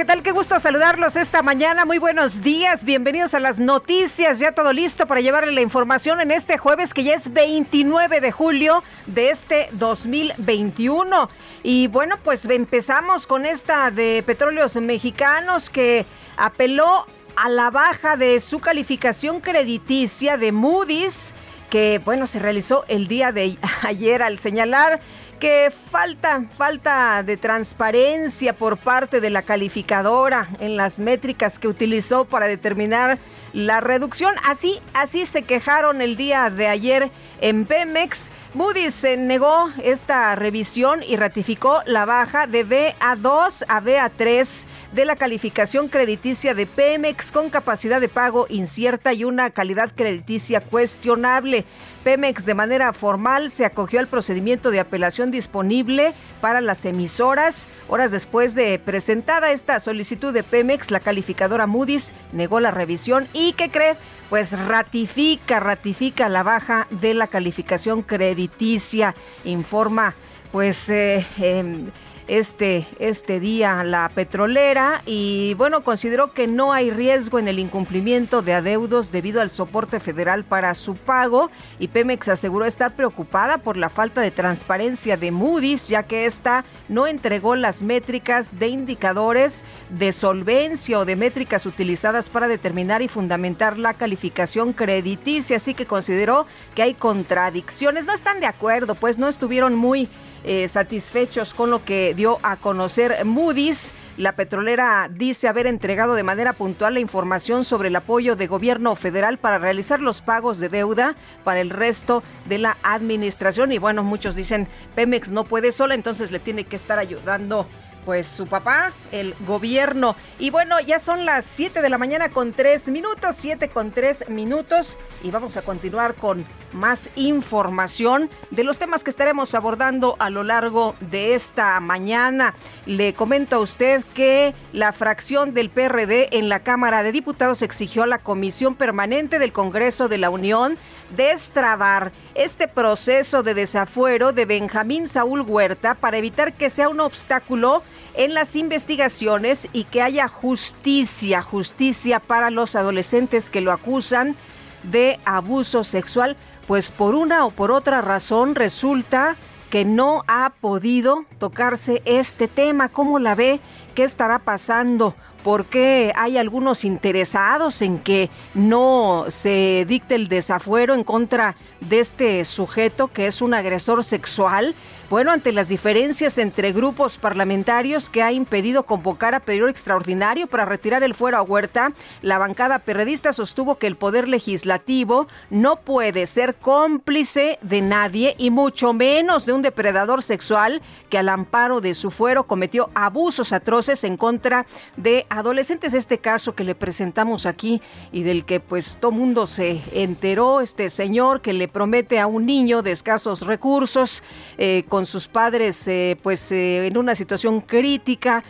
¿Qué 0.00 0.06
tal? 0.06 0.22
Qué 0.22 0.30
gusto 0.30 0.58
saludarlos 0.58 1.14
esta 1.14 1.42
mañana. 1.42 1.84
Muy 1.84 1.98
buenos 1.98 2.40
días. 2.40 2.84
Bienvenidos 2.84 3.34
a 3.34 3.38
las 3.38 3.58
noticias. 3.58 4.38
Ya 4.38 4.52
todo 4.52 4.72
listo 4.72 5.06
para 5.06 5.20
llevarle 5.20 5.52
la 5.52 5.60
información 5.60 6.22
en 6.22 6.30
este 6.30 6.56
jueves 6.56 6.94
que 6.94 7.04
ya 7.04 7.12
es 7.12 7.30
29 7.30 8.22
de 8.22 8.32
julio 8.32 8.82
de 9.04 9.28
este 9.28 9.68
2021. 9.72 11.28
Y 11.62 11.88
bueno, 11.88 12.16
pues 12.24 12.46
empezamos 12.46 13.26
con 13.26 13.44
esta 13.44 13.90
de 13.90 14.22
Petróleos 14.24 14.74
Mexicanos 14.76 15.68
que 15.68 16.06
apeló 16.38 17.04
a 17.36 17.50
la 17.50 17.68
baja 17.68 18.16
de 18.16 18.40
su 18.40 18.58
calificación 18.58 19.42
crediticia 19.42 20.38
de 20.38 20.50
Moody's 20.50 21.34
que 21.68 22.00
bueno 22.04 22.26
se 22.26 22.40
realizó 22.40 22.84
el 22.88 23.06
día 23.06 23.32
de 23.32 23.56
ayer 23.82 24.22
al 24.22 24.38
señalar 24.38 25.00
que 25.40 25.72
falta, 25.90 26.44
falta 26.56 27.22
de 27.22 27.38
transparencia 27.38 28.52
por 28.52 28.76
parte 28.76 29.22
de 29.22 29.30
la 29.30 29.42
calificadora 29.42 30.46
en 30.60 30.76
las 30.76 31.00
métricas 31.00 31.58
que 31.58 31.66
utilizó 31.66 32.26
para 32.26 32.46
determinar 32.46 33.18
la 33.54 33.80
reducción. 33.80 34.34
Así, 34.44 34.80
así 34.92 35.24
se 35.24 35.42
quejaron 35.42 36.02
el 36.02 36.16
día 36.16 36.50
de 36.50 36.68
ayer 36.68 37.10
en 37.40 37.64
Pemex. 37.64 38.30
Moody's 38.52 38.94
se 38.94 39.16
negó 39.16 39.70
esta 39.82 40.34
revisión 40.34 41.04
y 41.04 41.16
ratificó 41.16 41.82
la 41.86 42.04
baja 42.04 42.46
de 42.48 42.66
BA2 42.66 43.64
a 43.68 43.80
BA3 43.80 44.64
de 44.92 45.04
la 45.04 45.14
calificación 45.14 45.88
crediticia 45.88 46.52
de 46.52 46.66
Pemex 46.66 47.30
con 47.30 47.48
capacidad 47.48 48.00
de 48.00 48.08
pago 48.08 48.46
incierta 48.48 49.12
y 49.12 49.22
una 49.22 49.50
calidad 49.50 49.92
crediticia 49.94 50.60
cuestionable. 50.60 51.64
Pemex 52.02 52.44
de 52.44 52.54
manera 52.54 52.92
formal 52.92 53.50
se 53.50 53.64
acogió 53.64 54.00
al 54.00 54.08
procedimiento 54.08 54.70
de 54.70 54.80
apelación 54.80 55.30
disponible 55.30 56.12
para 56.40 56.60
las 56.60 56.84
emisoras. 56.84 57.68
Horas 57.88 58.10
después 58.10 58.54
de 58.54 58.78
presentada 58.78 59.52
esta 59.52 59.78
solicitud 59.78 60.32
de 60.32 60.42
Pemex, 60.42 60.90
la 60.90 61.00
calificadora 61.00 61.66
Moody's 61.66 62.12
negó 62.32 62.58
la 62.58 62.70
revisión 62.72 63.28
y 63.32 63.52
¿qué 63.52 63.70
cree? 63.70 63.96
Pues 64.28 64.58
ratifica, 64.58 65.60
ratifica 65.60 66.28
la 66.28 66.42
baja 66.42 66.86
de 66.90 67.14
la 67.14 67.26
calificación 67.30 68.02
crediticia, 68.02 69.14
informa 69.44 70.14
pues 70.52 70.88
eh, 70.88 71.24
eh, 71.38 71.84
este, 72.30 72.86
este 73.00 73.40
día 73.40 73.82
la 73.82 74.08
petrolera 74.08 75.02
y 75.04 75.54
bueno, 75.54 75.82
consideró 75.82 76.32
que 76.32 76.46
no 76.46 76.72
hay 76.72 76.92
riesgo 76.92 77.40
en 77.40 77.48
el 77.48 77.58
incumplimiento 77.58 78.40
de 78.40 78.54
adeudos 78.54 79.10
debido 79.10 79.40
al 79.40 79.50
soporte 79.50 79.98
federal 79.98 80.44
para 80.44 80.74
su 80.74 80.94
pago 80.94 81.50
y 81.80 81.88
Pemex 81.88 82.28
aseguró 82.28 82.66
estar 82.66 82.94
preocupada 82.94 83.58
por 83.58 83.76
la 83.76 83.88
falta 83.88 84.20
de 84.20 84.30
transparencia 84.30 85.16
de 85.16 85.32
Moody's 85.32 85.88
ya 85.88 86.04
que 86.04 86.24
ésta 86.24 86.64
no 86.88 87.08
entregó 87.08 87.56
las 87.56 87.82
métricas 87.82 88.60
de 88.60 88.68
indicadores 88.68 89.64
de 89.88 90.12
solvencia 90.12 91.00
o 91.00 91.04
de 91.04 91.16
métricas 91.16 91.66
utilizadas 91.66 92.28
para 92.28 92.46
determinar 92.46 93.02
y 93.02 93.08
fundamentar 93.08 93.76
la 93.76 93.94
calificación 93.94 94.72
crediticia, 94.72 95.56
así 95.56 95.74
que 95.74 95.84
consideró 95.84 96.46
que 96.76 96.82
hay 96.82 96.94
contradicciones. 96.94 98.06
No 98.06 98.12
están 98.12 98.38
de 98.38 98.46
acuerdo, 98.46 98.94
pues 98.94 99.18
no 99.18 99.26
estuvieron 99.26 99.74
muy 99.74 100.08
eh, 100.44 100.68
satisfechos 100.68 101.54
con 101.54 101.70
lo 101.70 101.84
que 101.84 102.14
dio 102.14 102.38
a 102.42 102.56
conocer 102.56 103.24
Moody's. 103.24 103.92
La 104.16 104.32
petrolera 104.32 105.08
dice 105.10 105.48
haber 105.48 105.66
entregado 105.66 106.14
de 106.14 106.22
manera 106.22 106.52
puntual 106.52 106.94
la 106.94 107.00
información 107.00 107.64
sobre 107.64 107.88
el 107.88 107.96
apoyo 107.96 108.36
de 108.36 108.48
gobierno 108.48 108.94
federal 108.94 109.38
para 109.38 109.56
realizar 109.56 110.00
los 110.00 110.20
pagos 110.20 110.58
de 110.58 110.68
deuda 110.68 111.14
para 111.42 111.60
el 111.60 111.70
resto 111.70 112.22
de 112.46 112.58
la 112.58 112.76
administración. 112.82 113.72
Y 113.72 113.78
bueno, 113.78 114.02
muchos 114.02 114.36
dicen 114.36 114.68
Pemex 114.94 115.30
no 115.30 115.44
puede 115.44 115.72
sola, 115.72 115.94
entonces 115.94 116.32
le 116.32 116.38
tiene 116.38 116.64
que 116.64 116.76
estar 116.76 116.98
ayudando 116.98 117.66
pues 118.04 118.26
su 118.26 118.46
papá, 118.46 118.92
el 119.12 119.34
gobierno. 119.46 120.16
Y 120.38 120.50
bueno, 120.50 120.80
ya 120.80 120.98
son 120.98 121.24
las 121.24 121.44
7 121.44 121.82
de 121.82 121.88
la 121.88 121.98
mañana 121.98 122.30
con 122.30 122.52
3 122.52 122.88
minutos, 122.88 123.36
7 123.38 123.68
con 123.68 123.90
3 123.90 124.28
minutos 124.28 124.96
y 125.22 125.30
vamos 125.30 125.56
a 125.56 125.62
continuar 125.62 126.14
con 126.14 126.44
más 126.72 127.10
información 127.16 128.30
de 128.50 128.64
los 128.64 128.78
temas 128.78 129.04
que 129.04 129.10
estaremos 129.10 129.54
abordando 129.54 130.16
a 130.18 130.30
lo 130.30 130.44
largo 130.44 130.94
de 131.00 131.34
esta 131.34 131.78
mañana. 131.80 132.54
Le 132.86 133.14
comento 133.14 133.56
a 133.56 133.60
usted 133.60 134.04
que 134.14 134.54
la 134.72 134.92
fracción 134.92 135.52
del 135.52 135.70
PRD 135.70 136.38
en 136.38 136.48
la 136.48 136.60
Cámara 136.60 137.02
de 137.02 137.12
Diputados 137.12 137.62
exigió 137.62 138.04
a 138.04 138.06
la 138.06 138.18
Comisión 138.18 138.74
Permanente 138.74 139.38
del 139.38 139.52
Congreso 139.52 140.08
de 140.08 140.18
la 140.18 140.30
Unión 140.30 140.78
destrabar 141.16 142.12
este 142.34 142.68
proceso 142.68 143.42
de 143.42 143.54
desafuero 143.54 144.32
de 144.32 144.44
Benjamín 144.44 145.08
Saúl 145.08 145.40
Huerta 145.42 145.94
para 145.94 146.18
evitar 146.18 146.52
que 146.52 146.70
sea 146.70 146.88
un 146.88 147.00
obstáculo 147.00 147.82
en 148.14 148.34
las 148.34 148.56
investigaciones 148.56 149.68
y 149.72 149.84
que 149.84 150.02
haya 150.02 150.28
justicia, 150.28 151.42
justicia 151.42 152.20
para 152.20 152.50
los 152.50 152.76
adolescentes 152.76 153.50
que 153.50 153.60
lo 153.60 153.72
acusan 153.72 154.36
de 154.82 155.18
abuso 155.24 155.84
sexual, 155.84 156.36
pues 156.66 156.88
por 156.88 157.14
una 157.14 157.44
o 157.46 157.50
por 157.50 157.70
otra 157.70 158.00
razón 158.00 158.54
resulta 158.54 159.36
que 159.70 159.84
no 159.84 160.24
ha 160.26 160.52
podido 160.60 161.24
tocarse 161.38 162.02
este 162.04 162.48
tema. 162.48 162.88
¿Cómo 162.88 163.18
la 163.18 163.34
ve? 163.34 163.60
¿Qué 163.94 164.02
estará 164.02 164.40
pasando? 164.40 165.14
¿Por 165.44 165.64
qué 165.66 166.12
hay 166.16 166.36
algunos 166.36 166.84
interesados 166.84 167.80
en 167.80 167.98
que 167.98 168.30
no 168.54 169.26
se 169.28 169.86
dicte 169.88 170.16
el 170.16 170.28
desafuero 170.28 170.94
en 170.94 171.04
contra 171.04 171.56
de 171.80 172.00
este 172.00 172.44
sujeto 172.44 173.08
que 173.08 173.26
es 173.26 173.42
un 173.42 173.54
agresor 173.54 174.04
sexual? 174.04 174.74
Bueno, 175.10 175.32
ante 175.32 175.50
las 175.50 175.68
diferencias 175.68 176.38
entre 176.38 176.70
grupos 176.70 177.18
parlamentarios 177.18 178.08
que 178.10 178.22
ha 178.22 178.30
impedido 178.30 178.84
convocar 178.84 179.34
a 179.34 179.40
periodo 179.40 179.68
extraordinario 179.68 180.46
para 180.46 180.66
retirar 180.66 181.02
el 181.02 181.16
fuero 181.16 181.36
a 181.36 181.42
Huerta, 181.42 181.92
la 182.22 182.38
bancada 182.38 182.78
perredista 182.78 183.32
sostuvo 183.32 183.74
que 183.74 183.88
el 183.88 183.96
Poder 183.96 184.28
Legislativo 184.28 185.26
no 185.50 185.80
puede 185.80 186.26
ser 186.26 186.54
cómplice 186.54 187.58
de 187.60 187.80
nadie 187.80 188.36
y 188.38 188.50
mucho 188.50 188.92
menos 188.92 189.46
de 189.46 189.52
un 189.52 189.62
depredador 189.62 190.22
sexual 190.22 190.80
que 191.08 191.18
al 191.18 191.28
amparo 191.28 191.80
de 191.80 191.94
su 191.94 192.12
fuero 192.12 192.44
cometió 192.44 192.90
abusos 192.94 193.52
atroces 193.52 194.04
en 194.04 194.16
contra 194.16 194.64
de 194.96 195.26
adolescentes. 195.28 195.92
Este 195.92 196.18
caso 196.18 196.54
que 196.54 196.62
le 196.62 196.76
presentamos 196.76 197.46
aquí 197.46 197.82
y 198.12 198.22
del 198.22 198.44
que 198.44 198.60
pues 198.60 198.98
todo 199.00 199.10
mundo 199.10 199.48
se 199.48 199.82
enteró, 199.92 200.60
este 200.60 200.88
señor 200.88 201.40
que 201.40 201.52
le 201.52 201.66
promete 201.70 202.18
a 202.18 202.26
un 202.26 202.46
niño 202.46 202.82
de 202.82 202.92
escasos 202.92 203.42
recursos 203.42 204.22
eh, 204.58 204.84
con 204.88 205.06
sus 205.06 205.28
padres 205.28 205.86
eh, 205.88 206.16
pues 206.22 206.52
eh, 206.52 206.86
en 206.86 206.98
una 206.98 207.14
situación 207.14 207.60
crítica, 207.60 208.44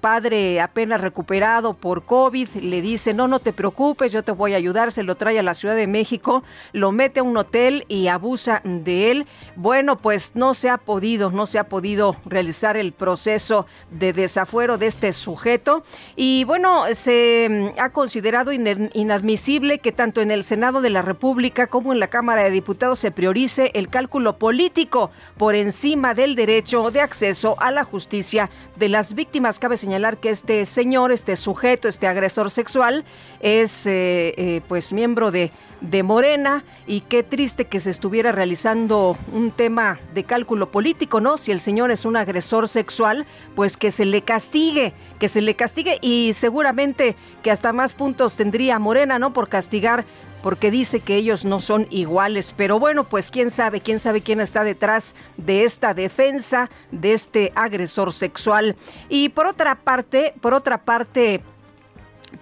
padre 0.00 0.60
apenas 0.60 1.00
recuperado 1.00 1.74
por 1.74 2.04
COVID, 2.04 2.48
le 2.56 2.80
dice, 2.80 3.12
no, 3.12 3.26
no 3.26 3.40
te 3.40 3.52
preocupes, 3.52 4.12
yo 4.12 4.22
te 4.22 4.32
voy 4.32 4.54
a 4.54 4.56
ayudar, 4.56 4.92
se 4.92 5.02
lo 5.02 5.16
trae 5.16 5.38
a 5.38 5.42
la 5.42 5.54
Ciudad 5.54 5.74
de 5.74 5.86
México, 5.86 6.44
lo 6.72 6.92
mete 6.92 7.20
a 7.20 7.22
un 7.22 7.36
hotel 7.36 7.84
y 7.88 8.08
abusa 8.08 8.60
de 8.64 9.10
él. 9.10 9.26
Bueno, 9.56 9.96
pues 9.96 10.32
no 10.34 10.54
se 10.54 10.68
ha 10.68 10.78
podido, 10.78 11.30
no 11.30 11.46
se 11.46 11.58
ha 11.58 11.64
podido 11.64 12.16
realizar 12.24 12.76
el 12.76 12.92
proceso 12.92 13.66
de 13.90 14.12
desafuero 14.12 14.78
de 14.78 14.86
este 14.86 15.12
sujeto 15.12 15.84
y 16.16 16.44
bueno, 16.44 16.84
se 16.94 17.48
mm, 17.50 17.80
ha 17.80 17.90
considerado 17.90 18.52
inadmisible 18.52 19.78
que 19.78 19.92
tanto 19.92 20.20
en 20.20 20.30
el 20.30 20.44
Senado 20.44 20.80
de 20.80 20.90
la 20.90 21.02
República 21.02 21.66
como 21.66 21.92
en 21.92 22.00
la 22.00 22.08
Cámara 22.08 22.44
de 22.44 22.50
Diputados 22.50 22.63
se 22.94 23.10
priorice 23.10 23.70
el 23.74 23.88
cálculo 23.88 24.38
político 24.38 25.10
por 25.36 25.54
encima 25.54 26.14
del 26.14 26.34
derecho 26.34 26.90
de 26.90 27.00
acceso 27.00 27.56
a 27.60 27.70
la 27.70 27.84
justicia 27.84 28.50
de 28.76 28.88
las 28.88 29.14
víctimas. 29.14 29.58
Cabe 29.58 29.76
señalar 29.76 30.18
que 30.18 30.30
este 30.30 30.64
señor, 30.64 31.12
este 31.12 31.36
sujeto, 31.36 31.88
este 31.88 32.06
agresor 32.06 32.50
sexual, 32.50 33.04
es 33.40 33.86
eh, 33.86 34.34
eh, 34.36 34.60
pues 34.66 34.92
miembro 34.92 35.30
de 35.30 35.50
de 35.90 36.02
Morena 36.02 36.64
y 36.86 37.00
qué 37.02 37.22
triste 37.22 37.66
que 37.66 37.80
se 37.80 37.90
estuviera 37.90 38.32
realizando 38.32 39.16
un 39.32 39.50
tema 39.50 39.98
de 40.14 40.24
cálculo 40.24 40.70
político, 40.70 41.20
¿no? 41.20 41.36
Si 41.36 41.50
el 41.52 41.60
señor 41.60 41.90
es 41.90 42.04
un 42.04 42.16
agresor 42.16 42.68
sexual, 42.68 43.26
pues 43.54 43.76
que 43.76 43.90
se 43.90 44.04
le 44.04 44.22
castigue, 44.22 44.94
que 45.18 45.28
se 45.28 45.40
le 45.40 45.54
castigue 45.56 45.98
y 46.00 46.32
seguramente 46.32 47.16
que 47.42 47.50
hasta 47.50 47.72
más 47.72 47.92
puntos 47.92 48.36
tendría 48.36 48.78
Morena, 48.78 49.18
¿no? 49.18 49.32
Por 49.32 49.48
castigar 49.48 50.04
porque 50.44 50.70
dice 50.70 51.00
que 51.00 51.16
ellos 51.16 51.46
no 51.46 51.58
son 51.58 51.86
iguales. 51.88 52.52
Pero 52.54 52.78
bueno, 52.78 53.04
pues 53.04 53.30
quién 53.30 53.50
sabe, 53.50 53.80
quién 53.80 53.98
sabe 53.98 54.20
quién 54.20 54.42
está 54.42 54.62
detrás 54.62 55.16
de 55.38 55.64
esta 55.64 55.94
defensa 55.94 56.68
de 56.90 57.14
este 57.14 57.50
agresor 57.54 58.12
sexual. 58.12 58.76
Y 59.08 59.30
por 59.30 59.46
otra 59.46 59.74
parte, 59.76 60.34
por 60.42 60.52
otra 60.52 60.84
parte, 60.84 61.40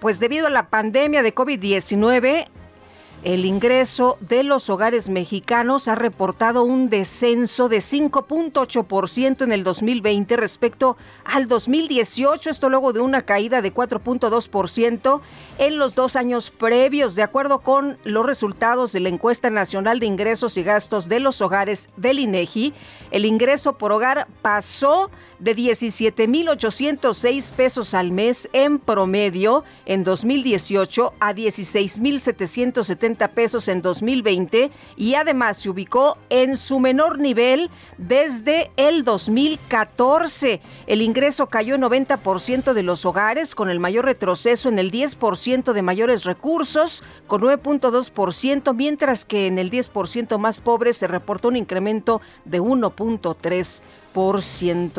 pues 0.01 0.19
debido 0.19 0.47
a 0.47 0.49
la 0.49 0.67
pandemia 0.67 1.23
de 1.23 1.33
COVID-19, 1.33 2.47
el 3.23 3.45
ingreso 3.45 4.17
de 4.19 4.43
los 4.43 4.69
hogares 4.69 5.07
mexicanos 5.07 5.87
ha 5.87 5.95
reportado 5.95 6.63
un 6.63 6.89
descenso 6.89 7.69
de 7.69 7.77
5.8% 7.77 9.43
en 9.43 9.51
el 9.53 9.63
2020 9.63 10.35
respecto 10.35 10.97
al 11.23 11.47
2018, 11.47 12.49
esto 12.49 12.67
luego 12.69 12.91
de 12.91 12.99
una 12.99 13.21
caída 13.21 13.61
de 13.61 13.73
4.2% 13.73 15.21
en 15.57 15.77
los 15.77 15.95
dos 15.95 16.17
años 16.17 16.51
previos, 16.51 17.15
de 17.15 17.23
acuerdo 17.23 17.59
con 17.59 17.97
los 18.03 18.25
resultados 18.25 18.91
de 18.91 18.99
la 18.99 19.09
encuesta 19.09 19.49
nacional 19.49 20.01
de 20.01 20.05
ingresos 20.05 20.57
y 20.57 20.63
gastos 20.63 21.07
de 21.07 21.21
los 21.21 21.41
hogares 21.41 21.89
del 21.95 22.19
INEGI. 22.19 22.73
El 23.11 23.23
ingreso 23.23 23.77
por 23.77 23.93
hogar 23.93 24.27
pasó 24.41 25.09
de 25.43 25.55
17.806 25.55 27.51
pesos 27.51 27.93
al 27.93 28.11
mes 28.11 28.49
en 28.53 28.79
promedio 28.79 29.65
en 29.85 30.05
2018 30.05 31.13
a 31.19 31.33
16.770 31.33 33.29
pesos 33.29 33.67
en 33.67 33.81
2020 33.81 34.71
y 34.95 35.15
además 35.15 35.57
se 35.57 35.69
ubicó 35.69 36.17
en 36.29 36.55
su 36.55 36.79
menor 36.79 37.19
nivel 37.19 37.69
desde 37.97 38.71
el 38.77 39.03
2014. 39.03 40.61
El 40.87 41.01
ingreso 41.01 41.47
cayó 41.47 41.75
en 41.75 41.81
90% 41.81 42.71
de 42.71 42.83
los 42.83 43.05
hogares 43.05 43.53
con 43.53 43.69
el 43.69 43.81
mayor 43.81 44.05
retroceso 44.05 44.69
en 44.69 44.79
el 44.79 44.93
10% 44.93 45.73
de 45.73 45.81
mayores 45.81 46.23
recursos 46.23 47.03
con 47.27 47.41
9.2%, 47.41 48.73
mientras 48.73 49.25
que 49.25 49.47
en 49.47 49.59
el 49.59 49.69
10% 49.69 50.37
más 50.37 50.61
pobre 50.61 50.93
se 50.93 51.07
reportó 51.07 51.49
un 51.49 51.57
incremento 51.57 52.21
de 52.45 52.61
1.3%. 52.61 53.81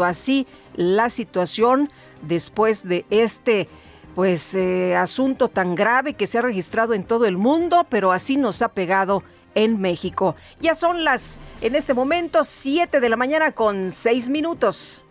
Así 0.05 0.47
la 0.75 1.09
situación 1.11 1.91
después 2.23 2.87
de 2.87 3.05
este 3.11 3.69
pues 4.15 4.55
eh, 4.55 4.95
asunto 4.95 5.49
tan 5.49 5.75
grave 5.75 6.15
que 6.15 6.27
se 6.27 6.39
ha 6.39 6.43
registrado 6.43 6.95
en 6.95 7.05
todo 7.05 7.27
el 7.27 7.37
mundo, 7.37 7.85
pero 7.89 8.13
así 8.13 8.37
nos 8.37 8.63
ha 8.63 8.69
pegado 8.69 9.25
en 9.55 9.81
México. 9.81 10.37
Ya 10.61 10.75
son 10.75 11.05
las, 11.05 11.41
en 11.61 11.75
este 11.75 11.95
momento, 11.95 12.45
7 12.45 13.01
de 13.01 13.09
la 13.09 13.17
mañana 13.17 13.53
con 13.53 13.91
6 13.91 14.29
minutos. 14.29 15.05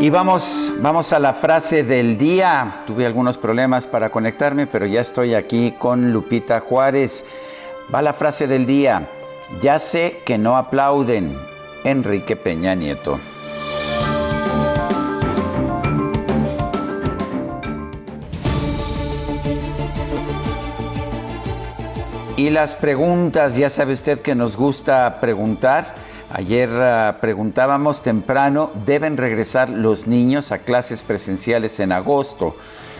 Y 0.00 0.10
vamos, 0.10 0.74
vamos 0.80 1.12
a 1.12 1.18
la 1.18 1.32
frase 1.32 1.82
del 1.82 2.18
día. 2.18 2.82
Tuve 2.86 3.06
algunos 3.06 3.38
problemas 3.38 3.86
para 3.86 4.10
conectarme, 4.10 4.66
pero 4.66 4.86
ya 4.86 5.00
estoy 5.00 5.34
aquí 5.34 5.72
con 5.78 6.12
Lupita 6.12 6.60
Juárez. 6.60 7.24
Va 7.94 8.02
la 8.02 8.12
frase 8.12 8.46
del 8.46 8.66
día. 8.66 9.08
Ya 9.60 9.78
sé 9.78 10.22
que 10.24 10.38
no 10.38 10.56
aplauden. 10.56 11.36
Enrique 11.84 12.36
Peña 12.36 12.74
Nieto. 12.74 13.18
Y 22.36 22.50
las 22.50 22.76
preguntas, 22.76 23.56
ya 23.56 23.70
sabe 23.70 23.94
usted 23.94 24.20
que 24.20 24.34
nos 24.34 24.58
gusta 24.58 25.20
preguntar. 25.20 25.94
Ayer 26.32 26.68
uh, 26.68 27.18
preguntábamos 27.18 28.02
temprano, 28.02 28.70
¿deben 28.84 29.16
regresar 29.16 29.70
los 29.70 30.06
niños 30.06 30.52
a 30.52 30.58
clases 30.58 31.02
presenciales 31.02 31.80
en 31.80 31.92
agosto? 31.92 32.54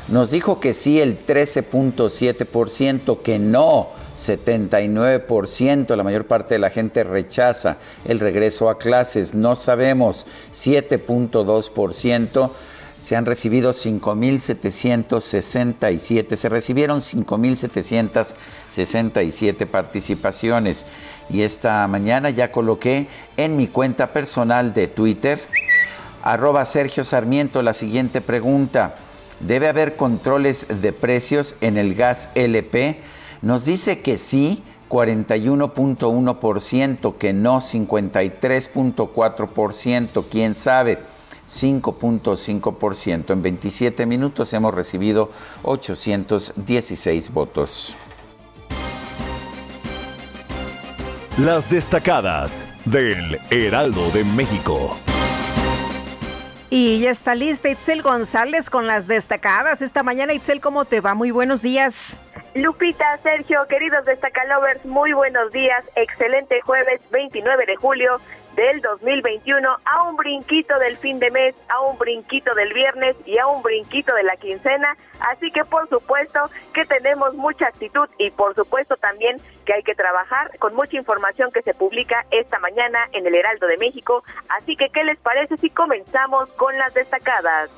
Nos 0.08 0.30
dijo 0.30 0.58
que 0.58 0.72
sí 0.72 1.00
el 1.00 1.26
13.7%, 1.26 3.20
que 3.20 3.38
no 3.38 3.88
79%, 4.16 5.94
la 5.94 6.02
mayor 6.02 6.26
parte 6.26 6.54
de 6.54 6.58
la 6.58 6.70
gente 6.70 7.04
rechaza 7.04 7.76
el 8.04 8.18
regreso 8.20 8.70
a 8.70 8.78
clases, 8.78 9.34
no 9.34 9.56
sabemos 9.56 10.26
7.2%. 10.52 12.50
Se 12.98 13.14
han 13.14 13.26
recibido 13.26 13.72
5.767, 13.72 16.36
se 16.36 16.48
recibieron 16.48 17.00
5.767 17.00 19.66
participaciones. 19.66 20.86
Y 21.28 21.42
esta 21.42 21.86
mañana 21.88 22.30
ya 22.30 22.50
coloqué 22.50 23.08
en 23.36 23.58
mi 23.58 23.68
cuenta 23.68 24.14
personal 24.14 24.72
de 24.72 24.88
Twitter, 24.88 25.38
arroba 26.22 26.64
Sergio 26.64 27.04
Sarmiento, 27.04 27.60
la 27.60 27.74
siguiente 27.74 28.22
pregunta. 28.22 28.94
¿Debe 29.40 29.68
haber 29.68 29.96
controles 29.96 30.66
de 30.80 30.94
precios 30.94 31.56
en 31.60 31.76
el 31.76 31.94
gas 31.94 32.30
LP? 32.34 33.02
Nos 33.42 33.64
dice 33.64 34.00
que 34.00 34.18
sí, 34.18 34.62
41.1%, 34.88 37.16
que 37.16 37.32
no, 37.32 37.60
53.4%, 37.60 40.24
quién 40.30 40.54
sabe. 40.54 41.00
5.5%. 41.48 43.32
En 43.32 43.42
27 43.42 44.06
minutos 44.06 44.52
hemos 44.52 44.74
recibido 44.74 45.30
816 45.62 47.32
votos. 47.32 47.96
Las 51.38 51.70
destacadas 51.70 52.66
del 52.84 53.38
Heraldo 53.50 54.10
de 54.10 54.24
México. 54.24 54.96
Y 56.70 57.00
ya 57.00 57.10
está 57.10 57.34
lista 57.34 57.68
Itzel 57.68 58.02
González 58.02 58.70
con 58.70 58.86
las 58.86 59.06
destacadas. 59.06 59.82
Esta 59.82 60.02
mañana, 60.02 60.32
Itzel, 60.32 60.60
¿cómo 60.60 60.84
te 60.84 61.00
va? 61.00 61.14
Muy 61.14 61.30
buenos 61.30 61.62
días. 61.62 62.18
Lupita, 62.56 63.18
Sergio, 63.18 63.66
queridos 63.68 64.06
destacalovers, 64.06 64.82
muy 64.86 65.12
buenos 65.12 65.52
días. 65.52 65.84
Excelente 65.94 66.62
jueves 66.62 67.02
29 67.10 67.66
de 67.66 67.76
julio 67.76 68.18
del 68.54 68.80
2021 68.80 69.76
a 69.84 70.02
un 70.04 70.16
brinquito 70.16 70.78
del 70.78 70.96
fin 70.96 71.18
de 71.18 71.30
mes, 71.30 71.54
a 71.68 71.82
un 71.82 71.98
brinquito 71.98 72.54
del 72.54 72.72
viernes 72.72 73.14
y 73.26 73.36
a 73.36 73.46
un 73.46 73.62
brinquito 73.62 74.14
de 74.14 74.22
la 74.22 74.36
quincena. 74.36 74.96
Así 75.20 75.50
que 75.50 75.66
por 75.66 75.86
supuesto 75.90 76.40
que 76.72 76.86
tenemos 76.86 77.34
mucha 77.34 77.66
actitud 77.66 78.08
y 78.16 78.30
por 78.30 78.54
supuesto 78.54 78.96
también 78.96 79.36
que 79.66 79.74
hay 79.74 79.82
que 79.82 79.94
trabajar 79.94 80.56
con 80.58 80.74
mucha 80.74 80.96
información 80.96 81.52
que 81.52 81.60
se 81.60 81.74
publica 81.74 82.24
esta 82.30 82.58
mañana 82.58 83.00
en 83.12 83.26
el 83.26 83.34
Heraldo 83.34 83.66
de 83.66 83.76
México. 83.76 84.24
Así 84.48 84.76
que, 84.76 84.88
¿qué 84.88 85.04
les 85.04 85.18
parece 85.18 85.58
si 85.58 85.68
comenzamos 85.68 86.48
con 86.52 86.74
las 86.78 86.94
destacadas? 86.94 87.68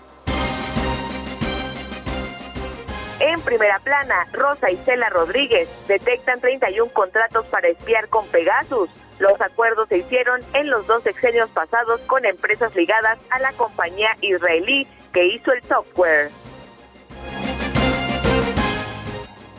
En 3.20 3.40
primera 3.40 3.80
plana, 3.80 4.26
Rosa 4.32 4.70
y 4.70 4.76
Cela 4.78 5.08
Rodríguez 5.08 5.68
detectan 5.88 6.40
31 6.40 6.92
contratos 6.92 7.46
para 7.46 7.66
espiar 7.68 8.08
con 8.08 8.26
Pegasus. 8.28 8.88
Los 9.18 9.40
acuerdos 9.40 9.88
se 9.88 9.98
hicieron 9.98 10.40
en 10.54 10.70
los 10.70 10.86
dos 10.86 11.02
sexenios 11.02 11.50
pasados 11.50 12.00
con 12.02 12.24
empresas 12.24 12.76
ligadas 12.76 13.18
a 13.30 13.40
la 13.40 13.52
compañía 13.52 14.16
israelí 14.20 14.86
que 15.12 15.26
hizo 15.26 15.52
el 15.52 15.62
software. 15.64 16.30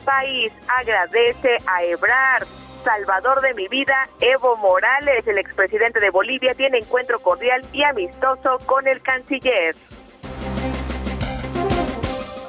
País 0.06 0.54
agradece 0.68 1.58
a 1.68 1.84
Ebrard. 1.84 2.48
Salvador 2.86 3.42
de 3.42 3.54
mi 3.56 3.68
vida, 3.68 4.08
Evo 4.22 4.56
Morales, 4.56 5.28
el 5.28 5.38
expresidente 5.38 6.00
de 6.00 6.12
Bolivia, 6.12 6.56
tiene 6.56 6.78
encuentro 6.78 7.20
cordial 7.20 7.62
y 7.74 7.84
amistoso 7.84 8.58
con 8.66 8.88
el 8.88 9.02
canciller. 9.02 9.76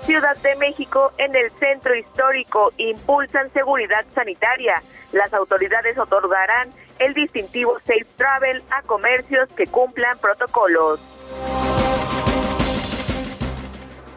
Ciudad 0.05 0.37
de 0.39 0.57
México, 0.57 1.13
en 1.19 1.35
el 1.37 1.51
centro 1.53 1.95
histórico, 1.95 2.73
impulsan 2.79 3.53
seguridad 3.53 4.05
sanitaria. 4.15 4.83
Las 5.13 5.33
autoridades 5.35 5.99
otorgarán 5.99 6.71
el 6.99 7.15
distintivo 7.15 7.79
Safe 7.81 8.07
Travel 8.17 8.63
a 8.71 8.83
comercios 8.83 9.49
que 9.51 9.67
cumplan 9.67 10.19
protocolos. 10.19 11.01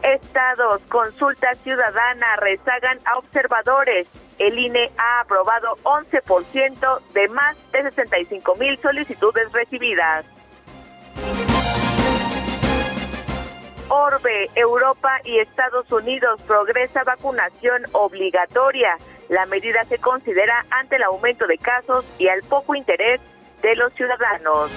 Estados, 0.02 0.82
consulta 0.90 1.54
ciudadana, 1.62 2.36
rezagan 2.36 2.98
a 3.06 3.18
observadores. 3.18 4.06
El 4.38 4.58
INE 4.58 4.90
ha 4.98 5.20
aprobado 5.20 5.78
11% 5.84 7.00
de 7.12 7.28
más 7.28 7.56
de 7.72 7.82
65 7.84 8.54
mil 8.56 8.78
solicitudes 8.80 9.50
recibidas. 9.52 10.26
Orbe, 13.94 14.50
Europa 14.56 15.20
y 15.22 15.38
Estados 15.38 15.90
Unidos 15.92 16.42
progresa 16.48 17.04
vacunación 17.04 17.84
obligatoria. 17.92 18.98
La 19.28 19.46
medida 19.46 19.84
se 19.84 19.98
considera 19.98 20.66
ante 20.70 20.96
el 20.96 21.04
aumento 21.04 21.46
de 21.46 21.58
casos 21.58 22.04
y 22.18 22.26
al 22.26 22.42
poco 22.42 22.74
interés 22.74 23.20
de 23.62 23.76
los 23.76 23.92
ciudadanos. 23.94 24.68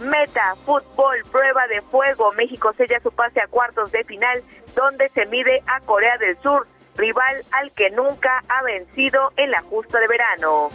Meta, 0.00 0.54
fútbol, 0.64 1.22
prueba 1.30 1.66
de 1.66 1.82
fuego. 1.82 2.32
México 2.32 2.72
sella 2.72 2.98
su 3.00 3.12
pase 3.12 3.42
a 3.42 3.46
cuartos 3.46 3.92
de 3.92 4.02
final, 4.04 4.42
donde 4.74 5.10
se 5.10 5.26
mide 5.26 5.62
a 5.66 5.80
Corea 5.80 6.16
del 6.16 6.38
Sur, 6.38 6.66
rival 6.96 7.44
al 7.52 7.70
que 7.72 7.90
nunca 7.90 8.42
ha 8.48 8.62
vencido 8.62 9.30
en 9.36 9.50
la 9.50 9.60
justa 9.60 10.00
de 10.00 10.08
verano. 10.08 10.70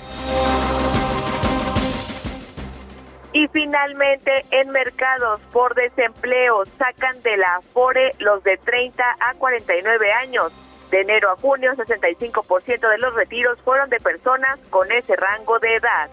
Y 3.31 3.47
finalmente, 3.49 4.45
en 4.51 4.69
mercados 4.71 5.39
por 5.51 5.75
desempleo, 5.75 6.65
sacan 6.77 7.21
de 7.21 7.37
la 7.37 7.57
Afore 7.57 8.15
los 8.19 8.43
de 8.43 8.57
30 8.57 9.03
a 9.19 9.33
49 9.35 10.11
años. 10.13 10.51
De 10.89 11.01
enero 11.01 11.29
a 11.31 11.35
junio, 11.35 11.71
65% 11.75 12.89
de 12.89 12.97
los 12.97 13.13
retiros 13.13 13.59
fueron 13.61 13.89
de 13.89 13.99
personas 13.99 14.59
con 14.71 14.91
ese 14.91 15.15
rango 15.15 15.59
de 15.59 15.75
edad. 15.75 16.09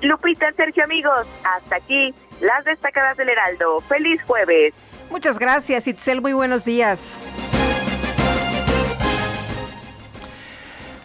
Lupita, 0.00 0.50
Sergio, 0.56 0.82
amigos, 0.82 1.28
hasta 1.44 1.76
aquí 1.76 2.12
las 2.40 2.64
destacadas 2.64 3.16
del 3.16 3.28
Heraldo. 3.28 3.80
Feliz 3.82 4.20
jueves. 4.24 4.74
Muchas 5.10 5.38
gracias, 5.38 5.86
Itzel. 5.86 6.20
Muy 6.20 6.32
buenos 6.32 6.64
días. 6.64 7.12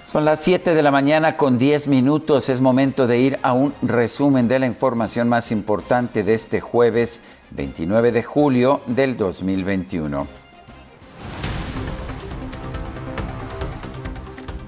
Son 0.07 0.23
las 0.23 0.39
7 0.39 0.73
de 0.73 0.83
la 0.83 0.89
mañana 0.89 1.35
con 1.35 1.57
10 1.57 1.89
minutos. 1.89 2.47
Es 2.47 2.61
momento 2.61 3.07
de 3.07 3.19
ir 3.19 3.39
a 3.41 3.51
un 3.51 3.73
resumen 3.81 4.47
de 4.47 4.57
la 4.57 4.65
información 4.65 5.27
más 5.27 5.51
importante 5.51 6.23
de 6.23 6.33
este 6.33 6.61
jueves 6.61 7.21
29 7.51 8.13
de 8.13 8.23
julio 8.23 8.79
del 8.87 9.17
2021. 9.17 10.25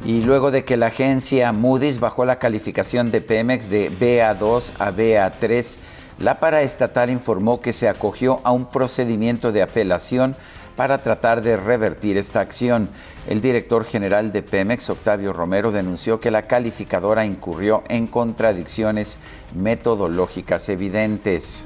Y 0.03 0.23
luego 0.23 0.51
de 0.51 0.65
que 0.65 0.75
la 0.75 0.87
agencia 0.87 1.53
Moody's 1.53 2.01
bajó 2.01 2.25
la 2.25 2.37
calificación 2.37 3.09
de 3.09 3.21
Pemex 3.21 3.69
de 3.69 3.89
BA2 3.89 4.73
a 4.77 4.91
BA3, 4.91 5.77
la 6.19 6.41
paraestatal 6.41 7.09
informó 7.09 7.61
que 7.61 7.71
se 7.71 7.87
acogió 7.87 8.41
a 8.43 8.51
un 8.51 8.65
procedimiento 8.65 9.53
de 9.53 9.61
apelación 9.61 10.35
para 10.79 10.99
tratar 10.99 11.41
de 11.41 11.57
revertir 11.57 12.15
esta 12.15 12.39
acción. 12.39 12.87
El 13.27 13.41
director 13.41 13.83
general 13.83 14.31
de 14.31 14.41
Pemex, 14.41 14.89
Octavio 14.89 15.33
Romero, 15.33 15.73
denunció 15.73 16.21
que 16.21 16.31
la 16.31 16.43
calificadora 16.43 17.25
incurrió 17.25 17.83
en 17.89 18.07
contradicciones 18.07 19.19
metodológicas 19.53 20.69
evidentes. 20.69 21.65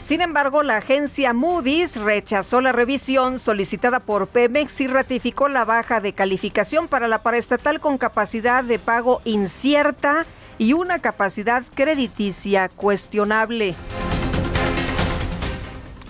Sin 0.00 0.20
embargo, 0.20 0.62
la 0.62 0.76
agencia 0.76 1.32
Moody's 1.32 1.96
rechazó 1.96 2.60
la 2.60 2.70
revisión 2.70 3.40
solicitada 3.40 3.98
por 3.98 4.28
Pemex 4.28 4.80
y 4.80 4.86
ratificó 4.86 5.48
la 5.48 5.64
baja 5.64 6.00
de 6.00 6.12
calificación 6.12 6.86
para 6.86 7.08
la 7.08 7.24
paraestatal 7.24 7.80
con 7.80 7.98
capacidad 7.98 8.62
de 8.62 8.78
pago 8.78 9.20
incierta 9.24 10.26
y 10.58 10.74
una 10.74 11.00
capacidad 11.00 11.64
crediticia 11.74 12.68
cuestionable. 12.68 13.74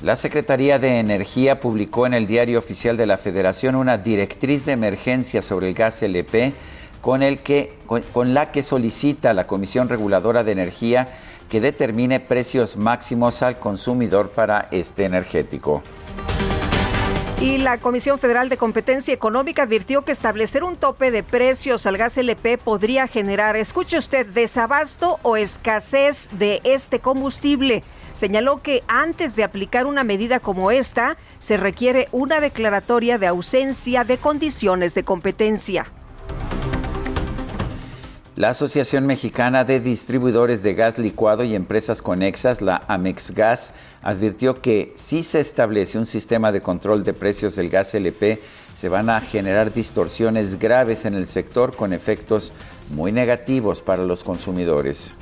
La 0.05 0.17
Secretaría 0.17 0.79
de 0.79 0.99
Energía 0.99 1.61
publicó 1.61 2.07
en 2.07 2.13
el 2.13 2.27
Diario 2.27 2.59
Oficial 2.59 2.99
de 2.99 3.07
la 3.07 3.17
Federación 3.17 3.75
una 3.75 3.97
directriz 3.97 4.67
de 4.67 4.73
emergencia 4.73 5.41
sobre 5.41 5.69
el 5.69 5.75
gas 5.75 6.03
LP 6.03 6.53
con, 7.01 8.35
la 8.35 8.53
que 8.53 8.63
solicita 8.63 9.31
a 9.31 9.33
la 9.33 9.47
Comisión 9.47 9.89
Reguladora 9.89 10.45
de 10.45 10.53
Energía 10.53 11.09
que 11.49 11.63
determine 11.63 12.21
precios 12.21 12.77
máximos 12.77 13.43
al 13.43 13.59
consumidor 13.59 14.29
para 14.29 14.69
este 14.73 15.07
energético. 15.07 15.83
Y 17.41 17.57
la 17.57 17.79
Comisión 17.79 18.19
Federal 18.19 18.51
de 18.51 18.59
Competencia 18.59 19.15
Económica 19.15 19.63
advirtió 19.63 20.03
que 20.03 20.13
establecer 20.13 20.65
un 20.65 20.77
tope 20.77 21.13
de 21.13 21.23
precios 21.23 21.87
al 21.87 21.97
gas 21.97 22.19
LP 22.19 22.59
podría 22.59 23.07
generar, 23.07 23.57
escuche 23.57 23.97
usted, 23.97 24.27
desabasto 24.27 25.19
o 25.23 25.39
escasez 25.39 26.29
de 26.33 26.61
este 26.63 27.01
combustible. 27.01 27.83
Señaló 28.15 28.63
que 28.63 28.85
antes 28.87 29.35
de 29.35 29.43
aplicar 29.43 29.87
una 29.87 30.05
medida 30.05 30.39
como 30.39 30.71
esta, 30.71 31.17
se 31.41 31.57
requiere 31.57 32.09
una 32.13 32.41
declaratoria 32.41 33.19
de 33.19 33.27
ausencia 33.27 34.05
de 34.05 34.19
condiciones 34.19 34.95
de 34.95 35.03
competencia. 35.03 35.85
La 38.37 38.51
Asociación 38.51 39.07
Mexicana 39.07 39.65
de 39.65 39.81
Distribuidores 39.81 40.63
de 40.63 40.75
Gas 40.75 40.99
Licuado 40.99 41.43
y 41.43 41.57
Empresas 41.57 42.03
Conexas, 42.03 42.63
la 42.63 42.83
AmexGas, 42.87 43.73
advirtió 44.03 44.61
que 44.61 44.93
si 44.95 45.25
se 45.25 45.41
establece 45.41 45.99
un 45.99 46.07
sistema 46.07 46.53
de 46.53 46.61
control 46.61 47.03
de 47.03 47.15
precios 47.15 47.57
del 47.57 47.69
gas 47.69 47.95
LP, 47.95 48.41
se 48.75 48.89
van 48.89 49.11
a 49.11 49.21
generar 49.21 49.73
distorsiones 49.73 50.59
graves 50.59 51.05
en 51.05 51.15
el 51.15 51.27
sector 51.27 51.75
con 51.75 51.93
efectos 51.93 52.53
muy 52.91 53.11
negativos 53.11 53.83
para 53.83 54.05
los 54.05 54.23
consumidores. 54.23 55.15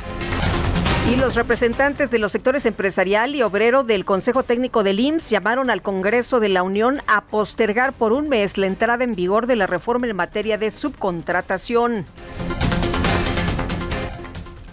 Y 1.11 1.17
los 1.17 1.35
representantes 1.35 2.13
de 2.13 2.21
los 2.21 2.31
sectores 2.31 2.65
empresarial 2.65 3.35
y 3.35 3.43
obrero 3.43 3.83
del 3.83 4.05
Consejo 4.05 4.45
Técnico 4.45 4.85
del 4.85 5.01
IMSS 5.01 5.31
llamaron 5.31 5.69
al 5.69 5.83
Congreso 5.83 6.39
de 6.39 6.49
la 6.49 6.63
Unión 6.63 7.03
a 7.09 7.23
postergar 7.23 7.93
por 7.93 8.13
un 8.13 8.29
mes 8.29 8.57
la 8.57 8.69
entrada 8.69 9.03
en 9.03 9.17
vigor 9.17 9.49
de 9.49 9.57
la 9.57 9.67
reforma 9.67 10.07
en 10.07 10.15
materia 10.15 10.59
de 10.59 10.71
subcontratación. 10.71 12.07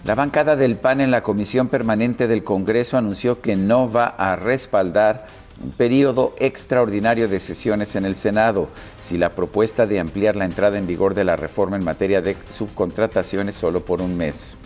La 0.04 0.14
bancada 0.14 0.54
del 0.54 0.76
PAN 0.76 1.00
en 1.00 1.10
la 1.10 1.24
Comisión 1.24 1.68
Permanente 1.68 2.28
del 2.28 2.44
Congreso 2.44 2.96
anunció 2.96 3.40
que 3.40 3.56
no 3.56 3.90
va 3.90 4.06
a 4.06 4.36
respaldar 4.36 5.26
un 5.62 5.72
periodo 5.72 6.34
extraordinario 6.38 7.28
de 7.28 7.40
sesiones 7.40 7.96
en 7.96 8.04
el 8.04 8.14
Senado 8.14 8.68
si 9.00 9.18
la 9.18 9.34
propuesta 9.34 9.84
de 9.84 9.98
ampliar 9.98 10.36
la 10.36 10.44
entrada 10.44 10.78
en 10.78 10.86
vigor 10.86 11.14
de 11.14 11.24
la 11.24 11.34
reforma 11.34 11.76
en 11.76 11.84
materia 11.84 12.22
de 12.22 12.36
subcontratación 12.48 13.48
es 13.48 13.56
solo 13.56 13.84
por 13.84 14.00
un 14.00 14.16
mes. 14.16 14.56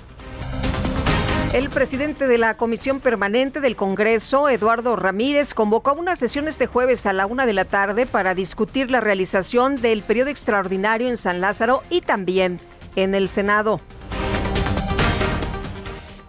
El 1.55 1.71
presidente 1.71 2.27
de 2.27 2.37
la 2.37 2.57
Comisión 2.57 2.99
Permanente 2.99 3.61
del 3.61 3.77
Congreso, 3.77 4.49
Eduardo 4.49 4.97
Ramírez, 4.97 5.55
convocó 5.55 5.91
a 5.91 5.93
una 5.93 6.17
sesión 6.17 6.49
este 6.49 6.67
jueves 6.67 7.07
a 7.07 7.13
la 7.13 7.27
una 7.27 7.47
de 7.47 7.53
la 7.53 7.65
tarde 7.65 8.07
para 8.07 8.35
discutir 8.35 8.91
la 8.91 9.01
realización 9.01 9.81
del 9.81 10.03
periodo 10.03 10.31
extraordinario 10.31 11.07
en 11.07 11.17
San 11.17 11.41
Lázaro 11.41 11.85
y 11.91 12.01
también 12.01 12.61
en 12.97 13.15
el 13.15 13.29
Senado. 13.29 13.81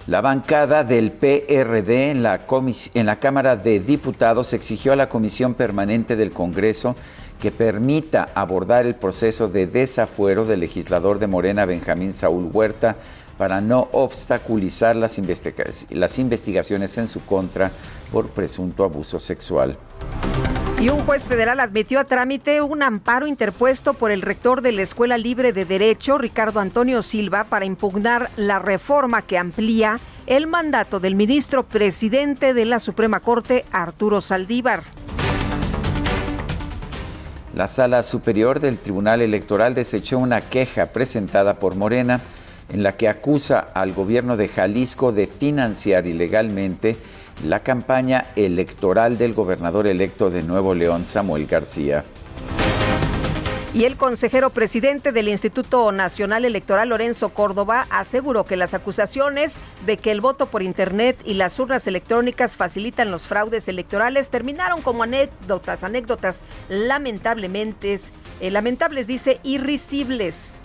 La 0.06 0.22
bancada 0.22 0.84
del 0.84 1.12
PRD 1.12 2.12
en 2.12 2.22
la, 2.22 2.42
en 2.94 3.06
la 3.08 3.16
Cámara 3.16 3.56
de 3.56 3.80
Diputados 3.80 4.54
exigió 4.54 4.94
a 4.94 4.96
la 4.96 5.10
Comisión 5.10 5.56
Permanente 5.56 6.16
del 6.16 6.30
Congreso 6.30 6.96
que 7.42 7.50
permita 7.50 8.30
abordar 8.36 8.86
el 8.86 8.94
proceso 8.94 9.48
de 9.48 9.66
desafuero 9.66 10.46
del 10.46 10.60
legislador 10.60 11.18
de 11.18 11.26
Morena 11.26 11.66
Benjamín 11.66 12.14
Saúl 12.14 12.52
Huerta 12.54 12.96
para 13.38 13.62
no 13.62 13.88
obstaculizar 13.92 14.96
las, 14.96 15.20
las 15.90 16.20
investigaciones 16.20 16.98
en 16.98 17.08
su 17.08 17.24
contra 17.26 17.72
por 18.12 18.30
presunto 18.30 18.84
abuso 18.84 19.20
sexual. 19.20 19.78
Y 20.80 20.90
un 20.90 21.06
juez 21.06 21.24
federal 21.24 21.62
admitió 21.62 22.02
a 22.02 22.04
trámite 22.04 22.62
un 22.62 22.84
amparo 22.84 23.28
interpuesto 23.28 23.94
por 23.94 24.12
el 24.12 24.22
rector 24.22 24.62
de 24.62 24.74
la 24.74 24.82
Escuela 24.82 25.18
Libre 25.18 25.54
de 25.54 25.64
Derecho, 25.64 26.18
Ricardo 26.18 26.60
Antonio 26.60 27.02
Silva, 27.02 27.46
para 27.46 27.66
impugnar 27.66 28.30
la 28.36 28.60
reforma 28.60 29.22
que 29.22 29.38
amplía 29.38 30.00
el 30.28 30.48
mandato 30.48 31.00
del 31.00 31.16
ministro 31.16 31.64
presidente 31.64 32.54
de 32.54 32.66
la 32.66 32.80
Suprema 32.80 33.22
Corte, 33.22 33.64
Arturo 33.72 34.20
Saldívar. 34.20 34.84
La 37.56 37.68
Sala 37.68 38.04
Superior 38.04 38.60
del 38.60 38.78
Tribunal 38.78 39.22
Electoral 39.22 39.76
desechó 39.76 40.18
una 40.18 40.42
queja 40.42 40.88
presentada 40.88 41.54
por 41.54 41.76
Morena 41.76 42.20
en 42.70 42.84
la 42.84 42.98
que 42.98 43.08
acusa 43.08 43.60
al 43.74 43.94
gobierno 43.94 44.38
de 44.38 44.48
Jalisco 44.48 45.12
de 45.12 45.28
financiar 45.28 46.08
ilegalmente 46.08 46.98
la 47.44 47.62
campaña 47.62 48.28
electoral 48.36 49.18
del 49.18 49.34
gobernador 49.34 49.88
electo 49.88 50.30
de 50.30 50.44
Nuevo 50.44 50.74
León, 50.74 51.06
Samuel 51.06 51.46
García. 51.48 52.04
Y 53.76 53.84
el 53.84 53.98
consejero 53.98 54.52
presidente 54.52 55.12
del 55.12 55.28
Instituto 55.28 55.92
Nacional 55.92 56.46
Electoral, 56.46 56.88
Lorenzo 56.88 57.34
Córdoba, 57.34 57.88
aseguró 57.90 58.46
que 58.46 58.56
las 58.56 58.74
acusaciones 58.74 59.60
de 59.86 59.98
que 59.98 60.12
el 60.12 60.22
voto 60.22 60.46
por 60.46 60.64
Internet 60.64 61.20
y 61.26 61.34
las 61.34 61.60
urnas 61.60 61.86
electrónicas 61.86 62.56
facilitan 62.56 63.12
los 63.12 63.28
fraudes 63.28 63.68
electorales 63.68 64.30
terminaron 64.30 64.82
como 64.82 65.04
anécdotas, 65.04 65.84
anécdotas 65.84 66.46
lamentablemente, 66.70 68.00
eh, 68.40 68.50
lamentables, 68.50 69.08
dice, 69.08 69.42
irrisibles. 69.44 70.56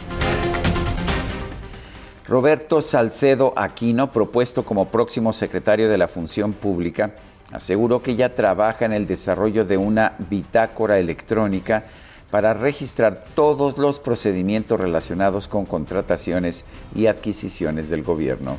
Roberto 2.30 2.80
Salcedo 2.80 3.52
Aquino, 3.56 4.12
propuesto 4.12 4.64
como 4.64 4.86
próximo 4.86 5.32
secretario 5.32 5.88
de 5.88 5.98
la 5.98 6.06
Función 6.06 6.52
Pública, 6.52 7.16
aseguró 7.50 8.02
que 8.02 8.14
ya 8.14 8.36
trabaja 8.36 8.84
en 8.84 8.92
el 8.92 9.08
desarrollo 9.08 9.64
de 9.64 9.76
una 9.76 10.14
bitácora 10.30 11.00
electrónica 11.00 11.82
para 12.30 12.54
registrar 12.54 13.24
todos 13.34 13.78
los 13.78 13.98
procedimientos 13.98 14.78
relacionados 14.78 15.48
con 15.48 15.66
contrataciones 15.66 16.64
y 16.94 17.08
adquisiciones 17.08 17.90
del 17.90 18.04
gobierno. 18.04 18.58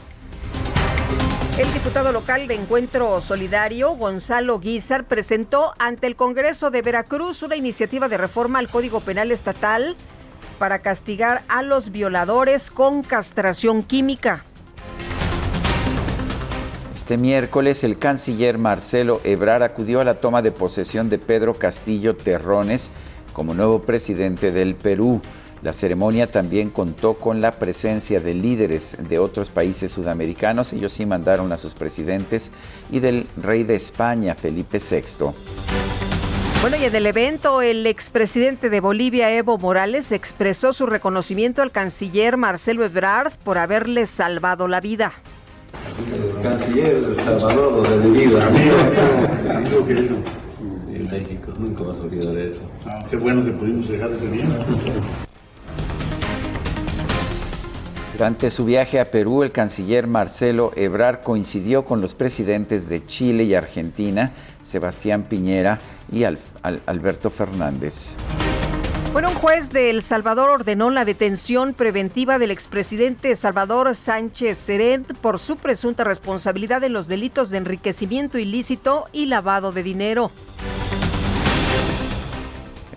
El 1.58 1.72
diputado 1.72 2.12
local 2.12 2.48
de 2.48 2.56
Encuentro 2.56 3.22
Solidario, 3.22 3.92
Gonzalo 3.92 4.60
Guizar, 4.60 5.06
presentó 5.06 5.74
ante 5.80 6.08
el 6.08 6.18
Congreso 6.18 6.72
de 6.72 6.82
Veracruz 6.82 7.42
una 7.42 7.56
iniciativa 7.56 8.10
de 8.10 8.18
reforma 8.18 8.60
al 8.60 8.68
Código 8.68 9.00
Penal 9.00 9.32
Estatal 9.32 9.96
para 10.62 10.78
castigar 10.78 11.42
a 11.48 11.64
los 11.64 11.92
violadores 11.92 12.70
con 12.70 13.02
castración 13.02 13.82
química. 13.82 14.46
Este 16.94 17.18
miércoles 17.18 17.84
el 17.84 17.98
canciller 17.98 18.60
Marcelo 18.60 19.22
Ebrar 19.24 19.64
acudió 19.64 20.02
a 20.02 20.04
la 20.04 20.22
toma 20.22 20.44
de 20.44 20.52
posesión 20.52 21.10
de 21.10 21.18
Pedro 21.18 21.56
Castillo 21.56 22.16
Terrones 22.16 22.92
como 23.34 23.56
nuevo 23.56 23.82
presidente 23.82 24.52
del 24.52 24.76
Perú. 24.76 25.20
La 25.64 25.74
ceremonia 25.74 26.28
también 26.28 26.70
contó 26.70 27.16
con 27.16 27.42
la 27.42 27.54
presencia 27.54 28.20
de 28.20 28.36
líderes 28.36 28.96
de 29.10 29.18
otros 29.18 29.50
países 29.50 29.92
sudamericanos, 29.92 30.74
ellos 30.74 30.94
sí 30.94 31.08
mandaron 31.08 31.52
a 31.52 31.58
sus 31.58 31.74
presidentes, 31.74 32.52
y 32.92 33.00
del 33.00 33.26
rey 33.36 33.64
de 33.64 33.74
España, 33.74 34.36
Felipe 34.36 34.78
VI. 34.78 35.32
Bueno, 36.62 36.78
y 36.78 36.86
en 36.86 36.96
el 36.96 37.08
evento, 37.08 37.64
el 37.64 37.88
expresidente 37.88 38.70
de 38.70 38.82
Bolivia, 38.82 39.36
Evo 39.36 39.58
Morales, 39.58 40.12
expresó 40.12 40.74
su 40.74 40.86
reconocimiento 40.86 41.64
al 41.64 41.72
canciller 41.72 42.38
Marcelo 42.38 42.86
Ebrard 42.86 43.34
por 43.44 43.58
haberle 43.58 44.06
salvado 44.06 44.68
la 44.68 44.80
vida. 44.80 45.12
El 46.38 46.44
canciller, 46.44 46.98
el 46.98 47.16
salvador 47.16 47.90
de 47.90 47.98
mi 48.08 48.26
vida. 48.26 48.48
en 50.94 51.10
México, 51.10 51.52
nunca 51.58 51.82
vas 51.82 51.98
a 51.98 52.02
olvidar 52.02 52.38
eso. 52.38 52.62
Ah, 52.86 53.08
qué 53.10 53.18
bueno 53.18 53.44
que 53.44 53.52
pudimos 53.54 53.90
llegar 53.90 54.12
ese 54.12 54.28
día. 54.28 54.46
Durante 58.14 58.50
su 58.52 58.66
viaje 58.66 59.00
a 59.00 59.06
Perú, 59.06 59.42
el 59.42 59.52
canciller 59.52 60.06
Marcelo 60.06 60.74
Ebrard 60.76 61.22
coincidió 61.24 61.86
con 61.86 62.02
los 62.02 62.14
presidentes 62.14 62.90
de 62.90 63.06
Chile 63.06 63.46
y 63.46 63.56
Argentina, 63.56 64.32
Sebastián 64.62 65.24
Piñera 65.24 65.80
y 66.12 66.26
Alberto 66.26 67.30
Fernández. 67.30 68.16
Bueno, 69.14 69.30
un 69.30 69.36
juez 69.36 69.72
de 69.72 69.90
El 69.90 70.02
Salvador 70.02 70.50
ordenó 70.50 70.90
la 70.90 71.04
detención 71.04 71.74
preventiva 71.74 72.38
del 72.38 72.52
expresidente 72.52 73.36
Salvador 73.36 73.94
Sánchez 73.96 74.58
Serent 74.58 75.14
por 75.18 75.40
su 75.40 75.58
presunta 75.58 76.04
responsabilidad 76.04 76.84
en 76.84 76.94
los 76.94 77.08
delitos 77.08 77.50
de 77.50 77.58
enriquecimiento 77.58 78.38
ilícito 78.38 79.08
y 79.12 79.26
lavado 79.26 79.72
de 79.72 79.84
dinero. 79.84 80.32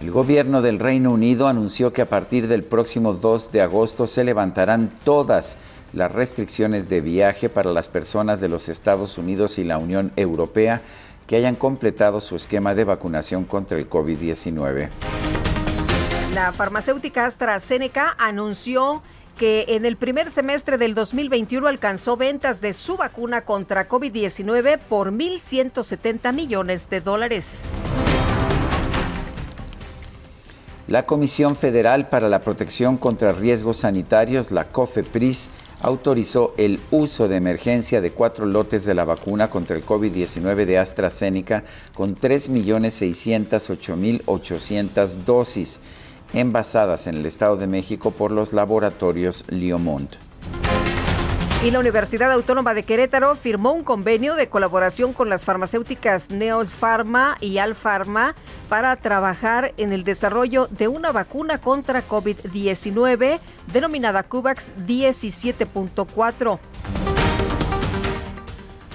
El 0.04 0.10
gobierno 0.10 0.60
del 0.60 0.80
Reino 0.80 1.12
Unido 1.12 1.48
anunció 1.48 1.94
que 1.94 2.02
a 2.02 2.08
partir 2.10 2.46
del 2.46 2.62
próximo 2.62 3.14
2 3.14 3.52
de 3.52 3.62
agosto 3.62 4.06
se 4.06 4.22
levantarán 4.22 4.90
todas 5.02 5.56
las 5.94 6.12
restricciones 6.12 6.90
de 6.90 7.00
viaje 7.00 7.48
para 7.48 7.72
las 7.72 7.88
personas 7.88 8.38
de 8.38 8.50
los 8.50 8.68
Estados 8.68 9.16
Unidos 9.16 9.56
y 9.56 9.64
la 9.64 9.78
Unión 9.78 10.12
Europea 10.16 10.82
que 11.26 11.36
hayan 11.36 11.54
completado 11.54 12.20
su 12.20 12.36
esquema 12.36 12.74
de 12.74 12.84
vacunación 12.84 13.44
contra 13.44 13.78
el 13.78 13.88
COVID-19. 13.88 14.90
La 16.34 16.52
farmacéutica 16.52 17.24
AstraZeneca 17.24 18.14
anunció 18.18 19.02
que 19.38 19.64
en 19.68 19.86
el 19.86 19.96
primer 19.96 20.28
semestre 20.28 20.76
del 20.76 20.94
2021 20.94 21.66
alcanzó 21.66 22.18
ventas 22.18 22.60
de 22.60 22.74
su 22.74 22.98
vacuna 22.98 23.46
contra 23.46 23.88
COVID-19 23.88 24.80
por 24.80 25.12
1.170 25.12 26.34
millones 26.34 26.90
de 26.90 27.00
dólares. 27.00 27.62
La 30.86 31.06
Comisión 31.06 31.56
Federal 31.56 32.10
para 32.10 32.28
la 32.28 32.40
Protección 32.40 32.98
contra 32.98 33.32
Riesgos 33.32 33.78
Sanitarios, 33.78 34.50
la 34.50 34.64
COFEPRIS, 34.64 35.48
autorizó 35.80 36.52
el 36.58 36.78
uso 36.90 37.26
de 37.26 37.36
emergencia 37.36 38.02
de 38.02 38.10
cuatro 38.10 38.44
lotes 38.44 38.84
de 38.84 38.94
la 38.94 39.06
vacuna 39.06 39.48
contra 39.48 39.76
el 39.76 39.86
COVID-19 39.86 40.66
de 40.66 40.78
AstraZeneca 40.78 41.64
con 41.94 42.16
3.608.800 42.16 45.06
dosis 45.24 45.80
envasadas 46.34 47.06
en 47.06 47.16
el 47.16 47.24
Estado 47.24 47.56
de 47.56 47.66
México 47.66 48.10
por 48.10 48.30
los 48.30 48.52
laboratorios 48.52 49.46
Liomont. 49.48 50.16
Y 51.64 51.70
la 51.70 51.78
Universidad 51.78 52.30
Autónoma 52.30 52.74
de 52.74 52.82
Querétaro 52.82 53.36
firmó 53.36 53.72
un 53.72 53.84
convenio 53.84 54.34
de 54.34 54.50
colaboración 54.50 55.14
con 55.14 55.30
las 55.30 55.46
farmacéuticas 55.46 56.28
Neopharma 56.28 57.38
y 57.40 57.56
Alpharma 57.56 58.34
para 58.68 58.94
trabajar 58.96 59.72
en 59.78 59.94
el 59.94 60.04
desarrollo 60.04 60.66
de 60.66 60.88
una 60.88 61.10
vacuna 61.10 61.56
contra 61.56 62.06
COVID-19 62.06 63.40
denominada 63.72 64.24
CUVAX 64.24 64.72
17.4. 64.86 66.58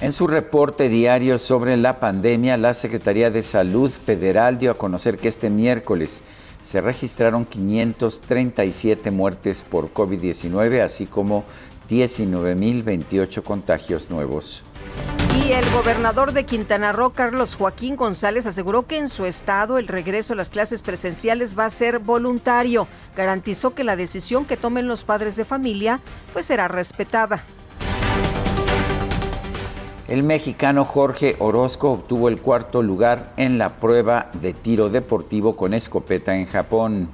En 0.02 0.14
su 0.14 0.28
reporte 0.28 0.90
diario 0.90 1.40
sobre 1.40 1.76
la 1.76 2.00
pandemia, 2.00 2.56
la 2.56 2.76
Secretaría 2.76 3.32
de 3.32 3.42
Salud 3.42 3.90
Federal 3.90 4.60
dio 4.60 4.70
a 4.70 4.76
conocer 4.76 5.18
que 5.18 5.28
este 5.28 5.50
miércoles 5.50 6.22
se 6.62 6.82
registraron 6.82 7.46
537 7.46 9.12
muertes 9.12 9.64
por 9.64 9.94
COVID-19, 9.94 10.82
así 10.82 11.06
como 11.06 11.46
19.028 11.90 13.44
contagios 13.44 14.10
nuevos. 14.10 14.64
Y 15.36 15.52
el 15.52 15.70
gobernador 15.72 16.34
de 16.34 16.46
Quintana 16.46 16.92
Roo, 16.92 17.12
Carlos 17.12 17.56
Joaquín 17.56 17.96
González, 17.96 18.46
aseguró 18.46 18.86
que 18.86 18.98
en 18.98 19.10
su 19.10 19.26
estado 19.26 19.78
el 19.78 19.88
regreso 19.88 20.34
a 20.34 20.36
las 20.36 20.50
clases 20.50 20.82
presenciales 20.82 21.58
va 21.58 21.66
a 21.66 21.70
ser 21.70 22.00
voluntario. 22.00 22.88
Garantizó 23.16 23.74
que 23.74 23.84
la 23.84 23.96
decisión 23.96 24.46
que 24.46 24.58
tomen 24.58 24.88
los 24.88 25.04
padres 25.04 25.36
de 25.36 25.46
familia 25.46 26.00
pues 26.34 26.46
será 26.46 26.68
respetada. 26.68 27.44
El 30.08 30.24
mexicano 30.24 30.86
Jorge 30.86 31.36
Orozco 31.38 31.92
obtuvo 31.92 32.30
el 32.30 32.40
cuarto 32.40 32.82
lugar 32.82 33.32
en 33.38 33.60
la 33.60 33.76
prueba 33.76 34.32
de 34.42 34.54
tiro 34.54 34.90
deportivo 34.90 35.56
con 35.56 35.76
escopeta 35.76 36.36
en 36.36 36.48
Japón. 36.48 37.10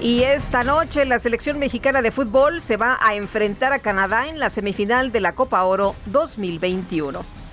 Y 0.00 0.24
esta 0.24 0.62
noche 0.62 1.06
la 1.06 1.18
selección 1.18 1.58
mexicana 1.58 2.02
de 2.02 2.10
fútbol 2.10 2.60
se 2.60 2.76
va 2.76 2.98
a 3.00 3.14
enfrentar 3.14 3.72
a 3.72 3.78
Canadá 3.78 4.28
en 4.28 4.38
la 4.38 4.50
semifinal 4.50 5.10
de 5.10 5.20
la 5.20 5.34
Copa 5.34 5.64
Oro 5.64 5.94
2021. 6.06 7.45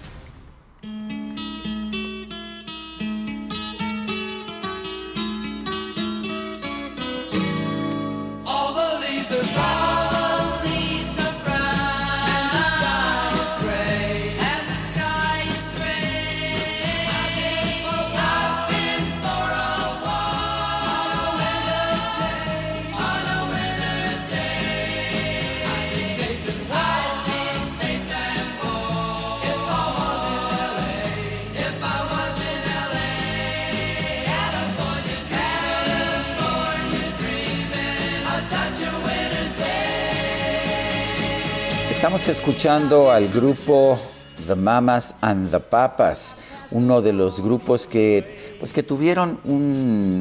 Estamos 42.04 42.28
escuchando 42.28 43.12
al 43.12 43.30
grupo 43.30 43.98
The 44.46 44.56
Mamas 44.56 45.16
and 45.22 45.50
the 45.50 45.62
Papas, 45.62 46.36
uno 46.72 47.02
de 47.02 47.14
los 47.14 47.40
grupos 47.40 47.88
que, 47.88 48.58
pues 48.60 48.74
que 48.74 48.84
tuvieron 48.84 49.40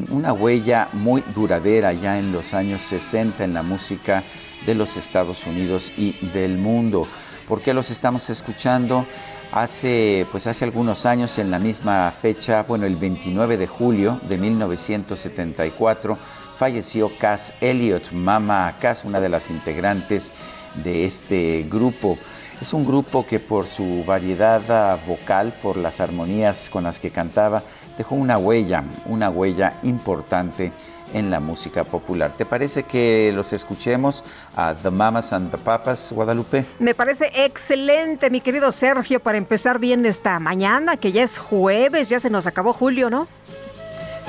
una 0.09 0.31
huella 0.31 0.87
muy 0.93 1.21
duradera 1.35 1.91
ya 1.91 2.17
en 2.17 2.31
los 2.31 2.53
años 2.53 2.83
60 2.83 3.43
en 3.43 3.53
la 3.53 3.63
música 3.63 4.23
de 4.65 4.75
los 4.75 4.95
Estados 4.95 5.45
Unidos 5.45 5.91
y 5.97 6.13
del 6.27 6.57
mundo. 6.57 7.05
¿Por 7.49 7.61
qué 7.61 7.73
los 7.73 7.91
estamos 7.91 8.29
escuchando? 8.29 9.05
Hace, 9.51 10.25
pues 10.31 10.47
hace 10.47 10.63
algunos 10.63 11.05
años, 11.05 11.37
en 11.37 11.51
la 11.51 11.59
misma 11.59 12.09
fecha, 12.11 12.63
bueno, 12.63 12.85
el 12.85 12.95
29 12.95 13.57
de 13.57 13.67
julio 13.67 14.21
de 14.29 14.37
1974, 14.37 16.17
falleció 16.57 17.11
Cass 17.19 17.53
Elliot, 17.59 18.13
Mama 18.13 18.73
Cass, 18.79 19.03
una 19.03 19.19
de 19.19 19.27
las 19.27 19.49
integrantes 19.49 20.31
de 20.75 21.05
este 21.05 21.65
grupo. 21.69 22.17
Es 22.61 22.73
un 22.73 22.85
grupo 22.85 23.25
que 23.25 23.39
por 23.39 23.67
su 23.67 24.03
variedad 24.05 24.99
vocal, 25.05 25.53
por 25.61 25.75
las 25.75 25.99
armonías 25.99 26.69
con 26.69 26.85
las 26.85 26.99
que 26.99 27.11
cantaba, 27.11 27.63
dejó 27.97 28.15
una 28.15 28.37
huella, 28.37 28.83
una 29.05 29.29
huella 29.29 29.73
importante 29.83 30.71
en 31.13 31.29
la 31.29 31.39
música 31.39 31.83
popular. 31.83 32.33
¿Te 32.37 32.45
parece 32.45 32.83
que 32.83 33.31
los 33.33 33.53
escuchemos 33.53 34.23
a 34.55 34.75
The 34.75 34.89
Mamas 34.89 35.33
and 35.33 35.51
the 35.51 35.57
Papas, 35.57 36.11
Guadalupe? 36.11 36.65
Me 36.79 36.95
parece 36.95 37.31
excelente, 37.33 38.29
mi 38.29 38.41
querido 38.41 38.71
Sergio, 38.71 39.19
para 39.19 39.37
empezar 39.37 39.79
bien 39.79 40.05
esta 40.05 40.39
mañana, 40.39 40.97
que 40.97 41.11
ya 41.11 41.23
es 41.23 41.37
jueves, 41.37 42.09
ya 42.09 42.19
se 42.19 42.29
nos 42.29 42.47
acabó 42.47 42.73
julio, 42.73 43.09
¿no? 43.09 43.27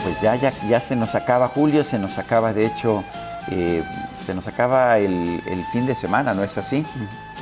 Pues 0.02 0.20
ya, 0.20 0.36
ya, 0.36 0.52
ya 0.68 0.80
se 0.80 0.96
nos 0.96 1.14
acaba 1.14 1.48
julio, 1.48 1.84
se 1.84 1.98
nos 1.98 2.18
acaba 2.18 2.52
de 2.52 2.66
hecho 2.66 3.02
eh, 3.50 3.82
se 4.24 4.34
nos 4.34 4.48
acaba 4.48 4.98
el, 4.98 5.64
fin 5.72 5.86
de 5.86 5.94
semana, 5.94 6.34
¿no 6.34 6.42
es 6.42 6.56
así? 6.58 6.84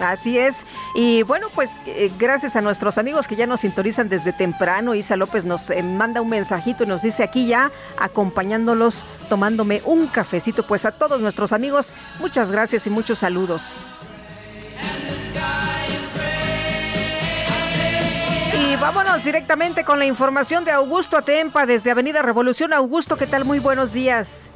Así 0.01 0.39
es. 0.39 0.65
Y 0.95 1.23
bueno, 1.23 1.49
pues 1.55 1.81
eh, 1.87 2.11
gracias 2.19 2.57
a 2.57 2.61
nuestros 2.61 2.99
amigos 2.99 3.29
que 3.29 3.37
ya 3.37 3.47
nos 3.47 3.61
sintonizan 3.61 4.09
desde 4.09 4.33
temprano. 4.33 4.95
Isa 4.95 5.17
López 5.17 5.45
nos 5.45 5.71
eh, 5.71 5.83
manda 5.83 6.21
un 6.21 6.29
mensajito 6.29 6.85
y 6.85 6.87
nos 6.87 7.03
dice 7.03 7.23
aquí 7.23 7.47
ya, 7.47 7.71
acompañándolos, 7.99 9.05
tomándome 9.29 9.83
un 9.85 10.07
cafecito. 10.09 10.67
Pues 10.67 10.85
a 10.85 10.93
todos 10.93 11.21
nuestros 11.21 11.53
amigos, 11.53 11.95
muchas 12.19 12.51
gracias 12.51 12.87
y 12.87 12.91
muchos 12.91 13.21
saludos. 13.21 13.63
Y 18.55 18.77
vámonos 18.77 19.25
directamente 19.25 19.85
con 19.85 19.99
la 19.99 20.07
información 20.07 20.65
de 20.65 20.73
Augusto 20.73 21.17
Atempa 21.17 21.65
desde 21.65 21.91
Avenida 21.91 22.23
Revolución. 22.23 22.73
Augusto, 22.73 23.17
¿qué 23.17 23.27
tal? 23.27 23.45
Muy 23.45 23.61
buenos 23.61 23.93
días. 23.93 24.49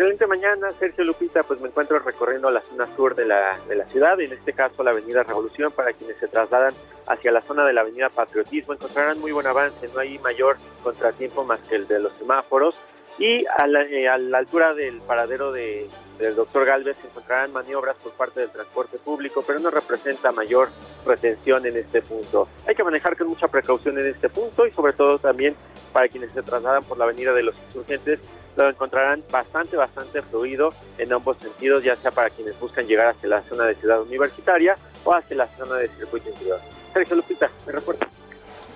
Excelente 0.00 0.26
mañana, 0.26 0.70
Sergio 0.78 1.04
Lupita. 1.04 1.42
Pues 1.42 1.60
me 1.60 1.68
encuentro 1.68 1.98
recorriendo 1.98 2.50
la 2.50 2.62
zona 2.62 2.88
sur 2.96 3.14
de 3.14 3.26
la, 3.26 3.60
de 3.68 3.76
la 3.76 3.84
ciudad, 3.84 4.18
en 4.18 4.32
este 4.32 4.54
caso 4.54 4.82
la 4.82 4.92
Avenida 4.92 5.24
Revolución. 5.24 5.72
Para 5.72 5.92
quienes 5.92 6.16
se 6.16 6.26
trasladan 6.26 6.72
hacia 7.06 7.30
la 7.30 7.42
zona 7.42 7.66
de 7.66 7.74
la 7.74 7.82
Avenida 7.82 8.08
Patriotismo, 8.08 8.72
encontrarán 8.72 9.20
muy 9.20 9.30
buen 9.30 9.46
avance. 9.46 9.90
No 9.92 10.00
hay 10.00 10.18
mayor 10.20 10.56
contratiempo 10.82 11.44
más 11.44 11.60
que 11.68 11.74
el 11.74 11.86
de 11.86 12.00
los 12.00 12.14
semáforos. 12.14 12.74
Y 13.18 13.44
a 13.44 13.66
la, 13.66 13.82
eh, 13.82 14.08
a 14.08 14.16
la 14.16 14.38
altura 14.38 14.72
del 14.72 15.02
paradero 15.02 15.52
de, 15.52 15.86
del 16.18 16.34
doctor 16.34 16.64
Galvez 16.64 16.96
se 17.02 17.08
encontrarán 17.08 17.52
maniobras 17.52 17.96
por 18.02 18.12
parte 18.12 18.40
del 18.40 18.50
transporte 18.50 18.96
público, 18.96 19.44
pero 19.46 19.58
no 19.58 19.68
representa 19.68 20.32
mayor 20.32 20.70
retención 21.04 21.66
en 21.66 21.76
este 21.76 22.00
punto. 22.00 22.48
Hay 22.66 22.74
que 22.74 22.84
manejar 22.84 23.18
con 23.18 23.28
mucha 23.28 23.48
precaución 23.48 23.98
en 23.98 24.06
este 24.06 24.30
punto 24.30 24.66
y 24.66 24.70
sobre 24.70 24.94
todo 24.94 25.18
también 25.18 25.54
para 25.92 26.08
quienes 26.08 26.32
se 26.32 26.42
trasladan 26.42 26.84
por 26.84 26.96
la 26.96 27.04
avenida 27.04 27.32
de 27.32 27.42
los 27.42 27.54
insurgentes, 27.66 28.20
lo 28.56 28.68
encontrarán 28.68 29.22
bastante, 29.30 29.76
bastante 29.76 30.22
fluido 30.22 30.72
en 30.98 31.12
ambos 31.12 31.36
sentidos, 31.38 31.82
ya 31.82 31.96
sea 31.96 32.10
para 32.10 32.30
quienes 32.30 32.58
buscan 32.58 32.86
llegar 32.86 33.08
hacia 33.08 33.28
la 33.28 33.42
zona 33.42 33.64
de 33.64 33.74
Ciudad 33.76 34.02
Universitaria 34.02 34.74
o 35.04 35.14
hacia 35.14 35.36
la 35.36 35.48
zona 35.56 35.76
de 35.76 35.88
Circuito 35.96 36.28
Interior. 36.28 36.60
Sergio 36.92 37.16
Lupita, 37.16 37.50
me 37.66 37.72
recuerdo. 37.72 38.06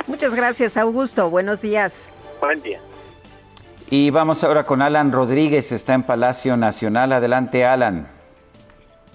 Muchas 0.07 0.35
gracias, 0.35 0.77
Augusto. 0.77 1.31
Buenos 1.31 1.63
días. 1.63 2.11
Buen 2.41 2.61
día. 2.63 2.81
Y 3.91 4.11
vamos 4.11 4.45
ahora 4.45 4.65
con 4.65 4.83
Alan 4.83 5.13
Rodríguez, 5.13 5.73
está 5.73 5.95
en 5.95 6.03
Palacio 6.05 6.57
Nacional. 6.57 7.13
Adelante, 7.13 7.65
Alan. 7.65 8.14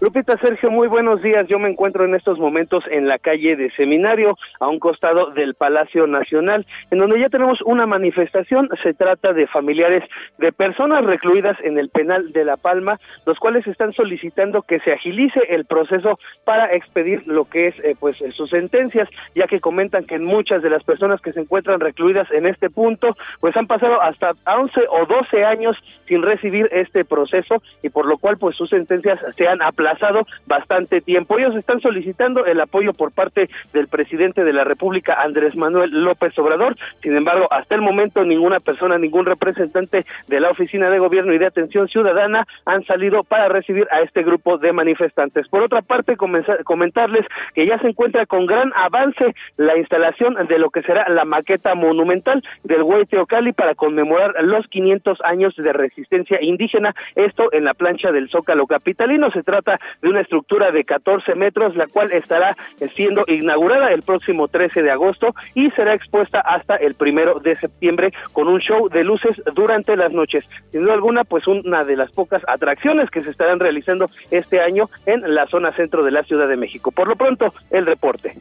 Lupita 0.01 0.37
Sergio, 0.37 0.71
muy 0.71 0.87
buenos 0.87 1.21
días. 1.21 1.45
Yo 1.49 1.59
me 1.59 1.69
encuentro 1.69 2.05
en 2.05 2.15
estos 2.15 2.39
momentos 2.39 2.85
en 2.89 3.09
la 3.09 3.19
calle 3.19 3.57
de 3.57 3.69
Seminario, 3.71 4.37
a 4.61 4.69
un 4.69 4.79
costado 4.79 5.31
del 5.31 5.55
Palacio 5.55 6.07
Nacional, 6.07 6.65
en 6.89 6.99
donde 6.99 7.19
ya 7.19 7.27
tenemos 7.27 7.61
una 7.65 7.85
manifestación. 7.85 8.69
Se 8.81 8.93
trata 8.93 9.33
de 9.33 9.45
familiares 9.47 10.05
de 10.37 10.53
personas 10.53 11.03
recluidas 11.03 11.57
en 11.65 11.77
el 11.77 11.89
penal 11.89 12.31
de 12.31 12.45
La 12.45 12.55
Palma, 12.55 12.97
los 13.25 13.37
cuales 13.39 13.67
están 13.67 13.91
solicitando 13.91 14.61
que 14.61 14.79
se 14.79 14.93
agilice 14.93 15.41
el 15.49 15.65
proceso 15.65 16.17
para 16.45 16.73
expedir 16.73 17.27
lo 17.27 17.43
que 17.43 17.67
es 17.67 17.75
eh, 17.83 17.97
pues 17.99 18.15
sus 18.37 18.49
sentencias, 18.51 19.09
ya 19.35 19.47
que 19.47 19.59
comentan 19.59 20.05
que 20.05 20.17
muchas 20.17 20.63
de 20.63 20.69
las 20.69 20.83
personas 20.85 21.19
que 21.19 21.33
se 21.33 21.41
encuentran 21.41 21.81
recluidas 21.81 22.31
en 22.31 22.45
este 22.45 22.69
punto, 22.69 23.17
pues 23.41 23.55
han 23.57 23.67
pasado 23.67 24.01
hasta 24.01 24.31
11 24.45 24.79
o 24.89 25.05
12 25.07 25.43
años 25.43 25.75
sin 26.07 26.23
recibir 26.23 26.69
este 26.71 27.03
proceso 27.03 27.61
y 27.83 27.89
por 27.89 28.05
lo 28.05 28.17
cual 28.17 28.37
pues 28.37 28.55
sus 28.55 28.69
sentencias 28.69 29.19
se 29.35 29.45
han 29.45 29.61
aplazado 29.61 29.88
pasado 29.89 30.27
bastante 30.45 31.01
tiempo. 31.01 31.39
Ellos 31.39 31.55
están 31.55 31.81
solicitando 31.81 32.45
el 32.45 32.61
apoyo 32.61 32.93
por 32.93 33.11
parte 33.11 33.49
del 33.73 33.87
presidente 33.87 34.43
de 34.43 34.53
la 34.53 34.63
República, 34.63 35.21
Andrés 35.21 35.55
Manuel 35.55 35.89
López 35.91 36.37
Obrador. 36.37 36.75
Sin 37.01 37.15
embargo, 37.15 37.47
hasta 37.49 37.75
el 37.75 37.81
momento 37.81 38.23
ninguna 38.23 38.59
persona, 38.59 38.97
ningún 38.97 39.25
representante 39.25 40.05
de 40.27 40.39
la 40.39 40.51
Oficina 40.51 40.89
de 40.89 40.99
Gobierno 40.99 41.33
y 41.33 41.39
de 41.39 41.47
Atención 41.47 41.87
Ciudadana 41.87 42.45
han 42.65 42.83
salido 42.85 43.23
para 43.23 43.49
recibir 43.49 43.87
a 43.91 44.01
este 44.01 44.21
grupo 44.23 44.57
de 44.57 44.73
manifestantes. 44.73 45.47
Por 45.47 45.63
otra 45.63 45.81
parte, 45.81 46.15
comentarles 46.17 47.25
que 47.55 47.65
ya 47.65 47.79
se 47.79 47.87
encuentra 47.87 48.25
con 48.25 48.45
gran 48.45 48.71
avance 48.75 49.33
la 49.57 49.77
instalación 49.77 50.35
de 50.47 50.59
lo 50.59 50.69
que 50.69 50.83
será 50.83 51.09
la 51.09 51.25
maqueta 51.25 51.73
monumental 51.73 52.43
del 52.63 52.83
Güey 52.83 53.05
Teocali 53.05 53.53
para 53.53 53.73
conmemorar 53.73 54.35
los 54.43 54.67
500 54.67 55.19
años 55.23 55.55
de 55.55 55.73
resistencia 55.73 56.37
indígena, 56.41 56.93
esto 57.15 57.51
en 57.51 57.63
la 57.63 57.73
plancha 57.73 58.11
del 58.11 58.29
Zócalo 58.29 58.67
Capitalino. 58.67 59.31
Se 59.31 59.43
trata 59.43 59.78
de 60.01 60.09
una 60.09 60.21
estructura 60.21 60.71
de 60.71 60.83
14 60.83 61.35
metros, 61.35 61.75
la 61.75 61.87
cual 61.87 62.11
estará 62.11 62.55
siendo 62.95 63.23
inaugurada 63.27 63.91
el 63.91 64.01
próximo 64.01 64.47
13 64.47 64.81
de 64.81 64.91
agosto 64.91 65.33
y 65.55 65.69
será 65.71 65.93
expuesta 65.93 66.39
hasta 66.39 66.75
el 66.75 66.95
primero 66.95 67.39
de 67.39 67.55
septiembre 67.55 68.11
con 68.33 68.47
un 68.47 68.59
show 68.59 68.89
de 68.89 69.03
luces 69.03 69.35
durante 69.53 69.95
las 69.95 70.11
noches. 70.11 70.45
Sin 70.71 70.81
duda 70.81 70.93
alguna, 70.93 71.23
pues 71.23 71.47
una 71.47 71.83
de 71.83 71.95
las 71.95 72.11
pocas 72.11 72.41
atracciones 72.47 73.09
que 73.09 73.21
se 73.21 73.29
estarán 73.29 73.59
realizando 73.59 74.09
este 74.31 74.59
año 74.59 74.89
en 75.05 75.33
la 75.33 75.47
zona 75.47 75.73
centro 75.73 76.03
de 76.03 76.11
la 76.11 76.23
Ciudad 76.23 76.47
de 76.47 76.57
México. 76.57 76.91
Por 76.91 77.07
lo 77.07 77.15
pronto, 77.15 77.53
el 77.71 77.85
reporte. 77.85 78.33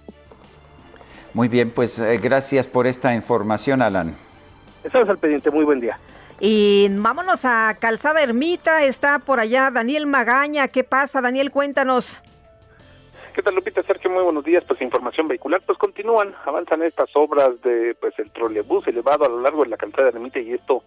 Muy 1.34 1.48
bien, 1.48 1.70
pues 1.70 1.98
eh, 1.98 2.18
gracias 2.22 2.68
por 2.68 2.86
esta 2.86 3.14
información, 3.14 3.82
Alan. 3.82 4.14
Estamos 4.82 5.08
al 5.08 5.18
pendiente, 5.18 5.50
muy 5.50 5.64
buen 5.64 5.80
día. 5.80 5.98
Y 6.40 6.88
vámonos 6.90 7.44
a 7.44 7.76
Calzada 7.80 8.22
Ermita, 8.22 8.84
está 8.84 9.18
por 9.18 9.40
allá 9.40 9.70
Daniel 9.70 10.06
Magaña. 10.06 10.68
¿Qué 10.68 10.84
pasa, 10.84 11.20
Daniel? 11.20 11.50
Cuéntanos. 11.50 12.22
¿Qué 13.34 13.42
tal, 13.42 13.54
Lupita? 13.54 13.82
Sergio, 13.82 14.10
muy 14.10 14.22
buenos 14.22 14.44
días. 14.44 14.64
Pues 14.66 14.80
información 14.80 15.28
vehicular, 15.28 15.60
pues 15.64 15.78
continúan, 15.78 16.34
avanzan 16.44 16.82
estas 16.82 17.10
obras 17.14 17.60
de 17.62 17.96
pues 18.00 18.16
el 18.18 18.30
trolebús 18.30 18.86
elevado 18.86 19.24
a 19.24 19.28
lo 19.28 19.40
largo 19.40 19.62
de 19.62 19.70
la 19.70 19.76
calzada 19.76 20.08
Ermita 20.08 20.38
y 20.40 20.52
esto 20.52 20.82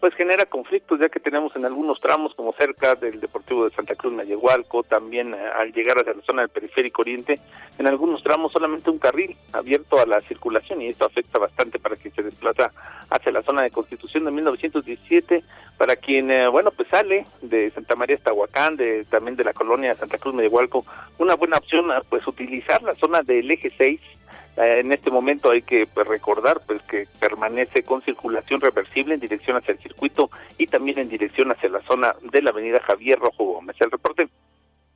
pues 0.00 0.14
genera 0.14 0.46
conflictos 0.46 1.00
ya 1.00 1.08
que 1.08 1.20
tenemos 1.20 1.54
en 1.56 1.64
algunos 1.64 2.00
tramos 2.00 2.34
como 2.34 2.52
cerca 2.52 2.94
del 2.94 3.20
Deportivo 3.20 3.64
de 3.64 3.74
Santa 3.74 3.94
Cruz 3.94 4.12
Mayehualco, 4.12 4.82
también 4.82 5.34
eh, 5.34 5.38
al 5.56 5.72
llegar 5.72 5.98
hacia 5.98 6.14
la 6.14 6.22
zona 6.22 6.42
del 6.42 6.50
periférico 6.50 7.02
oriente, 7.02 7.40
en 7.78 7.86
algunos 7.86 8.22
tramos 8.22 8.52
solamente 8.52 8.90
un 8.90 8.98
carril 8.98 9.36
abierto 9.52 10.00
a 10.00 10.06
la 10.06 10.20
circulación 10.22 10.82
y 10.82 10.88
esto 10.88 11.06
afecta 11.06 11.38
bastante 11.38 11.78
para 11.78 11.96
quien 11.96 12.14
se 12.14 12.22
desplaza 12.22 12.72
hacia 13.10 13.32
la 13.32 13.42
zona 13.42 13.62
de 13.62 13.70
Constitución 13.70 14.24
de 14.24 14.30
1917, 14.30 15.44
para 15.78 15.96
quien 15.96 16.30
eh, 16.30 16.48
bueno 16.48 16.70
pues 16.70 16.88
sale 16.88 17.26
de 17.42 17.70
Santa 17.70 17.96
María 17.96 18.16
hasta 18.16 18.32
Huacán, 18.32 18.76
de 18.76 19.04
también 19.04 19.36
de 19.36 19.44
la 19.44 19.52
colonia 19.52 19.94
Santa 19.94 20.18
Cruz 20.18 20.34
Mayehualco, 20.34 20.84
una 21.18 21.34
buena 21.34 21.58
opción 21.58 21.86
pues 22.08 22.26
utilizar 22.26 22.82
la 22.82 22.94
zona 22.96 23.20
del 23.22 23.50
eje 23.50 23.72
6 23.76 24.00
eh, 24.00 24.16
en 24.56 24.92
este 24.92 25.10
momento 25.10 25.50
hay 25.50 25.62
que 25.62 25.86
pues, 25.86 26.06
recordar 26.06 26.62
pues 26.66 26.82
que 26.82 27.06
permanece 27.20 27.82
con 27.82 28.02
circulación 28.02 28.60
reversible 28.60 29.14
en 29.14 29.20
dirección 29.20 29.56
hacia 29.56 29.72
el 29.72 29.78
circuito 29.78 30.30
y 30.56 30.66
también 30.66 30.98
en 30.98 31.08
dirección 31.08 31.50
hacia 31.52 31.68
la 31.68 31.82
zona 31.82 32.14
de 32.32 32.42
la 32.42 32.50
avenida 32.50 32.80
Javier 32.80 33.18
Rojo 33.18 33.44
Gómez. 33.44 33.76
El 33.80 33.90
reporte. 33.90 34.28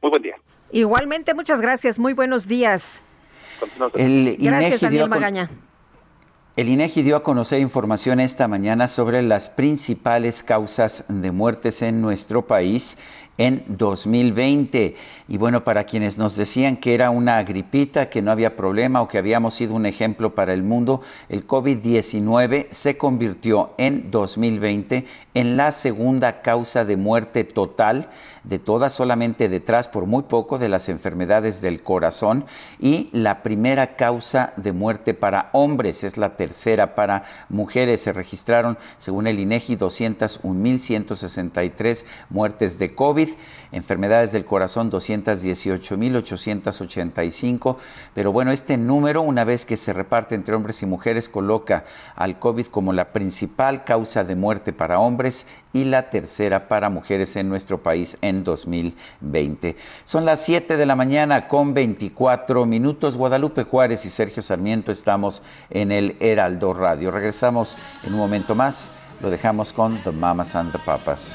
Muy 0.00 0.10
buen 0.10 0.22
día. 0.22 0.36
Igualmente, 0.72 1.34
muchas 1.34 1.60
gracias. 1.60 1.98
Muy 1.98 2.14
buenos 2.14 2.48
días. 2.48 3.02
El 3.94 4.36
gracias, 4.38 4.80
Daniel 4.80 5.08
Magaña. 5.08 5.50
El 6.56 6.68
INEGI 6.68 7.02
dio 7.02 7.16
a 7.16 7.22
conocer 7.22 7.60
información 7.60 8.18
esta 8.18 8.48
mañana 8.48 8.88
sobre 8.88 9.22
las 9.22 9.50
principales 9.50 10.42
causas 10.42 11.04
de 11.08 11.30
muertes 11.30 11.80
en 11.80 12.02
nuestro 12.02 12.46
país 12.46 12.98
en 13.40 13.64
2020. 13.68 14.94
Y 15.26 15.38
bueno, 15.38 15.64
para 15.64 15.84
quienes 15.84 16.18
nos 16.18 16.36
decían 16.36 16.76
que 16.76 16.92
era 16.92 17.08
una 17.08 17.42
gripita, 17.42 18.10
que 18.10 18.20
no 18.20 18.30
había 18.30 18.54
problema 18.54 19.00
o 19.00 19.08
que 19.08 19.16
habíamos 19.16 19.54
sido 19.54 19.74
un 19.74 19.86
ejemplo 19.86 20.34
para 20.34 20.52
el 20.52 20.62
mundo, 20.62 21.00
el 21.30 21.46
COVID-19 21.46 22.66
se 22.70 22.98
convirtió 22.98 23.72
en 23.78 24.10
2020 24.10 25.06
en 25.32 25.56
la 25.56 25.72
segunda 25.72 26.42
causa 26.42 26.84
de 26.84 26.98
muerte 26.98 27.44
total 27.44 28.10
de 28.44 28.58
todas, 28.58 28.92
solamente 28.92 29.48
detrás 29.48 29.88
por 29.88 30.04
muy 30.06 30.24
poco 30.24 30.58
de 30.58 30.68
las 30.68 30.90
enfermedades 30.90 31.62
del 31.62 31.82
corazón 31.82 32.44
y 32.78 33.08
la 33.12 33.42
primera 33.42 33.96
causa 33.96 34.52
de 34.56 34.72
muerte 34.72 35.14
para 35.14 35.50
hombres, 35.52 36.04
es 36.04 36.16
la 36.16 36.36
tercera 36.36 36.94
para 36.94 37.24
mujeres. 37.48 38.02
Se 38.02 38.12
registraron, 38.12 38.78
según 38.98 39.26
el 39.26 39.38
INEGI, 39.38 39.76
201.163 39.76 42.04
muertes 42.28 42.78
de 42.78 42.94
COVID, 42.94 43.29
enfermedades 43.72 44.32
del 44.32 44.44
corazón 44.44 44.90
218.885, 44.90 47.76
pero 48.14 48.32
bueno, 48.32 48.52
este 48.52 48.76
número, 48.76 49.22
una 49.22 49.44
vez 49.44 49.64
que 49.64 49.76
se 49.76 49.92
reparte 49.92 50.34
entre 50.34 50.54
hombres 50.54 50.82
y 50.82 50.86
mujeres, 50.86 51.28
coloca 51.28 51.84
al 52.16 52.38
COVID 52.38 52.66
como 52.66 52.92
la 52.92 53.12
principal 53.12 53.84
causa 53.84 54.24
de 54.24 54.36
muerte 54.36 54.72
para 54.72 54.98
hombres 54.98 55.46
y 55.72 55.84
la 55.84 56.10
tercera 56.10 56.68
para 56.68 56.90
mujeres 56.90 57.36
en 57.36 57.48
nuestro 57.48 57.82
país 57.82 58.18
en 58.22 58.44
2020. 58.44 59.76
Son 60.04 60.24
las 60.24 60.44
7 60.44 60.76
de 60.76 60.86
la 60.86 60.96
mañana 60.96 61.48
con 61.48 61.74
24 61.74 62.66
minutos. 62.66 63.16
Guadalupe 63.16 63.64
Juárez 63.64 64.04
y 64.06 64.10
Sergio 64.10 64.42
Sarmiento 64.42 64.92
estamos 64.92 65.42
en 65.70 65.92
el 65.92 66.16
Heraldo 66.20 66.74
Radio. 66.74 67.10
Regresamos 67.10 67.76
en 68.02 68.14
un 68.14 68.20
momento 68.20 68.54
más. 68.54 68.90
Lo 69.20 69.30
dejamos 69.30 69.72
con 69.72 70.02
The 70.02 70.12
Mamas 70.12 70.54
and 70.54 70.72
the 70.72 70.78
Papas. 70.78 71.34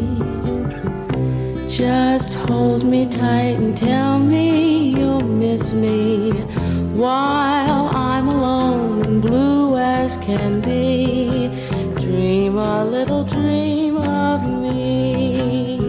Just 1.81 2.35
hold 2.35 2.83
me 2.83 3.07
tight 3.07 3.57
and 3.57 3.75
tell 3.75 4.19
me 4.19 4.91
you'll 4.91 5.23
miss 5.23 5.73
me 5.73 6.29
while 6.93 7.89
I'm 7.91 8.27
alone 8.27 9.01
and 9.01 9.19
blue 9.19 9.75
as 9.77 10.15
can 10.17 10.61
be. 10.61 11.49
Dream 11.99 12.59
a 12.59 12.85
little 12.85 13.23
dream 13.23 13.97
of 13.97 14.43
me. 14.43 15.79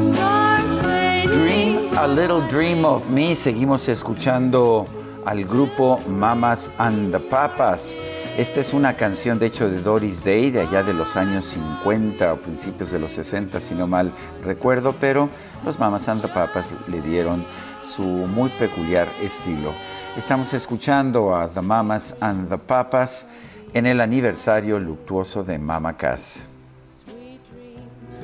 Stars. 0.00 1.26
Dream 1.36 1.94
a 1.98 2.08
Little 2.08 2.40
Dream 2.48 2.86
of 2.86 3.10
Me. 3.10 3.34
Seguimos 3.34 3.90
escuchando 3.90 4.86
al 5.26 5.44
grupo 5.44 5.98
Mamas 6.08 6.70
and 6.78 7.12
the 7.12 7.20
Papas. 7.20 7.98
Esta 8.36 8.60
es 8.60 8.72
una 8.72 8.96
canción, 8.96 9.38
de 9.38 9.46
hecho, 9.46 9.68
de 9.68 9.82
Doris 9.82 10.24
Day, 10.24 10.50
de 10.50 10.62
allá 10.62 10.82
de 10.82 10.94
los 10.94 11.16
años 11.16 11.44
50 11.46 12.32
o 12.32 12.36
principios 12.38 12.90
de 12.90 12.98
los 12.98 13.12
60, 13.12 13.60
si 13.60 13.74
no 13.74 13.86
mal 13.86 14.10
recuerdo, 14.42 14.94
pero 14.98 15.28
los 15.64 15.78
Mamas 15.78 16.06
the 16.06 16.28
Papas 16.28 16.72
le 16.88 17.02
dieron 17.02 17.44
su 17.82 18.02
muy 18.02 18.48
peculiar 18.58 19.06
estilo. 19.20 19.74
Estamos 20.16 20.54
escuchando 20.54 21.36
a 21.36 21.46
The 21.46 21.60
Mamas 21.60 22.16
and 22.20 22.48
the 22.48 22.56
Papas 22.56 23.26
en 23.74 23.84
el 23.84 24.00
aniversario 24.00 24.78
luctuoso 24.78 25.44
de 25.44 25.58
Mama 25.58 25.96
Cass. 25.98 26.42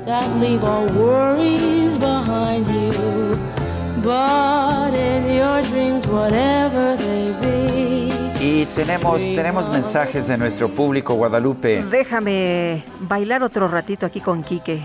that 0.05 0.31
leave 0.40 0.62
all 0.64 0.87
worries 0.94 1.97
behind 1.99 2.66
you. 2.68 3.38
Y 8.40 8.66
tenemos, 8.66 9.20
tenemos 9.20 9.68
mensajes 9.68 10.29
de 10.29 10.38
nuestro 10.38 10.68
público, 10.72 11.14
Guadalupe. 11.14 11.83
Déjame 11.90 12.85
bailar 13.01 13.42
otro 13.42 13.66
ratito 13.66 14.07
aquí 14.07 14.20
con 14.20 14.44
Quique. 14.44 14.81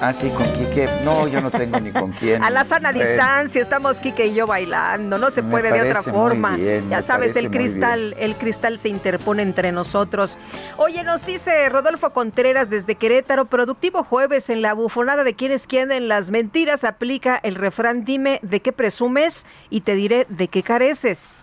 Ah, 0.00 0.12
sí, 0.14 0.30
con 0.30 0.46
Quique. 0.54 0.88
No, 1.04 1.28
yo 1.28 1.42
no 1.42 1.50
tengo 1.50 1.78
ni 1.80 1.92
con 1.92 2.12
quién. 2.12 2.42
A 2.44 2.48
la 2.48 2.64
sana 2.64 2.90
Eh, 2.90 2.94
distancia 2.94 3.60
estamos 3.60 4.00
Quique 4.00 4.26
y 4.26 4.34
yo 4.34 4.46
bailando, 4.46 5.18
no 5.18 5.28
se 5.28 5.42
Me 5.42 5.50
puede 5.50 5.70
de 5.70 5.82
otra 5.82 6.02
forma. 6.02 6.56
bien, 6.56 6.88
ya 6.88 6.96
me 6.96 7.02
sabes, 7.02 7.36
el 7.36 7.50
muy 7.50 7.58
cristal, 7.58 8.16
el 8.18 8.36
cristal 8.36 8.78
se 8.78 8.88
interpone 8.88 9.42
entre 9.42 9.70
nosotros. 9.70 10.38
Oye, 10.78 11.04
nos 11.04 11.26
dice 11.26 11.68
Rodolfo 11.68 12.10
Contreras 12.10 12.70
desde 12.70 12.94
Querétaro, 12.94 13.44
productivo 13.44 14.02
jueves 14.02 14.48
en 14.48 14.62
la 14.62 14.72
bufonada 14.72 15.24
de 15.24 15.34
quienes 15.34 15.66
quieren 15.66 16.08
las 16.08 16.30
mentiras 16.30 16.84
aplica 16.84 17.38
el 17.42 17.54
refrán 17.54 18.04
dime 18.04 18.40
de 18.42 18.60
qué 18.60 18.72
presumes 18.72 19.46
y 19.68 19.82
te 19.82 19.94
diré 19.94 20.26
de 20.30 20.48
qué 20.48 20.62
careces. 20.62 21.40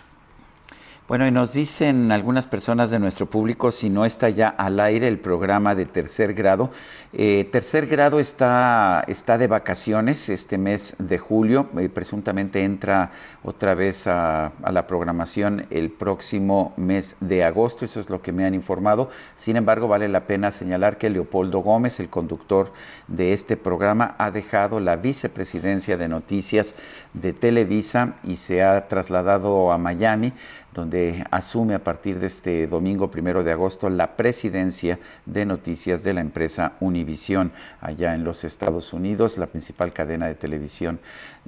Bueno, 1.11 1.27
y 1.27 1.31
nos 1.31 1.51
dicen 1.51 2.09
algunas 2.13 2.47
personas 2.47 2.89
de 2.89 2.97
nuestro 2.97 3.25
público 3.25 3.69
si 3.71 3.89
no 3.89 4.05
está 4.05 4.29
ya 4.29 4.47
al 4.47 4.79
aire 4.79 5.09
el 5.09 5.19
programa 5.19 5.75
de 5.75 5.85
tercer 5.85 6.33
grado. 6.33 6.71
Eh, 7.11 7.49
tercer 7.51 7.87
grado 7.87 8.17
está, 8.17 9.03
está 9.09 9.37
de 9.37 9.47
vacaciones 9.47 10.29
este 10.29 10.57
mes 10.57 10.95
de 10.99 11.17
julio, 11.17 11.67
eh, 11.77 11.89
presuntamente 11.89 12.63
entra 12.63 13.11
otra 13.43 13.75
vez 13.75 14.07
a, 14.07 14.53
a 14.63 14.71
la 14.71 14.87
programación 14.87 15.65
el 15.69 15.89
próximo 15.89 16.73
mes 16.77 17.17
de 17.19 17.43
agosto, 17.43 17.83
eso 17.83 17.99
es 17.99 18.09
lo 18.09 18.21
que 18.21 18.31
me 18.31 18.45
han 18.45 18.53
informado. 18.53 19.09
Sin 19.35 19.57
embargo, 19.57 19.89
vale 19.89 20.07
la 20.07 20.27
pena 20.27 20.49
señalar 20.51 20.97
que 20.97 21.09
Leopoldo 21.09 21.59
Gómez, 21.59 21.99
el 21.99 22.07
conductor 22.07 22.71
de 23.09 23.33
este 23.33 23.57
programa, 23.57 24.15
ha 24.17 24.31
dejado 24.31 24.79
la 24.79 24.95
vicepresidencia 24.95 25.97
de 25.97 26.07
noticias 26.07 26.73
de 27.13 27.33
Televisa 27.33 28.15
y 28.23 28.37
se 28.37 28.63
ha 28.63 28.87
trasladado 28.87 29.73
a 29.73 29.77
Miami 29.77 30.31
donde 30.73 31.25
asume 31.31 31.75
a 31.75 31.83
partir 31.83 32.19
de 32.19 32.27
este 32.27 32.67
domingo 32.67 33.11
primero 33.11 33.43
de 33.43 33.51
agosto 33.51 33.89
la 33.89 34.15
presidencia 34.15 34.99
de 35.25 35.45
noticias 35.45 36.03
de 36.03 36.13
la 36.13 36.21
empresa 36.21 36.73
Univisión 36.79 37.51
allá 37.81 38.15
en 38.15 38.23
los 38.23 38.43
Estados 38.43 38.93
Unidos, 38.93 39.37
la 39.37 39.47
principal 39.47 39.93
cadena 39.93 40.27
de 40.27 40.35
televisión 40.35 40.99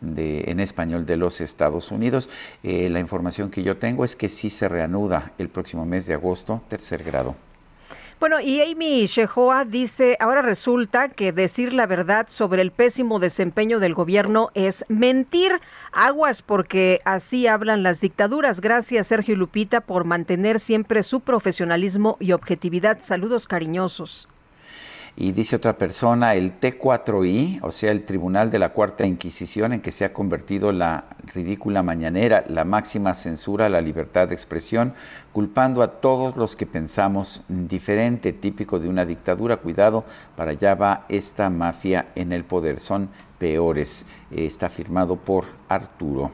de, 0.01 0.43
en 0.47 0.59
español 0.59 1.05
de 1.05 1.17
los 1.17 1.41
Estados 1.41 1.91
Unidos. 1.91 2.29
Eh, 2.63 2.89
la 2.89 2.99
información 2.99 3.49
que 3.49 3.63
yo 3.63 3.77
tengo 3.77 4.03
es 4.05 4.15
que 4.15 4.29
sí 4.29 4.49
se 4.49 4.67
reanuda 4.67 5.31
el 5.37 5.49
próximo 5.49 5.85
mes 5.85 6.05
de 6.05 6.13
agosto, 6.13 6.61
tercer 6.67 7.03
grado. 7.03 7.35
Bueno, 8.19 8.39
y 8.39 8.61
Amy 8.61 9.05
Shehoa 9.05 9.65
dice, 9.65 10.17
ahora 10.19 10.41
resulta 10.41 11.09
que 11.09 11.31
decir 11.31 11.73
la 11.73 11.87
verdad 11.87 12.27
sobre 12.29 12.61
el 12.61 12.71
pésimo 12.71 13.19
desempeño 13.19 13.79
del 13.79 13.93
gobierno 13.93 14.49
es 14.53 14.85
mentir. 14.87 15.59
Aguas 15.91 16.41
porque 16.41 17.01
así 17.05 17.47
hablan 17.47 17.83
las 17.83 17.99
dictaduras. 17.99 18.61
Gracias, 18.61 19.07
Sergio 19.07 19.35
Lupita, 19.35 19.81
por 19.81 20.05
mantener 20.05 20.59
siempre 20.59 21.03
su 21.03 21.19
profesionalismo 21.19 22.17
y 22.19 22.31
objetividad. 22.31 22.99
Saludos 22.99 23.47
cariñosos. 23.47 24.29
Y 25.15 25.31
dice 25.31 25.57
otra 25.57 25.77
persona, 25.77 26.33
el 26.33 26.59
T4I, 26.59 27.59
o 27.61 27.71
sea, 27.71 27.91
el 27.91 28.03
Tribunal 28.03 28.49
de 28.49 28.57
la 28.57 28.69
Cuarta 28.69 29.05
Inquisición, 29.05 29.71
en 29.71 29.81
que 29.81 29.91
se 29.91 30.05
ha 30.05 30.13
convertido 30.13 30.71
la 30.71 31.03
ridícula 31.35 31.83
mañanera, 31.83 32.43
la 32.47 32.63
máxima 32.65 33.13
censura 33.13 33.67
a 33.67 33.69
la 33.69 33.79
libertad 33.79 34.27
de 34.27 34.33
expresión, 34.33 34.93
culpando 35.31 35.83
a 35.83 35.99
todos 36.01 36.35
los 36.35 36.55
que 36.55 36.65
pensamos 36.65 37.43
diferente, 37.47 38.33
típico 38.33 38.79
de 38.79 38.89
una 38.89 39.05
dictadura. 39.05 39.57
Cuidado, 39.57 40.03
para 40.35 40.51
allá 40.51 40.73
va 40.73 41.05
esta 41.09 41.47
mafia 41.51 42.07
en 42.15 42.33
el 42.33 42.43
poder. 42.43 42.79
Son 42.79 43.09
peores. 43.37 44.07
está 44.31 44.67
firmado 44.67 45.15
por 45.15 45.45
Arturo. 45.69 46.31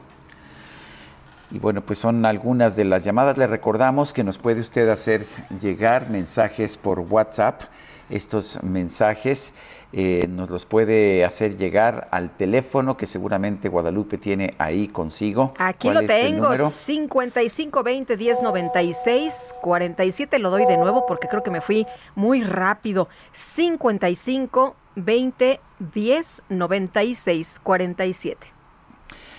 Y 1.50 1.58
bueno, 1.58 1.82
pues 1.82 1.98
son 1.98 2.24
algunas 2.24 2.76
de 2.76 2.86
las 2.86 3.04
llamadas. 3.04 3.36
Le 3.36 3.46
recordamos 3.46 4.14
que 4.14 4.24
nos 4.24 4.38
puede 4.38 4.60
usted 4.60 4.88
hacer 4.88 5.26
llegar 5.60 6.08
mensajes 6.08 6.78
por 6.78 7.00
WhatsApp 7.00 7.62
estos 8.10 8.62
mensajes. 8.62 9.54
Eh, 9.92 10.28
nos 10.28 10.50
los 10.50 10.66
puede 10.66 11.24
hacer 11.24 11.56
llegar 11.56 12.06
al 12.12 12.30
teléfono 12.36 12.96
que 12.96 13.06
seguramente 13.06 13.68
Guadalupe 13.68 14.18
tiene 14.18 14.54
ahí 14.58 14.86
consigo. 14.86 15.52
Aquí 15.58 15.90
lo 15.90 16.02
tengo, 16.02 16.54
5520 16.54 18.16
1096 18.16 19.56
47 19.60 20.38
lo 20.38 20.50
doy 20.50 20.66
de 20.66 20.76
nuevo 20.76 21.06
porque 21.06 21.26
creo 21.26 21.42
que 21.42 21.50
me 21.50 21.60
fui 21.60 21.86
muy 22.14 22.42
rápido. 22.42 23.08
55 23.32 24.76
20 24.94 25.60
10 25.92 26.42
96 26.48 27.60
47. 27.62 28.46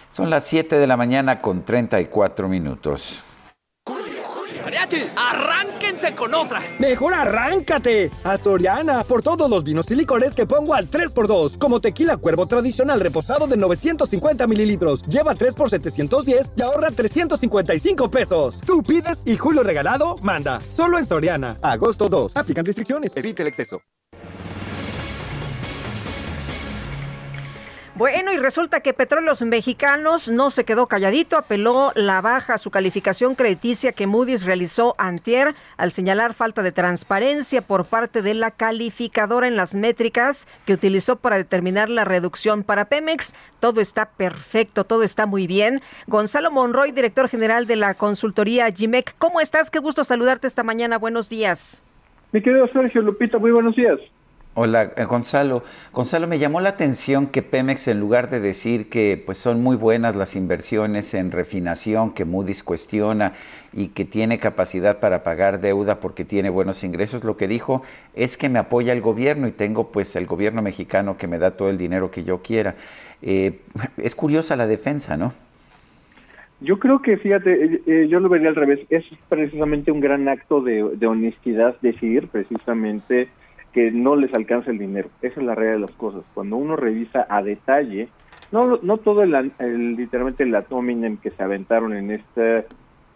Son 0.10 0.30
las 0.30 0.44
7 0.44 0.78
de 0.78 0.88
la 0.88 0.98
mañana 0.98 1.40
con 1.40 1.64
34 1.64 2.50
minutos. 2.50 3.24
¡Mariachi! 4.82 5.12
¡Arránquense 5.16 6.16
con 6.16 6.34
otra! 6.34 6.62
¡Mejor 6.80 7.14
arráncate! 7.14 8.10
A 8.24 8.38
Soriana, 8.38 9.04
por 9.04 9.22
todos 9.22 9.50
los 9.50 9.64
vinos 9.64 9.90
y 9.92 9.96
licores 9.96 10.34
que 10.34 10.46
pongo 10.46 10.74
al 10.74 10.90
3x2. 10.90 11.58
Como 11.58 11.80
tequila 11.80 12.18
cuervo 12.18 12.48
tradicional 12.48 13.00
reposado 13.00 13.48
de 13.48 13.58
950 13.58 14.48
mililitros. 14.48 15.04
Lleva 15.04 15.36
3 15.36 15.56
por 15.56 15.70
710 15.70 16.54
y 16.56 16.62
ahorra 16.62 16.90
355 16.92 18.10
pesos. 18.10 18.60
Tú 18.66 18.82
pides 18.82 19.24
y 19.26 19.38
Julio 19.38 19.64
Regalado 19.64 20.18
manda. 20.22 20.60
Solo 20.60 20.98
en 20.98 21.06
Soriana. 21.06 21.58
Agosto 21.62 22.10
2. 22.10 22.36
Aplican 22.36 22.66
restricciones. 22.66 23.16
Evite 23.16 23.44
el 23.44 23.50
exceso. 23.50 23.82
Bueno, 28.02 28.34
y 28.34 28.38
resulta 28.38 28.80
que 28.80 28.96
Petróleos 28.96 29.44
Mexicanos 29.44 30.28
no 30.28 30.50
se 30.50 30.66
quedó 30.66 30.88
calladito, 30.88 31.38
apeló 31.38 31.92
la 31.94 32.20
baja 32.20 32.56
a 32.56 32.58
su 32.58 32.72
calificación 32.72 33.36
crediticia 33.36 33.92
que 33.92 34.08
Moody's 34.08 34.44
realizó 34.44 34.96
antier 34.98 35.54
al 35.78 35.92
señalar 35.92 36.34
falta 36.34 36.64
de 36.64 36.72
transparencia 36.72 37.62
por 37.62 37.86
parte 37.86 38.24
de 38.24 38.34
la 38.34 38.50
calificadora 38.50 39.48
en 39.48 39.56
las 39.56 39.76
métricas 39.76 40.48
que 40.66 40.74
utilizó 40.74 41.18
para 41.18 41.38
determinar 41.38 41.92
la 41.92 42.04
reducción 42.04 42.64
para 42.64 42.86
Pemex. 42.86 43.36
Todo 43.60 43.82
está 43.82 44.10
perfecto, 44.10 44.84
todo 44.84 45.04
está 45.04 45.28
muy 45.28 45.46
bien. 45.46 45.82
Gonzalo 46.08 46.50
Monroy, 46.50 46.94
director 46.94 47.30
general 47.30 47.68
de 47.68 47.76
la 47.76 47.94
consultoría 47.94 48.72
GIMEC, 48.72 49.14
¿cómo 49.20 49.42
estás? 49.42 49.70
Qué 49.70 49.78
gusto 49.78 50.04
saludarte 50.04 50.48
esta 50.48 50.64
mañana. 50.64 50.98
Buenos 50.98 51.30
días. 51.30 51.84
Mi 52.32 52.42
querido 52.42 52.68
Sergio 52.70 53.04
Lupita, 53.04 53.38
muy 53.38 53.52
buenos 53.52 53.76
días. 53.76 54.00
Hola, 54.54 54.92
eh, 54.98 55.06
Gonzalo. 55.06 55.64
Gonzalo, 55.94 56.28
me 56.28 56.38
llamó 56.38 56.60
la 56.60 56.68
atención 56.68 57.28
que 57.28 57.42
Pemex, 57.42 57.88
en 57.88 58.02
lugar 58.02 58.30
de 58.30 58.42
decir 58.42 58.90
que 58.90 59.22
pues 59.26 59.38
son 59.38 59.64
muy 59.64 59.78
buenas 59.78 60.18
las 60.18 60.36
inversiones 60.36 61.14
en 61.14 61.32
refinación, 61.32 62.14
que 62.14 62.26
Moody's 62.26 62.62
cuestiona 62.62 63.32
y 63.72 63.90
que 63.90 64.04
tiene 64.04 64.40
capacidad 64.40 65.00
para 65.00 65.24
pagar 65.24 65.62
deuda 65.62 66.02
porque 66.02 66.26
tiene 66.26 66.50
buenos 66.50 66.84
ingresos, 66.84 67.24
lo 67.24 67.38
que 67.38 67.48
dijo 67.48 67.82
es 68.14 68.36
que 68.36 68.50
me 68.50 68.60
apoya 68.60 68.92
el 68.92 69.00
gobierno 69.00 69.48
y 69.48 69.54
tengo 69.54 69.90
pues 69.90 70.18
el 70.18 70.26
gobierno 70.26 70.62
mexicano 70.62 71.18
que 71.18 71.28
me 71.28 71.38
da 71.38 71.52
todo 71.52 71.70
el 71.70 71.78
dinero 71.78 72.12
que 72.12 72.26
yo 72.26 72.42
quiera. 72.42 72.76
Eh, 73.22 73.62
es 73.98 74.16
curiosa 74.16 74.58
la 74.58 74.68
defensa, 74.68 75.16
¿no? 75.16 75.32
Yo 76.60 76.78
creo 76.78 77.02
que, 77.02 77.16
fíjate, 77.16 77.82
eh, 77.88 78.08
yo 78.10 78.20
lo 78.20 78.28
vería 78.28 78.50
al 78.50 78.56
revés. 78.56 78.82
Es 78.90 79.06
precisamente 79.30 79.92
un 79.94 80.02
gran 80.02 80.28
acto 80.28 80.62
de, 80.62 80.84
de 80.98 81.08
honestidad 81.08 81.78
decir 81.82 82.28
precisamente 82.28 83.30
que 83.74 83.92
no 83.92 84.16
les 84.16 84.34
alcanza 84.34 84.72
el 84.72 84.78
dinero. 84.78 85.10
Esa 85.22 85.40
es 85.40 85.46
la 85.46 85.56
realidad 85.56 85.76
de 85.76 85.88
las 85.88 85.96
cosas. 85.98 86.24
Cuando 86.34 86.58
uno 86.58 86.76
revisa 86.76 87.26
a 87.30 87.42
detalle, 87.42 88.10
no, 88.52 88.80
no 88.82 88.98
todo 88.98 89.24
el, 89.24 89.32
literalmente 89.96 90.44
el 90.44 90.56
atominem 90.56 91.18
que 91.18 91.32
se 91.32 91.44
aventaron 91.44 91.94
en 91.94 92.12
este 92.12 92.66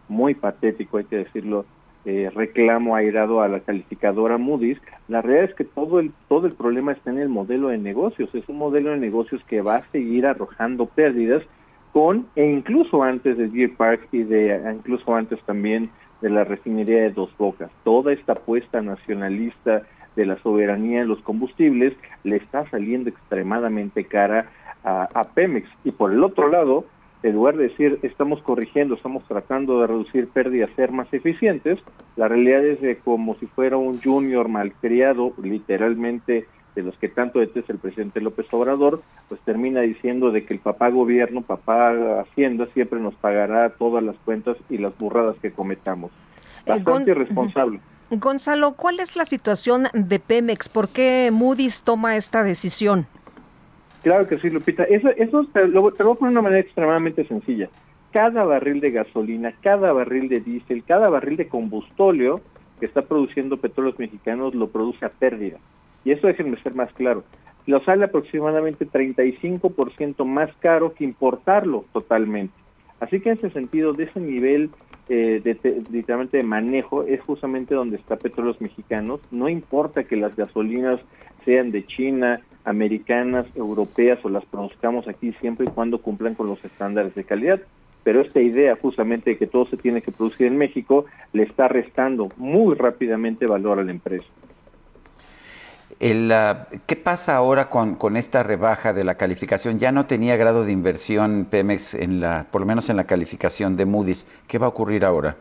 muy 0.07 0.33
patético, 0.33 0.97
hay 0.97 1.05
que 1.05 1.17
decirlo, 1.17 1.65
eh, 2.05 2.31
reclamo 2.33 2.95
airado 2.95 3.41
a 3.41 3.47
la 3.47 3.61
calificadora 3.61 4.37
Moody's, 4.37 4.79
la 5.07 5.21
realidad 5.21 5.49
es 5.49 5.55
que 5.55 5.63
todo 5.63 5.99
el, 5.99 6.11
todo 6.29 6.45
el 6.45 6.53
problema 6.53 6.91
está 6.91 7.09
en 7.09 7.17
el 7.19 7.29
modelo 7.29 7.69
de 7.69 7.79
negocios. 7.79 8.33
Es 8.35 8.47
un 8.47 8.57
modelo 8.57 8.91
de 8.91 8.97
negocios 8.97 9.43
que 9.45 9.61
va 9.61 9.77
a 9.77 9.91
seguir 9.91 10.25
arrojando 10.25 10.85
pérdidas 10.85 11.43
con, 11.91 12.27
e 12.35 12.45
incluso 12.45 13.03
antes 13.03 13.37
de 13.37 13.47
Deer 13.47 13.75
Park 13.75 14.07
y 14.11 14.23
de, 14.23 14.61
incluso 14.75 15.15
antes 15.15 15.41
también 15.43 15.89
de 16.21 16.29
la 16.29 16.43
refinería 16.43 17.01
de 17.01 17.09
Dos 17.09 17.35
Bocas. 17.37 17.71
Toda 17.83 18.13
esta 18.13 18.33
apuesta 18.33 18.81
nacionalista 18.81 19.83
de 20.15 20.25
la 20.25 20.37
soberanía 20.39 21.01
en 21.01 21.07
los 21.07 21.21
combustibles 21.21 21.93
le 22.23 22.37
está 22.37 22.69
saliendo 22.69 23.09
extremadamente 23.09 24.05
cara 24.05 24.49
a, 24.83 25.23
Pemex. 25.33 25.67
Y 25.83 25.91
por 25.91 26.11
el 26.11 26.23
otro 26.23 26.47
lado, 26.47 26.85
en 27.23 27.33
lugar 27.33 27.57
de 27.57 27.69
decir 27.69 27.99
estamos 28.03 28.41
corrigiendo, 28.43 28.95
estamos 28.95 29.23
tratando 29.27 29.81
de 29.81 29.87
reducir 29.87 30.27
pérdidas, 30.27 30.69
ser 30.75 30.91
más 30.91 31.11
eficientes, 31.11 31.79
la 32.15 32.27
realidad 32.27 32.63
es 32.63 32.81
de 32.81 32.97
como 32.97 33.35
si 33.35 33.47
fuera 33.47 33.77
un 33.77 33.99
junior 33.99 34.47
malcriado, 34.47 35.33
literalmente 35.41 36.45
de 36.75 36.83
los 36.83 36.95
que 36.97 37.07
tanto 37.07 37.39
detesta 37.39 37.71
el 37.71 37.79
presidente 37.79 38.21
López 38.21 38.45
Obrador, 38.51 39.01
pues 39.29 39.39
termina 39.41 39.81
diciendo 39.81 40.31
de 40.31 40.45
que 40.45 40.53
el 40.53 40.59
papá 40.59 40.89
gobierno, 40.89 41.41
papá 41.41 42.19
Hacienda 42.19 42.67
siempre 42.73 42.99
nos 42.99 43.15
pagará 43.15 43.69
todas 43.69 44.03
las 44.03 44.17
cuentas 44.17 44.57
y 44.69 44.77
las 44.77 44.95
burradas 44.97 45.37
que 45.41 45.51
cometamos. 45.51 46.11
Bastante 46.67 47.11
irresponsable. 47.11 47.79
Gonzalo, 48.11 48.73
¿cuál 48.73 48.99
es 48.99 49.15
la 49.15 49.25
situación 49.25 49.87
de 49.93 50.19
Pemex? 50.19 50.69
¿Por 50.69 50.89
qué 50.89 51.29
Moody's 51.31 51.81
toma 51.81 52.15
esta 52.15 52.43
decisión? 52.43 53.07
Claro 54.03 54.27
que 54.27 54.37
sí, 54.37 54.51
Lupita. 54.51 54.83
Eso, 54.83 55.09
eso 55.17 55.45
te, 55.51 55.67
lo, 55.67 55.81
voy 55.81 55.91
a 55.91 55.95
poner 55.97 56.17
de 56.17 56.25
una 56.27 56.41
manera 56.43 56.61
extremadamente 56.61 57.25
sencilla. 57.25 57.69
Cada 58.11 58.43
barril 58.43 58.79
de 58.79 58.91
gasolina, 58.91 59.53
cada 59.61 59.91
barril 59.91 60.29
de 60.29 60.39
diésel, 60.39 60.83
cada 60.83 61.09
barril 61.09 61.37
de 61.37 61.47
combustóleo 61.47 62.41
que 62.79 62.85
está 62.85 63.01
produciendo 63.01 63.57
petróleos 63.57 63.97
mexicanos 63.97 64.53
lo 64.53 64.69
produce 64.69 65.05
a 65.05 65.09
pérdida. 65.09 65.57
Y 66.03 66.11
eso 66.11 66.27
déjenme 66.27 66.61
ser 66.61 66.75
más 66.75 66.93
claro. 66.93 67.23
Lo 67.65 67.83
sale 67.83 68.05
aproximadamente 68.05 68.87
35% 68.87 70.23
más 70.23 70.51
caro 70.59 70.93
que 70.93 71.03
importarlo 71.03 71.85
totalmente. 71.91 72.53
Así 72.99 73.19
que 73.19 73.29
en 73.29 73.37
ese 73.37 73.49
sentido, 73.51 73.93
de 73.93 74.05
ese 74.05 74.19
nivel 74.19 74.69
eh, 75.07 75.39
de, 75.43 75.85
literalmente 75.91 76.37
de 76.37 76.43
manejo 76.43 77.03
es 77.03 77.21
justamente 77.21 77.75
donde 77.75 77.97
está 77.97 78.15
Petróleos 78.15 78.59
Mexicanos. 78.61 79.21
No 79.31 79.49
importa 79.49 80.05
que 80.05 80.15
las 80.15 80.35
gasolinas 80.35 80.99
sean 81.43 81.71
de 81.71 81.85
China, 81.85 82.41
americanas, 82.63 83.45
europeas 83.55 84.19
o 84.23 84.29
las 84.29 84.45
produzcamos 84.45 85.07
aquí 85.07 85.33
siempre 85.39 85.67
y 85.67 85.69
cuando 85.69 86.01
cumplan 86.01 86.33
con 86.33 86.47
los 86.47 86.63
estándares 86.65 87.13
de 87.13 87.23
calidad. 87.23 87.61
Pero 88.03 88.21
esta 88.21 88.41
idea 88.41 88.75
justamente 88.75 89.31
de 89.31 89.37
que 89.37 89.47
todo 89.47 89.67
se 89.67 89.77
tiene 89.77 90.01
que 90.01 90.11
producir 90.11 90.47
en 90.47 90.57
México 90.57 91.05
le 91.33 91.43
está 91.43 91.67
restando 91.67 92.31
muy 92.37 92.75
rápidamente 92.75 93.45
valor 93.45 93.79
a 93.79 93.83
la 93.83 93.91
empresa. 93.91 94.25
El, 95.99 96.33
¿Qué 96.87 96.95
pasa 96.95 97.35
ahora 97.35 97.69
con, 97.69 97.95
con, 97.95 98.17
esta 98.17 98.43
rebaja 98.43 98.93
de 98.93 99.03
la 99.03 99.15
calificación? 99.15 99.79
Ya 99.79 99.91
no 99.91 100.05
tenía 100.05 100.35
grado 100.35 100.65
de 100.65 100.71
inversión 100.71 101.47
Pemex, 101.49 101.93
en 101.93 102.19
la, 102.19 102.47
por 102.51 102.61
lo 102.61 102.67
menos 102.67 102.89
en 102.89 102.97
la 102.97 103.05
calificación 103.05 103.77
de 103.77 103.85
Moody's. 103.85 104.27
¿Qué 104.47 104.57
va 104.57 104.65
a 104.65 104.69
ocurrir 104.69 105.05
ahora? 105.05 105.37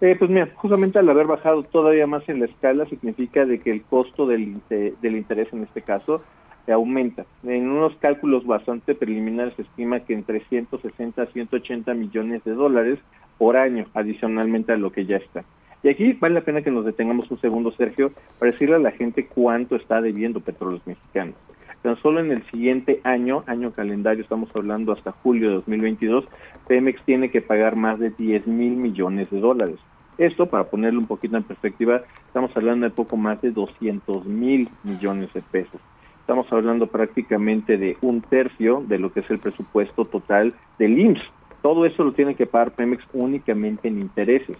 Eh, 0.00 0.16
pues 0.18 0.30
mira, 0.30 0.48
justamente 0.54 0.98
al 0.98 1.10
haber 1.10 1.26
bajado 1.26 1.62
todavía 1.62 2.06
más 2.06 2.26
en 2.28 2.40
la 2.40 2.46
escala 2.46 2.86
significa 2.86 3.44
de 3.44 3.60
que 3.60 3.70
el 3.70 3.82
costo 3.82 4.26
del, 4.26 4.60
interés 5.02 5.52
en 5.52 5.62
este 5.62 5.82
caso 5.82 6.22
aumenta. 6.68 7.26
En 7.42 7.68
unos 7.68 7.94
cálculos 7.96 8.46
bastante 8.46 8.94
preliminares 8.94 9.54
se 9.54 9.62
estima 9.62 10.00
que 10.00 10.14
entre 10.14 10.40
160 10.40 11.20
a 11.20 11.26
180 11.26 11.94
millones 11.94 12.44
de 12.44 12.52
dólares 12.52 12.98
por 13.38 13.56
año, 13.56 13.86
adicionalmente 13.92 14.72
a 14.72 14.76
lo 14.76 14.92
que 14.92 15.04
ya 15.04 15.16
está. 15.16 15.44
Y 15.82 15.88
aquí 15.88 16.12
vale 16.12 16.34
la 16.34 16.40
pena 16.42 16.62
que 16.62 16.70
nos 16.70 16.84
detengamos 16.84 17.30
un 17.30 17.40
segundo, 17.40 17.72
Sergio, 17.72 18.12
para 18.38 18.52
decirle 18.52 18.76
a 18.76 18.80
la 18.80 18.90
gente 18.90 19.26
cuánto 19.26 19.76
está 19.76 20.02
debiendo 20.02 20.40
Petróleos 20.40 20.86
Mexicanos. 20.86 21.34
Tan 21.82 21.96
solo 22.02 22.20
en 22.20 22.30
el 22.30 22.42
siguiente 22.50 23.00
año, 23.04 23.42
año 23.46 23.72
calendario, 23.72 24.22
estamos 24.22 24.50
hablando 24.54 24.92
hasta 24.92 25.12
julio 25.12 25.48
de 25.48 25.54
2022, 25.56 26.26
Pemex 26.68 27.02
tiene 27.04 27.30
que 27.30 27.40
pagar 27.40 27.76
más 27.76 27.98
de 27.98 28.10
10 28.10 28.46
mil 28.46 28.76
millones 28.76 29.30
de 29.30 29.40
dólares. 29.40 29.78
Esto, 30.18 30.44
para 30.46 30.64
ponerlo 30.64 31.00
un 31.00 31.06
poquito 31.06 31.38
en 31.38 31.44
perspectiva, 31.44 32.02
estamos 32.26 32.54
hablando 32.54 32.84
de 32.84 32.90
poco 32.90 33.16
más 33.16 33.40
de 33.40 33.52
200 33.52 34.26
mil 34.26 34.68
millones 34.84 35.32
de 35.32 35.40
pesos. 35.40 35.80
Estamos 36.20 36.52
hablando 36.52 36.86
prácticamente 36.88 37.78
de 37.78 37.96
un 38.02 38.20
tercio 38.20 38.84
de 38.86 38.98
lo 38.98 39.10
que 39.10 39.20
es 39.20 39.30
el 39.30 39.38
presupuesto 39.38 40.04
total 40.04 40.52
del 40.78 40.98
IMSS. 40.98 41.24
Todo 41.62 41.86
eso 41.86 42.04
lo 42.04 42.12
tiene 42.12 42.34
que 42.34 42.46
pagar 42.46 42.72
Pemex 42.72 43.02
únicamente 43.14 43.88
en 43.88 43.98
intereses. 43.98 44.58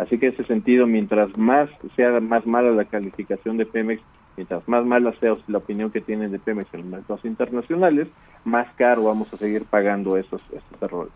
Así 0.00 0.18
que 0.18 0.26
en 0.26 0.32
ese 0.32 0.44
sentido, 0.44 0.86
mientras 0.86 1.36
más 1.36 1.68
sea 1.94 2.20
más 2.20 2.46
mala 2.46 2.70
la 2.70 2.84
calificación 2.86 3.56
de 3.56 3.66
Pemex 3.66 4.02
mientras 4.36 4.66
más 4.66 4.86
mala 4.86 5.12
sea 5.20 5.34
la 5.48 5.58
opinión 5.58 5.90
que 5.90 6.00
tienen 6.00 6.32
de 6.32 6.38
Pemex 6.38 6.72
en 6.72 6.80
los 6.80 6.90
mercados 6.90 7.24
internacionales, 7.26 8.08
más 8.44 8.66
caro 8.76 9.04
vamos 9.04 9.32
a 9.34 9.36
seguir 9.36 9.64
pagando 9.64 10.16
esos, 10.16 10.40
esos 10.48 10.82
errores. 10.82 11.12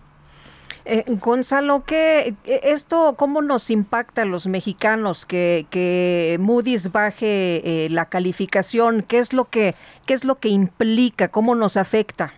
Eh, 0.84 1.04
Gonzalo, 1.06 1.84
¿qué, 1.86 2.34
¿esto 2.44 3.14
cómo 3.16 3.40
nos 3.40 3.70
impacta 3.70 4.22
a 4.22 4.24
los 4.26 4.46
mexicanos 4.46 5.24
que, 5.24 5.64
que 5.70 6.36
Moody's 6.38 6.92
baje 6.92 7.86
eh, 7.86 7.88
la 7.88 8.04
calificación? 8.04 9.02
¿Qué 9.08 9.18
es, 9.18 9.32
lo 9.32 9.46
que, 9.46 9.74
¿Qué 10.04 10.12
es 10.12 10.26
lo 10.26 10.34
que 10.34 10.50
implica? 10.50 11.28
¿Cómo 11.28 11.54
nos 11.54 11.78
afecta? 11.78 12.34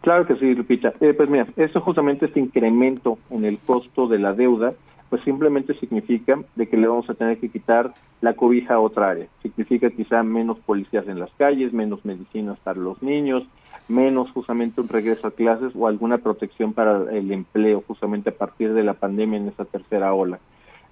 Claro 0.00 0.26
que 0.26 0.36
sí, 0.36 0.54
Lupita. 0.54 0.94
Eh, 1.00 1.12
pues 1.12 1.28
mira, 1.28 1.46
eso 1.56 1.82
justamente 1.82 2.24
este 2.24 2.40
incremento 2.40 3.18
en 3.28 3.44
el 3.44 3.58
costo 3.58 4.06
de 4.08 4.20
la 4.20 4.32
deuda, 4.32 4.72
pues 5.16 5.24
simplemente 5.24 5.72
significa 5.80 6.38
de 6.56 6.68
que 6.68 6.76
le 6.76 6.88
vamos 6.88 7.08
a 7.08 7.14
tener 7.14 7.38
que 7.38 7.48
quitar 7.48 7.94
la 8.20 8.34
cobija 8.34 8.74
a 8.74 8.80
otra 8.80 9.12
área. 9.12 9.26
Significa 9.40 9.88
quizá 9.88 10.22
menos 10.22 10.58
policías 10.58 11.08
en 11.08 11.18
las 11.18 11.30
calles, 11.38 11.72
menos 11.72 12.04
medicinas 12.04 12.58
para 12.58 12.78
los 12.78 13.02
niños, 13.02 13.42
menos 13.88 14.30
justamente 14.32 14.82
un 14.82 14.90
regreso 14.90 15.26
a 15.26 15.30
clases 15.30 15.72
o 15.74 15.86
alguna 15.86 16.18
protección 16.18 16.74
para 16.74 17.10
el 17.10 17.32
empleo 17.32 17.82
justamente 17.86 18.28
a 18.28 18.34
partir 18.34 18.74
de 18.74 18.82
la 18.82 18.92
pandemia 18.92 19.38
en 19.38 19.48
esa 19.48 19.64
tercera 19.64 20.12
ola. 20.12 20.38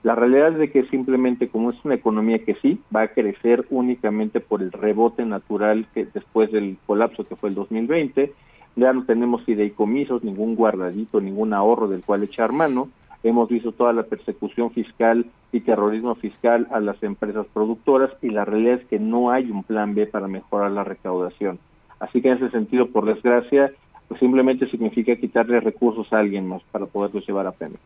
La 0.03 0.15
realidad 0.15 0.53
es 0.53 0.59
de 0.59 0.71
que 0.71 0.85
simplemente 0.85 1.49
como 1.49 1.71
es 1.71 1.85
una 1.85 1.97
economía 1.97 2.39
que 2.39 2.55
sí 2.63 2.81
va 2.97 3.03
a 3.03 3.09
crecer 3.09 3.67
únicamente 3.69 4.41
por 4.41 4.63
el 4.63 4.73
rebote 4.73 5.27
natural 5.27 5.87
que 5.93 6.07
después 6.07 6.51
del 6.51 6.79
colapso 6.87 7.29
que 7.29 7.37
fue 7.37 7.51
el 7.51 7.57
2020, 7.57 8.33
ya 8.77 8.95
no 8.95 9.05
tenemos 9.05 9.45
fideicomisos, 9.45 10.25
ningún 10.25 10.57
guardadito, 10.57 11.21
ningún 11.21 11.53
ahorro 11.53 11.89
del 11.89 12.03
cual 12.03 12.23
echar 12.23 12.53
mano, 12.53 12.89
hemos 13.25 13.49
visto 13.49 13.73
toda 13.73 13.93
la 13.93 14.05
persecución 14.05 14.71
fiscal 14.71 15.27
y 15.51 15.61
terrorismo 15.61 16.15
fiscal 16.15 16.69
a 16.71 16.79
las 16.79 17.03
empresas 17.03 17.47
productoras 17.53 18.11
y 18.23 18.29
la 18.29 18.45
realidad 18.45 18.81
es 18.81 18.87
que 18.87 18.99
no 18.99 19.31
hay 19.31 19.51
un 19.51 19.65
plan 19.65 19.95
B 19.95 20.07
para 20.07 20.29
mejorar 20.29 20.71
la 20.71 20.85
recaudación. 20.85 21.59
Así 21.99 22.21
que 22.21 22.29
en 22.29 22.37
ese 22.37 22.51
sentido, 22.51 22.89
por 22.89 23.07
desgracia, 23.07 23.73
pues 24.09 24.21
simplemente 24.21 24.69
significa 24.71 25.17
quitarle 25.17 25.61
recursos 25.61 26.13
a 26.13 26.19
alguien 26.19 26.47
más 26.47 26.63
para 26.71 26.87
poderlos 26.87 27.27
llevar 27.27 27.47
a 27.47 27.53
Pemex. 27.53 27.81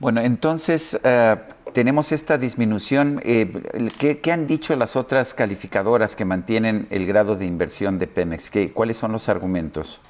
Bueno, 0.00 0.20
entonces 0.20 0.98
eh, 1.04 1.36
tenemos 1.72 2.10
esta 2.10 2.36
disminución. 2.36 3.20
Eh, 3.22 3.46
¿qué, 4.20 4.32
han 4.32 4.48
dicho 4.48 4.74
las 4.74 4.96
otras 4.96 5.32
calificadoras 5.32 6.16
que 6.16 6.24
mantienen 6.24 6.88
el 6.90 7.06
grado 7.06 7.36
de 7.36 7.46
inversión 7.46 8.00
de 8.00 8.08
Pemex? 8.08 8.50
¿Qué, 8.50 8.72
¿Cuáles 8.72 8.96
son 8.96 9.12
los 9.12 9.28
argumentos? 9.28 10.00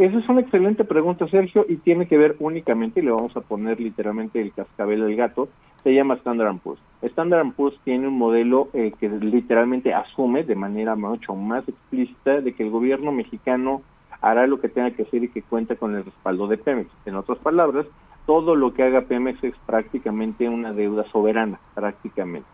Esa 0.00 0.18
es 0.18 0.26
una 0.30 0.40
excelente 0.40 0.84
pregunta, 0.84 1.28
Sergio, 1.28 1.66
y 1.68 1.76
tiene 1.76 2.06
que 2.08 2.16
ver 2.16 2.34
únicamente, 2.38 3.00
y 3.00 3.02
le 3.02 3.10
vamos 3.10 3.36
a 3.36 3.42
poner 3.42 3.78
literalmente 3.78 4.40
el 4.40 4.50
cascabel 4.50 5.02
del 5.02 5.14
gato, 5.14 5.50
se 5.82 5.92
llama 5.92 6.14
Standard 6.14 6.56
Poor's. 6.56 6.80
Standard 7.02 7.52
Poor's 7.52 7.78
tiene 7.84 8.08
un 8.08 8.16
modelo 8.16 8.70
eh, 8.72 8.94
que 8.98 9.10
literalmente 9.10 9.92
asume 9.92 10.42
de 10.42 10.54
manera 10.54 10.96
mucho 10.96 11.34
más 11.34 11.68
explícita 11.68 12.40
de 12.40 12.54
que 12.54 12.62
el 12.62 12.70
gobierno 12.70 13.12
mexicano 13.12 13.82
hará 14.22 14.46
lo 14.46 14.58
que 14.58 14.70
tenga 14.70 14.90
que 14.90 15.02
hacer 15.02 15.24
y 15.24 15.28
que 15.28 15.42
cuenta 15.42 15.76
con 15.76 15.94
el 15.94 16.02
respaldo 16.02 16.46
de 16.46 16.56
Pemex. 16.56 16.88
En 17.04 17.16
otras 17.16 17.36
palabras, 17.36 17.84
todo 18.24 18.56
lo 18.56 18.72
que 18.72 18.84
haga 18.84 19.02
Pemex 19.02 19.44
es 19.44 19.54
prácticamente 19.66 20.48
una 20.48 20.72
deuda 20.72 21.04
soberana, 21.12 21.60
prácticamente. 21.74 22.48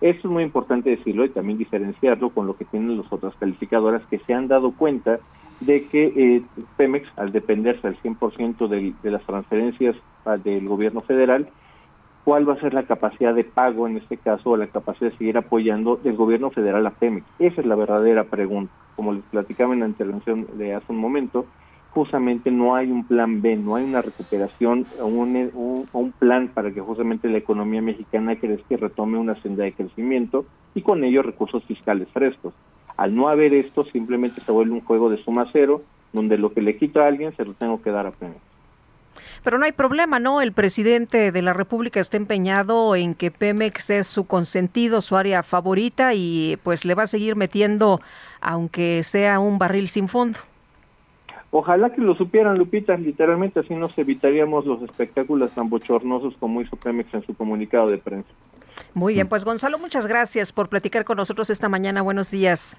Esto 0.00 0.28
es 0.28 0.32
muy 0.32 0.42
importante 0.42 0.88
decirlo 0.88 1.26
y 1.26 1.28
también 1.28 1.58
diferenciarlo 1.58 2.30
con 2.30 2.46
lo 2.46 2.56
que 2.56 2.64
tienen 2.64 2.96
las 2.96 3.12
otras 3.12 3.34
calificadoras 3.34 4.00
que 4.06 4.20
se 4.20 4.32
han 4.32 4.48
dado 4.48 4.72
cuenta 4.72 5.18
de 5.60 5.86
que 5.88 6.12
eh, 6.16 6.42
Pemex, 6.76 7.08
al 7.16 7.32
dependerse 7.32 7.86
al 7.86 8.00
100% 8.00 8.68
de, 8.68 8.94
de 9.02 9.10
las 9.10 9.24
transferencias 9.24 9.96
ah, 10.24 10.36
del 10.36 10.68
gobierno 10.68 11.00
federal, 11.00 11.48
cuál 12.28 12.46
va 12.46 12.52
a 12.52 12.60
ser 12.60 12.74
la 12.74 12.82
capacidad 12.82 13.34
de 13.34 13.44
pago 13.44 13.88
en 13.88 13.96
este 13.96 14.18
caso 14.18 14.50
o 14.50 14.56
la 14.58 14.66
capacidad 14.66 15.10
de 15.10 15.16
seguir 15.16 15.38
apoyando 15.38 15.96
del 15.96 16.14
gobierno 16.14 16.50
federal 16.50 16.86
a 16.86 16.90
Pemex. 16.90 17.26
Esa 17.38 17.62
es 17.62 17.66
la 17.66 17.74
verdadera 17.74 18.24
pregunta. 18.24 18.70
Como 18.96 19.14
les 19.14 19.22
platicaba 19.24 19.72
en 19.72 19.80
la 19.80 19.86
intervención 19.86 20.46
de 20.58 20.74
hace 20.74 20.92
un 20.92 20.98
momento, 20.98 21.46
justamente 21.90 22.50
no 22.50 22.74
hay 22.74 22.90
un 22.90 23.06
plan 23.06 23.40
B, 23.40 23.56
no 23.56 23.76
hay 23.76 23.84
una 23.84 24.02
recuperación 24.02 24.86
o 25.00 25.06
un, 25.06 25.86
un, 25.92 26.12
plan 26.12 26.48
para 26.48 26.70
que 26.70 26.80
justamente 26.80 27.28
la 27.28 27.38
economía 27.38 27.80
mexicana 27.80 28.36
crezca 28.36 28.74
y 28.74 28.76
retome 28.76 29.18
una 29.18 29.40
senda 29.40 29.64
de 29.64 29.72
crecimiento 29.72 30.44
y 30.74 30.82
con 30.82 31.02
ello 31.04 31.22
recursos 31.22 31.64
fiscales 31.64 32.08
frescos. 32.12 32.52
Al 32.98 33.14
no 33.14 33.28
haber 33.28 33.54
esto, 33.54 33.84
simplemente 33.84 34.42
se 34.42 34.52
vuelve 34.52 34.72
un 34.72 34.84
juego 34.84 35.08
de 35.08 35.22
suma 35.22 35.46
cero, 35.50 35.82
donde 36.12 36.36
lo 36.36 36.52
que 36.52 36.60
le 36.60 36.76
quito 36.76 37.00
a 37.00 37.06
alguien 37.06 37.34
se 37.36 37.44
lo 37.44 37.54
tengo 37.54 37.80
que 37.80 37.90
dar 37.90 38.06
a 38.06 38.10
Pemex. 38.10 38.40
Pero 39.44 39.56
no 39.56 39.64
hay 39.64 39.72
problema, 39.72 40.18
¿no? 40.18 40.40
El 40.40 40.52
presidente 40.52 41.30
de 41.30 41.42
la 41.42 41.52
República 41.52 42.00
está 42.00 42.16
empeñado 42.16 42.96
en 42.96 43.14
que 43.14 43.30
Pemex 43.30 43.90
es 43.90 44.08
su 44.08 44.26
consentido, 44.26 45.00
su 45.00 45.16
área 45.16 45.44
favorita 45.44 46.12
y 46.14 46.58
pues 46.64 46.84
le 46.84 46.94
va 46.94 47.04
a 47.04 47.06
seguir 47.06 47.36
metiendo 47.36 48.00
aunque 48.40 49.02
sea 49.04 49.38
un 49.38 49.58
barril 49.58 49.86
sin 49.86 50.08
fondo. 50.08 50.38
Ojalá 51.50 51.90
que 51.90 52.00
lo 52.00 52.16
supieran, 52.16 52.58
Lupita, 52.58 52.96
literalmente 52.96 53.60
así 53.60 53.74
nos 53.74 53.96
evitaríamos 53.96 54.66
los 54.66 54.82
espectáculos 54.82 55.52
tan 55.52 55.70
bochornosos 55.70 56.36
como 56.38 56.60
hizo 56.60 56.76
Pemex 56.76 57.14
en 57.14 57.22
su 57.22 57.34
comunicado 57.34 57.90
de 57.90 57.98
prensa. 57.98 58.28
Muy 58.94 59.14
bien, 59.14 59.28
pues 59.28 59.44
Gonzalo, 59.44 59.78
muchas 59.78 60.06
gracias 60.06 60.52
por 60.52 60.68
platicar 60.68 61.04
con 61.04 61.16
nosotros 61.16 61.50
esta 61.50 61.68
mañana. 61.68 62.02
Buenos 62.02 62.30
días. 62.30 62.76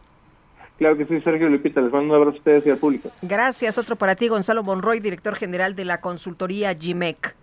Claro 0.78 0.98
que 0.98 1.06
sí, 1.06 1.20
Sergio 1.22 1.50
Lupita. 1.50 1.82
Les 1.82 1.92
mando 1.92 2.14
un 2.14 2.16
abrazo 2.16 2.38
a 2.38 2.40
ustedes 2.40 2.66
y 2.66 2.70
al 2.70 2.78
público. 2.78 3.12
Gracias. 3.22 3.78
Otro 3.78 3.98
para 3.98 4.16
ti, 4.16 4.30
Gonzalo 4.30 4.64
Monroy, 4.64 5.02
director 5.02 5.36
general 5.36 5.76
de 5.76 5.84
la 5.84 6.00
consultoría 6.00 6.74
GIMEC. 6.74 7.36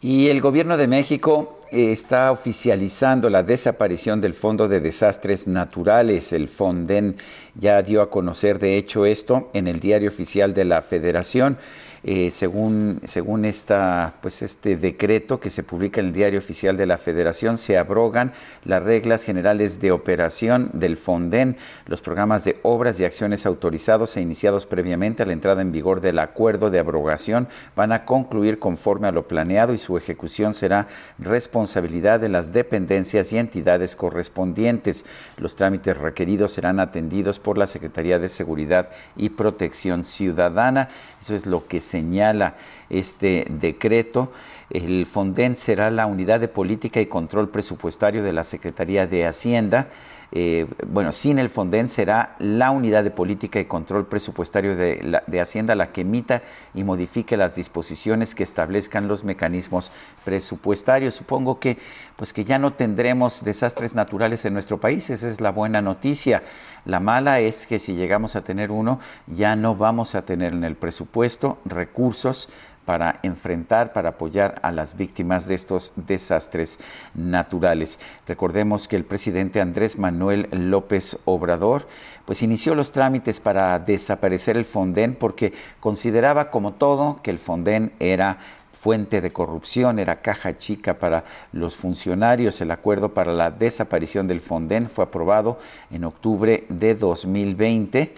Y 0.00 0.26
el 0.26 0.40
gobierno 0.40 0.76
de 0.76 0.88
México 0.88 1.60
eh, 1.70 1.92
está 1.92 2.32
oficializando 2.32 3.30
la 3.30 3.44
desaparición 3.44 4.20
del 4.20 4.34
Fondo 4.34 4.66
de 4.66 4.80
Desastres 4.80 5.46
Naturales. 5.46 6.32
El 6.32 6.48
FONDEN 6.48 7.16
ya 7.54 7.80
dio 7.82 8.02
a 8.02 8.10
conocer, 8.10 8.58
de 8.58 8.76
hecho, 8.76 9.06
esto 9.06 9.48
en 9.52 9.68
el 9.68 9.78
diario 9.78 10.08
oficial 10.08 10.52
de 10.54 10.64
la 10.64 10.82
Federación. 10.82 11.56
Eh, 12.04 12.30
según, 12.30 13.00
según 13.04 13.44
esta, 13.44 14.14
pues 14.20 14.42
este 14.42 14.76
decreto 14.76 15.38
que 15.38 15.50
se 15.50 15.62
publica 15.62 16.00
en 16.00 16.08
el 16.08 16.12
Diario 16.12 16.40
Oficial 16.40 16.76
de 16.76 16.86
la 16.86 16.98
Federación, 16.98 17.58
se 17.58 17.78
abrogan 17.78 18.32
las 18.64 18.82
reglas 18.82 19.22
generales 19.22 19.78
de 19.78 19.92
operación 19.92 20.70
del 20.72 20.96
FONDEN, 20.96 21.56
los 21.86 22.02
programas 22.02 22.42
de 22.42 22.58
obras 22.62 22.98
y 22.98 23.04
acciones 23.04 23.46
autorizados 23.46 24.16
e 24.16 24.20
iniciados 24.20 24.66
previamente 24.66 25.22
a 25.22 25.26
la 25.26 25.32
entrada 25.32 25.62
en 25.62 25.70
vigor 25.70 26.00
del 26.00 26.18
acuerdo 26.18 26.70
de 26.70 26.80
abrogación 26.80 27.46
van 27.76 27.92
a 27.92 28.04
concluir 28.04 28.58
conforme 28.58 29.06
a 29.06 29.12
lo 29.12 29.28
planeado 29.28 29.72
y 29.72 29.78
su 29.78 29.96
ejecución 29.96 30.54
será 30.54 30.88
responsabilidad 31.18 32.18
de 32.18 32.28
las 32.28 32.52
dependencias 32.52 33.32
y 33.32 33.38
entidades 33.38 33.94
correspondientes. 33.94 35.04
Los 35.36 35.54
trámites 35.54 35.96
requeridos 35.96 36.52
serán 36.52 36.80
atendidos 36.80 37.38
por 37.38 37.58
la 37.58 37.68
Secretaría 37.68 38.18
de 38.18 38.28
Seguridad 38.28 38.90
y 39.16 39.28
Protección 39.30 40.02
Ciudadana. 40.02 40.88
Eso 41.20 41.34
es 41.34 41.46
lo 41.46 41.66
que 41.66 41.80
se 41.80 41.91
señala 41.92 42.56
este 42.88 43.46
decreto. 43.50 44.32
El 44.70 45.04
FONDEN 45.04 45.56
será 45.56 45.90
la 45.90 46.06
unidad 46.06 46.40
de 46.40 46.48
política 46.48 47.00
y 47.00 47.06
control 47.06 47.50
presupuestario 47.50 48.22
de 48.22 48.32
la 48.32 48.44
Secretaría 48.44 49.06
de 49.06 49.26
Hacienda. 49.26 49.88
Eh, 50.34 50.66
bueno, 50.86 51.12
sin 51.12 51.38
el 51.38 51.50
Fonden 51.50 51.90
será 51.90 52.36
la 52.38 52.70
unidad 52.70 53.04
de 53.04 53.10
política 53.10 53.60
y 53.60 53.66
control 53.66 54.06
presupuestario 54.06 54.74
de, 54.74 55.20
de, 55.26 55.40
Hacienda 55.42 55.74
la 55.74 55.92
que 55.92 56.00
emita 56.00 56.42
y 56.72 56.84
modifique 56.84 57.36
las 57.36 57.54
disposiciones 57.54 58.34
que 58.34 58.42
establezcan 58.42 59.08
los 59.08 59.24
mecanismos 59.24 59.92
presupuestarios. 60.24 61.14
Supongo 61.14 61.60
que, 61.60 61.76
pues 62.16 62.32
que 62.32 62.44
ya 62.44 62.58
no 62.58 62.72
tendremos 62.72 63.44
desastres 63.44 63.94
naturales 63.94 64.46
en 64.46 64.54
nuestro 64.54 64.80
país, 64.80 65.10
esa 65.10 65.28
es 65.28 65.42
la 65.42 65.50
buena 65.50 65.82
noticia. 65.82 66.42
La 66.86 66.98
mala 66.98 67.40
es 67.40 67.66
que 67.66 67.78
si 67.78 67.94
llegamos 67.94 68.34
a 68.34 68.42
tener 68.42 68.70
uno, 68.70 69.00
ya 69.26 69.54
no 69.54 69.76
vamos 69.76 70.14
a 70.14 70.22
tener 70.22 70.54
en 70.54 70.64
el 70.64 70.76
presupuesto 70.76 71.58
recursos 71.66 72.48
para 72.84 73.20
enfrentar, 73.22 73.92
para 73.92 74.10
apoyar 74.10 74.56
a 74.62 74.72
las 74.72 74.96
víctimas 74.96 75.46
de 75.46 75.54
estos 75.54 75.92
desastres 75.96 76.78
naturales. 77.14 77.98
Recordemos 78.26 78.88
que 78.88 78.96
el 78.96 79.04
presidente 79.04 79.60
Andrés 79.60 79.98
Manuel 79.98 80.48
López 80.52 81.18
Obrador 81.24 81.86
pues 82.26 82.42
inició 82.42 82.74
los 82.74 82.92
trámites 82.92 83.40
para 83.40 83.78
desaparecer 83.78 84.56
el 84.56 84.64
Fonden 84.64 85.14
porque 85.14 85.52
consideraba 85.80 86.50
como 86.50 86.72
todo 86.74 87.20
que 87.22 87.30
el 87.30 87.38
Fonden 87.38 87.92
era 88.00 88.38
fuente 88.72 89.20
de 89.20 89.32
corrupción, 89.32 90.00
era 90.00 90.22
caja 90.22 90.58
chica 90.58 90.98
para 90.98 91.24
los 91.52 91.76
funcionarios. 91.76 92.60
El 92.60 92.72
acuerdo 92.72 93.14
para 93.14 93.32
la 93.32 93.52
desaparición 93.52 94.26
del 94.26 94.40
Fonden 94.40 94.88
fue 94.88 95.04
aprobado 95.04 95.58
en 95.92 96.02
octubre 96.02 96.64
de 96.68 96.96
2020 96.96 98.12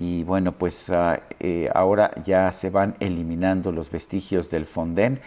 y 0.00 0.24
bueno, 0.24 0.52
pues 0.52 0.88
ah, 0.88 1.20
eh, 1.38 1.70
ahora 1.74 2.10
ya 2.24 2.50
se 2.52 2.70
van 2.70 2.96
eliminando 3.00 3.70
los 3.70 3.90
vestigios 3.90 4.50
del 4.50 4.64
Fonden 4.64 5.20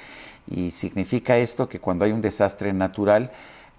y 0.49 0.71
significa 0.71 1.37
esto 1.37 1.69
que 1.69 1.79
cuando 1.79 2.05
hay 2.05 2.11
un 2.11 2.21
desastre 2.21 2.73
natural, 2.73 3.31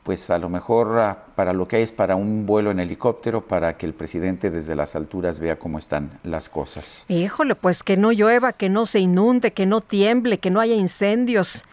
pues 0.04 0.30
a 0.30 0.38
lo 0.38 0.48
mejor 0.48 1.00
ah, 1.00 1.24
para 1.34 1.52
lo 1.52 1.66
que 1.66 1.76
hay 1.76 1.82
es 1.82 1.90
para 1.90 2.14
un 2.14 2.46
vuelo 2.46 2.70
en 2.70 2.78
helicóptero 2.78 3.40
para 3.44 3.76
que 3.76 3.86
el 3.86 3.92
presidente 3.92 4.52
desde 4.52 4.76
las 4.76 4.94
alturas 4.94 5.40
vea 5.40 5.58
cómo 5.58 5.78
están 5.78 6.20
las 6.22 6.48
cosas. 6.48 7.06
Híjole, 7.08 7.56
pues 7.56 7.82
que 7.82 7.96
no 7.96 8.12
llueva, 8.12 8.52
que 8.52 8.68
no 8.68 8.86
se 8.86 9.00
inunde, 9.00 9.52
que 9.52 9.66
no 9.66 9.80
tiemble, 9.80 10.38
que 10.38 10.50
no 10.50 10.60
haya 10.60 10.76
incendios. 10.76 11.64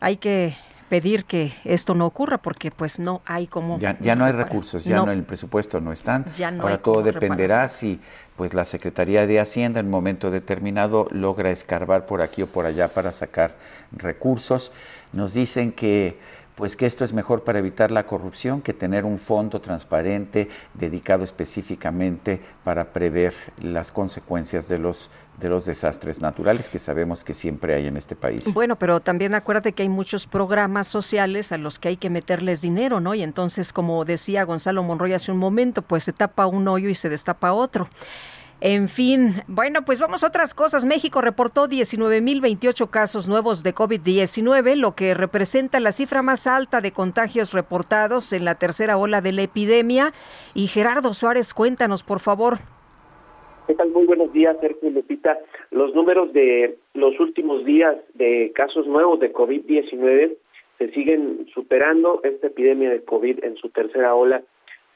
Hay 0.00 0.18
que 0.18 0.54
pedir 0.88 1.24
que 1.24 1.52
esto 1.64 1.94
no 1.94 2.06
ocurra 2.06 2.38
porque 2.38 2.70
pues 2.70 2.98
no 2.98 3.22
hay 3.24 3.46
como 3.46 3.78
ya, 3.78 3.98
ya 4.00 4.14
no 4.14 4.24
hay 4.24 4.32
recursos 4.32 4.84
ya 4.84 5.04
no, 5.04 5.10
el 5.10 5.24
presupuesto 5.24 5.80
no 5.80 5.92
están. 5.92 6.24
Ya 6.36 6.50
no 6.50 6.62
ahora 6.62 6.78
todo 6.78 7.02
dependerá 7.02 7.68
si 7.68 8.00
pues 8.36 8.54
la 8.54 8.64
Secretaría 8.64 9.26
de 9.26 9.40
Hacienda 9.40 9.80
en 9.80 9.86
un 9.86 9.92
momento 9.92 10.30
determinado 10.30 11.08
logra 11.10 11.50
escarbar 11.50 12.06
por 12.06 12.22
aquí 12.22 12.42
o 12.42 12.46
por 12.46 12.66
allá 12.66 12.88
para 12.88 13.12
sacar 13.12 13.56
recursos. 13.92 14.72
Nos 15.12 15.34
dicen 15.34 15.72
que 15.72 16.18
pues 16.56 16.74
que 16.74 16.86
esto 16.86 17.04
es 17.04 17.12
mejor 17.12 17.44
para 17.44 17.58
evitar 17.58 17.90
la 17.90 18.06
corrupción 18.06 18.62
que 18.62 18.72
tener 18.72 19.04
un 19.04 19.18
fondo 19.18 19.60
transparente 19.60 20.48
dedicado 20.74 21.22
específicamente 21.22 22.40
para 22.64 22.92
prever 22.92 23.34
las 23.60 23.92
consecuencias 23.92 24.66
de 24.68 24.78
los 24.78 25.10
de 25.38 25.50
los 25.50 25.66
desastres 25.66 26.20
naturales 26.20 26.70
que 26.70 26.78
sabemos 26.78 27.22
que 27.22 27.34
siempre 27.34 27.74
hay 27.74 27.86
en 27.86 27.98
este 27.98 28.16
país. 28.16 28.54
Bueno, 28.54 28.76
pero 28.76 29.00
también 29.00 29.34
acuérdate 29.34 29.72
que 29.72 29.82
hay 29.82 29.88
muchos 29.90 30.26
programas 30.26 30.86
sociales 30.86 31.52
a 31.52 31.58
los 31.58 31.78
que 31.78 31.88
hay 31.88 31.96
que 31.98 32.08
meterles 32.08 32.62
dinero, 32.62 33.00
¿no? 33.00 33.14
Y 33.14 33.22
entonces, 33.22 33.72
como 33.72 34.04
decía 34.06 34.44
Gonzalo 34.44 34.82
Monroy 34.82 35.12
hace 35.12 35.32
un 35.32 35.38
momento, 35.38 35.82
pues 35.82 36.04
se 36.04 36.14
tapa 36.14 36.46
un 36.46 36.66
hoyo 36.68 36.88
y 36.88 36.94
se 36.94 37.10
destapa 37.10 37.52
otro. 37.52 37.86
En 38.62 38.88
fin, 38.88 39.42
bueno, 39.48 39.84
pues 39.84 40.00
vamos 40.00 40.24
a 40.24 40.28
otras 40.28 40.54
cosas. 40.54 40.86
México 40.86 41.20
reportó 41.20 41.68
19.028 41.68 42.88
casos 42.88 43.28
nuevos 43.28 43.62
de 43.62 43.74
COVID-19, 43.74 44.76
lo 44.76 44.94
que 44.94 45.12
representa 45.12 45.78
la 45.78 45.92
cifra 45.92 46.22
más 46.22 46.46
alta 46.46 46.80
de 46.80 46.90
contagios 46.90 47.52
reportados 47.52 48.32
en 48.32 48.46
la 48.46 48.54
tercera 48.54 48.96
ola 48.96 49.20
de 49.20 49.32
la 49.32 49.42
epidemia. 49.42 50.14
Y 50.54 50.68
Gerardo 50.68 51.12
Suárez, 51.12 51.52
cuéntanos, 51.52 52.02
por 52.02 52.20
favor. 52.20 52.56
¿Qué? 53.66 53.74
Muy 53.92 54.06
buenos 54.06 54.32
días, 54.32 54.56
Sergio 54.60 54.88
Lupita. 54.88 55.38
Los 55.70 55.94
números 55.94 56.32
de 56.32 56.78
los 56.94 57.20
últimos 57.20 57.62
días 57.66 57.94
de 58.14 58.52
casos 58.54 58.86
nuevos 58.86 59.20
de 59.20 59.34
COVID-19 59.34 60.34
se 60.78 60.90
siguen 60.92 61.46
superando. 61.52 62.20
Esta 62.22 62.46
epidemia 62.46 62.88
de 62.88 63.04
COVID 63.04 63.44
en 63.44 63.56
su 63.56 63.68
tercera 63.68 64.14
ola 64.14 64.42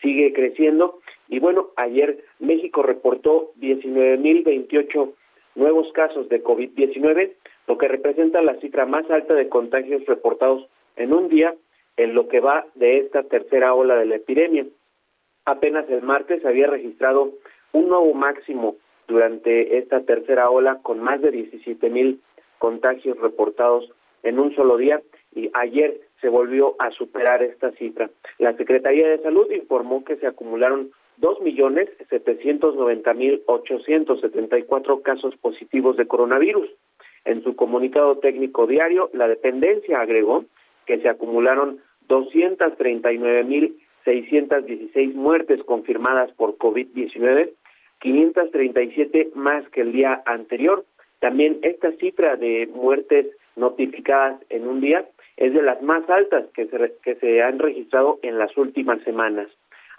sigue 0.01 0.33
creciendo 0.33 1.01
y 1.31 1.39
bueno, 1.39 1.69
ayer 1.77 2.25
México 2.41 2.83
reportó 2.83 3.53
19.028 3.61 5.13
nuevos 5.55 5.93
casos 5.93 6.29
de 6.29 6.43
COVID-19, 6.43 7.33
lo 7.67 7.79
que 7.79 7.89
representa 7.89 8.43
la 8.43 8.57
cifra 8.57 8.87
más 8.87 9.09
alta 9.11 9.35
de 9.35 9.49
contagios 9.49 10.05
reportados 10.07 10.67
en 10.97 11.13
un 11.13 11.29
día 11.29 11.55
en 11.97 12.15
lo 12.15 12.29
que 12.29 12.41
va 12.41 12.67
de 12.75 12.99
esta 12.99 13.23
tercera 13.25 13.75
ola 13.75 13.97
de 13.97 14.07
la 14.07 14.17
epidemia. 14.17 14.67
Apenas 15.45 15.89
el 15.91 16.03
martes 16.03 16.45
había 16.45 16.67
registrado 16.67 17.33
un 17.73 17.89
nuevo 17.89 18.13
máximo 18.15 18.77
durante 19.07 19.79
esta 19.79 20.01
tercera 20.03 20.51
ola 20.51 20.79
con 20.83 21.01
más 21.01 21.21
de 21.21 21.33
17.000 21.33 22.19
contagios 22.59 23.19
reportados 23.19 23.91
en 24.23 24.39
un 24.39 24.55
solo 24.55 24.77
día 24.77 25.03
y 25.35 25.51
ayer 25.55 26.01
se 26.21 26.29
volvió 26.29 26.77
a 26.79 26.91
superar 26.91 27.43
esta 27.43 27.71
cifra. 27.73 28.11
La 28.39 28.57
Secretaría 28.57 29.09
de 29.09 29.23
Salud 29.23 29.51
informó 29.51 30.05
que 30.05 30.17
se 30.17 30.27
acumularon 30.27 30.91
dos 31.21 31.41
millones 31.41 31.89
setecientos 32.09 32.75
noventa 32.75 33.13
mil 33.15 33.43
ochocientos 33.47 34.21
setenta 34.21 34.59
y 34.59 34.63
cuatro 34.63 35.03
casos 35.03 35.37
positivos 35.37 35.97
de 35.97 36.07
coronavirus. 36.07 36.69
En 37.25 37.43
su 37.45 37.55
comunicado 37.55 38.19
técnico 38.19 38.67
diario, 38.67 39.11
la 39.13 39.29
dependencia 39.29 40.01
agregó 40.01 40.47
que 40.87 40.99
se 40.99 41.09
acumularon 41.09 41.81
doscientas 42.09 42.77
treinta 42.79 43.13
y 43.13 43.19
nueve 43.19 43.45
mil 43.45 43.79
seiscientas 44.05 44.65
dieciséis 44.65 45.15
muertes 45.15 45.63
confirmadas 45.65 46.33
por 46.33 46.57
COVID-19, 46.57 47.51
537 48.01 49.31
más 49.35 49.69
que 49.69 49.83
el 49.83 49.93
día 49.93 50.23
anterior. 50.25 50.87
También 51.19 51.59
esta 51.61 51.93
cifra 51.93 52.37
de 52.37 52.67
muertes 52.73 53.27
notificadas 53.57 54.41
en 54.49 54.67
un 54.67 54.81
día 54.81 55.07
es 55.37 55.53
de 55.53 55.61
las 55.61 55.83
más 55.83 56.09
altas 56.09 56.47
que 56.55 56.67
se, 56.67 56.95
que 57.03 57.17
se 57.17 57.43
han 57.43 57.59
registrado 57.59 58.19
en 58.23 58.39
las 58.39 58.57
últimas 58.57 59.03
semanas. 59.03 59.49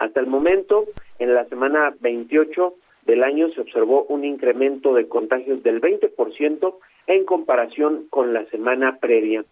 Hasta 0.01 0.19
el 0.19 0.25
momento, 0.25 0.85
en 1.19 1.35
la 1.35 1.45
semana 1.45 1.93
28 1.99 2.73
del 3.05 3.23
año 3.23 3.49
se 3.49 3.61
observó 3.61 4.05
un 4.05 4.25
incremento 4.25 4.95
de 4.95 5.07
contagios 5.07 5.61
del 5.61 5.79
20% 5.79 6.73
en 7.05 7.23
comparación 7.23 8.07
con 8.09 8.33
la 8.33 8.43
semana 8.45 8.97
previa. 8.99 9.45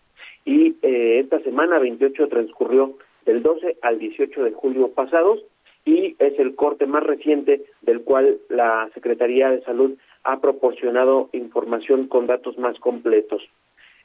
Y 0.45 0.75
eh, 0.81 1.19
esta 1.19 1.39
semana 1.41 1.77
28 1.77 2.29
transcurrió 2.29 2.97
del 3.27 3.43
12 3.43 3.77
al 3.83 3.99
18 3.99 4.43
de 4.43 4.51
julio 4.53 4.89
pasados 4.89 5.39
y 5.85 6.15
es 6.17 6.39
el 6.39 6.55
corte 6.55 6.87
más 6.87 7.03
reciente 7.03 7.65
del 7.83 8.01
cual 8.01 8.39
la 8.49 8.89
Secretaría 8.95 9.51
de 9.51 9.61
Salud 9.61 9.99
ha 10.23 10.39
proporcionado 10.41 11.29
información 11.31 12.07
con 12.07 12.25
datos 12.25 12.57
más 12.57 12.79
completos. 12.79 13.43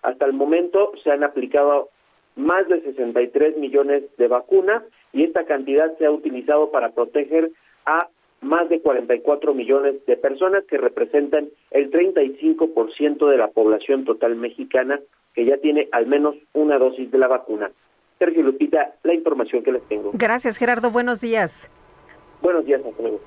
Hasta 0.03 0.25
el 0.25 0.33
momento 0.33 0.93
se 1.05 1.11
han 1.11 1.25
aplicado 1.25 1.91
más 2.37 2.67
de 2.69 2.81
63 2.81 3.59
millones 3.59 4.05
de 4.17 4.29
vacunas 4.29 4.83
y 5.13 5.25
esta 5.25 5.45
cantidad 5.45 5.97
se 5.99 6.07
ha 6.07 6.11
utilizado 6.11 6.71
para 6.71 6.91
proteger 6.93 7.51
a 7.85 8.09
más 8.41 8.69
de 8.71 8.81
44 8.81 9.53
millones 9.53 10.05
de 10.07 10.17
personas 10.17 10.65
que 10.65 10.79
representan 10.79 11.51
el 11.71 11.91
35% 11.91 13.29
de 13.29 13.37
la 13.37 13.49
población 13.49 14.05
total 14.05 14.37
mexicana 14.37 15.01
que 15.35 15.45
ya 15.45 15.59
tiene 15.59 15.89
al 15.93 16.07
menos 16.07 16.35
una 16.55 16.79
dosis 16.79 17.11
de 17.11 17.19
la 17.19 17.29
vacuna. 17.29 17.71
Sergio 18.21 18.43
Lupita, 18.43 18.97
la 19.03 19.15
información 19.15 19.63
que 19.63 19.73
les 19.73 19.83
tengo. 19.89 20.11
Gracias, 20.13 20.59
Gerardo. 20.59 20.91
Buenos 20.91 21.23
días. 21.23 21.71
Buenos 22.43 22.67
días, 22.67 22.83
hasta 22.87 23.03
luego. 23.03 23.19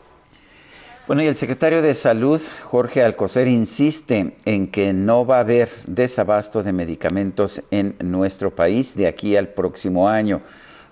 Bueno, 1.07 1.23
y 1.23 1.25
el 1.25 1.33
secretario 1.33 1.81
de 1.81 1.95
Salud, 1.95 2.39
Jorge 2.61 3.01
Alcocer, 3.01 3.47
insiste 3.47 4.35
en 4.45 4.67
que 4.69 4.93
no 4.93 5.25
va 5.25 5.37
a 5.37 5.39
haber 5.39 5.69
desabasto 5.87 6.61
de 6.61 6.73
medicamentos 6.73 7.63
en 7.71 7.95
nuestro 8.01 8.51
país 8.51 8.95
de 8.95 9.07
aquí 9.07 9.35
al 9.35 9.47
próximo 9.47 10.07
año. 10.07 10.41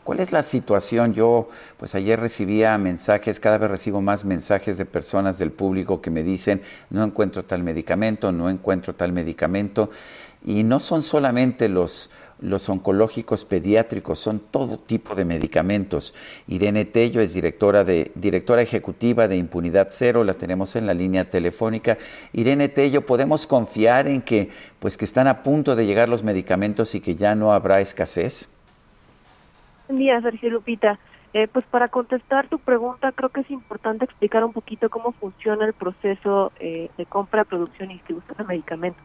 ¿Cuál 0.03 0.19
es 0.19 0.31
la 0.31 0.41
situación? 0.41 1.13
Yo, 1.13 1.49
pues 1.77 1.93
ayer 1.93 2.19
recibía 2.19 2.75
mensajes, 2.79 3.39
cada 3.39 3.59
vez 3.59 3.69
recibo 3.69 4.01
más 4.01 4.25
mensajes 4.25 4.79
de 4.79 4.85
personas 4.85 5.37
del 5.37 5.51
público 5.51 6.01
que 6.01 6.09
me 6.09 6.23
dicen, 6.23 6.63
no 6.89 7.03
encuentro 7.03 7.45
tal 7.45 7.61
medicamento, 7.61 8.31
no 8.31 8.49
encuentro 8.49 8.95
tal 8.95 9.11
medicamento. 9.11 9.91
Y 10.43 10.63
no 10.63 10.79
son 10.79 11.03
solamente 11.03 11.69
los, 11.69 12.09
los 12.41 12.67
oncológicos 12.69 13.45
pediátricos, 13.45 14.19
son 14.19 14.39
todo 14.39 14.77
tipo 14.77 15.15
de 15.15 15.25
medicamentos. 15.25 16.13
Irene 16.47 16.85
Tello 16.85 17.21
es 17.21 17.33
directora, 17.33 17.83
de, 17.83 18.11
directora 18.15 18.61
ejecutiva 18.61 19.27
de 19.27 19.37
Impunidad 19.37 19.87
Cero, 19.91 20.23
la 20.23 20.33
tenemos 20.33 20.75
en 20.75 20.87
la 20.87 20.93
línea 20.93 21.29
telefónica. 21.29 21.97
Irene 22.33 22.67
Tello, 22.67 23.05
¿podemos 23.05 23.47
confiar 23.47 24.07
en 24.07 24.21
que, 24.21 24.49
pues, 24.79 24.97
que 24.97 25.05
están 25.05 25.27
a 25.27 25.43
punto 25.43 25.75
de 25.75 25.85
llegar 25.85 26.09
los 26.09 26.23
medicamentos 26.23 26.95
y 26.95 27.01
que 27.01 27.15
ya 27.15 27.35
no 27.35 27.53
habrá 27.53 27.79
escasez? 27.79 28.49
Buen 29.87 29.99
día, 29.99 30.19
Sergio 30.21 30.49
Lupita. 30.49 30.99
Eh, 31.33 31.47
pues 31.47 31.63
para 31.65 31.87
contestar 31.87 32.49
tu 32.49 32.59
pregunta, 32.59 33.13
creo 33.13 33.29
que 33.29 33.39
es 33.39 33.49
importante 33.51 34.03
explicar 34.03 34.43
un 34.43 34.51
poquito 34.51 34.89
cómo 34.89 35.13
funciona 35.13 35.65
el 35.65 35.71
proceso 35.71 36.51
eh, 36.59 36.89
de 36.97 37.05
compra, 37.05 37.45
producción 37.45 37.89
y 37.89 37.93
distribución 37.93 38.35
de 38.37 38.43
medicamentos. 38.43 39.03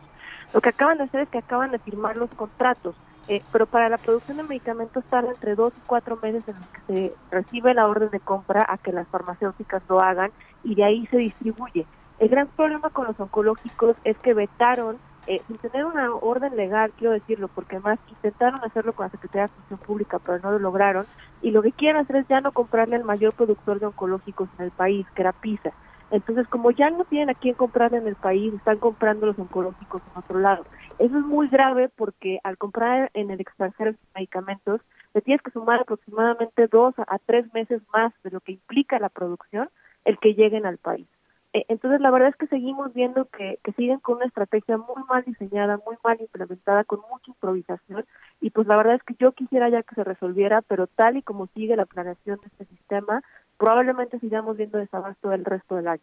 Lo 0.53 0.61
que 0.61 0.71
acaban 0.71 0.99
de 0.99 1.05
hacer 1.05 1.21
es 1.21 1.29
que 1.29 1.39
acaban 1.39 1.71
de 1.71 1.79
firmar 1.79 2.17
los 2.17 2.31
contratos 2.31 2.97
eh, 3.29 3.43
pero 3.51 3.67
para 3.67 3.89
la 3.89 3.99
producción 3.99 4.37
de 4.37 4.45
medicamentos 4.45 5.05
tarda 5.11 5.31
entre 5.31 5.55
dos 5.55 5.73
y 5.77 5.81
cuatro 5.87 6.17
meses 6.23 6.47
en 6.47 6.55
los 6.57 6.69
que 6.71 6.81
se 6.87 7.15
recibe 7.31 7.75
la 7.75 7.89
orden 7.89 8.11
de 8.11 8.21
compra 8.21 8.65
a 8.69 8.79
que 8.79 8.93
las 8.93 9.09
farmacéuticas 9.09 9.83
lo 9.89 10.01
hagan 10.01 10.31
y 10.63 10.75
de 10.75 10.85
ahí 10.85 11.07
se 11.07 11.19
distribuye. 11.19 11.87
El 12.19 12.29
gran 12.29 12.49
problema 12.49 12.91
con 12.91 13.07
los 13.07 13.19
oncológicos 13.19 13.97
es 14.05 14.17
que 14.19 14.33
vetaron, 14.33 14.99
eh, 15.27 15.43
sin 15.49 15.59
tener 15.59 15.85
una 15.85 16.15
orden 16.15 16.57
legal, 16.57 16.93
quiero 16.97 17.13
decirlo, 17.13 17.49
porque 17.49 17.77
además 17.77 17.99
intentaron 18.07 18.65
hacerlo 18.65 18.95
con 18.95 19.05
la 19.05 19.11
Secretaría 19.11 19.49
de 19.49 19.55
Función 19.55 19.81
Pública, 19.81 20.19
pero 20.21 20.39
no 20.39 20.53
lo 20.53 20.59
lograron, 20.59 21.07
y 21.43 21.51
lo 21.51 21.63
que 21.63 21.73
quieren 21.73 22.01
hacer 22.01 22.17
es 22.17 22.29
ya 22.29 22.41
no 22.41 22.53
comprarle 22.53 22.97
al 22.97 23.05
mayor 23.05 23.35
productor 23.35 23.81
de 23.81 23.87
oncológicos 23.87 24.49
en 24.59 24.67
el 24.67 24.71
país, 24.71 25.07
que 25.15 25.23
era 25.23 25.33
PISA. 25.33 25.75
Entonces, 26.11 26.47
como 26.49 26.71
ya 26.71 26.91
no 26.91 27.05
tienen 27.05 27.31
a 27.31 27.35
quién 27.35 27.55
comprar 27.55 27.93
en 27.95 28.07
el 28.07 28.15
país, 28.15 28.55
están 28.55 28.79
comprando 28.79 29.27
los 29.27 29.39
oncológicos 29.39 30.03
en 30.03 30.19
otro 30.19 30.39
lado. 30.39 30.65
Eso 30.99 31.19
es 31.19 31.25
muy 31.25 31.49
grave 31.49 31.89
porque 31.97 32.39
al 32.45 32.57
comprar 32.59 33.11
en 33.15 33.31
el 33.31 33.41
extranjero 33.41 33.95
medicamentos, 34.15 34.81
te 35.13 35.21
tienes 35.21 35.43
que 35.43 35.51
sumar 35.51 35.81
aproximadamente 35.81 36.69
dos 36.69 36.95
a 36.99 37.19
tres 37.19 37.53
meses 37.53 37.83
más 37.93 38.13
de 38.23 38.31
lo 38.31 38.41
que 38.41 38.53
implica 38.53 38.99
la 38.99 39.09
producción 39.09 39.69
el 40.05 40.19
que 40.19 40.35
lleguen 40.35 40.67
al 40.67 40.79
país. 40.79 41.07
Eh, 41.53 41.65
entonces, 41.69 42.01
la 42.01 42.11
verdad 42.11 42.29
es 42.29 42.37
que 42.37 42.47
seguimos 42.49 42.93
viendo 42.93 43.25
que, 43.27 43.59
que 43.65 43.73
siguen 43.73 43.99
con 44.01 44.17
una 44.17 44.27
estrategia 44.27 44.77
muy 44.77 45.03
mal 45.09 45.25
diseñada, 45.25 45.81
muy 45.87 45.97
mal 46.05 46.21
implementada, 46.21 46.85
con 46.85 47.01
mucha 47.11 47.31
improvisación. 47.31 48.05
Y 48.41 48.51
pues 48.51 48.67
la 48.67 48.77
verdad 48.77 48.97
es 48.97 49.03
que 49.03 49.15
yo 49.19 49.33
quisiera 49.33 49.71
ya 49.71 49.83
que 49.83 49.95
se 49.95 50.05
resolviera, 50.05 50.61
pero 50.63 50.87
tal 50.87 51.17
y 51.17 51.23
como 51.23 51.47
sigue 51.49 51.75
la 51.75 51.87
planeación 51.87 52.39
de 52.43 52.49
este 52.49 52.67
sistema, 52.67 53.23
probablemente 53.59 54.19
sigamos 54.19 54.57
viendo 54.57 54.79
desabasto 54.79 55.33
el 55.33 55.45
resto 55.45 55.77
del 55.77 55.89
año 55.89 56.03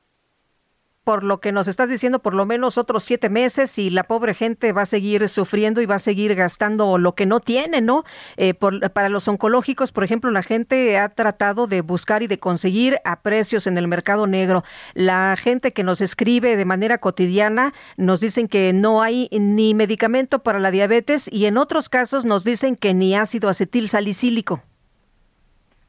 por 1.03 1.23
lo 1.23 1.39
que 1.39 1.51
nos 1.51 1.67
estás 1.67 1.89
diciendo, 1.89 2.19
por 2.19 2.33
lo 2.33 2.45
menos 2.45 2.77
otros 2.77 3.03
siete 3.03 3.29
meses 3.29 3.77
y 3.77 3.89
la 3.89 4.03
pobre 4.03 4.33
gente 4.33 4.71
va 4.71 4.83
a 4.83 4.85
seguir 4.85 5.27
sufriendo 5.27 5.81
y 5.81 5.85
va 5.85 5.95
a 5.95 5.99
seguir 5.99 6.33
gastando 6.35 6.97
lo 6.97 7.13
que 7.13 7.25
no 7.25 7.39
tiene, 7.39 7.81
¿no? 7.81 8.03
Eh, 8.37 8.53
para 8.53 9.09
los 9.09 9.27
oncológicos, 9.27 9.91
por 9.91 10.03
ejemplo, 10.03 10.31
la 10.31 10.43
gente 10.43 10.97
ha 10.97 11.09
tratado 11.09 11.67
de 11.67 11.81
buscar 11.81 12.23
y 12.23 12.27
de 12.27 12.39
conseguir 12.39 12.99
a 13.03 13.21
precios 13.21 13.67
en 13.67 13.77
el 13.77 13.87
mercado 13.87 14.27
negro. 14.27 14.63
La 14.93 15.35
gente 15.37 15.73
que 15.73 15.83
nos 15.83 15.99
escribe 16.01 16.55
de 16.55 16.65
manera 16.65 16.97
cotidiana 16.97 17.73
nos 17.97 18.21
dicen 18.21 18.47
que 18.47 18.71
no 18.73 19.01
hay 19.01 19.27
ni 19.31 19.73
medicamento 19.73 20.39
para 20.39 20.59
la 20.59 20.71
diabetes 20.71 21.29
y 21.31 21.45
en 21.45 21.57
otros 21.57 21.89
casos 21.89 22.25
nos 22.25 22.43
dicen 22.43 22.75
que 22.75 22.93
ni 22.93 23.15
ácido 23.15 23.49
acetil 23.49 23.89
salicílico. 23.89 24.61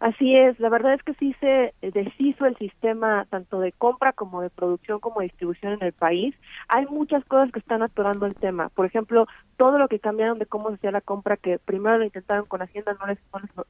Así 0.05 0.37
es, 0.37 0.61
la 0.61 0.69
verdad 0.69 0.93
es 0.93 1.03
que 1.03 1.15
sí 1.15 1.35
se 1.41 1.73
deshizo 1.81 2.45
el 2.45 2.55
sistema 2.59 3.27
tanto 3.31 3.59
de 3.59 3.73
compra 3.73 4.13
como 4.13 4.43
de 4.43 4.51
producción 4.51 5.01
como 5.01 5.21
de 5.21 5.29
distribución 5.29 5.73
en 5.73 5.83
el 5.83 5.95
país. 5.95 6.35
Hay 6.69 6.85
muchas 6.85 7.25
cosas 7.25 7.51
que 7.51 7.59
están 7.59 7.83
atorando 7.83 8.27
el 8.27 8.35
tema. 8.35 8.69
Por 8.69 8.85
ejemplo, 8.85 9.27
todo 9.57 9.79
lo 9.79 9.89
que 9.89 10.01
cambiaron 10.01 10.39
de 10.39 10.45
cómo 10.45 10.69
se 10.69 10.75
hacía 10.75 10.91
la 10.91 11.01
compra, 11.01 11.39
que 11.39 11.59
primero 11.59 11.97
lo 11.97 12.05
intentaron 12.05 12.45
con 12.45 12.61
Hacienda, 12.61 12.95
no 13.01 13.07
les, 13.07 13.19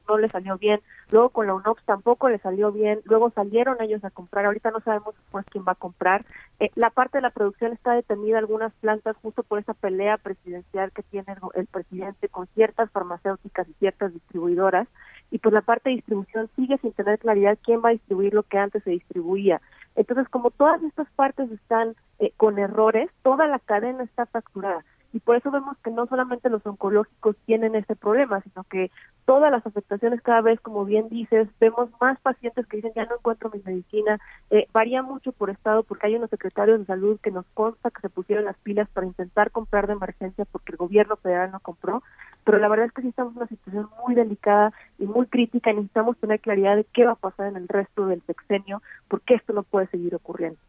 no 0.09 0.17
les, 0.17 0.31
salió 0.31 0.57
bien, 0.57 0.81
luego 1.09 1.29
con 1.29 1.47
la 1.47 1.53
UNOPS 1.53 1.85
tampoco 1.85 2.27
les 2.27 2.41
salió 2.41 2.69
bien, 2.73 2.99
luego 3.05 3.29
salieron 3.29 3.81
ellos 3.81 4.03
a 4.03 4.09
comprar, 4.09 4.45
ahorita 4.45 4.71
no 4.71 4.81
sabemos 4.81 5.15
pues 5.31 5.45
quién 5.49 5.63
va 5.65 5.71
a 5.71 5.75
comprar. 5.75 6.25
Eh, 6.59 6.69
la 6.75 6.89
parte 6.89 7.19
de 7.19 7.21
la 7.21 7.29
producción 7.29 7.71
está 7.71 7.93
detenida 7.93 8.39
algunas 8.39 8.73
plantas 8.73 9.15
justo 9.21 9.43
por 9.43 9.59
esa 9.59 9.73
pelea 9.73 10.17
presidencial 10.17 10.91
que 10.91 11.03
tiene 11.03 11.33
el 11.53 11.67
presidente 11.67 12.27
con 12.27 12.47
ciertas 12.47 12.91
farmacéuticas 12.91 13.69
y 13.69 13.73
ciertas 13.75 14.11
distribuidoras 14.11 14.89
y 15.35 15.37
pues 15.37 15.51
la 15.51 15.61
parte 15.61 15.89
de 15.89 15.97
distribución 15.97 16.49
sigue 16.55 16.77
sin 16.77 16.93
tener 16.93 17.19
claridad 17.19 17.57
quién 17.61 17.81
va 17.83 17.89
a 17.89 17.91
distribuir 17.91 18.33
lo 18.33 18.43
que 18.43 18.57
antes 18.57 18.81
se 18.83 18.91
distribuía. 18.91 19.59
Entonces, 19.97 20.29
como 20.29 20.49
todas 20.49 20.81
estas 20.81 21.09
partes 21.11 21.51
están 21.51 21.93
eh, 22.19 22.31
con 22.37 22.57
errores, 22.57 23.09
toda 23.21 23.45
la 23.45 23.59
cadena 23.59 24.03
está 24.03 24.25
facturada 24.27 24.85
y 25.15 25.21
por 25.21 25.37
eso 25.37 25.49
vemos 25.49 25.77
que 25.77 25.91
no 25.91 26.07
solamente 26.07 26.49
los 26.49 26.65
oncológicos 26.65 27.37
tienen 27.45 27.73
este 27.73 27.95
problema, 27.95 28.41
sino 28.41 28.65
que 28.65 28.91
todas 29.23 29.49
las 29.49 29.65
afectaciones 29.65 30.21
cada 30.21 30.41
vez, 30.41 30.59
como 30.59 30.83
bien 30.83 31.07
dices, 31.07 31.47
vemos 31.57 31.89
más 32.01 32.19
pacientes 32.19 32.67
que 32.67 32.75
dicen 32.75 32.91
ya 32.97 33.05
no 33.05 33.15
encuentro 33.15 33.49
mi 33.49 33.61
medicina, 33.63 34.19
eh, 34.49 34.67
varía 34.73 35.03
mucho 35.03 35.31
por 35.31 35.49
estado 35.49 35.83
porque 35.83 36.07
hay 36.07 36.17
unos 36.17 36.29
secretarios 36.29 36.79
de 36.79 36.85
salud 36.85 37.17
que 37.23 37.31
nos 37.31 37.45
consta 37.53 37.91
que 37.91 38.01
se 38.01 38.09
pusieron 38.09 38.43
las 38.43 38.57
pilas 38.57 38.89
para 38.89 39.07
intentar 39.07 39.51
comprar 39.51 39.87
de 39.87 39.93
emergencia 39.93 40.43
porque 40.51 40.73
el 40.73 40.77
gobierno 40.79 41.15
federal 41.15 41.49
no 41.49 41.61
compró, 41.61 42.03
pero 42.43 42.57
la 42.57 42.67
verdad 42.67 42.87
es 42.87 42.91
que 42.91 43.03
sí 43.03 43.07
estamos 43.07 43.31
en 43.35 43.37
una 43.37 43.47
situación 43.47 43.87
muy 44.05 44.15
delicada 44.15 44.73
y 44.99 45.05
muy 45.05 45.27
crítica 45.27 45.71
necesitamos 45.71 46.17
tener 46.17 46.41
claridad 46.41 46.75
de 46.75 46.83
qué 46.83 47.05
va 47.05 47.13
a 47.13 47.15
pasar 47.15 47.47
en 47.47 47.55
el 47.55 47.69
resto 47.69 48.05
del 48.07 48.21
sexenio 48.23 48.81
porque 49.07 49.35
esto 49.35 49.53
no 49.53 49.63
puede 49.63 49.87
seguir 49.87 50.13
ocurriendo. 50.13 50.59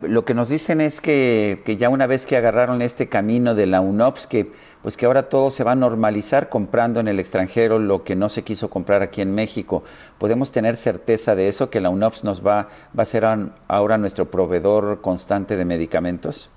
Lo 0.00 0.24
que 0.24 0.32
nos 0.32 0.48
dicen 0.48 0.80
es 0.80 1.02
que, 1.02 1.62
ya 1.78 1.90
una 1.90 2.06
vez 2.06 2.24
que 2.24 2.36
agarraron 2.36 2.80
este 2.80 3.08
camino 3.08 3.54
de 3.54 3.66
la 3.66 3.82
UNOPS, 3.82 4.26
que 4.26 4.50
pues 4.82 4.96
que 4.96 5.04
ahora 5.04 5.28
todo 5.28 5.50
se 5.50 5.62
va 5.62 5.72
a 5.72 5.74
normalizar 5.74 6.48
comprando 6.48 7.00
en 7.00 7.08
el 7.08 7.20
extranjero 7.20 7.78
lo 7.78 8.02
que 8.02 8.16
no 8.16 8.30
se 8.30 8.44
quiso 8.44 8.70
comprar 8.70 9.02
aquí 9.02 9.20
en 9.20 9.34
México. 9.34 9.84
¿Podemos 10.16 10.52
tener 10.52 10.76
certeza 10.76 11.34
de 11.34 11.48
eso, 11.48 11.68
que 11.68 11.80
la 11.80 11.90
UNOPS 11.90 12.24
nos 12.24 12.46
va, 12.46 12.68
va 12.98 13.02
a 13.02 13.04
ser 13.04 13.26
ahora 13.68 13.98
nuestro 13.98 14.30
proveedor 14.30 15.02
constante 15.02 15.58
de 15.58 15.66
medicamentos? 15.66 16.50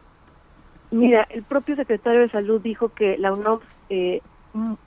Mira, 0.92 1.28
el 1.30 1.44
propio 1.44 1.76
secretario 1.76 2.22
de 2.22 2.30
Salud 2.30 2.62
dijo 2.62 2.90
que 2.90 3.18
la 3.18 3.34
UNOPS, 3.34 3.66
eh, 3.90 4.22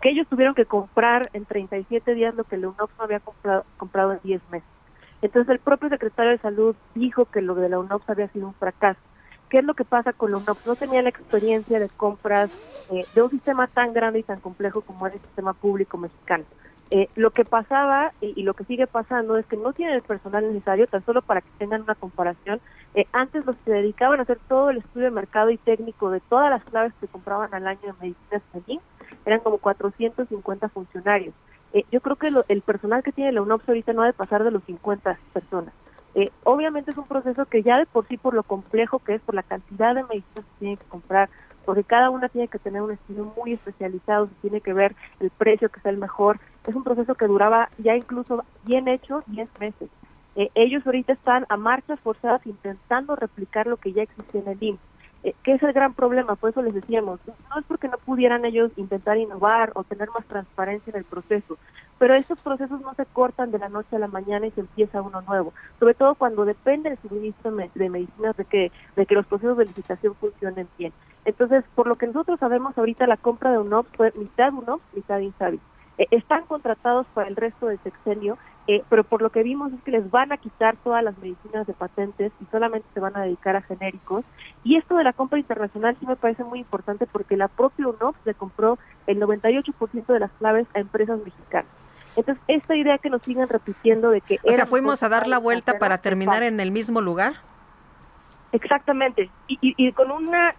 que 0.00 0.08
ellos 0.08 0.26
tuvieron 0.28 0.54
que 0.54 0.64
comprar 0.64 1.28
en 1.34 1.44
37 1.44 2.14
días 2.14 2.34
lo 2.34 2.44
que 2.44 2.56
la 2.56 2.68
UNOPS 2.68 2.94
no 2.96 3.04
había 3.04 3.20
comprado, 3.20 3.64
comprado 3.76 4.12
en 4.12 4.20
10 4.22 4.40
meses. 4.50 4.75
Entonces 5.22 5.50
el 5.50 5.58
propio 5.58 5.88
secretario 5.88 6.32
de 6.32 6.38
Salud 6.38 6.76
dijo 6.94 7.24
que 7.26 7.42
lo 7.42 7.54
de 7.54 7.68
la 7.68 7.78
UNOPS 7.78 8.10
había 8.10 8.28
sido 8.28 8.48
un 8.48 8.54
fracaso. 8.54 9.00
¿Qué 9.48 9.58
es 9.58 9.64
lo 9.64 9.74
que 9.74 9.84
pasa 9.84 10.12
con 10.12 10.30
la 10.30 10.38
UNOPS? 10.38 10.66
No 10.66 10.76
tenía 10.76 11.02
la 11.02 11.08
experiencia 11.08 11.78
de 11.78 11.88
compras 11.88 12.50
eh, 12.90 13.06
de 13.14 13.22
un 13.22 13.30
sistema 13.30 13.66
tan 13.68 13.92
grande 13.92 14.20
y 14.20 14.22
tan 14.24 14.40
complejo 14.40 14.82
como 14.82 15.06
era 15.06 15.16
el 15.16 15.22
sistema 15.22 15.52
público 15.52 15.98
mexicano. 15.98 16.44
Eh, 16.90 17.08
lo 17.16 17.32
que 17.32 17.44
pasaba 17.44 18.12
y, 18.20 18.44
lo 18.44 18.54
que 18.54 18.64
sigue 18.64 18.86
pasando 18.86 19.36
es 19.36 19.46
que 19.46 19.56
no 19.56 19.72
tienen 19.72 19.96
el 19.96 20.02
personal 20.02 20.46
necesario, 20.46 20.86
tan 20.86 21.04
solo 21.04 21.20
para 21.20 21.40
que 21.40 21.50
tengan 21.58 21.82
una 21.82 21.96
comparación. 21.96 22.60
Eh, 22.94 23.06
antes 23.12 23.44
los 23.44 23.56
que 23.56 23.64
se 23.64 23.72
dedicaban 23.72 24.20
a 24.20 24.22
hacer 24.22 24.38
todo 24.48 24.70
el 24.70 24.78
estudio 24.78 25.06
de 25.06 25.10
mercado 25.10 25.50
y 25.50 25.58
técnico 25.58 26.10
de 26.10 26.20
todas 26.20 26.48
las 26.48 26.62
claves 26.64 26.92
que 27.00 27.08
compraban 27.08 27.52
al 27.52 27.66
año 27.66 27.80
de 27.82 27.92
medicinas 28.00 28.42
allí 28.54 28.80
eran 29.24 29.40
como 29.40 29.58
450 29.58 30.68
funcionarios. 30.68 31.34
Eh, 31.72 31.84
yo 31.90 32.00
creo 32.00 32.16
que 32.16 32.30
el 32.48 32.62
personal 32.62 33.02
que 33.02 33.12
tiene 33.12 33.32
la 33.32 33.42
UNOPS 33.42 33.68
ahorita 33.68 33.92
no 33.92 34.02
ha 34.02 34.06
de 34.06 34.12
pasar 34.12 34.44
de 34.44 34.50
los 34.50 34.64
50 34.64 35.18
personas. 35.32 35.74
Eh, 36.14 36.30
obviamente 36.44 36.92
es 36.92 36.96
un 36.96 37.06
proceso 37.06 37.44
que 37.44 37.62
ya 37.62 37.78
de 37.78 37.84
por 37.84 38.06
sí, 38.08 38.16
por 38.16 38.32
lo 38.32 38.42
complejo 38.42 39.00
que 39.00 39.16
es, 39.16 39.22
por 39.22 39.34
la 39.34 39.42
cantidad 39.42 39.94
de 39.94 40.02
medicinas 40.04 40.46
que 40.46 40.58
tiene 40.58 40.76
que 40.78 40.86
comprar, 40.86 41.28
porque 41.66 41.84
cada 41.84 42.08
una 42.08 42.30
tiene 42.30 42.48
que 42.48 42.58
tener 42.58 42.80
un 42.80 42.92
estilo 42.92 43.34
muy 43.36 43.52
especializado, 43.52 44.26
se 44.26 44.34
tiene 44.36 44.62
que 44.62 44.72
ver 44.72 44.96
el 45.20 45.30
precio 45.30 45.68
que 45.68 45.80
sea 45.80 45.90
el 45.90 45.98
mejor, 45.98 46.40
es 46.66 46.74
un 46.74 46.84
proceso 46.84 47.14
que 47.16 47.26
duraba 47.26 47.68
ya 47.76 47.94
incluso 47.96 48.44
bien 48.62 48.88
hecho 48.88 49.24
10 49.26 49.50
meses. 49.60 49.90
Eh, 50.36 50.50
ellos 50.54 50.86
ahorita 50.86 51.12
están 51.12 51.44
a 51.50 51.58
marchas 51.58 52.00
forzadas 52.00 52.46
intentando 52.46 53.14
replicar 53.14 53.66
lo 53.66 53.76
que 53.76 53.92
ya 53.92 54.02
existía 54.02 54.40
en 54.40 54.48
el 54.48 54.62
IMSS. 54.62 54.80
Eh, 55.26 55.34
¿Qué 55.42 55.54
es 55.54 55.62
el 55.64 55.72
gran 55.72 55.92
problema? 55.92 56.36
Por 56.36 56.50
eso 56.50 56.62
les 56.62 56.72
decíamos, 56.72 57.18
no 57.26 57.58
es 57.58 57.64
porque 57.66 57.88
no 57.88 57.96
pudieran 57.98 58.44
ellos 58.44 58.70
intentar 58.76 59.16
innovar 59.16 59.72
o 59.74 59.82
tener 59.82 60.08
más 60.10 60.24
transparencia 60.26 60.92
en 60.92 60.98
el 60.98 61.04
proceso, 61.04 61.58
pero 61.98 62.14
estos 62.14 62.38
procesos 62.38 62.80
no 62.80 62.94
se 62.94 63.06
cortan 63.06 63.50
de 63.50 63.58
la 63.58 63.68
noche 63.68 63.96
a 63.96 63.98
la 63.98 64.06
mañana 64.06 64.46
y 64.46 64.52
se 64.52 64.60
empieza 64.60 65.02
uno 65.02 65.22
nuevo, 65.22 65.52
sobre 65.80 65.94
todo 65.94 66.14
cuando 66.14 66.44
depende 66.44 66.90
del 66.90 66.98
suministro 67.00 67.50
de 67.50 67.90
medicinas 67.90 68.36
de 68.36 68.44
que, 68.44 68.70
de 68.94 69.04
que 69.04 69.16
los 69.16 69.26
procesos 69.26 69.58
de 69.58 69.64
licitación 69.64 70.14
funcionen 70.14 70.68
bien. 70.78 70.92
Entonces, 71.24 71.64
por 71.74 71.88
lo 71.88 71.96
que 71.96 72.06
nosotros 72.06 72.38
sabemos 72.38 72.78
ahorita, 72.78 73.08
la 73.08 73.16
compra 73.16 73.50
de 73.50 73.58
UNOPS 73.58 73.96
fue 73.96 74.12
mitad 74.16 74.54
UNOPS, 74.54 74.84
mitad 74.94 75.18
Insabi. 75.18 75.58
Eh, 75.98 76.06
están 76.10 76.44
contratados 76.44 77.06
para 77.14 77.28
el 77.28 77.36
resto 77.36 77.66
del 77.66 77.78
sexenio, 77.80 78.38
eh, 78.66 78.82
pero 78.88 79.04
por 79.04 79.22
lo 79.22 79.30
que 79.30 79.42
vimos 79.42 79.72
es 79.72 79.80
que 79.82 79.92
les 79.92 80.10
van 80.10 80.32
a 80.32 80.36
quitar 80.36 80.76
todas 80.76 81.02
las 81.02 81.16
medicinas 81.18 81.66
de 81.66 81.72
patentes 81.72 82.32
y 82.40 82.44
solamente 82.50 82.86
se 82.92 83.00
van 83.00 83.16
a 83.16 83.22
dedicar 83.22 83.56
a 83.56 83.62
genéricos. 83.62 84.24
Y 84.64 84.76
esto 84.76 84.96
de 84.96 85.04
la 85.04 85.12
compra 85.12 85.38
internacional 85.38 85.96
sí 86.00 86.06
me 86.06 86.16
parece 86.16 86.44
muy 86.44 86.58
importante 86.58 87.06
porque 87.06 87.36
la 87.36 87.48
propia 87.48 87.88
UNOPS 87.88 88.18
le 88.24 88.34
compró 88.34 88.78
el 89.06 89.20
98% 89.20 90.06
de 90.06 90.20
las 90.20 90.30
claves 90.32 90.66
a 90.74 90.80
empresas 90.80 91.18
mexicanas. 91.24 91.70
Entonces, 92.16 92.42
esta 92.48 92.74
idea 92.74 92.98
que 92.98 93.10
nos 93.10 93.22
siguen 93.22 93.48
repitiendo 93.48 94.10
de 94.10 94.22
que... 94.22 94.38
O 94.42 94.52
sea, 94.52 94.66
fuimos 94.66 95.02
a 95.02 95.08
dar 95.08 95.28
la 95.28 95.38
vuelta 95.38 95.78
para 95.78 95.98
terminar 95.98 96.42
en 96.42 96.58
el 96.60 96.70
mismo 96.70 97.02
lugar. 97.02 97.34
Exactamente. 98.52 99.30
Y, 99.48 99.58
y, 99.60 99.74
y 99.76 99.92
con 99.92 100.10
una 100.10 100.54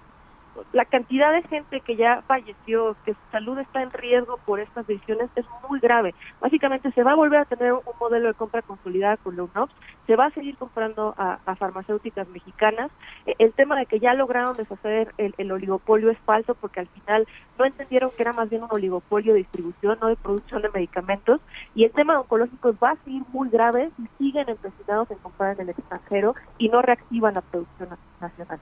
la 0.74 0.86
cantidad 0.86 1.32
de 1.32 1.43
gente 1.43 1.82
que 1.82 1.95
ya 1.95 2.22
falleció, 2.28 2.95
que 3.05 3.14
su 3.14 3.20
salud 3.32 3.58
está 3.60 3.82
en 3.82 3.91
riesgo 3.91 4.38
por 4.45 4.60
estas 4.60 4.88
decisiones 4.88 5.30
es 5.36 5.45
muy 5.70 5.80
grave. 5.80 6.14
Básicamente 6.39 6.91
se 6.91 7.03
va 7.03 7.12
a 7.12 7.16
volver 7.16 7.39
a 7.39 7.45
tener 7.45 7.74
un 7.74 7.82
modelo 7.99 8.28
de 8.28 8.34
compra 8.34 8.62
consolidada 8.62 9.18
con 9.18 9.36
la 9.36 9.43
UNOPS, 9.43 9.74
se 10.05 10.16
va 10.16 10.28
a 10.28 10.32
seguir 10.32 10.58
comprando 10.58 11.14
a, 11.18 11.38
farmacéuticas 11.55 12.28
mexicanas. 12.30 12.91
E, 13.26 13.36
el 13.39 13.53
tema 13.53 13.78
de 13.78 13.86
que 13.86 13.99
ya 13.99 14.14
lograron 14.14 14.58
deshacer 14.58 15.14
el, 15.18 15.51
oligopolio 15.51 16.10
es 16.10 16.18
falso 16.20 16.55
porque 16.55 16.80
al 16.80 16.88
final 16.88 17.28
no 17.58 17.66
entendieron 17.66 18.12
que 18.16 18.24
era 18.24 18.34
más 18.34 18.49
bien 18.49 18.64
un 18.64 18.72
oligopolio 18.72 19.34
de 19.34 19.39
distribución, 19.39 19.97
no 20.01 20.08
de 20.08 20.16
producción 20.16 20.62
de 20.62 20.70
medicamentos. 20.70 21.41
Y 21.76 21.84
el 21.84 21.91
tema 21.91 22.14
de 22.14 22.20
oncológicos 22.20 22.76
va 22.82 22.91
a 22.91 23.03
seguir 23.03 23.24
muy 23.32 23.49
grave 23.49 23.91
si 23.97 24.08
siguen 24.18 24.49
empecinados 24.49 25.12
en 25.12 25.18
comprar 25.18 25.55
en 25.55 25.62
el 25.62 25.70
extranjero 25.70 26.36
y 26.58 26.70
no 26.70 26.82
reactivan 26.82 27.34
la 27.34 27.41
producción 27.41 27.89
nacional. 28.22 28.60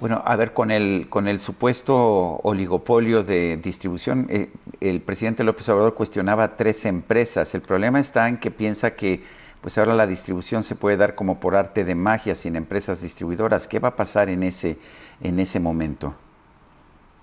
Bueno, 0.00 0.22
a 0.24 0.36
ver, 0.36 0.52
con 0.52 0.70
el, 0.70 1.06
con 1.08 1.28
el 1.28 1.38
supuesto 1.38 1.96
oligopolio 2.42 3.22
de 3.22 3.56
distribución, 3.56 4.26
eh, 4.28 4.50
el 4.80 5.00
presidente 5.00 5.44
López 5.44 5.68
Obrador 5.68 5.94
cuestionaba 5.94 6.56
tres 6.56 6.84
empresas. 6.84 7.54
El 7.54 7.62
problema 7.62 8.00
está 8.00 8.28
en 8.28 8.38
que 8.38 8.50
piensa 8.50 8.96
que 8.96 9.22
pues 9.60 9.78
ahora 9.78 9.94
la 9.94 10.06
distribución 10.06 10.62
se 10.62 10.76
puede 10.76 10.98
dar 10.98 11.14
como 11.14 11.40
por 11.40 11.54
arte 11.54 11.84
de 11.84 11.94
magia 11.94 12.34
sin 12.34 12.54
empresas 12.54 13.00
distribuidoras. 13.00 13.66
¿Qué 13.66 13.78
va 13.78 13.88
a 13.88 13.96
pasar 13.96 14.28
en 14.28 14.42
ese, 14.42 14.78
en 15.22 15.40
ese 15.40 15.58
momento? 15.58 16.14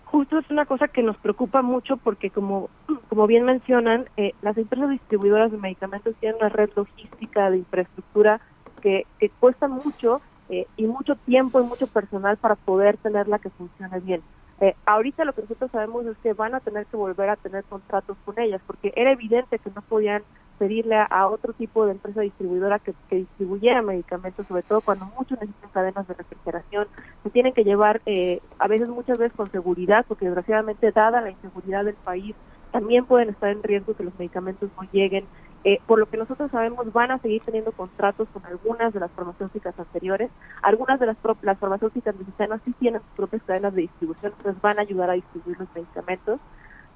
Justo 0.05 0.39
es 0.39 0.49
una 0.49 0.65
cosa 0.65 0.87
que 0.87 1.03
nos 1.03 1.17
preocupa 1.17 1.61
mucho 1.61 1.97
porque 1.97 2.31
como, 2.31 2.69
como 3.09 3.27
bien 3.27 3.43
mencionan, 3.43 4.05
eh, 4.17 4.33
las 4.41 4.57
empresas 4.57 4.89
distribuidoras 4.89 5.51
de 5.51 5.57
medicamentos 5.57 6.15
tienen 6.19 6.37
una 6.39 6.49
red 6.49 6.69
logística 6.75 7.51
de 7.51 7.57
infraestructura 7.57 8.41
que, 8.81 9.05
que 9.19 9.29
cuesta 9.29 9.67
mucho 9.67 10.19
eh, 10.51 10.67
y 10.77 10.85
mucho 10.85 11.15
tiempo 11.15 11.59
y 11.59 11.63
mucho 11.63 11.87
personal 11.87 12.37
para 12.37 12.55
poder 12.55 12.97
tenerla 12.97 13.39
que 13.39 13.49
funcione 13.49 13.99
bien. 14.01 14.21
Eh, 14.59 14.75
ahorita 14.85 15.25
lo 15.25 15.33
que 15.33 15.41
nosotros 15.41 15.71
sabemos 15.71 16.05
es 16.05 16.15
que 16.17 16.33
van 16.33 16.53
a 16.53 16.59
tener 16.59 16.85
que 16.85 16.97
volver 16.97 17.29
a 17.29 17.35
tener 17.35 17.63
contratos 17.63 18.15
con 18.25 18.37
ellas, 18.37 18.61
porque 18.67 18.93
era 18.95 19.11
evidente 19.11 19.57
que 19.57 19.71
no 19.73 19.81
podían 19.81 20.21
pedirle 20.59 20.95
a, 20.95 21.27
otro 21.27 21.53
tipo 21.53 21.87
de 21.87 21.93
empresa 21.93 22.21
distribuidora 22.21 22.77
que, 22.77 22.93
que, 23.09 23.15
distribuyera 23.15 23.81
medicamentos, 23.81 24.45
sobre 24.45 24.61
todo 24.61 24.81
cuando 24.81 25.05
muchos 25.17 25.39
necesitan 25.39 25.71
cadenas 25.71 26.07
de 26.07 26.13
refrigeración, 26.13 26.87
se 27.23 27.29
tienen 27.31 27.53
que 27.53 27.63
llevar 27.63 28.01
eh, 28.05 28.41
a 28.59 28.67
veces, 28.67 28.87
muchas 28.87 29.17
veces 29.17 29.33
con 29.35 29.49
seguridad, 29.49 30.05
porque 30.07 30.25
desgraciadamente, 30.25 30.91
dada 30.91 31.21
la 31.21 31.31
inseguridad 31.31 31.83
del 31.83 31.95
país, 31.95 32.35
también 32.71 33.05
pueden 33.05 33.29
estar 33.29 33.49
en 33.49 33.63
riesgo 33.63 33.95
que 33.95 34.03
los 34.03 34.13
medicamentos 34.19 34.69
no 34.79 34.87
lleguen. 34.91 35.25
Eh, 35.63 35.79
por 35.85 35.99
lo 35.99 36.07
que 36.07 36.17
nosotros 36.17 36.49
sabemos, 36.49 36.91
van 36.91 37.11
a 37.11 37.19
seguir 37.19 37.43
teniendo 37.43 37.71
contratos 37.71 38.27
con 38.33 38.43
algunas 38.45 38.93
de 38.93 38.99
las 38.99 39.11
farmacéuticas 39.11 39.77
anteriores. 39.77 40.31
Algunas 40.63 40.99
de 40.99 41.05
las, 41.05 41.17
las 41.43 41.59
farmacéuticas 41.59 42.15
mexicanas 42.15 42.61
sí 42.65 42.73
tienen 42.79 43.01
sus 43.01 43.11
propias 43.11 43.43
cadenas 43.43 43.75
de 43.75 43.81
distribución, 43.83 44.33
entonces 44.35 44.61
van 44.61 44.79
a 44.79 44.81
ayudar 44.81 45.11
a 45.11 45.13
distribuir 45.13 45.59
los 45.59 45.67
medicamentos, 45.75 46.39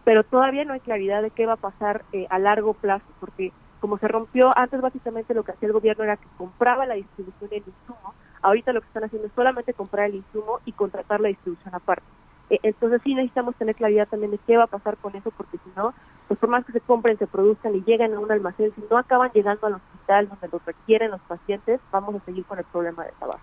pero 0.03 0.23
todavía 0.23 0.65
no 0.65 0.73
hay 0.73 0.79
claridad 0.79 1.21
de 1.21 1.29
qué 1.29 1.45
va 1.45 1.53
a 1.53 1.57
pasar 1.57 2.05
eh, 2.11 2.25
a 2.29 2.39
largo 2.39 2.73
plazo, 2.73 3.05
porque 3.19 3.51
como 3.79 3.99
se 3.99 4.07
rompió 4.07 4.51
antes 4.57 4.81
básicamente 4.81 5.35
lo 5.35 5.43
que 5.43 5.51
hacía 5.51 5.67
el 5.67 5.73
gobierno 5.73 6.03
era 6.03 6.17
que 6.17 6.27
compraba 6.37 6.87
la 6.87 6.95
distribución 6.95 7.49
y 7.51 7.57
el 7.57 7.63
insumo, 7.67 8.15
ahorita 8.41 8.73
lo 8.73 8.81
que 8.81 8.87
están 8.87 9.03
haciendo 9.03 9.27
es 9.27 9.33
solamente 9.33 9.75
comprar 9.75 10.07
el 10.07 10.15
insumo 10.15 10.59
y 10.65 10.71
contratar 10.71 11.21
la 11.21 11.27
distribución 11.27 11.75
aparte. 11.75 12.14
Eh, 12.49 12.59
entonces 12.63 13.01
sí 13.03 13.15
necesitamos 13.15 13.55
tener 13.55 13.75
claridad 13.75 14.07
también 14.07 14.31
de 14.31 14.37
qué 14.45 14.57
va 14.57 14.65
a 14.65 14.67
pasar 14.67 14.97
con 14.97 15.15
eso, 15.15 15.31
porque 15.31 15.57
si 15.57 15.69
no, 15.75 15.93
pues 16.27 16.39
por 16.39 16.49
más 16.49 16.65
que 16.65 16.71
se 16.71 16.81
compren, 16.81 17.17
se 17.17 17.27
produzcan 17.27 17.75
y 17.75 17.81
lleguen 17.81 18.13
a 18.13 18.19
un 18.19 18.31
almacén, 18.31 18.71
si 18.75 18.83
no 18.89 18.97
acaban 18.97 19.31
llegando 19.33 19.67
al 19.67 19.73
hospital 19.73 20.29
donde 20.29 20.47
los 20.51 20.65
requieren 20.65 21.11
los 21.11 21.21
pacientes, 21.21 21.79
vamos 21.91 22.15
a 22.15 22.25
seguir 22.25 22.45
con 22.45 22.59
el 22.59 22.65
problema 22.65 23.03
de 23.03 23.11
trabajo. 23.17 23.39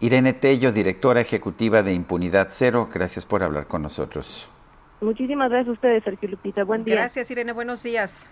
Irene 0.00 0.32
Tello, 0.32 0.72
directora 0.72 1.20
ejecutiva 1.20 1.82
de 1.82 1.92
Impunidad 1.92 2.48
Cero, 2.50 2.88
gracias 2.92 3.24
por 3.24 3.42
hablar 3.42 3.68
con 3.68 3.82
nosotros. 3.82 4.50
Muchísimas 5.00 5.50
gracias 5.50 5.68
a 5.68 5.72
ustedes, 5.72 6.04
Sergio 6.04 6.28
Lupita. 6.28 6.64
Buen 6.64 6.84
día. 6.84 6.96
Gracias, 6.96 7.30
Irene. 7.30 7.52
Buenos 7.52 7.82
días. 7.82 8.24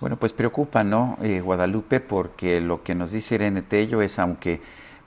Bueno, 0.00 0.16
pues 0.16 0.32
preocupa, 0.32 0.84
¿no, 0.84 1.18
eh, 1.22 1.40
Guadalupe? 1.40 2.00
Porque 2.00 2.60
lo 2.60 2.82
que 2.82 2.94
nos 2.94 3.12
dice 3.12 3.36
Irene 3.36 3.62
Tello 3.62 4.02
es, 4.02 4.18
aunque 4.18 4.60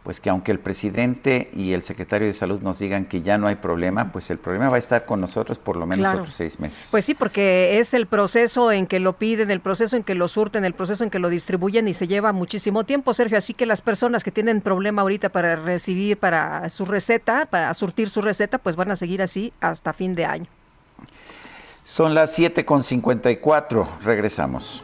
pues 0.10 0.20
que 0.20 0.32
aunque 0.32 0.52
el 0.52 0.58
presidente 0.58 1.52
y 1.54 1.74
el 1.74 1.84
secretario 1.84 2.26
de 2.26 2.34
salud 2.34 2.64
nos 2.64 2.80
digan 2.80 3.06
que 3.06 3.22
ya 3.22 3.38
no 3.38 3.46
hay 3.46 3.58
problema, 3.58 4.12
pues 4.12 4.32
el 4.32 4.40
problema 4.40 4.68
va 4.68 4.78
a 4.78 4.80
estar 4.80 5.06
con 5.06 5.22
nosotros 5.22 5.60
por 5.60 5.78
lo 5.78 5.86
menos 5.86 6.12
otros 6.12 6.34
seis 6.34 6.60
meses. 6.60 6.88
Pues 6.90 7.06
sí, 7.06 7.14
porque 7.14 7.78
es 7.78 7.94
el 7.94 8.08
proceso 8.08 8.72
en 8.72 8.88
que 8.88 9.00
lo 9.00 9.14
piden, 9.14 9.52
el 9.52 9.60
proceso 9.60 9.96
en 9.96 10.04
que 10.04 10.16
lo 10.16 10.28
surten, 10.28 10.66
el 10.66 10.74
proceso 10.74 11.04
en 11.04 11.12
que 11.12 11.20
lo 11.20 11.30
distribuyen 11.30 11.88
y 11.88 11.94
se 11.94 12.08
lleva 12.08 12.32
muchísimo 12.32 12.86
tiempo, 12.86 13.14
Sergio. 13.14 13.38
Así 13.38 13.54
que 13.54 13.68
las 13.68 13.84
personas 13.84 14.24
que 14.24 14.32
tienen 14.32 14.62
problema 14.62 15.04
ahorita 15.04 15.30
para 15.30 15.56
recibir 15.56 16.18
para 16.18 16.68
su 16.70 16.86
receta, 16.86 17.46
para 17.46 17.72
surtir 17.76 18.10
su 18.10 18.24
receta, 18.24 18.58
pues 18.58 18.76
van 18.76 18.90
a 18.90 18.96
seguir 18.96 19.22
así 19.22 19.54
hasta 19.62 19.94
fin 19.94 20.16
de 20.16 20.26
año. 20.26 20.48
Son 21.84 22.16
las 22.16 22.36
7.54, 22.40 23.86
regresamos. 24.04 24.84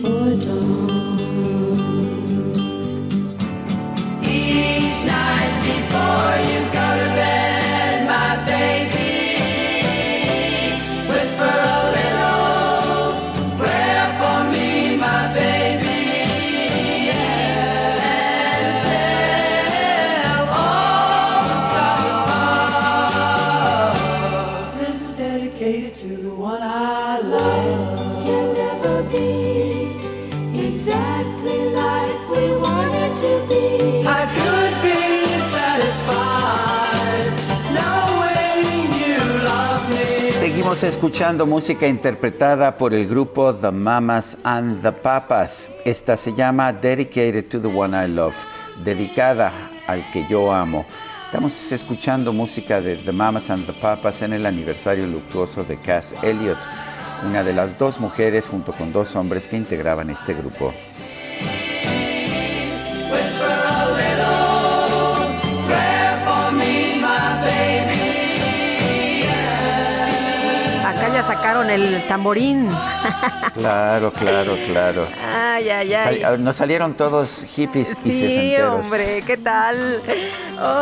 escuchando 40.71 41.45
música 41.45 41.85
interpretada 41.85 42.77
por 42.77 42.93
el 42.93 43.05
grupo 43.05 43.53
The 43.53 43.71
Mamas 43.71 44.37
and 44.43 44.81
the 44.81 44.93
Papas. 44.93 45.69
Esta 45.83 46.15
se 46.15 46.33
llama 46.33 46.71
Dedicated 46.71 47.49
to 47.49 47.59
the 47.59 47.67
One 47.67 47.93
I 47.93 48.07
Love, 48.07 48.33
dedicada 48.83 49.51
al 49.87 50.09
que 50.11 50.25
yo 50.29 50.51
amo. 50.51 50.85
Estamos 51.25 51.71
escuchando 51.73 52.31
música 52.31 52.79
de 52.79 52.95
The 52.95 53.11
Mamas 53.11 53.49
and 53.49 53.65
the 53.65 53.73
Papas 53.73 54.21
en 54.21 54.31
el 54.31 54.45
aniversario 54.45 55.05
luctuoso 55.07 55.65
de 55.65 55.75
Cass 55.75 56.15
Elliot, 56.23 56.59
una 57.27 57.43
de 57.43 57.53
las 57.53 57.77
dos 57.77 57.99
mujeres 57.99 58.47
junto 58.47 58.71
con 58.71 58.93
dos 58.93 59.13
hombres 59.17 59.49
que 59.49 59.57
integraban 59.57 60.09
este 60.09 60.33
grupo. 60.33 60.73
El 71.71 72.01
tamborín. 72.07 72.69
Claro, 73.53 74.11
claro, 74.13 74.55
claro. 74.67 75.07
Ay, 75.33 75.69
ay, 75.69 75.93
ay. 75.93 76.21
Ah, 76.23 76.37
nos 76.37 76.55
salieron 76.55 76.93
todos 76.95 77.43
hippies 77.43 77.97
y 78.05 78.11
Sí, 78.11 78.55
hombre, 78.57 79.23
¿qué 79.25 79.37
tal? 79.37 80.01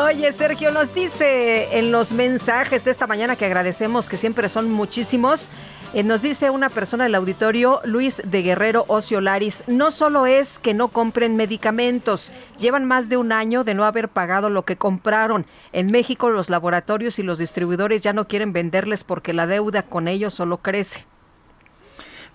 Oye, 0.05 0.31
Sergio, 0.33 0.71
nos 0.71 0.93
dice 0.93 1.77
en 1.77 1.91
los 1.91 2.11
mensajes 2.11 2.83
de 2.83 2.91
esta 2.91 3.07
mañana 3.07 3.35
que 3.35 3.45
agradecemos, 3.45 4.09
que 4.09 4.17
siempre 4.17 4.49
son 4.49 4.71
muchísimos. 4.71 5.49
Eh, 5.91 6.03
nos 6.03 6.21
dice 6.21 6.51
una 6.51 6.69
persona 6.69 7.05
del 7.05 7.15
auditorio, 7.15 7.81
Luis 7.83 8.21
de 8.23 8.43
Guerrero 8.43 8.85
Ociolaris, 8.87 9.63
no 9.65 9.89
solo 9.89 10.27
es 10.27 10.59
que 10.59 10.75
no 10.75 10.89
compren 10.89 11.35
medicamentos, 11.35 12.31
llevan 12.59 12.85
más 12.85 13.09
de 13.09 13.17
un 13.17 13.31
año 13.31 13.63
de 13.63 13.73
no 13.73 13.85
haber 13.85 14.07
pagado 14.07 14.51
lo 14.51 14.65
que 14.65 14.77
compraron. 14.77 15.47
En 15.73 15.89
México 15.89 16.29
los 16.29 16.51
laboratorios 16.51 17.17
y 17.17 17.23
los 17.23 17.39
distribuidores 17.39 18.01
ya 18.01 18.13
no 18.13 18.27
quieren 18.27 18.53
venderles 18.53 19.03
porque 19.03 19.33
la 19.33 19.47
deuda 19.47 19.81
con 19.81 20.07
ellos 20.07 20.35
solo 20.35 20.57
crece. 20.57 21.07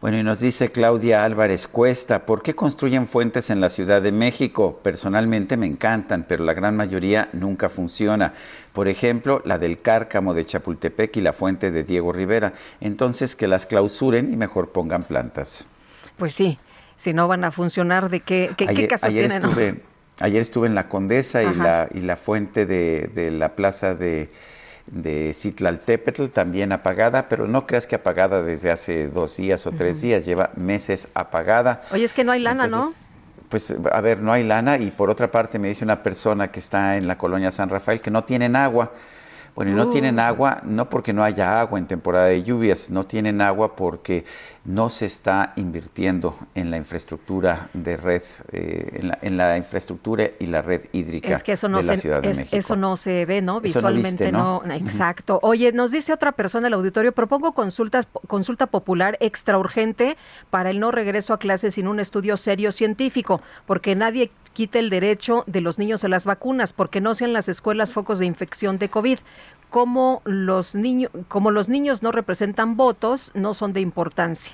Bueno, 0.01 0.19
y 0.19 0.23
nos 0.23 0.41
dice 0.41 0.71
Claudia 0.71 1.25
Álvarez 1.25 1.67
Cuesta, 1.67 2.27
¿por 2.27 2.43
qué 2.43 2.55
construyen 2.55 3.07
fuentes 3.07 3.49
en 3.49 3.61
la 3.61 3.71
Ciudad 3.71 4.03
de 4.03 4.13
México? 4.13 4.79
Personalmente 4.83 5.57
me 5.57 5.67
encantan, 5.67 6.27
pero 6.29 6.45
la 6.45 6.53
gran 6.53 6.77
mayoría 6.77 7.31
nunca 7.33 7.69
funciona. 7.69 8.35
Por 8.73 8.89
ejemplo, 8.89 9.41
la 9.47 9.59
del 9.59 9.81
Cárcamo 9.81 10.35
de 10.35 10.45
Chapultepec 10.45 11.17
y 11.17 11.21
la 11.23 11.33
fuente 11.33 11.71
de 11.71 11.85
Diego 11.85 12.13
Rivera. 12.13 12.53
Entonces, 12.81 13.35
que 13.35 13.49
las 13.49 13.65
clausuren 13.65 14.33
y 14.33 14.37
mejor 14.37 14.73
pongan 14.73 15.05
plantas. 15.05 15.67
Pues 16.19 16.35
sí, 16.35 16.59
si 16.97 17.13
no 17.13 17.27
van 17.27 17.45
a 17.45 17.51
funcionar, 17.51 18.11
¿de 18.11 18.21
qué, 18.21 18.51
qué, 18.57 18.89
caso 18.89 19.09
tienen? 19.09 19.83
Ayer 20.21 20.43
estuve 20.43 20.69
en 20.69 20.75
la 20.75 20.89
Condesa 20.89 21.43
y 21.43 21.55
la, 21.55 21.89
y 21.93 22.01
la 22.01 22.17
fuente 22.17 22.67
de, 22.67 23.11
de 23.15 23.33
la 23.33 23.57
plaza 23.57 23.95
de 23.95 24.31
de 24.87 25.32
Citlaltépetl, 25.35 26.26
también 26.26 26.72
apagada, 26.72 27.28
pero 27.28 27.49
no 27.49 27.66
creas 27.66 27.87
que 27.87 27.97
apagada 27.97 28.43
desde 28.43 28.70
hace 28.70 29.09
dos 29.09 29.37
días 29.37 29.66
o 29.66 29.72
tres 29.72 30.01
días, 30.01 30.26
lleva 30.26 30.51
meses 30.57 31.09
apagada. 31.14 31.80
Oye, 31.91 32.05
es 32.05 32.12
que 32.12 32.24
no 32.24 32.32
hay 32.32 32.41
lana, 32.41 32.66
¿no? 32.66 32.95
pues 33.49 33.74
a 33.93 34.01
ver, 34.01 34.20
no 34.20 34.32
hay 34.32 34.43
lana 34.43 34.78
y 34.78 34.91
por 34.91 35.11
otra 35.11 35.30
parte 35.30 35.59
me 35.59 35.68
dice 35.68 35.85
una 35.85 36.03
persona 36.03 36.51
que 36.51 36.59
está 36.61 36.97
en 36.97 37.07
la 37.07 37.18
colonia 37.18 37.51
San 37.53 37.68
Rafael 37.68 38.01
que 38.01 38.11
no 38.11 38.24
tienen 38.24 38.57
agua. 38.57 38.93
Bueno, 39.55 39.70
y 39.70 39.74
no 39.74 39.89
tienen 39.89 40.18
Uh. 40.18 40.22
agua, 40.22 40.61
no 40.64 40.91
porque 40.91 41.12
no 41.12 41.22
haya 41.22 41.61
agua 41.61 41.78
en 41.78 41.87
temporada 41.87 42.26
de 42.26 42.43
lluvias, 42.43 42.91
no 42.91 43.07
tienen 43.07 43.41
agua 43.41 43.76
porque 43.76 44.24
no 44.65 44.89
se 44.89 45.05
está 45.05 45.53
invirtiendo 45.57 46.35
en 46.55 46.71
la 46.71 46.79
infraestructura 46.79 47.69
de 47.75 47.97
red, 47.99 48.23
eh, 48.51 48.99
en, 49.01 49.09
la, 49.09 49.19
en 49.21 49.37
la 49.37 49.57
infraestructura 49.59 50.31
y 50.41 50.47
la 50.47 50.62
red 50.62 50.87
hídrica 50.93 51.33
Es 51.35 51.43
que 51.43 51.53
eso 51.53 51.69
no, 51.69 51.79
de 51.79 51.85
la 51.85 51.97
se, 51.97 52.01
Ciudad 52.01 52.23
de 52.23 52.31
es- 52.31 52.39
México. 52.39 52.57
eso 52.57 52.75
no 52.77 52.97
se 52.97 53.27
ve, 53.27 53.43
¿no? 53.43 53.61
Visualmente 53.61 54.25
viste, 54.25 54.33
no. 54.33 54.62
Exacto. 54.73 55.39
Oye, 55.43 55.73
nos 55.73 55.91
dice 55.91 56.12
otra 56.15 56.33
persona 56.33 56.67
en 56.67 56.73
el 56.73 56.79
auditorio, 56.79 57.12
propongo 57.12 57.53
consultas, 57.53 58.09
consulta 58.27 58.67
popular 58.67 59.19
extra 59.21 59.59
urgente 59.59 60.17
para 60.51 60.71
el 60.71 60.81
no 60.81 60.91
regreso 60.91 61.35
a 61.35 61.39
clases 61.39 61.75
sin 61.75 61.87
un 61.87 62.01
estudio 62.01 62.37
serio 62.39 62.73
científico, 62.73 63.43
porque 63.67 63.95
nadie 63.95 64.31
quite 64.55 64.79
el 64.79 64.89
derecho 64.89 65.43
de 65.49 65.61
los 65.61 65.79
niños 65.81 66.05
a 66.05 66.09
las 66.09 66.25
vacunas, 66.27 66.73
porque 66.73 67.01
no 67.01 67.15
sean 67.17 67.33
las 67.33 67.49
escuelas 67.49 67.93
focos 67.93 68.21
de 68.21 68.27
infección 68.27 68.79
de 68.79 68.89
COVID. 68.89 69.19
Como 69.75 70.22
los 70.25 70.77
niños, 70.77 71.11
como 71.27 71.51
los 71.51 71.68
niños 71.68 72.01
no 72.01 72.12
representan 72.12 72.77
votos, 72.77 73.33
no 73.35 73.55
son 73.55 73.72
de 73.72 73.81
importancia. 73.81 74.53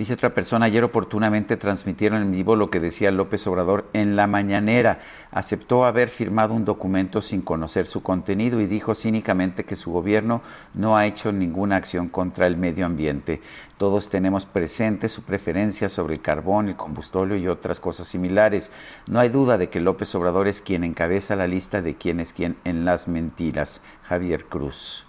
Dice 0.00 0.14
otra 0.14 0.32
persona, 0.32 0.64
ayer 0.64 0.82
oportunamente 0.82 1.58
transmitieron 1.58 2.22
en 2.22 2.32
vivo 2.32 2.56
lo 2.56 2.70
que 2.70 2.80
decía 2.80 3.10
López 3.10 3.46
Obrador 3.46 3.90
en 3.92 4.16
la 4.16 4.26
mañanera. 4.26 5.00
Aceptó 5.30 5.84
haber 5.84 6.08
firmado 6.08 6.54
un 6.54 6.64
documento 6.64 7.20
sin 7.20 7.42
conocer 7.42 7.86
su 7.86 8.02
contenido 8.02 8.62
y 8.62 8.66
dijo 8.66 8.94
cínicamente 8.94 9.64
que 9.64 9.76
su 9.76 9.92
gobierno 9.92 10.40
no 10.72 10.96
ha 10.96 11.04
hecho 11.04 11.32
ninguna 11.32 11.76
acción 11.76 12.08
contra 12.08 12.46
el 12.46 12.56
medio 12.56 12.86
ambiente. 12.86 13.42
Todos 13.76 14.08
tenemos 14.08 14.46
presente 14.46 15.06
su 15.06 15.22
preferencia 15.22 15.90
sobre 15.90 16.14
el 16.14 16.22
carbón, 16.22 16.68
el 16.68 16.76
combustorio 16.76 17.36
y 17.36 17.46
otras 17.46 17.78
cosas 17.78 18.08
similares. 18.08 18.72
No 19.06 19.20
hay 19.20 19.28
duda 19.28 19.58
de 19.58 19.68
que 19.68 19.80
López 19.80 20.14
Obrador 20.14 20.48
es 20.48 20.62
quien 20.62 20.82
encabeza 20.82 21.36
la 21.36 21.46
lista 21.46 21.82
de 21.82 21.96
quién 21.96 22.20
es 22.20 22.32
quién 22.32 22.56
en 22.64 22.86
las 22.86 23.06
mentiras. 23.06 23.82
Javier 24.04 24.46
Cruz. 24.46 25.04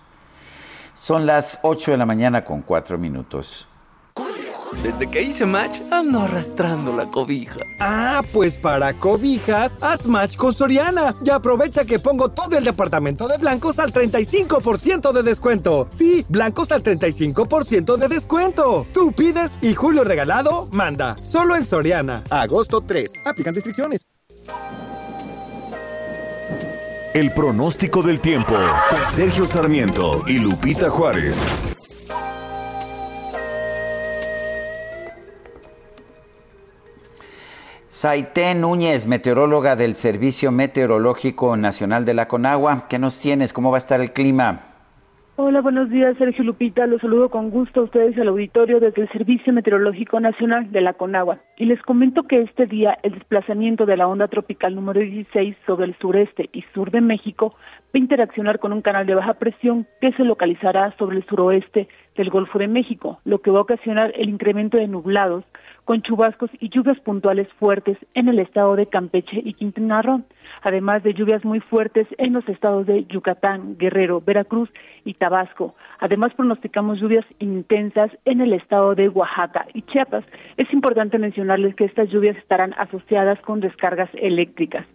Son 0.94 1.26
las 1.26 1.60
8 1.62 1.92
de 1.92 1.98
la 1.98 2.06
mañana 2.06 2.44
con 2.44 2.62
4 2.62 2.98
minutos. 2.98 3.70
Desde 4.84 5.10
que 5.10 5.22
hice 5.22 5.46
match, 5.46 5.80
ando 5.92 6.22
arrastrando 6.22 6.96
la 6.96 7.06
cobija. 7.06 7.58
Ah, 7.80 8.22
pues 8.32 8.58
para 8.58 8.94
cobijas, 8.94 9.78
haz 9.82 10.08
match 10.08 10.36
con 10.36 10.54
Soriana 10.54 11.16
y 11.24 11.30
aprovecha 11.30 11.86
que 11.86 12.00
pongo 12.00 12.30
todo 12.30 12.58
el 12.58 12.64
departamento 12.64 13.28
de 13.28 13.38
blancos 13.38 13.80
al 13.80 13.94
35% 13.94 15.12
de 15.12 15.24
descuento. 15.24 15.88
Sí, 15.92 16.26
blancos 16.30 16.72
al 16.72 16.84
35% 16.84 17.98
de 17.98 18.08
descuento. 18.08 18.88
Tú 18.94 19.12
pides 19.12 19.58
y 19.62 19.76
Julio 19.76 20.04
Regalado 20.04 20.68
manda. 20.72 21.16
Solo 21.22 21.56
en 21.56 21.66
Soriana. 21.66 22.24
Agosto 22.30 22.82
3. 22.82 23.12
Aplican 23.26 23.54
restricciones. 23.54 24.08
El 27.14 27.34
pronóstico 27.34 28.02
del 28.02 28.22
tiempo. 28.22 28.56
Sergio 29.14 29.46
Sarmiento 29.46 30.24
y 30.28 30.40
Lupita 30.40 30.90
Juárez. 30.90 31.38
Saité 37.94 38.56
Núñez, 38.56 39.06
meteoróloga 39.06 39.76
del 39.76 39.96
Servicio 39.96 40.50
Meteorológico 40.54 41.58
Nacional 41.58 42.06
de 42.06 42.14
la 42.14 42.30
Conagua. 42.30 42.86
¿Qué 42.88 43.00
nos 43.00 43.20
tienes? 43.20 43.52
¿Cómo 43.52 43.70
va 43.70 43.76
a 43.76 43.80
estar 43.80 44.00
el 44.00 44.14
clima? 44.14 44.62
Hola, 45.36 45.60
buenos 45.60 45.90
días, 45.90 46.16
Sergio 46.18 46.46
Lupita. 46.46 46.88
Los 46.88 47.02
saludo 47.02 47.30
con 47.30 47.50
gusto 47.50 47.82
a 47.82 47.84
ustedes 47.84 48.18
al 48.18 48.30
auditorio 48.30 48.80
desde 48.80 49.02
el 49.02 49.10
Servicio 49.10 49.52
Meteorológico 49.52 50.22
Nacional 50.22 50.72
de 50.72 50.80
la 50.80 50.94
Conagua. 50.94 51.40
Y 51.58 51.66
les 51.66 51.82
comento 51.82 52.24
que 52.24 52.42
este 52.42 52.66
día 52.66 52.98
el 53.04 53.14
desplazamiento 53.14 53.86
de 53.86 53.98
la 53.98 54.08
onda 54.08 54.30
tropical 54.30 54.74
número 54.74 55.02
16 55.02 55.58
sobre 55.66 55.88
el 55.88 55.96
sureste 56.00 56.50
y 56.54 56.64
sur 56.74 56.92
de 56.92 57.02
México 57.02 57.56
va 57.58 57.96
a 57.96 57.98
interaccionar 57.98 58.60
con 58.60 58.72
un 58.72 58.82
canal 58.82 59.06
de 59.06 59.16
baja 59.16 59.34
presión 59.34 59.86
que 60.00 60.14
se 60.14 60.24
localizará 60.24 60.96
sobre 60.98 61.18
el 61.18 61.26
suroeste 61.26 61.90
del 62.16 62.30
Golfo 62.30 62.58
de 62.58 62.68
México, 62.68 63.20
lo 63.26 63.42
que 63.42 63.52
va 63.52 63.60
a 63.60 63.64
ocasionar 63.64 64.14
el 64.16 64.30
incremento 64.30 64.78
de 64.78 64.88
nublados 64.88 65.44
con 65.92 66.04
chubascos 66.04 66.50
y 66.62 66.70
lluvias 66.70 66.98
puntuales 67.02 67.50
fuertes 67.60 67.98
en 68.14 68.30
el 68.30 68.40
estado 68.40 68.78
de 68.78 68.86
Campeche 68.86 69.42
y 69.44 69.56
Quintana 69.56 70.02
Roo, 70.02 70.22
además 70.62 71.04
de 71.04 71.14
lluvias 71.14 71.44
muy 71.44 71.60
fuertes 71.60 72.08
en 72.18 72.32
los 72.32 72.48
estados 72.48 72.86
de 72.86 73.04
Yucatán, 73.08 73.76
Guerrero, 73.78 74.22
Veracruz 74.22 74.70
y 75.04 75.16
Tabasco. 75.16 75.76
Además 76.00 76.34
pronosticamos 76.34 77.02
lluvias 77.02 77.26
intensas 77.40 78.10
en 78.24 78.40
el 78.40 78.54
estado 78.54 78.96
de 78.96 79.10
Oaxaca 79.10 79.66
y 79.74 79.82
Chiapas. 79.82 80.24
Es 80.56 80.72
importante 80.72 81.18
mencionarles 81.18 81.76
que 81.76 81.84
estas 81.84 82.08
lluvias 82.08 82.38
estarán 82.38 82.74
asociadas 82.78 83.42
con 83.42 83.60
descargas 83.60 84.10
eléctricas. 84.14 84.86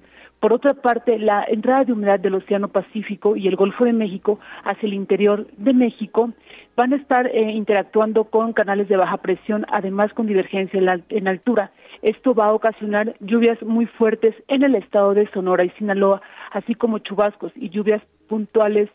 Por 0.40 0.52
otra 0.52 0.74
parte, 0.74 1.18
la 1.18 1.44
entrada 1.48 1.84
de 1.84 1.92
humedad 1.92 2.20
del 2.20 2.36
Océano 2.36 2.68
Pacífico 2.68 3.36
y 3.36 3.48
el 3.48 3.56
Golfo 3.56 3.84
de 3.84 3.92
México 3.92 4.38
hacia 4.64 4.86
el 4.86 4.94
interior 4.94 5.46
de 5.56 5.74
México 5.74 6.30
van 6.76 6.92
a 6.92 6.96
estar 6.96 7.26
eh, 7.28 7.50
interactuando 7.52 8.24
con 8.24 8.52
canales 8.52 8.88
de 8.88 8.96
baja 8.96 9.16
presión, 9.18 9.64
además 9.70 10.12
con 10.12 10.26
divergencia 10.26 10.78
en, 10.78 10.84
la- 10.86 11.00
en 11.08 11.26
altura. 11.28 11.70
Esto 12.02 12.34
va 12.34 12.46
a 12.48 12.52
ocasionar 12.52 13.14
lluvias 13.20 13.60
muy 13.62 13.86
fuertes 13.86 14.34
en 14.48 14.62
el 14.62 14.74
estado 14.74 15.14
de 15.14 15.26
Sonora 15.32 15.64
y 15.64 15.70
Sinaloa, 15.70 16.20
así 16.52 16.74
como 16.74 16.98
chubascos 16.98 17.52
y 17.56 17.70
lluvias 17.70 18.02
puntuales 18.28 18.90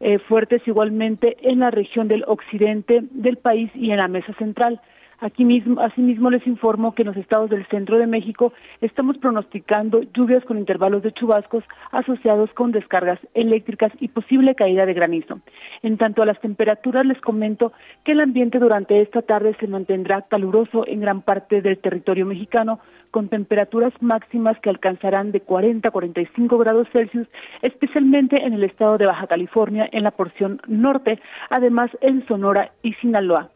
eh, 0.00 0.18
fuertes 0.18 0.60
igualmente 0.66 1.36
en 1.42 1.60
la 1.60 1.70
región 1.70 2.08
del 2.08 2.24
occidente 2.26 3.00
del 3.12 3.36
país 3.38 3.70
y 3.74 3.90
en 3.92 3.98
la 3.98 4.08
mesa 4.08 4.32
central. 4.34 4.80
Aquí 5.22 5.44
mismo, 5.44 5.80
asimismo 5.80 6.30
les 6.30 6.44
informo 6.48 6.96
que 6.96 7.02
en 7.02 7.06
los 7.06 7.16
estados 7.16 7.48
del 7.48 7.64
centro 7.68 7.96
de 7.96 8.08
México 8.08 8.52
estamos 8.80 9.18
pronosticando 9.18 10.02
lluvias 10.12 10.44
con 10.44 10.58
intervalos 10.58 11.00
de 11.04 11.12
chubascos 11.12 11.62
asociados 11.92 12.52
con 12.54 12.72
descargas 12.72 13.20
eléctricas 13.32 13.92
y 14.00 14.08
posible 14.08 14.56
caída 14.56 14.84
de 14.84 14.94
granizo. 14.94 15.38
En 15.84 15.96
tanto 15.96 16.22
a 16.22 16.26
las 16.26 16.40
temperaturas 16.40 17.06
les 17.06 17.20
comento 17.20 17.72
que 18.04 18.12
el 18.12 18.20
ambiente 18.20 18.58
durante 18.58 19.00
esta 19.00 19.22
tarde 19.22 19.54
se 19.60 19.68
mantendrá 19.68 20.22
caluroso 20.22 20.84
en 20.88 21.00
gran 21.00 21.22
parte 21.22 21.62
del 21.62 21.78
territorio 21.78 22.26
mexicano 22.26 22.80
con 23.12 23.28
temperaturas 23.28 23.92
máximas 24.00 24.58
que 24.58 24.70
alcanzarán 24.70 25.30
de 25.30 25.42
40 25.42 25.86
a 25.86 25.92
45 25.92 26.58
grados 26.58 26.88
Celsius, 26.92 27.28
especialmente 27.60 28.44
en 28.44 28.54
el 28.54 28.64
estado 28.64 28.98
de 28.98 29.06
Baja 29.06 29.28
California, 29.28 29.88
en 29.92 30.02
la 30.02 30.10
porción 30.10 30.60
norte, 30.66 31.20
además 31.48 31.92
en 32.00 32.26
Sonora 32.26 32.72
y 32.82 32.94
Sinaloa. 32.94 33.51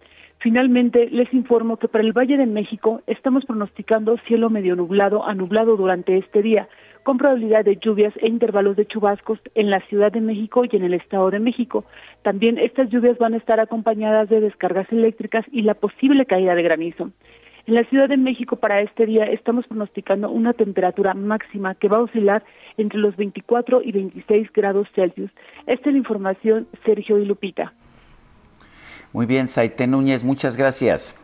Finalmente, 0.46 1.10
les 1.10 1.34
informo 1.34 1.76
que 1.76 1.88
para 1.88 2.04
el 2.04 2.12
Valle 2.12 2.36
de 2.36 2.46
México 2.46 3.02
estamos 3.08 3.44
pronosticando 3.44 4.16
cielo 4.28 4.48
medio 4.48 4.76
nublado 4.76 5.26
a 5.26 5.34
nublado 5.34 5.76
durante 5.76 6.18
este 6.18 6.40
día, 6.40 6.68
con 7.02 7.18
probabilidad 7.18 7.64
de 7.64 7.78
lluvias 7.78 8.14
e 8.18 8.28
intervalos 8.28 8.76
de 8.76 8.86
chubascos 8.86 9.40
en 9.56 9.70
la 9.70 9.80
Ciudad 9.88 10.12
de 10.12 10.20
México 10.20 10.62
y 10.64 10.76
en 10.76 10.84
el 10.84 10.94
Estado 10.94 11.32
de 11.32 11.40
México. 11.40 11.84
También 12.22 12.58
estas 12.58 12.90
lluvias 12.90 13.18
van 13.18 13.34
a 13.34 13.38
estar 13.38 13.58
acompañadas 13.58 14.28
de 14.28 14.38
descargas 14.38 14.86
eléctricas 14.92 15.44
y 15.50 15.62
la 15.62 15.74
posible 15.74 16.26
caída 16.26 16.54
de 16.54 16.62
granizo. 16.62 17.10
En 17.66 17.74
la 17.74 17.82
Ciudad 17.82 18.08
de 18.08 18.16
México 18.16 18.54
para 18.54 18.82
este 18.82 19.04
día 19.04 19.24
estamos 19.24 19.66
pronosticando 19.66 20.30
una 20.30 20.52
temperatura 20.52 21.12
máxima 21.14 21.74
que 21.74 21.88
va 21.88 21.96
a 21.96 22.02
oscilar 22.02 22.44
entre 22.76 23.00
los 23.00 23.16
24 23.16 23.82
y 23.82 23.90
26 23.90 24.52
grados 24.52 24.86
Celsius. 24.94 25.32
Esta 25.66 25.88
es 25.88 25.92
la 25.92 25.98
información, 25.98 26.68
Sergio 26.84 27.18
y 27.18 27.24
Lupita. 27.24 27.72
Muy 29.16 29.24
bien, 29.24 29.48
Saité 29.48 29.86
Núñez, 29.86 30.24
muchas 30.24 30.58
gracias. 30.58 31.18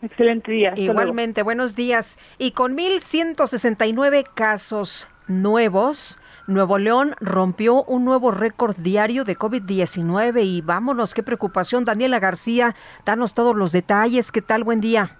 Excelente 0.00 0.50
día. 0.50 0.70
Hasta 0.70 0.80
luego. 0.80 0.92
Igualmente, 1.02 1.42
buenos 1.42 1.76
días. 1.76 2.16
Y 2.38 2.52
con 2.52 2.74
1.169 2.74 4.24
casos 4.32 5.06
nuevos, 5.28 6.18
Nuevo 6.46 6.78
León 6.78 7.14
rompió 7.20 7.84
un 7.84 8.06
nuevo 8.06 8.30
récord 8.30 8.74
diario 8.78 9.24
de 9.24 9.36
COVID-19 9.36 10.46
y 10.46 10.62
vámonos, 10.62 11.12
qué 11.12 11.22
preocupación. 11.22 11.84
Daniela 11.84 12.20
García, 12.20 12.74
danos 13.04 13.34
todos 13.34 13.54
los 13.54 13.70
detalles. 13.70 14.32
¿Qué 14.32 14.40
tal? 14.40 14.64
Buen 14.64 14.80
día. 14.80 15.10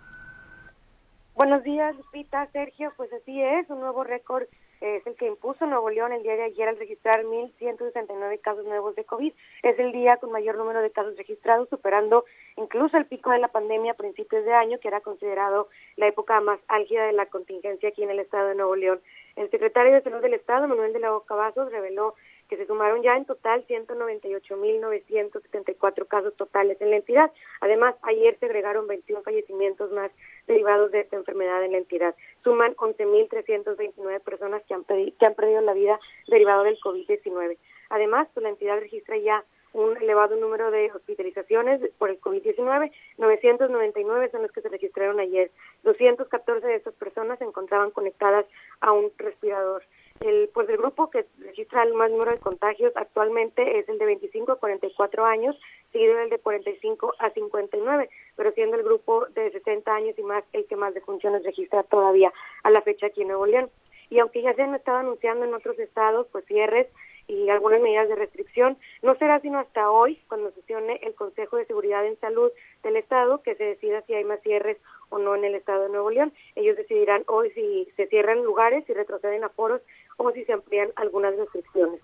Buenos 1.35 1.65
días, 1.65 1.95
Lupita, 1.97 2.49
Sergio. 2.51 2.95
Pues 2.97 3.11
así 3.13 3.43
es, 3.43 3.69
un 3.69 3.81
nuevo 3.81 4.05
récord 4.05 4.45
es 4.81 5.07
el 5.07 5.17
que 5.17 5.27
impuso 5.27 5.67
Nuevo 5.67 5.91
León 5.91 6.13
el 6.13 6.23
día 6.23 6.37
de 6.37 6.45
ayer 6.45 6.69
al 6.69 6.79
registrar 6.79 7.25
1.169 7.25 8.41
casos 8.41 8.65
nuevos 8.65 8.95
de 8.95 9.05
COVID. 9.05 9.33
Es 9.63 9.79
el 9.79 9.93
día 9.93 10.17
con 10.19 10.33
mayor 10.33 10.57
número 10.57 10.83
de 10.83 10.91
casos 10.91 11.17
registrados, 11.17 11.69
superando 11.69 12.25
incluso 12.57 12.97
el 12.97 13.07
pico 13.07 13.31
de 13.31 13.39
la 13.39 13.49
pandemia 13.49 13.93
a 13.93 13.97
principios 13.97 14.45
de 14.45 14.53
año, 14.53 14.79
que 14.79 14.89
era 14.89 15.01
considerado 15.01 15.69
la 15.97 16.09
época 16.09 16.41
más 16.41 16.61
álgida 16.69 17.07
de 17.07 17.13
la 17.13 17.27
contingencia 17.27 17.89
aquí 17.89 18.03
en 18.03 18.11
el 18.11 18.19
estado 18.19 18.49
de 18.49 18.55
Nuevo 18.55 18.77
León. 18.77 19.01
El 19.37 19.51
secretario 19.51 19.93
de 19.93 20.03
Salud 20.03 20.21
del 20.21 20.35
Estado, 20.35 20.69
Manuel 20.69 20.93
de 20.93 21.01
la 21.01 21.11
Boca 21.11 21.35
Vasos, 21.35 21.71
reveló 21.71 22.15
que 22.49 22.57
se 22.57 22.67
sumaron 22.67 23.03
ya 23.03 23.17
en 23.17 23.25
total 23.25 23.65
198.974 23.67 26.07
casos 26.07 26.37
totales 26.37 26.81
en 26.81 26.91
la 26.91 26.97
entidad. 26.97 27.33
Además, 27.61 27.97
ayer 28.03 28.37
se 28.39 28.47
agregaron 28.47 28.87
21 28.87 29.23
fallecimientos 29.23 29.91
más 29.93 30.13
derivados 30.47 30.91
de 30.93 31.01
esta 31.01 31.17
enfermedad 31.17 31.65
en 31.65 31.73
la 31.73 31.79
entidad. 31.79 32.15
Suman 32.43 32.75
11.329 32.77 34.21
personas 34.21 34.63
que 34.65 34.75
han, 34.75 34.85
que 34.85 35.27
han 35.27 35.35
perdido 35.35 35.61
la 35.61 35.75
vida 35.75 35.99
derivado 36.29 36.65
del 36.65 36.79
COVID-19. 36.81 37.57
Además, 37.91 38.29
pues, 38.35 38.43
la 38.43 38.51
entidad 38.51 38.81
registra 38.81 39.17
ya 39.17 39.45
un 39.73 39.97
elevado 39.99 40.37
número 40.37 40.71
de 40.71 40.91
hospitalizaciones 40.93 41.81
por 41.99 42.09
el 42.09 42.21
COVID-19. 42.21 42.91
999 43.19 44.31
son 44.31 44.43
los 44.43 44.53
que 44.53 44.63
se 44.63 44.71
registraron 44.71 45.21
ayer. 45.21 45.51
214 45.83 46.67
de 46.67 46.77
estas 46.77 46.95
personas 46.95 47.39
se 47.39 47.45
encontraban 47.45 47.91
conectadas 47.91 48.47
a 48.81 48.93
un 48.93 49.13
respirador. 49.19 49.83
El, 50.21 50.49
pues 50.53 50.69
el 50.69 50.79
grupo 50.79 51.11
que 51.11 51.27
registra 51.39 51.83
el 51.83 51.95
más 51.95 52.11
número 52.11 52.33
de 52.33 52.39
contagios 52.39 52.93
actualmente 52.97 53.79
es 53.79 53.89
el 53.89 53.99
de 53.99 54.07
25 54.07 54.53
a 54.53 54.59
44 54.59 55.25
años, 55.25 55.57
seguido 55.93 56.15
del 56.17 56.31
de 56.31 56.39
45 56.39 57.15
a 57.19 57.31
59, 57.31 58.09
pero 58.37 58.53
siendo 58.53 58.77
el 58.77 58.83
grupo 58.83 59.27
de 59.35 59.51
60 59.51 59.95
años 59.95 60.19
y 60.19 60.23
más 60.23 60.45
el 60.53 60.67
que 60.67 60.77
más 60.77 60.95
defunciones 60.95 61.45
registra 61.45 61.83
todavía 61.83 62.33
a 62.63 62.71
la 62.71 62.83
fecha 62.83 63.07
aquí 63.07 63.23
en 63.23 63.29
Nuevo 63.29 63.47
León. 63.47 63.71
Y 64.09 64.19
aunque 64.19 64.43
ya 64.43 64.55
se 64.55 64.63
han 64.63 64.75
estado 64.75 64.99
anunciando 64.99 65.45
en 65.45 65.55
otros 65.55 65.79
estados, 65.79 66.27
pues 66.31 66.45
cierres 66.47 66.87
y 67.29 67.49
algunas 67.49 67.81
medidas 67.81 68.09
de 68.09 68.15
restricción, 68.15 68.79
no 69.03 69.17
será 69.17 69.41
sino 69.41 69.59
hasta 69.59 69.91
hoy, 69.91 70.21
cuando 70.29 70.53
sesione 70.53 71.01
el 71.03 71.15
Consejo 71.15 71.57
de 71.57 71.67
Seguridad 71.67 72.07
en 72.07 72.19
Salud 72.21 72.53
del 72.83 72.97
Estado, 72.97 73.43
que 73.43 73.57
se 73.57 73.65
decida 73.65 74.03
si 74.03 74.15
hay 74.15 74.25
más 74.25 74.41
cierres 74.43 74.79
o 75.09 75.19
no 75.19 75.35
en 75.35 75.45
el 75.45 75.55
Estado 75.55 75.85
de 75.85 75.89
Nuevo 75.89 76.11
León. 76.11 76.33
Ellos 76.55 76.77
decidirán 76.77 77.25
hoy 77.27 77.51
si 77.51 77.89
se 77.97 78.07
cierran 78.07 78.45
lugares, 78.45 78.85
si 78.87 78.93
retroceden 78.93 79.45
aforos 79.45 79.83
o 80.17 80.31
si 80.33 80.45
se 80.45 80.53
amplían 80.53 80.89
algunas 80.97 81.37
restricciones. 81.37 82.01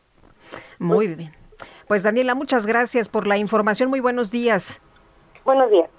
Muy 0.78 1.08
bien. 1.08 1.32
Pues 1.86 2.02
Daniela, 2.02 2.34
muchas 2.34 2.66
gracias 2.66 3.08
por 3.08 3.26
la 3.26 3.38
información. 3.38 3.90
Muy 3.90 4.00
buenos 4.00 4.30
días. 4.30 4.80
Buenos 5.44 5.70
días. 5.70 5.90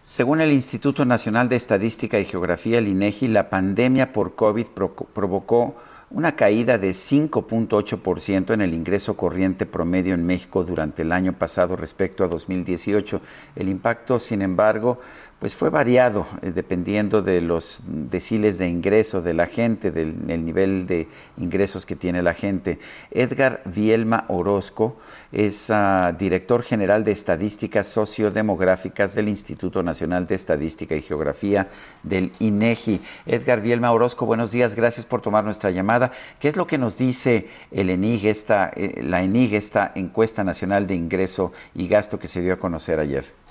Según 0.00 0.40
el 0.40 0.52
Instituto 0.52 1.04
Nacional 1.04 1.48
de 1.48 1.56
Estadística 1.56 2.18
y 2.18 2.24
Geografía, 2.24 2.78
el 2.78 2.88
INEGI, 2.88 3.28
la 3.28 3.48
pandemia 3.48 4.12
por 4.12 4.34
COVID 4.34 4.66
provocó 5.14 5.76
una 6.10 6.36
caída 6.36 6.76
de 6.76 6.90
5.8% 6.90 8.52
en 8.52 8.60
el 8.60 8.74
ingreso 8.74 9.16
corriente 9.16 9.64
promedio 9.64 10.14
en 10.14 10.26
México 10.26 10.64
durante 10.64 11.02
el 11.02 11.12
año 11.12 11.32
pasado 11.32 11.76
respecto 11.76 12.24
a 12.24 12.28
2018. 12.28 13.20
El 13.56 13.68
impacto, 13.68 14.18
sin 14.18 14.42
embargo, 14.42 14.98
pues 15.42 15.56
fue 15.56 15.70
variado 15.70 16.24
eh, 16.40 16.52
dependiendo 16.52 17.20
de 17.20 17.40
los 17.40 17.82
deciles 17.84 18.58
de 18.58 18.68
ingreso 18.68 19.22
de 19.22 19.34
la 19.34 19.48
gente, 19.48 19.90
del 19.90 20.24
nivel 20.44 20.86
de 20.86 21.08
ingresos 21.36 21.84
que 21.84 21.96
tiene 21.96 22.22
la 22.22 22.32
gente. 22.32 22.78
Edgar 23.10 23.60
Vielma 23.64 24.24
Orozco 24.28 24.98
es 25.32 25.68
ah, 25.70 26.14
director 26.16 26.62
general 26.62 27.02
de 27.02 27.10
estadísticas 27.10 27.88
sociodemográficas 27.88 29.16
del 29.16 29.28
Instituto 29.28 29.82
Nacional 29.82 30.28
de 30.28 30.36
Estadística 30.36 30.94
y 30.94 31.02
Geografía 31.02 31.68
del 32.04 32.32
INEGI. 32.38 33.00
Edgar 33.26 33.62
Vielma 33.62 33.90
Orozco, 33.90 34.26
buenos 34.26 34.52
días, 34.52 34.76
gracias 34.76 35.06
por 35.06 35.22
tomar 35.22 35.42
nuestra 35.42 35.72
llamada. 35.72 36.12
¿Qué 36.38 36.46
es 36.46 36.56
lo 36.56 36.68
que 36.68 36.78
nos 36.78 36.96
dice 36.96 37.48
el 37.72 37.90
ENIG, 37.90 38.26
esta, 38.26 38.70
eh, 38.76 39.02
la 39.02 39.24
ENIG, 39.24 39.54
esta 39.54 39.90
encuesta 39.96 40.44
nacional 40.44 40.86
de 40.86 40.94
ingreso 40.94 41.50
y 41.74 41.88
gasto 41.88 42.20
que 42.20 42.28
se 42.28 42.42
dio 42.42 42.52
a 42.52 42.58
conocer 42.60 43.00
ayer? 43.00 43.41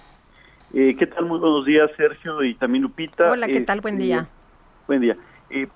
Eh, 0.74 0.96
¿Qué 0.98 1.06
tal? 1.08 1.26
Muy 1.26 1.40
buenos 1.40 1.66
días, 1.66 1.92
Sergio 1.98 2.44
y 2.44 2.56
también 2.56 2.84
Lupita. 2.84 3.30
Hola, 3.30 3.48
¿qué 3.48 3.62
tal? 3.62 3.82
Buen 3.82 3.98
día. 3.98 4.20
Este, 4.20 4.34
buen 4.88 5.02
día. 5.02 5.18
Eh, 5.50 5.68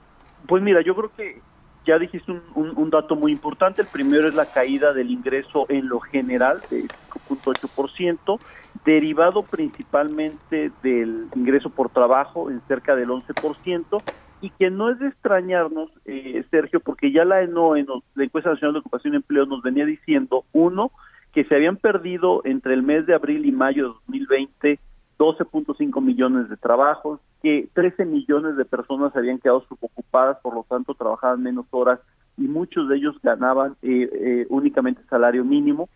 pues 0.48 0.64
mira, 0.64 0.82
yo 0.82 0.96
creo 0.96 1.12
que 1.12 1.42
ya 1.86 2.00
dijiste 2.00 2.32
un, 2.32 2.90
dato 2.90 3.16
muy 3.16 3.32
importante. 3.32 3.82
El 3.82 3.90
primero 3.90 4.28
es 4.30 4.34
la 4.34 4.52
caída 4.52 4.94
del 4.94 5.12
ingreso 5.12 5.66
en 5.70 5.90
lo 5.90 6.00
general 6.00 6.64
de 6.70 6.90
5.8%, 7.28 8.40
derivado 8.86 9.44
principalmente 9.44 10.72
del 10.82 11.28
ingreso 11.36 11.70
por 11.70 11.90
trabajo 11.90 12.50
en 12.50 12.62
cerca 12.68 12.96
del 12.96 13.10
11%, 13.10 14.04
y 14.42 14.50
que 14.52 14.70
no 14.70 14.90
es 14.90 15.00
de 15.00 15.08
extrañarnos, 15.08 15.92
eh, 16.06 16.44
Sergio, 16.52 16.80
porque 16.80 17.12
ya 17.12 17.26
la 17.26 17.42
ENO, 17.42 17.76
la 18.16 18.24
Encuesta 18.24 18.52
Nacional 18.52 18.74
de 18.74 18.80
Ocupación 18.80 19.14
y 19.14 19.18
Empleo, 19.18 19.46
nos 19.46 19.62
venía 19.62 19.86
diciendo, 19.86 20.46
uno, 20.54 20.92
que 21.36 21.44
se 21.44 21.54
habían 21.54 21.76
perdido 21.76 22.42
entre 22.46 22.74
el 22.74 22.82
mes 22.82 23.06
de 23.06 23.14
abril 23.14 23.46
y 23.46 23.52
mayo 23.52 23.84
de 23.84 23.94
2020 24.08 24.80
12.5 25.18 26.02
millones 26.02 26.50
de 26.50 26.58
trabajos, 26.58 27.20
que 27.42 27.70
13 27.74 28.06
millones 28.06 28.58
de 28.58 28.66
personas 28.66 29.14
se 29.14 29.20
habían 29.20 29.40
quedado 29.40 29.66
subocupadas, 29.68 30.38
por 30.42 30.54
lo 30.54 30.64
tanto 30.64 30.94
trabajaban 30.94 31.44
menos 31.44 31.66
horas 31.72 32.00
y 32.38 32.44
muchos 32.44 32.90
de 32.90 32.98
ellos 32.98 33.16
ganaban 33.22 33.76
eh, 33.82 34.10
eh, 34.12 34.46
únicamente 34.50 35.02
salario 35.10 35.44
mínimo. 35.46 35.90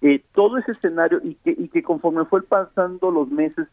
Eh, 0.00 0.22
todo 0.34 0.58
ese 0.58 0.72
escenario 0.72 1.20
y 1.22 1.36
que, 1.36 1.54
y 1.56 1.68
que 1.68 1.82
conforme 1.82 2.24
fue 2.24 2.42
pasando 2.42 3.10
los 3.10 3.28
meses 3.28 3.68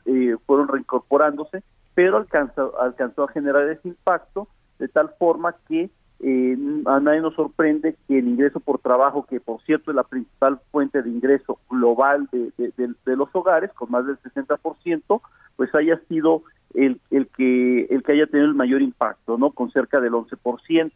fueron 0.45 0.67
reincorporándose, 0.67 1.63
pero 1.95 2.17
alcanzó, 2.17 2.79
alcanzó 2.79 3.23
a 3.23 3.31
generar 3.31 3.67
ese 3.69 3.89
impacto 3.89 4.47
de 4.79 4.87
tal 4.87 5.09
forma 5.17 5.55
que 5.67 5.89
eh, 6.21 6.57
a 6.85 6.99
nadie 6.99 7.21
nos 7.21 7.35
sorprende 7.35 7.95
que 8.07 8.19
el 8.19 8.27
ingreso 8.27 8.59
por 8.59 8.79
trabajo, 8.79 9.25
que 9.25 9.39
por 9.39 9.61
cierto 9.63 9.91
es 9.91 9.95
la 9.95 10.03
principal 10.03 10.59
fuente 10.71 11.01
de 11.01 11.09
ingreso 11.09 11.59
global 11.69 12.27
de, 12.31 13.15
los 13.15 13.29
hogares, 13.33 13.71
con 13.73 13.89
más 13.89 14.05
del 14.05 14.17
60%, 14.19 15.21
pues 15.55 15.73
haya 15.75 15.97
sido 16.09 16.43
el, 16.73 16.99
el, 17.09 17.27
que, 17.27 17.85
el 17.89 18.03
que 18.03 18.13
haya 18.13 18.27
tenido 18.27 18.49
el 18.49 18.55
mayor 18.55 18.81
impacto, 18.81 19.37
¿no? 19.37 19.51
Con 19.51 19.71
cerca 19.71 20.01
del 20.01 20.13
11%. 20.13 20.91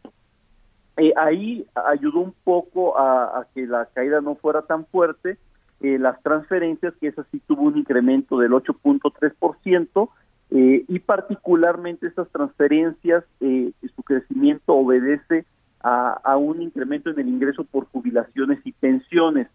Eh, 0.98 1.14
ahí 1.16 1.66
ayudó 1.74 2.20
un 2.20 2.34
poco 2.44 2.98
a, 2.98 3.48
que 3.56 3.66
la 3.66 3.86
caída 3.94 4.20
no 4.22 4.36
fuera 4.36 4.64
tan 4.64 4.86
fuerte, 4.86 5.38
eh, 5.80 5.98
las 6.00 6.22
transferencias, 6.22 6.94
que 7.00 7.08
esa 7.08 7.26
sí 7.32 7.42
tuvo 7.48 7.64
un 7.64 7.78
incremento 7.78 8.38
del 8.38 8.52
8.3%, 8.52 10.10
eh, 10.56 10.86
y 10.88 11.00
particularmente 11.00 12.06
estas 12.06 12.30
transferencias, 12.30 13.24
eh, 13.40 13.72
su 13.96 14.04
crecimiento 14.04 14.74
obedece 14.74 15.46
a, 15.82 16.38
un 16.38 16.62
incremento 16.62 17.10
en 17.10 17.20
el 17.20 17.28
ingreso 17.28 17.64
por 17.64 17.88
jubilaciones 17.88 18.60
y 18.64 18.72
pensiones, 18.72 19.48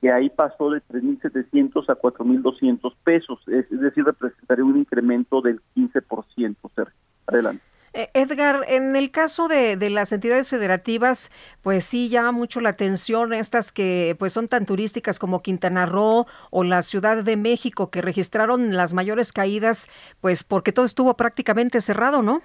que 0.00 0.10
ahí 0.10 0.30
pasó 0.30 0.70
de 0.70 0.80
3.700 0.88 1.88
a 1.90 1.94
4.200 1.94 2.94
pesos, 3.04 3.38
es, 3.48 3.70
es 3.70 3.80
decir, 3.80 4.04
representaría 4.04 4.64
un 4.64 4.78
incremento 4.78 5.42
del 5.42 5.60
15%. 5.76 6.56
Adelante. 7.26 7.62
Eh, 7.92 8.10
Edgar, 8.36 8.66
en 8.68 8.96
el 8.96 9.10
caso 9.10 9.48
de, 9.48 9.78
las 9.88 10.12
entidades 10.12 10.50
federativas, 10.50 11.30
pues 11.62 11.84
sí 11.84 12.10
llama 12.10 12.32
mucho 12.32 12.60
la 12.60 12.68
atención 12.68 13.32
estas 13.32 13.72
que 13.72 14.14
pues 14.18 14.34
son 14.34 14.46
tan 14.46 14.66
turísticas 14.66 15.18
como 15.18 15.42
Quintana 15.42 15.86
Roo 15.86 16.26
o 16.50 16.62
la 16.62 16.82
Ciudad 16.82 17.24
de 17.24 17.36
México 17.38 17.90
que 17.90 18.02
registraron 18.02 18.76
las 18.76 18.92
mayores 18.92 19.32
caídas, 19.32 19.90
pues 20.20 20.44
porque 20.44 20.72
todo 20.72 20.84
estuvo 20.84 21.16
prácticamente 21.16 21.80
cerrado, 21.80 22.20
¿no? 22.20 22.42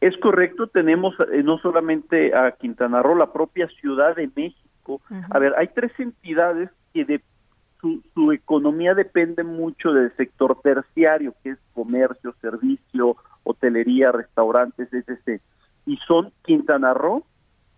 Es 0.00 0.16
correcto, 0.18 0.68
tenemos 0.68 1.14
eh, 1.32 1.42
no 1.42 1.58
solamente 1.58 2.32
a 2.36 2.52
Quintana 2.52 3.02
Roo, 3.02 3.16
la 3.16 3.32
propia 3.32 3.66
Ciudad 3.80 4.14
de 4.14 4.30
México. 4.36 5.00
A 5.30 5.38
ver, 5.40 5.52
hay 5.58 5.68
tres 5.74 5.90
entidades 5.98 6.70
que 6.94 7.04
de 7.04 7.20
su, 8.14 8.32
economía 8.32 8.94
depende 8.94 9.44
mucho 9.44 9.92
del 9.92 10.10
sector 10.16 10.58
terciario, 10.62 11.34
que 11.42 11.50
es 11.50 11.58
comercio, 11.74 12.34
servicio, 12.40 13.16
hotelería, 13.44 14.12
restaurantes, 14.12 14.88
etc. 14.92 15.42
Y 15.86 15.98
son 16.06 16.32
Quintana 16.44 16.94
Roo, 16.94 17.24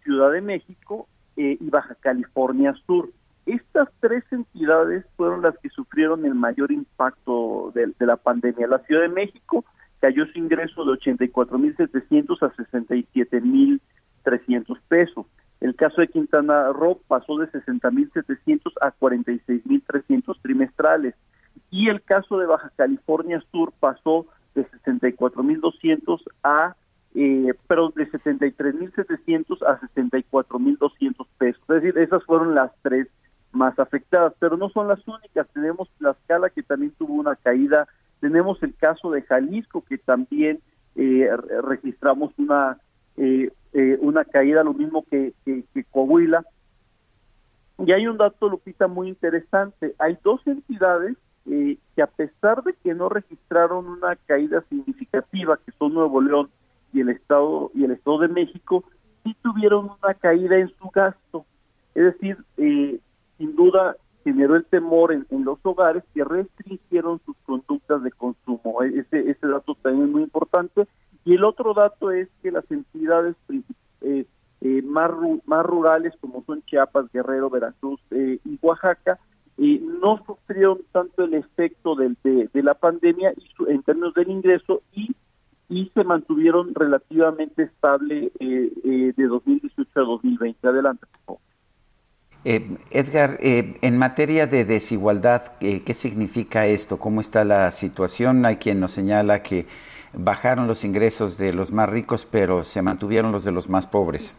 Ciudad 0.02 0.32
de 0.32 0.40
México 0.40 1.06
eh, 1.36 1.58
y 1.60 1.70
Baja 1.70 1.94
California 1.96 2.74
Sur. 2.86 3.10
Estas 3.46 3.88
tres 4.00 4.24
entidades 4.30 5.04
fueron 5.16 5.42
las 5.42 5.58
que 5.58 5.68
sufrieron 5.70 6.24
el 6.26 6.34
mayor 6.34 6.70
impacto 6.70 7.72
de, 7.74 7.92
la 7.98 8.16
pandemia. 8.16 8.66
La 8.66 8.80
Ciudad 8.80 9.02
de 9.02 9.08
México 9.08 9.64
cayó 10.00 10.26
su 10.26 10.38
ingreso 10.38 10.84
de 10.84 10.92
84.700 10.92 12.42
a 12.42 12.52
67.300 12.54 14.78
pesos. 14.88 15.26
El 15.60 15.74
caso 15.74 16.00
de 16.00 16.08
Quintana 16.08 16.72
Roo 16.72 17.00
pasó 17.08 17.36
de 17.38 17.50
60.700 17.50 18.72
a 18.80 18.92
46.300 18.92 20.40
trimestrales. 20.40 21.14
Y 21.70 21.88
el 21.88 22.02
caso 22.02 22.38
de 22.38 22.46
Baja 22.46 22.70
California 22.76 23.42
Sur 23.50 23.72
pasó 23.78 24.26
de 24.54 24.66
64.200 24.66 26.20
a, 26.44 26.76
eh, 27.14 27.54
pero 27.66 27.90
de 27.90 28.10
73.700 28.10 29.62
a 29.66 29.80
64.200 29.80 31.26
pesos. 31.38 31.62
Es 31.68 31.82
decir, 31.82 31.98
esas 31.98 32.24
fueron 32.24 32.54
las 32.54 32.70
tres 32.82 33.08
más 33.50 33.78
afectadas, 33.78 34.34
pero 34.38 34.56
no 34.56 34.68
son 34.70 34.88
las 34.88 35.06
únicas. 35.08 35.48
Tenemos 35.52 35.88
la 35.98 36.12
escala 36.12 36.50
que 36.50 36.62
también 36.62 36.92
tuvo 36.98 37.14
una 37.14 37.34
caída. 37.34 37.88
Tenemos 38.20 38.62
el 38.62 38.74
caso 38.76 39.10
de 39.10 39.22
Jalisco 39.22 39.84
que 39.84 39.98
también 39.98 40.60
eh, 40.94 41.28
registramos 41.64 42.32
una 42.38 42.78
eh, 43.18 43.50
eh, 43.72 43.98
una 44.00 44.24
caída, 44.24 44.64
lo 44.64 44.74
mismo 44.74 45.04
que, 45.10 45.34
que, 45.44 45.64
que 45.74 45.84
Coahuila. 45.84 46.44
Y 47.78 47.92
hay 47.92 48.06
un 48.06 48.16
dato, 48.16 48.48
Lupita, 48.48 48.88
muy 48.88 49.08
interesante. 49.08 49.94
Hay 49.98 50.18
dos 50.24 50.40
entidades 50.46 51.16
eh, 51.50 51.78
que 51.94 52.02
a 52.02 52.06
pesar 52.06 52.62
de 52.62 52.74
que 52.74 52.94
no 52.94 53.08
registraron 53.08 53.86
una 53.86 54.16
caída 54.16 54.62
significativa, 54.68 55.58
que 55.64 55.72
son 55.78 55.94
Nuevo 55.94 56.20
León 56.20 56.50
y 56.92 57.00
el 57.00 57.08
Estado 57.08 57.70
y 57.74 57.84
el 57.84 57.92
Estado 57.92 58.18
de 58.18 58.28
México, 58.28 58.84
sí 59.24 59.34
tuvieron 59.42 59.90
una 60.02 60.14
caída 60.14 60.58
en 60.58 60.68
su 60.76 60.90
gasto. 60.90 61.46
Es 61.94 62.04
decir, 62.04 62.36
eh, 62.58 62.98
sin 63.38 63.56
duda 63.56 63.96
generó 64.24 64.56
el 64.56 64.64
temor 64.66 65.12
en, 65.12 65.26
los 65.44 65.58
hogares 65.62 66.04
que 66.12 66.22
restringieron 66.22 67.20
sus 67.24 67.36
conductas 67.46 68.02
de 68.02 68.10
consumo. 68.12 68.82
E, 68.82 68.98
ese, 68.98 69.30
ese 69.30 69.46
dato 69.46 69.74
también 69.76 70.06
es 70.06 70.12
muy 70.12 70.22
importante. 70.24 70.86
Y 71.24 71.34
el 71.34 71.44
otro 71.44 71.74
dato 71.74 72.10
es 72.10 72.28
que 72.42 72.50
las 72.50 72.70
entidades 72.70 73.36
eh, 74.00 74.24
eh, 74.60 74.82
más, 74.82 75.10
más 75.46 75.64
rurales 75.64 76.14
como 76.20 76.42
son 76.44 76.62
Chiapas, 76.64 77.06
Guerrero, 77.12 77.50
Veracruz 77.50 78.00
eh, 78.10 78.38
y 78.44 78.58
Oaxaca, 78.62 79.18
no 79.58 80.24
sufrieron 80.24 80.78
tanto 80.92 81.24
el 81.24 81.34
efecto 81.34 81.96
del, 81.96 82.16
de, 82.22 82.48
la 82.62 82.74
pandemia 82.74 83.34
en 83.66 83.82
términos 83.82 84.14
del 84.14 84.30
ingreso 84.30 84.82
y, 84.92 85.16
y 85.68 85.90
se 85.94 86.04
mantuvieron 86.04 86.72
relativamente 86.76 87.64
estable 87.64 88.30
de 88.38 89.12
2018 89.16 89.90
a 89.96 90.04
2020. 90.04 90.68
Adelante, 90.68 91.06
por 91.10 91.20
favor. 91.24 91.40
Edgar, 92.44 93.38
en 93.40 93.98
materia 93.98 94.46
de 94.46 94.64
desigualdad, 94.64 95.58
¿qué 95.58 95.92
significa 95.92 96.66
esto? 96.66 97.00
¿Cómo 97.00 97.20
está 97.20 97.44
la 97.44 97.68
situación? 97.72 98.46
Hay 98.46 98.58
quien 98.58 98.78
nos 98.78 98.92
señala 98.92 99.42
que 99.42 99.66
bajaron 100.12 100.66
los 100.66 100.84
ingresos 100.84 101.38
de 101.38 101.52
los 101.52 101.72
más 101.72 101.88
ricos, 101.88 102.26
pero 102.26 102.64
se 102.64 102.82
mantuvieron 102.82 103.32
los 103.32 103.44
de 103.44 103.52
los 103.52 103.68
más 103.68 103.86
pobres. 103.86 104.36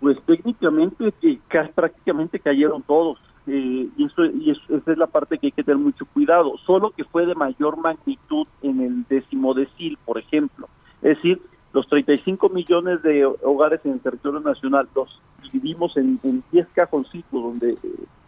Pues 0.00 0.18
técnicamente 0.26 1.12
que 1.20 1.38
prácticamente 1.74 2.40
cayeron 2.40 2.82
todos. 2.82 3.18
Eh, 3.46 3.88
y, 3.96 4.04
eso, 4.04 4.24
y 4.26 4.50
esa 4.50 4.92
es 4.92 4.98
la 4.98 5.06
parte 5.06 5.38
que 5.38 5.48
hay 5.48 5.52
que 5.52 5.64
tener 5.64 5.78
mucho 5.78 6.06
cuidado. 6.06 6.56
Solo 6.66 6.90
que 6.90 7.04
fue 7.04 7.26
de 7.26 7.34
mayor 7.34 7.76
magnitud 7.76 8.46
en 8.62 8.80
el 8.80 9.04
décimo 9.08 9.54
decil, 9.54 9.98
por 10.04 10.18
ejemplo. 10.18 10.68
Es 11.02 11.16
decir, 11.16 11.40
los 11.72 11.86
35 11.88 12.48
millones 12.48 13.02
de 13.02 13.24
hogares 13.24 13.80
en 13.84 13.92
el 13.92 14.00
territorio 14.00 14.40
nacional 14.40 14.88
los 14.94 15.20
dividimos 15.42 15.96
en, 15.96 16.18
en 16.22 16.42
10 16.52 16.66
cajoncitos, 16.74 17.30
donde 17.32 17.72
eh, 17.72 17.78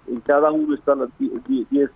en 0.09 0.21
cada 0.21 0.51
uno 0.51 0.75
está 0.75 0.93
el 0.93 1.11
10, 1.71 1.91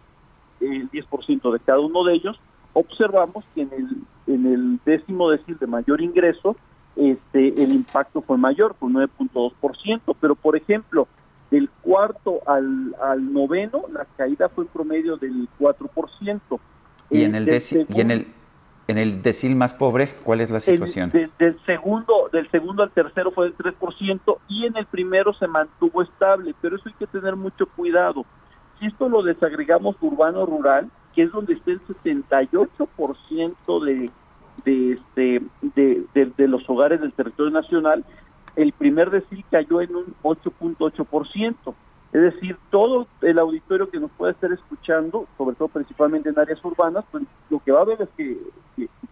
el 0.61 0.91
10% 0.91 1.53
de 1.53 1.61
cada 1.61 1.81
uno 1.81 2.05
de 2.05 2.15
ellos. 2.15 2.39
Observamos 2.79 3.43
que 3.55 3.63
en 3.63 3.73
el, 3.73 4.35
en 4.35 4.47
el 4.47 4.81
décimo 4.85 5.31
decil 5.31 5.57
de 5.59 5.67
mayor 5.67 6.03
ingreso, 6.03 6.57
este, 6.95 7.63
el 7.63 7.73
impacto 7.73 8.21
fue 8.21 8.37
mayor, 8.37 8.75
con 8.79 8.93
9.2%, 8.93 10.15
pero 10.21 10.35
por 10.35 10.57
ejemplo, 10.57 11.09
del 11.51 11.71
cuarto 11.81 12.41
al, 12.47 12.95
al 13.03 13.33
noveno, 13.33 13.85
la 13.91 14.05
caída 14.19 14.51
fue 14.51 14.65
en 14.65 14.69
promedio 14.69 15.17
del 15.17 15.49
4%. 15.59 16.41
¿Y 17.09 17.23
en 17.23 17.35
el, 17.35 17.49
y 17.89 18.01
en 18.01 18.11
el 18.11 18.27
en 18.89 18.99
el 18.99 19.23
decil 19.23 19.57
más 19.57 19.75
pobre, 19.75 20.09
cuál 20.23 20.41
es 20.41 20.51
la 20.51 20.61
situación? 20.61 21.11
del 21.11 21.59
segundo 21.67 22.29
del 22.33 22.49
segundo 22.51 22.83
al 22.83 22.91
tercero 22.91 23.33
fue 23.33 23.47
del 23.47 23.57
3% 23.57 24.39
y 24.49 24.67
en 24.67 24.77
el 24.77 24.87
primero 24.87 25.33
se 25.35 25.49
mantuvo 25.49 26.03
estable, 26.03 26.55
pero 26.61 26.77
eso 26.77 26.89
hay 26.89 26.95
que 26.95 27.07
tener 27.07 27.35
mucho 27.37 27.67
cuidado. 27.67 28.25
Si 28.79 28.87
esto 28.87 29.09
lo 29.09 29.23
desagregamos 29.23 29.97
urbano-rural, 30.01 30.91
que 31.17 31.25
es 31.25 31.33
donde 31.33 31.55
está 31.55 31.73
el 31.73 31.81
78% 31.81 33.85
de 33.85 34.13
de, 34.65 34.93
este, 34.93 35.43
de, 35.75 36.33
de, 36.37 36.49
los 36.49 36.69
hogares 36.69 37.01
del 37.01 37.13
territorio 37.13 37.53
nacional, 37.53 38.05
el 38.57 38.73
primer 38.73 39.11
decil 39.11 39.45
cayó 39.51 39.81
en 39.81 39.95
un 39.95 40.15
8.8%. 40.23 41.75
Es 42.13 42.23
decir, 42.23 42.57
todo 42.71 43.07
el 43.21 43.39
auditorio 43.39 43.91
que 43.91 44.01
nos 44.01 44.11
puede 44.13 44.33
estar 44.33 44.51
escuchando, 44.53 45.27
sobre 45.37 45.57
todo 45.57 45.69
principalmente 45.69 46.31
en 46.31 46.39
áreas 46.39 46.65
urbanas, 46.65 47.05
pues 47.11 47.25
lo 47.51 47.61
que 47.61 47.73
va 47.73 47.83
a 47.83 47.85
ver 47.85 48.03
es 48.03 48.09
que, 48.17 48.39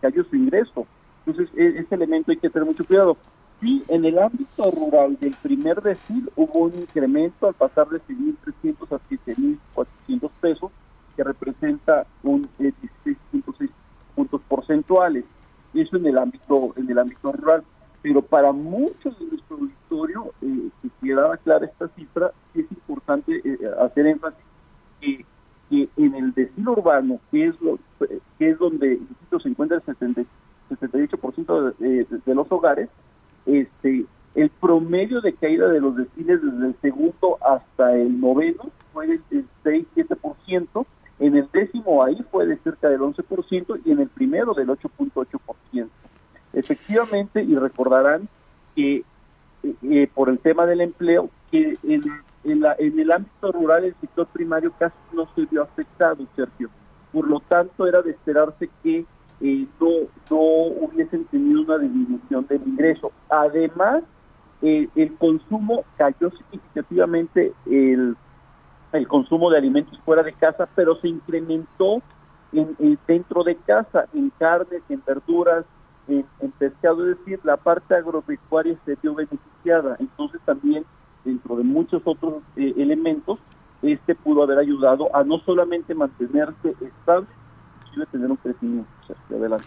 cayó 0.00 0.24
su 0.24 0.36
ingreso. 0.36 0.86
Entonces, 1.26 1.54
e, 1.56 1.80
ese 1.80 1.94
elemento 1.94 2.30
hay 2.30 2.38
que 2.38 2.50
tener 2.50 2.66
mucho 2.66 2.84
cuidado. 2.84 3.16
Sí, 3.60 3.82
en 3.88 4.04
el 4.04 4.18
ámbito 4.18 4.70
rural 4.70 5.16
del 5.20 5.34
primer 5.42 5.80
decil 5.82 6.30
hubo 6.36 6.60
un 6.60 6.74
incremento 6.74 7.46
al 7.46 7.54
pasar 7.54 7.88
de 7.88 8.00
6.300 8.00 8.92
a 8.92 9.00
7.400 9.08 10.30
pesos, 10.40 10.70
que 11.16 11.24
representa 11.24 12.06
un 12.22 12.48
16.6 12.58 13.14
eh, 13.60 13.68
puntos 14.14 14.40
porcentuales. 14.48 15.24
Eso 15.72 15.96
en 15.96 16.06
el 16.06 16.18
ámbito 16.18 16.72
en 16.76 16.90
el 16.90 16.98
ámbito 16.98 17.32
rural. 17.32 17.64
Pero 18.02 18.22
para 18.22 18.52
muchos 18.52 19.18
de 19.18 19.26
nuestro 19.26 19.56
auditorio 19.56 20.32
eh, 20.42 20.68
si 20.82 20.90
quedaba 21.02 21.36
clara 21.38 21.66
esta 21.66 21.88
cifra 21.88 22.32
es 22.54 22.70
importante 22.70 23.40
eh, 23.44 23.58
hacer 23.80 24.06
énfasis 24.06 24.44
que, 25.00 25.24
que, 25.70 25.88
en 25.96 26.14
el 26.14 26.32
destino 26.34 26.72
urbano 26.72 27.18
que 27.30 27.46
es 27.46 27.60
lo 27.60 27.78
que 28.38 28.50
es 28.50 28.58
donde 28.58 29.00
se 29.42 29.48
encuentra 29.48 29.78
el 29.78 29.84
78% 29.84 31.74
de, 31.78 32.06
de, 32.26 32.34
los 32.34 32.50
hogares 32.50 32.90
este 33.46 34.04
el 34.34 34.50
promedio 34.50 35.20
de 35.20 35.32
caída 35.32 35.68
de 35.68 35.80
los 35.80 35.96
destinos 35.96 36.40
desde 36.42 36.66
el 36.66 36.76
segundo 36.82 37.38
hasta 37.40 37.94
el 37.94 38.20
noveno 38.20 38.70
fue 38.92 39.06
del 39.06 39.46
6-7%, 39.64 40.86
en 41.18 41.36
el 41.36 41.48
décimo 41.52 42.02
ahí 42.02 42.24
fue 42.30 42.46
de 42.46 42.56
cerca 42.58 42.88
del 42.88 43.00
11% 43.00 43.80
y 43.84 43.92
en 43.92 44.00
el 44.00 44.08
primero 44.08 44.54
del 44.54 44.68
8.8%. 44.68 45.88
Efectivamente, 46.52 47.42
y 47.42 47.56
recordarán 47.56 48.28
que 48.74 48.96
eh, 49.62 49.74
eh, 49.82 50.08
por 50.12 50.28
el 50.28 50.38
tema 50.38 50.66
del 50.66 50.80
empleo, 50.80 51.30
que 51.50 51.78
en, 51.82 52.02
en, 52.44 52.98
el 52.98 53.12
ámbito 53.12 53.52
rural 53.52 53.84
el 53.84 53.94
sector 54.00 54.26
primario 54.26 54.72
casi 54.78 54.94
no 55.12 55.28
se 55.34 55.46
vio 55.46 55.62
afectado, 55.62 56.24
Sergio. 56.36 56.68
Por 57.12 57.28
lo 57.28 57.40
tanto, 57.40 57.86
era 57.86 58.02
de 58.02 58.10
esperarse 58.10 58.68
que 58.82 59.04
eh, 59.40 59.66
no, 59.80 59.88
no 60.30 60.38
hubiesen 60.38 61.24
tenido 61.26 61.62
una 61.62 61.78
disminución 61.78 62.46
del 62.48 62.62
ingreso. 62.66 63.12
Además, 63.28 64.02
el 64.62 65.14
consumo 65.18 65.84
cayó 65.98 66.30
significativamente 66.30 67.52
el 67.66 68.16
el 68.98 69.08
consumo 69.08 69.50
de 69.50 69.58
alimentos 69.58 69.98
fuera 70.04 70.22
de 70.22 70.32
casa, 70.32 70.68
pero 70.74 70.96
se 70.96 71.08
incrementó 71.08 72.02
en, 72.52 72.98
dentro 73.06 73.42
de 73.42 73.56
casa, 73.56 74.06
en 74.14 74.30
carnes, 74.38 74.82
en 74.88 75.02
verduras, 75.04 75.64
en, 76.06 76.24
pescado, 76.58 77.10
es 77.10 77.18
decir, 77.18 77.40
la 77.44 77.56
parte 77.56 77.94
agropecuaria 77.94 78.76
se 78.84 78.96
vio 79.02 79.14
beneficiada. 79.14 79.96
Entonces 79.98 80.40
también 80.44 80.84
dentro 81.24 81.56
de 81.56 81.64
muchos 81.64 82.02
otros 82.04 82.42
eh, 82.56 82.74
elementos, 82.76 83.38
este 83.82 84.14
pudo 84.14 84.42
haber 84.42 84.58
ayudado 84.58 85.14
a 85.14 85.24
no 85.24 85.38
solamente 85.40 85.94
mantenerse 85.94 86.74
estable, 86.80 87.26
sino 87.92 88.06
tener 88.06 88.30
un 88.30 88.36
crecimiento. 88.36 88.88
adelante. 89.30 89.66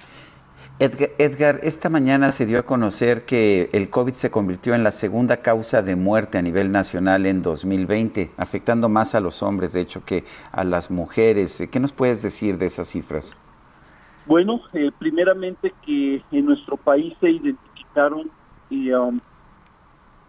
Edgar, 0.79 1.59
esta 1.63 1.89
mañana 1.89 2.31
se 2.31 2.45
dio 2.45 2.59
a 2.59 2.63
conocer 2.63 3.25
que 3.25 3.71
el 3.73 3.89
COVID 3.89 4.13
se 4.13 4.29
convirtió 4.29 4.75
en 4.75 4.83
la 4.83 4.91
segunda 4.91 5.37
causa 5.37 5.81
de 5.81 5.95
muerte 5.95 6.37
a 6.37 6.43
nivel 6.43 6.71
nacional 6.71 7.25
en 7.25 7.41
2020, 7.41 8.29
afectando 8.37 8.87
más 8.87 9.15
a 9.15 9.19
los 9.19 9.41
hombres, 9.41 9.73
de 9.73 9.81
hecho, 9.81 10.05
que 10.05 10.23
a 10.51 10.63
las 10.63 10.91
mujeres. 10.91 11.67
¿Qué 11.71 11.79
nos 11.79 11.93
puedes 11.93 12.21
decir 12.21 12.59
de 12.59 12.67
esas 12.67 12.89
cifras? 12.89 13.35
Bueno, 14.27 14.61
eh, 14.73 14.91
primeramente 14.99 15.73
que 15.83 16.21
en 16.31 16.45
nuestro 16.45 16.77
país 16.77 17.15
se 17.19 17.31
identificaron 17.31 18.29
um, 18.69 19.19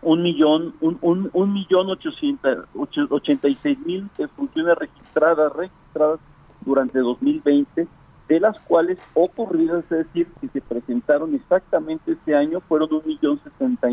un 0.01 0.23
millón, 0.23 0.75
un, 0.81 1.29
un, 1.31 1.53
millón 1.53 1.91
ochenta 1.91 3.49
y 3.49 3.55
seis 3.57 3.79
mil 3.81 4.09
funciones 4.35 4.79
registradas, 4.79 5.53
registradas 5.53 6.21
durante 6.65 7.01
2020 7.01 7.87
de 8.29 8.41
las 8.41 8.59
cuales 8.61 8.99
ocurridas, 9.15 9.85
es 9.85 10.07
decir, 10.07 10.29
que 10.41 10.49
se 10.49 10.61
presentaron 10.61 11.35
exactamente 11.35 12.13
este 12.13 12.35
año, 12.35 12.61
fueron 12.61 12.93
un 12.93 13.03
millón 13.07 13.41
sesenta 13.43 13.89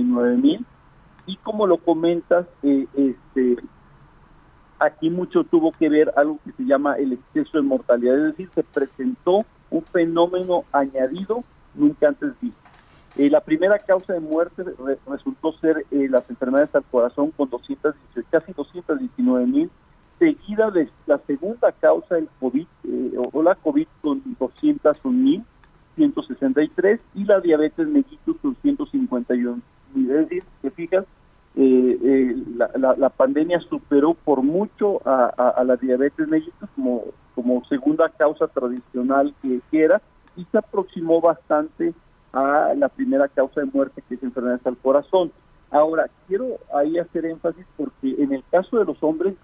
y 1.27 1.38
como 1.38 1.65
lo 1.65 1.77
comentas, 1.77 2.45
eh, 2.61 2.86
este, 2.95 3.57
aquí 4.77 5.09
mucho 5.09 5.43
tuvo 5.43 5.71
que 5.71 5.89
ver 5.89 6.13
algo 6.15 6.39
que 6.43 6.51
se 6.51 6.63
llama 6.63 6.95
el 6.95 7.13
exceso 7.13 7.57
de 7.57 7.63
mortalidad, 7.63 8.17
es 8.17 8.38
decir, 8.38 8.49
se 8.53 8.63
presentó 8.63 9.45
un 9.71 9.83
fenómeno 9.86 10.65
añadido 10.71 11.43
nunca 11.73 12.09
antes 12.09 12.39
visto. 12.41 12.59
Eh, 13.17 13.29
la 13.29 13.39
primera 13.39 13.79
causa 13.79 14.13
de 14.13 14.19
muerte 14.19 14.63
resultó 15.07 15.53
ser 15.53 15.86
eh, 15.89 16.07
las 16.09 16.29
enfermedades 16.29 16.75
al 16.75 16.83
corazón 16.83 17.31
con 17.31 17.49
218, 17.49 18.27
casi 18.29 18.51
219 18.51 19.45
mil 19.47 19.71
seguida 20.20 20.70
de 20.72 20.89
la 21.05 21.20
segunda 21.20 21.72
causa, 21.74 22.18
el 22.18 22.28
COVID, 22.39 22.66
eh, 22.86 23.11
o 23.32 23.43
la 23.43 23.53
COVID 23.55 23.88
con 24.01 24.24
201.163 24.39 26.99
y 27.16 27.26
la 27.26 27.41
diabetes 27.41 27.88
mellitus 27.88 28.38
con 28.41 28.55
151. 28.61 29.61
Es 29.95 30.07
decir, 30.07 30.43
te 30.61 30.72
fijas, 30.72 31.05
eh, 31.55 31.99
eh, 32.03 32.36
la, 32.57 33.09
pandemia 33.09 33.59
superó 33.61 34.13
por 34.13 34.41
mucho 34.41 35.01
a, 35.05 35.63
la 35.66 35.78
diabetes 35.78 36.30
mellitus 36.30 36.70
como, 36.76 37.05
como 37.34 37.63
segunda 37.66 38.09
causa 38.09 38.47
tradicional 38.47 39.34
que, 39.41 39.61
era 39.72 40.01
y 40.36 40.43
se 40.51 40.57
aproximó 40.57 41.22
bastante 41.22 41.93
a 42.34 42.74
la 42.76 42.89
primera 42.89 43.30
causa 43.30 43.61
de 43.61 43.68
muerte 43.68 44.03
que 44.07 44.16
es 44.16 44.24
enfermedades 44.24 44.68
al 44.68 44.76
corazón. 44.78 45.32
Ahora, 45.72 46.09
quiero 46.28 46.57
ahí 46.74 46.97
hacer 46.97 47.26
énfasis 47.26 47.66
porque 47.77 48.15
en 48.18 48.34
el 48.34 48.44
caso 48.52 48.77
de 48.77 48.85
los 48.85 49.02
hombres 49.02 49.35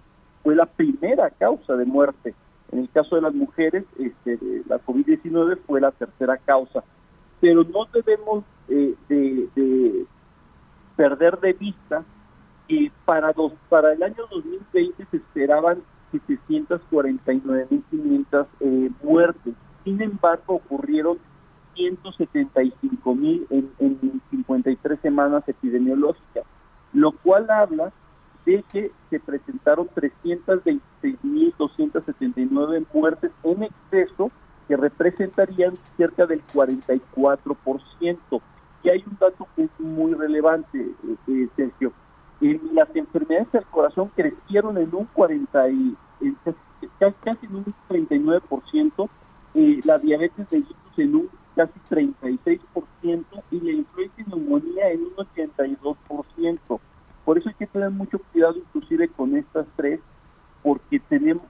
fue 0.42 0.56
la 0.56 0.66
primera 0.66 1.30
causa 1.30 1.76
de 1.76 1.84
muerte. 1.84 2.34
En 2.70 2.80
el 2.80 2.90
caso 2.90 3.16
de 3.16 3.22
las 3.22 3.34
mujeres, 3.34 3.84
este, 3.98 4.38
la 4.66 4.78
COVID-19 4.84 5.58
fue 5.66 5.80
la 5.80 5.90
tercera 5.92 6.36
causa. 6.38 6.82
Pero 7.40 7.64
no 7.64 7.86
debemos 7.92 8.44
eh, 8.68 8.94
de, 9.08 10.06
perder 10.96 11.38
de 11.40 11.52
vista 11.52 12.02
que 12.68 12.90
para, 13.04 13.32
dos, 13.32 13.52
para 13.68 13.92
el 13.92 14.02
año 14.02 14.24
2020 14.30 15.06
se 15.10 15.18
esperaban 15.18 15.82
749.500 16.12 18.46
eh, 18.60 18.90
muertes. 19.02 19.54
Sin 19.84 20.00
embargo, 20.00 20.54
ocurrieron 20.54 21.18
175 21.74 23.14
mil 23.14 23.46
en, 23.50 23.70
en 23.78 24.22
53 24.30 24.98
semanas 25.00 25.44
epidemiológicas, 25.46 26.44
lo 26.92 27.12
cual 27.12 27.48
habla 27.50 27.92
de 28.44 28.64
que 28.72 28.90
se 29.10 29.20
presentaron 29.20 29.88
326.279 29.88 32.86
muertes 32.92 33.30
en 33.44 33.62
exceso, 33.64 34.30
que 34.68 34.76
representarían 34.76 35.78
cerca 35.96 36.26
del 36.26 36.42
44%. 36.52 38.42
Y 38.84 38.88
hay 38.88 39.04
un 39.06 39.16
dato 39.20 39.46
que 39.54 39.62
es 39.64 39.70
muy 39.78 40.14
relevante, 40.14 40.78
eh, 40.78 41.16
eh, 41.28 41.48
Sergio. 41.56 41.92
las 42.72 42.88
enfermedades 42.96 43.52
del 43.52 43.64
corazón 43.66 44.10
crecieron 44.16 44.78
en 44.78 44.92
un 44.94 45.04
40 45.06 45.68
y, 45.70 45.96
casi 46.98 47.46
en 47.46 47.56
un 47.56 47.74
39%, 47.88 49.08
eh, 49.54 49.80
la 49.84 49.98
diabetes 49.98 50.48
de 50.50 50.64
en 50.96 51.14
un 51.14 51.28
casi 51.54 51.78
36% 51.90 53.24
y 53.50 53.60
la 53.60 53.72
influencia 53.72 54.24
y 54.26 54.30
neumonía 54.30 54.90
en 54.90 55.02
un 55.02 55.14
82%. 55.14 56.80
Por 57.24 57.38
eso 57.38 57.48
hay 57.48 57.54
que 57.54 57.66
tener 57.66 57.90
mucho 57.90 58.18
cuidado 58.32 58.56
inclusive 58.56 59.08
con 59.08 59.36
estas 59.36 59.66
tres, 59.76 60.00
porque 60.62 61.00
tenemos 61.00 61.42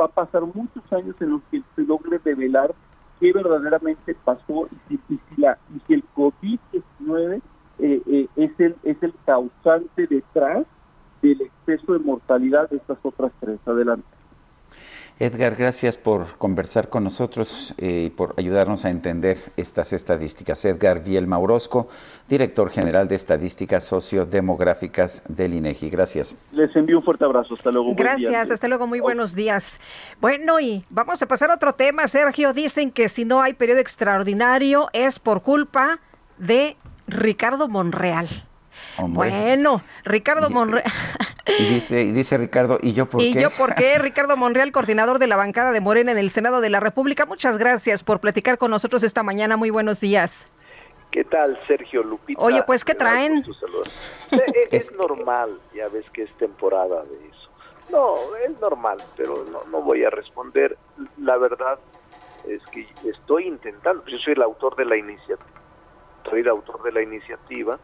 va 0.00 0.06
a 0.06 0.08
pasar 0.08 0.42
muchos 0.42 0.82
años 0.92 1.20
en 1.20 1.30
los 1.30 1.42
que 1.50 1.62
se 1.76 1.82
logre 1.82 2.18
revelar 2.18 2.74
qué 3.20 3.32
verdaderamente 3.32 4.14
pasó 4.24 4.68
y 4.90 4.98
si, 5.08 5.20
la, 5.36 5.58
y 5.74 5.80
si 5.86 5.94
el 5.94 6.04
COVID-19 6.14 7.40
eh, 7.78 8.02
eh, 8.06 8.28
es, 8.36 8.50
el, 8.58 8.76
es 8.82 9.02
el 9.02 9.14
causante 9.24 10.06
detrás 10.06 10.66
del 11.22 11.40
exceso 11.42 11.92
de 11.92 12.00
mortalidad 12.00 12.68
de 12.70 12.76
estas 12.76 12.98
otras 13.02 13.32
tres. 13.40 13.58
Adelante. 13.66 14.04
Edgar, 15.20 15.54
gracias 15.54 15.96
por 15.96 16.36
conversar 16.38 16.88
con 16.88 17.04
nosotros 17.04 17.72
eh, 17.78 18.06
y 18.06 18.10
por 18.10 18.34
ayudarnos 18.36 18.84
a 18.84 18.90
entender 18.90 19.38
estas 19.56 19.92
estadísticas. 19.92 20.64
Edgar 20.64 21.04
Vielma 21.04 21.38
Orozco, 21.38 21.88
director 22.28 22.68
general 22.68 23.06
de 23.06 23.14
Estadísticas 23.14 23.84
Sociodemográficas 23.84 25.22
del 25.28 25.54
INEGI. 25.54 25.88
Gracias. 25.88 26.36
Les 26.50 26.74
envío 26.74 26.98
un 26.98 27.04
fuerte 27.04 27.24
abrazo. 27.24 27.54
Hasta 27.54 27.70
luego. 27.70 27.94
Gracias. 27.94 28.50
Hasta 28.50 28.66
luego. 28.66 28.88
Muy 28.88 28.98
buenos 28.98 29.36
días. 29.36 29.78
Bueno, 30.20 30.58
y 30.58 30.84
vamos 30.90 31.22
a 31.22 31.26
pasar 31.26 31.52
a 31.52 31.54
otro 31.54 31.74
tema. 31.74 32.08
Sergio, 32.08 32.52
dicen 32.52 32.90
que 32.90 33.08
si 33.08 33.24
no 33.24 33.40
hay 33.40 33.54
periodo 33.54 33.78
extraordinario 33.78 34.88
es 34.92 35.20
por 35.20 35.42
culpa 35.42 36.00
de 36.38 36.76
Ricardo 37.06 37.68
Monreal. 37.68 38.28
Bueno, 38.98 39.80
Ricardo 40.04 40.50
Monreal. 40.50 40.90
Y 41.46 41.64
dice, 41.64 42.02
y 42.02 42.12
dice 42.12 42.38
Ricardo, 42.38 42.78
¿y 42.80 42.94
yo 42.94 43.06
por 43.06 43.20
qué? 43.20 43.26
¿Y 43.26 43.34
yo 43.34 43.50
por 43.50 43.74
qué? 43.74 43.98
Ricardo 43.98 44.36
Monreal, 44.36 44.72
coordinador 44.72 45.18
de 45.18 45.26
la 45.26 45.36
bancada 45.36 45.72
de 45.72 45.80
Morena 45.80 46.12
en 46.12 46.18
el 46.18 46.30
Senado 46.30 46.60
de 46.60 46.70
la 46.70 46.80
República. 46.80 47.26
Muchas 47.26 47.58
gracias 47.58 48.02
por 48.02 48.20
platicar 48.20 48.56
con 48.56 48.70
nosotros 48.70 49.02
esta 49.02 49.22
mañana. 49.22 49.56
Muy 49.56 49.70
buenos 49.70 50.00
días. 50.00 50.46
¿Qué 51.10 51.22
tal, 51.22 51.58
Sergio 51.66 52.02
Lupita? 52.02 52.42
Oye, 52.42 52.62
pues, 52.62 52.84
¿qué 52.84 52.94
traen? 52.94 53.44
es, 54.30 54.88
es 54.88 54.92
normal, 54.96 55.60
ya 55.74 55.88
ves 55.88 56.04
que 56.10 56.22
es 56.22 56.32
temporada 56.38 57.02
de 57.04 57.28
eso. 57.28 57.50
No, 57.90 58.34
es 58.36 58.58
normal, 58.60 58.98
pero 59.16 59.44
no, 59.44 59.64
no 59.70 59.82
voy 59.82 60.02
a 60.02 60.10
responder. 60.10 60.76
La 61.18 61.36
verdad 61.36 61.78
es 62.48 62.62
que 62.72 62.86
estoy 63.08 63.46
intentando, 63.46 64.04
yo 64.06 64.18
soy 64.18 64.32
el 64.32 64.42
autor 64.42 64.76
de 64.76 64.86
la 64.86 64.96
iniciativa, 64.96 65.60
soy 66.28 66.40
el 66.40 66.48
autor 66.48 66.82
de 66.82 66.92
la 66.92 67.02
iniciativa 67.02 67.78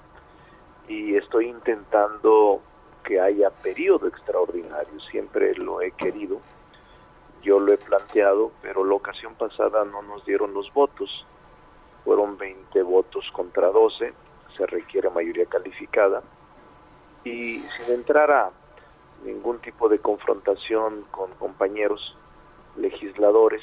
y 0.89 1.15
estoy 1.17 1.47
intentando 1.49 2.63
que 3.03 3.21
haya 3.21 3.51
periodo 3.51 4.07
extraordinario, 4.07 5.01
siempre 5.11 5.55
lo 5.55 5.81
he 5.81 5.91
querido, 5.93 6.41
yo 7.43 7.59
lo 7.59 7.73
he 7.73 7.79
planteado, 7.79 8.53
pero 8.63 8.85
la 8.85 8.95
ocasión 8.95 9.35
pasada 9.35 9.85
no 9.85 10.03
nos 10.03 10.25
dieron 10.25 10.55
los 10.55 10.73
votos, 10.73 11.27
fueron 12.05 12.37
20 12.39 12.83
votos 12.83 13.25
contra 13.33 13.69
12, 13.69 14.13
se 14.57 14.67
requiere 14.67 15.11
mayoría 15.11 15.47
calificada, 15.47 16.23
y 17.25 17.61
sin 17.61 17.95
entrar 17.95 18.31
a 18.31 18.51
ningún 19.25 19.59
tipo 19.59 19.89
de 19.89 19.99
confrontación 19.99 21.05
con 21.11 21.31
compañeros 21.33 22.17
legisladores, 22.77 23.63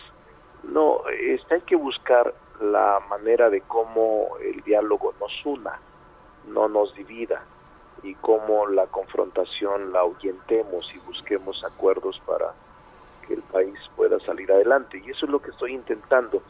no, 0.63 1.01
está, 1.09 1.55
hay 1.55 1.61
que 1.61 1.75
buscar 1.75 2.33
la 2.59 2.99
manera 3.09 3.49
de 3.49 3.61
cómo 3.61 4.37
el 4.41 4.61
diálogo 4.61 5.13
nos 5.19 5.45
una 5.45 5.79
no 6.47 6.67
nos 6.67 6.93
divida 6.95 7.43
y 8.03 8.15
cómo 8.15 8.67
la 8.67 8.87
confrontación 8.87 9.91
la 9.91 9.99
ahuyentemos 9.99 10.91
y 10.93 10.99
busquemos 10.99 11.63
acuerdos 11.63 12.21
para 12.25 12.53
que 13.27 13.35
el 13.35 13.41
país 13.41 13.77
pueda 13.95 14.19
salir 14.19 14.51
adelante. 14.51 15.01
Y 15.05 15.11
eso 15.11 15.25
es 15.25 15.31
lo 15.31 15.41
que 15.41 15.51
estoy 15.51 15.73
intentando. 15.73 16.41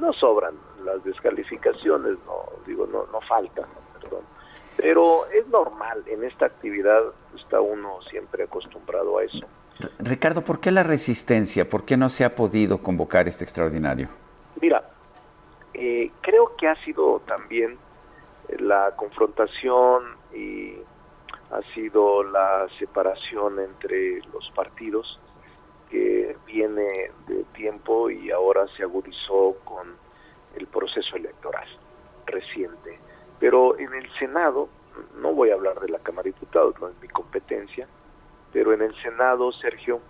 No 0.00 0.12
sobran 0.12 0.54
las 0.84 1.02
descalificaciones, 1.04 2.18
no 2.26 2.44
digo, 2.66 2.86
no, 2.86 3.06
no 3.06 3.20
faltan, 3.22 3.66
perdón. 4.00 4.24
Pero 4.76 5.26
es 5.26 5.46
normal, 5.48 6.04
en 6.06 6.24
esta 6.24 6.46
actividad 6.46 7.00
está 7.36 7.60
uno 7.60 8.00
siempre 8.10 8.44
acostumbrado 8.44 9.18
a 9.18 9.24
eso. 9.24 9.46
Ricardo, 9.98 10.42
¿por 10.42 10.60
qué 10.60 10.70
la 10.70 10.82
resistencia? 10.82 11.68
¿Por 11.68 11.84
qué 11.84 11.96
no 11.96 12.08
se 12.08 12.24
ha 12.24 12.34
podido 12.34 12.82
convocar 12.82 13.28
este 13.28 13.44
extraordinario? 13.44 14.08
Mira, 14.60 14.84
eh, 15.74 16.10
creo 16.20 16.54
que 16.56 16.68
ha 16.68 16.76
sido 16.84 17.20
también 17.20 17.78
la 18.58 18.94
confrontación 18.96 20.19
y 20.34 20.76
ha 21.50 21.62
sido 21.74 22.22
la 22.22 22.68
separación 22.78 23.58
entre 23.58 24.20
los 24.32 24.50
partidos 24.54 25.18
que 25.90 26.36
viene 26.46 27.10
de 27.26 27.44
tiempo 27.54 28.08
y 28.10 28.30
ahora 28.30 28.66
se 28.76 28.84
agudizó 28.84 29.56
con 29.64 29.96
el 30.56 30.66
proceso 30.68 31.16
electoral 31.16 31.66
reciente. 32.26 32.98
Pero 33.40 33.78
en 33.78 33.92
el 33.94 34.08
Senado, 34.18 34.68
no 35.16 35.32
voy 35.32 35.50
a 35.50 35.54
hablar 35.54 35.80
de 35.80 35.88
la 35.88 35.98
Cámara 35.98 36.24
de 36.24 36.32
Diputados, 36.32 36.74
no 36.80 36.88
es 36.88 36.94
mi 37.00 37.08
competencia, 37.08 37.88
pero 38.52 38.72
en 38.72 38.82
el 38.82 38.94
Senado, 39.02 39.50
Sergio, 39.52 40.00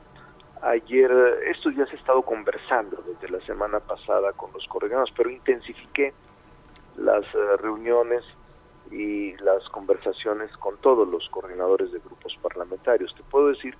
ayer, 0.62 1.10
esto 1.46 1.70
ya 1.70 1.86
se 1.86 1.96
ha 1.96 1.98
estado 1.98 2.22
conversando 2.22 3.02
desde 3.06 3.28
la 3.34 3.44
semana 3.46 3.80
pasada 3.80 4.32
con 4.32 4.52
los 4.52 4.66
coordinados, 4.68 5.10
pero 5.16 5.30
intensifiqué 5.30 6.12
las 6.96 7.24
eh, 7.34 7.56
reuniones 7.58 8.24
y 8.90 9.36
las 9.38 9.68
conversaciones 9.68 10.50
con 10.56 10.76
todos 10.78 11.06
los 11.06 11.28
coordinadores 11.28 11.92
de 11.92 12.00
grupos 12.00 12.36
parlamentarios. 12.42 13.14
Te 13.14 13.22
puedo 13.22 13.48
decir 13.48 13.74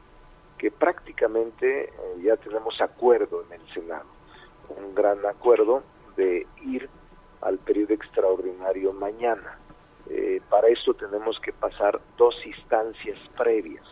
que 0.57 0.71
prácticamente 0.71 1.85
eh, 1.85 1.93
ya 2.23 2.37
tenemos 2.37 2.81
acuerdo 2.81 3.45
en 3.47 3.61
el 3.61 3.75
Senado, 3.75 4.07
un 4.69 4.95
gran 4.95 5.25
acuerdo 5.27 5.83
de 6.17 6.47
ir 6.63 6.89
al 7.41 7.59
periodo 7.59 7.95
extraordinario 7.95 8.93
mañana. 8.93 9.59
Eh, 10.09 10.41
para 10.49 10.69
esto 10.69 10.95
tenemos 10.95 11.41
que 11.41 11.53
pasar 11.53 12.01
dos 12.17 12.35
instancias 12.47 13.19
previas. 13.37 13.85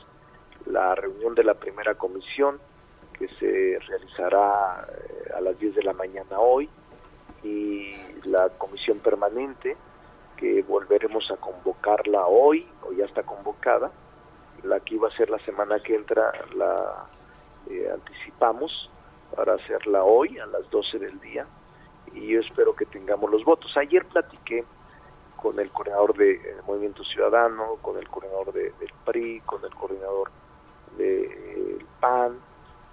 La 0.66 0.94
reunión 0.94 1.34
de 1.34 1.44
la 1.44 1.54
primera 1.54 1.94
comisión, 1.94 2.60
que 3.18 3.28
se 3.28 3.78
realizará 3.86 4.86
a 5.34 5.40
las 5.40 5.58
10 5.58 5.74
de 5.76 5.82
la 5.82 5.92
mañana 5.92 6.38
hoy, 6.38 6.68
y 7.42 7.94
la 8.24 8.50
comisión 8.50 9.00
permanente 9.00 9.76
que 10.38 10.62
volveremos 10.62 11.30
a 11.30 11.36
convocarla 11.36 12.26
hoy 12.26 12.66
o 12.82 12.92
ya 12.92 13.04
está 13.04 13.22
convocada. 13.22 13.90
La 14.62 14.80
que 14.80 14.94
iba 14.94 15.08
a 15.08 15.16
ser 15.16 15.30
la 15.30 15.38
semana 15.40 15.80
que 15.80 15.94
entra 15.94 16.32
la 16.54 17.06
eh, 17.68 17.90
anticipamos 17.92 18.90
para 19.34 19.54
hacerla 19.54 20.04
hoy 20.04 20.38
a 20.38 20.46
las 20.46 20.68
12 20.70 20.98
del 20.98 21.20
día 21.20 21.46
y 22.14 22.28
yo 22.28 22.40
espero 22.40 22.74
que 22.74 22.86
tengamos 22.86 23.30
los 23.30 23.44
votos. 23.44 23.76
Ayer 23.76 24.04
platiqué 24.06 24.64
con 25.36 25.58
el 25.60 25.70
coordinador 25.70 26.16
de 26.16 26.32
eh, 26.32 26.56
Movimiento 26.66 27.04
Ciudadano, 27.04 27.76
con 27.82 27.98
el 27.98 28.08
coordinador 28.08 28.52
de, 28.52 28.72
del 28.80 28.92
PRI, 29.04 29.40
con 29.40 29.64
el 29.64 29.74
coordinador 29.74 30.30
del 30.96 31.84
PAN, 32.00 32.38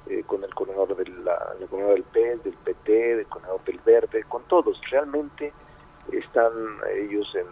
eh, 0.08 0.24
con 0.28 0.44
el 0.44 0.54
coordinador, 0.54 0.96
de 0.96 1.10
la, 1.10 1.56
el 1.60 1.68
coordinador 1.68 1.96
del 1.96 2.04
PES, 2.04 2.44
del 2.44 2.54
PT, 2.54 3.16
del 3.16 3.28
coordinador 3.28 3.64
del 3.64 3.80
Verde, 3.80 4.24
con 4.26 4.44
todos. 4.44 4.80
Realmente 4.92 5.54
están 6.12 6.52
ellos 6.96 7.34
en, 7.36 7.48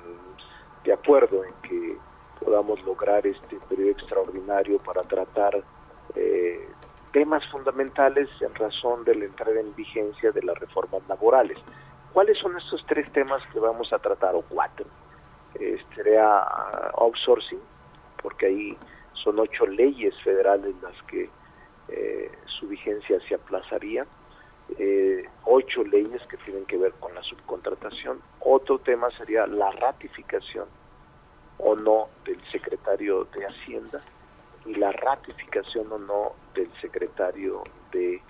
de 0.84 0.94
acuerdo 0.94 1.44
en 1.44 1.54
que 1.68 1.98
podamos 2.44 2.82
lograr 2.84 3.26
este 3.26 3.58
periodo 3.70 3.92
extraordinario 3.92 4.80
para 4.80 5.02
tratar 5.04 5.64
eh, 6.16 6.68
temas 7.12 7.46
fundamentales 7.52 8.30
en 8.42 8.54
razón 8.56 9.04
de 9.06 9.16
la 9.16 9.26
entrada 9.26 9.60
en 9.60 9.74
vigencia 9.76 10.32
de 10.32 10.42
las 10.44 10.58
reformas 10.60 11.02
laborales. 11.08 11.58
¿Cuáles 12.12 12.38
son 12.38 12.58
estos 12.58 12.86
tres 12.88 13.12
temas 13.12 13.42
que 13.52 13.60
vamos 13.60 13.92
a 13.94 14.00
tratar 14.00 14.36
o 14.36 14.42
cuatro? 14.42 14.86
Este, 15.56 15.96
sería 15.96 16.40
outsourcing, 16.98 17.62
porque 18.22 18.48
ahí 18.48 18.78
son 19.14 19.40
ocho 19.40 19.66
leyes 19.66 20.14
federales 20.24 20.76
las 20.82 21.02
que 21.04 21.30
eh, 21.90 22.32
su 22.46 22.68
vigencia 22.68 23.20
se 23.28 23.36
aplazaría 23.36 24.04
eh, 24.80 25.28
ocho 25.46 25.84
leyes 25.84 26.22
que 26.28 26.38
tienen 26.38 26.66
que 26.66 26.78
ver 26.78 26.94
con 27.00 27.14
la 27.14 27.24
subcontratación. 27.24 28.22
Otro 28.40 28.80
tema 28.80 29.10
sería 29.12 29.48
la 29.48 29.72
ratificación 29.72 30.68
o 31.58 31.76
no 31.76 32.08
del 32.26 32.40
secretario 32.52 33.26
de 33.26 33.46
Hacienda 33.46 34.02
y 34.66 34.76
la 34.76 34.92
ratificación 34.92 35.92
o 35.92 35.98
no 35.98 36.34
del 36.54 36.70
secretario 36.82 37.64
de 37.92 38.22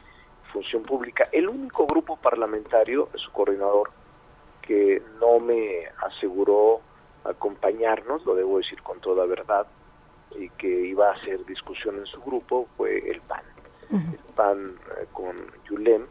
Función 0.52 0.84
Pública. 0.84 1.30
El 1.32 1.50
único 1.50 1.86
grupo 1.86 2.18
parlamentario, 2.18 3.10
su 3.16 3.32
coordinador, 3.32 3.92
que 4.62 5.02
no 5.20 5.40
me 5.40 5.86
aseguró 6.08 6.82
acompañarnos, 7.24 8.26
lo 8.26 8.36
debo 8.36 8.58
decir 8.58 8.82
con 8.82 9.00
toda 9.00 9.26
verdad, 9.26 9.68
y 10.36 10.50
que 10.50 10.68
iba 10.68 11.10
a 11.10 11.14
hacer 11.14 11.46
discusión 11.46 11.98
en 11.98 12.06
su 12.06 12.22
grupo 12.22 12.68
fue 12.78 13.10
el 13.10 13.22
PAN. 13.22 13.44
El 13.92 14.34
PAN 14.36 14.76
eh, 14.98 15.06
con 15.12 15.36
Yulem, 15.70 16.08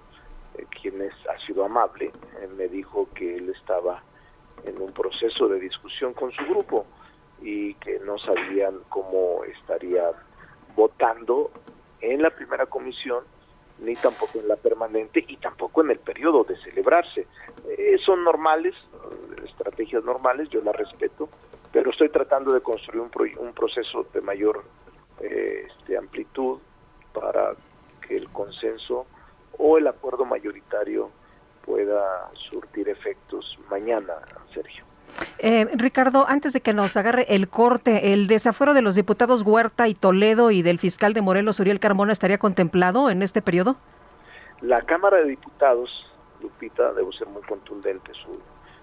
quien 0.81 1.01
es, 1.03 1.13
ha 1.29 1.39
sido 1.47 1.65
amable, 1.65 2.15
eh, 2.41 2.47
me 2.49 2.69
dijo 2.69 3.09
que 3.15 3.37
él 3.37 3.51
estaba 3.51 4.03
en 4.65 4.81
un 4.81 4.93
proceso 4.93 5.49
de 5.49 5.59
discusión 5.59 6.15
con 6.15 6.31
su 6.33 6.45
grupo 6.45 6.87
y 7.39 7.75
que 7.75 7.99
no 8.01 8.19
sabían 8.19 8.81
cómo 8.89 9.43
estaría 9.45 10.11
votando 10.77 11.51
en 12.01 12.23
la 12.23 12.31
primera 12.31 12.67
comisión 12.67 13.25
ni 13.79 13.97
tampoco 13.97 14.39
en 14.39 14.49
la 14.49 14.57
permanente 14.57 15.25
y 15.27 15.37
tampoco 15.39 15.83
en 15.83 15.91
el 15.91 15.99
periodo 15.99 16.45
de 16.45 16.57
celebrarse. 16.59 17.27
Eh, 17.65 17.99
son 18.05 18.23
normales, 18.23 18.75
eh, 18.93 19.43
estrategias 19.45 20.05
normales, 20.05 20.49
yo 20.51 20.61
las 20.61 20.77
respeto, 20.77 21.31
pero 21.73 21.91
estoy 21.91 22.11
tratando 22.11 22.53
de 22.53 22.61
construir 22.61 23.01
un, 23.01 23.11
pro- 23.11 23.25
un 23.41 23.53
proceso 23.55 24.07
de 24.13 24.21
mayor 24.21 24.65
eh, 25.21 25.67
este, 25.67 25.97
amplitud 25.97 26.61
para 27.13 27.57
que 28.07 28.17
el 28.17 28.31
consenso 28.31 29.09
o 29.59 29.79
el 29.79 29.87
acuerdo 29.87 30.25
mayoritario 30.25 31.11
pueda 31.65 32.31
surtir 32.51 32.89
efectos 32.89 33.59
mañana, 33.71 34.15
Sergio. 34.53 34.85
Eh, 35.39 35.69
Ricardo, 35.75 36.27
antes 36.29 36.53
de 36.53 36.61
que 36.61 36.73
nos 36.73 36.97
agarre 36.97 37.27
el 37.29 37.49
corte, 37.49 38.13
¿el 38.13 38.27
desafuero 38.27 38.75
de 38.75 38.83
los 38.83 38.95
diputados 38.95 39.43
Huerta 39.43 39.89
y 39.89 39.95
Toledo 39.95 40.51
y 40.51 40.63
del 40.63 40.79
fiscal 40.79 41.13
de 41.15 41.23
Morelos, 41.23 41.61
Uriel 41.61 41.81
Carmona, 41.81 42.13
estaría 42.13 42.39
contemplado 42.39 43.11
en 43.11 43.23
este 43.23 43.43
periodo? 43.43 43.77
La 44.61 44.81
Cámara 44.83 45.19
de 45.19 45.25
Diputados, 45.25 45.91
Lupita, 46.41 46.93
debo 46.93 47.13
ser 47.13 47.29
muy 47.29 47.43
contundente, 47.43 48.13
su 48.15 48.41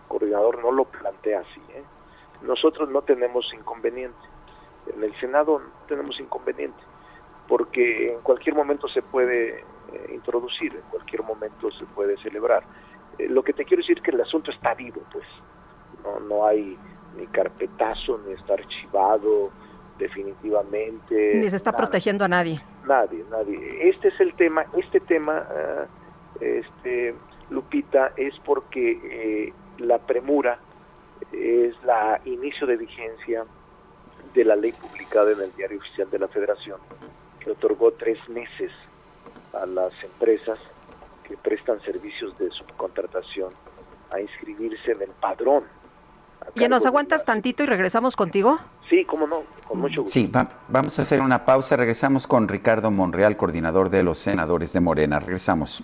coordinador 0.08 0.62
no 0.62 0.72
lo 0.72 0.86
plantea 0.86 1.40
así. 1.40 1.62
¿eh? 1.74 1.84
Nosotros 2.42 2.90
no 2.90 3.02
tenemos 3.02 3.52
inconveniente. 3.54 4.18
En 4.94 5.04
el 5.04 5.18
Senado 5.20 5.60
no 5.60 5.70
tenemos 5.88 6.20
inconveniente, 6.20 6.82
porque 7.48 8.14
en 8.14 8.22
cualquier 8.22 8.56
momento 8.56 8.88
se 8.88 9.02
puede 9.02 9.64
eh, 9.94 10.12
introducir, 10.14 10.74
en 10.76 10.90
cualquier 10.90 11.24
momento 11.24 11.72
se 11.72 11.86
puede 11.86 12.18
celebrar. 12.18 12.64
Eh, 13.18 13.28
lo 13.30 13.44
que 13.44 13.54
te 13.54 13.66
quiero 13.66 13.82
decir 13.82 13.98
es 13.98 14.04
que 14.04 14.12
el 14.12 14.22
asunto 14.22 14.52
está 14.52 14.74
vivo, 14.74 15.02
pues. 15.12 15.26
No, 16.04 16.20
no 16.22 16.46
hay 16.46 16.78
ni 17.18 17.28
carpetazo, 17.28 18.20
ni 18.26 18.34
está 18.34 18.54
archivado 18.54 19.52
definitivamente. 20.00 21.36
Ni 21.36 21.50
se 21.50 21.58
está 21.58 21.72
nada. 21.72 21.84
protegiendo 21.84 22.24
a 22.26 22.28
nadie. 22.28 22.62
Nadie, 22.86 23.24
nadie. 23.30 23.90
Este 23.90 24.08
es 24.08 24.20
el 24.20 24.34
tema, 24.34 24.66
este 24.78 25.02
tema, 25.02 25.46
ah, 25.50 25.86
este, 26.40 27.14
Lupita, 27.50 28.14
es 28.16 28.34
porque 28.46 29.00
eh, 29.04 29.54
la 29.78 30.00
premura 30.00 30.60
es 31.34 31.76
la 31.84 32.22
inicio 32.26 32.66
de 32.66 32.78
vigencia 32.78 33.46
de 34.34 34.46
la 34.46 34.56
ley 34.56 34.72
publicada 34.72 35.32
en 35.32 35.42
el 35.42 35.56
Diario 35.56 35.80
Oficial 35.80 36.10
de 36.10 36.20
la 36.20 36.28
Federación, 36.28 36.80
que 37.40 37.52
otorgó 37.52 37.92
tres 37.92 38.18
meses 38.30 38.72
a 39.54 39.66
las 39.66 39.92
empresas 40.04 40.58
que 41.28 41.38
prestan 41.38 41.80
servicios 41.82 42.38
de 42.38 42.50
subcontratación 42.52 43.54
a 44.12 44.20
inscribirse 44.20 44.92
en 44.92 45.02
el 45.04 45.10
padrón. 45.10 45.64
¿Ya 46.56 46.68
nos 46.70 46.86
aguantas 46.86 47.26
tantito 47.26 47.64
y 47.64 47.66
regresamos 47.68 48.16
contigo? 48.16 48.58
Sí, 48.90 49.06
cómo 49.06 49.28
no, 49.28 49.44
con 49.68 49.80
mucho 49.82 50.02
gusto. 50.04 50.14
Sí, 50.14 50.26
va- 50.28 50.50
vamos 50.70 50.98
a 50.98 51.04
hacer 51.04 51.22
una 51.22 51.46
pausa. 51.46 51.76
Regresamos 51.76 52.26
con 52.26 52.48
Ricardo 52.48 52.90
Monreal, 52.92 53.38
coordinador 53.38 53.90
de 53.90 54.02
los 54.04 54.18
senadores 54.18 54.74
de 54.74 54.80
Morena. 54.80 55.20
Regresamos. 55.20 55.84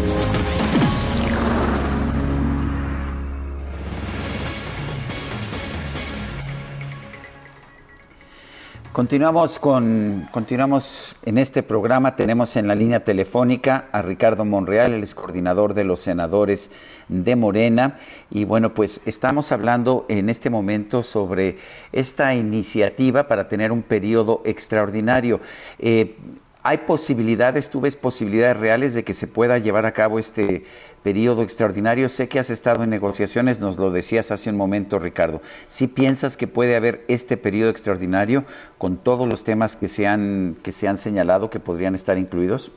Continuamos 8.93 9.57
con 9.57 10.27
continuamos 10.31 11.15
en 11.23 11.37
este 11.37 11.63
programa. 11.63 12.17
Tenemos 12.17 12.57
en 12.57 12.67
la 12.67 12.75
línea 12.75 13.05
telefónica 13.05 13.87
a 13.93 14.01
Ricardo 14.01 14.43
Monreal, 14.43 14.91
el 14.91 14.99
ex 14.99 15.15
coordinador 15.15 15.73
de 15.73 15.85
los 15.85 16.01
senadores 16.01 16.71
de 17.07 17.37
Morena. 17.37 17.95
Y 18.29 18.43
bueno, 18.43 18.73
pues 18.73 18.99
estamos 19.05 19.53
hablando 19.53 20.05
en 20.09 20.29
este 20.29 20.49
momento 20.49 21.03
sobre 21.03 21.55
esta 21.93 22.35
iniciativa 22.35 23.29
para 23.29 23.47
tener 23.47 23.71
un 23.71 23.81
periodo 23.81 24.41
extraordinario. 24.43 25.39
Eh, 25.79 26.17
¿Hay 26.63 26.79
posibilidades, 26.79 27.71
tú 27.71 27.81
ves 27.81 27.95
posibilidades 27.95 28.55
reales 28.57 28.93
de 28.93 29.03
que 29.03 29.15
se 29.15 29.25
pueda 29.25 29.57
llevar 29.57 29.87
a 29.87 29.93
cabo 29.93 30.19
este 30.19 30.61
periodo 31.01 31.41
extraordinario? 31.41 32.07
Sé 32.07 32.29
que 32.29 32.37
has 32.37 32.51
estado 32.51 32.83
en 32.83 32.91
negociaciones, 32.91 33.59
nos 33.59 33.79
lo 33.79 33.89
decías 33.89 34.29
hace 34.29 34.51
un 34.51 34.57
momento, 34.57 34.99
Ricardo. 34.99 35.41
¿Sí 35.67 35.87
piensas 35.87 36.37
que 36.37 36.45
puede 36.45 36.75
haber 36.75 37.03
este 37.07 37.35
periodo 37.35 37.71
extraordinario 37.71 38.43
con 38.77 38.97
todos 38.97 39.27
los 39.27 39.43
temas 39.43 39.75
que 39.75 39.87
se 39.87 40.05
han, 40.05 40.55
que 40.61 40.71
se 40.71 40.87
han 40.87 40.97
señalado 40.97 41.49
que 41.49 41.59
podrían 41.59 41.95
estar 41.95 42.19
incluidos? 42.19 42.71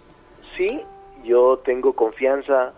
Sí, 0.57 0.81
yo 1.23 1.59
tengo 1.59 1.93
confianza, 1.93 2.73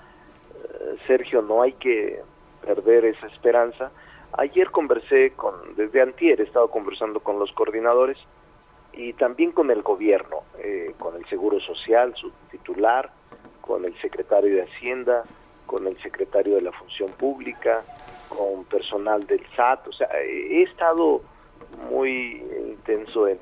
eh, 0.55 0.97
Sergio, 1.07 1.41
no 1.41 1.63
hay 1.63 1.75
que 1.75 2.21
perder 2.65 3.05
esa 3.05 3.29
esperanza. 3.29 3.93
Ayer 4.33 4.73
conversé 4.73 5.35
con, 5.37 5.55
desde 5.77 6.03
antier 6.03 6.41
he 6.41 6.45
estado 6.45 6.69
conversando 6.69 7.21
con 7.21 7.39
los 7.39 7.53
coordinadores 7.53 8.19
y 8.97 9.13
también 9.13 9.53
con 9.53 9.71
el 9.71 9.83
gobierno, 9.83 10.45
eh, 10.59 10.95
con 10.99 11.17
el 11.17 11.27
Seguro 11.29 11.61
Social, 11.61 12.15
su 12.17 12.33
titular, 12.51 13.11
con 13.61 13.85
el 13.85 13.97
secretario 14.01 14.57
de 14.57 14.63
Hacienda, 14.63 15.25
con 15.67 15.87
el 15.87 16.01
secretario 16.01 16.55
de 16.55 16.63
la 16.63 16.73
Función 16.73 17.11
Pública, 17.13 17.85
con 18.29 18.65
personal 18.65 19.27
del 19.27 19.45
SAT. 19.55 19.89
O 19.89 19.93
sea, 19.93 20.09
he 20.23 20.63
estado 20.63 21.23
muy 21.91 22.43
intenso 22.69 23.29
en, 23.29 23.39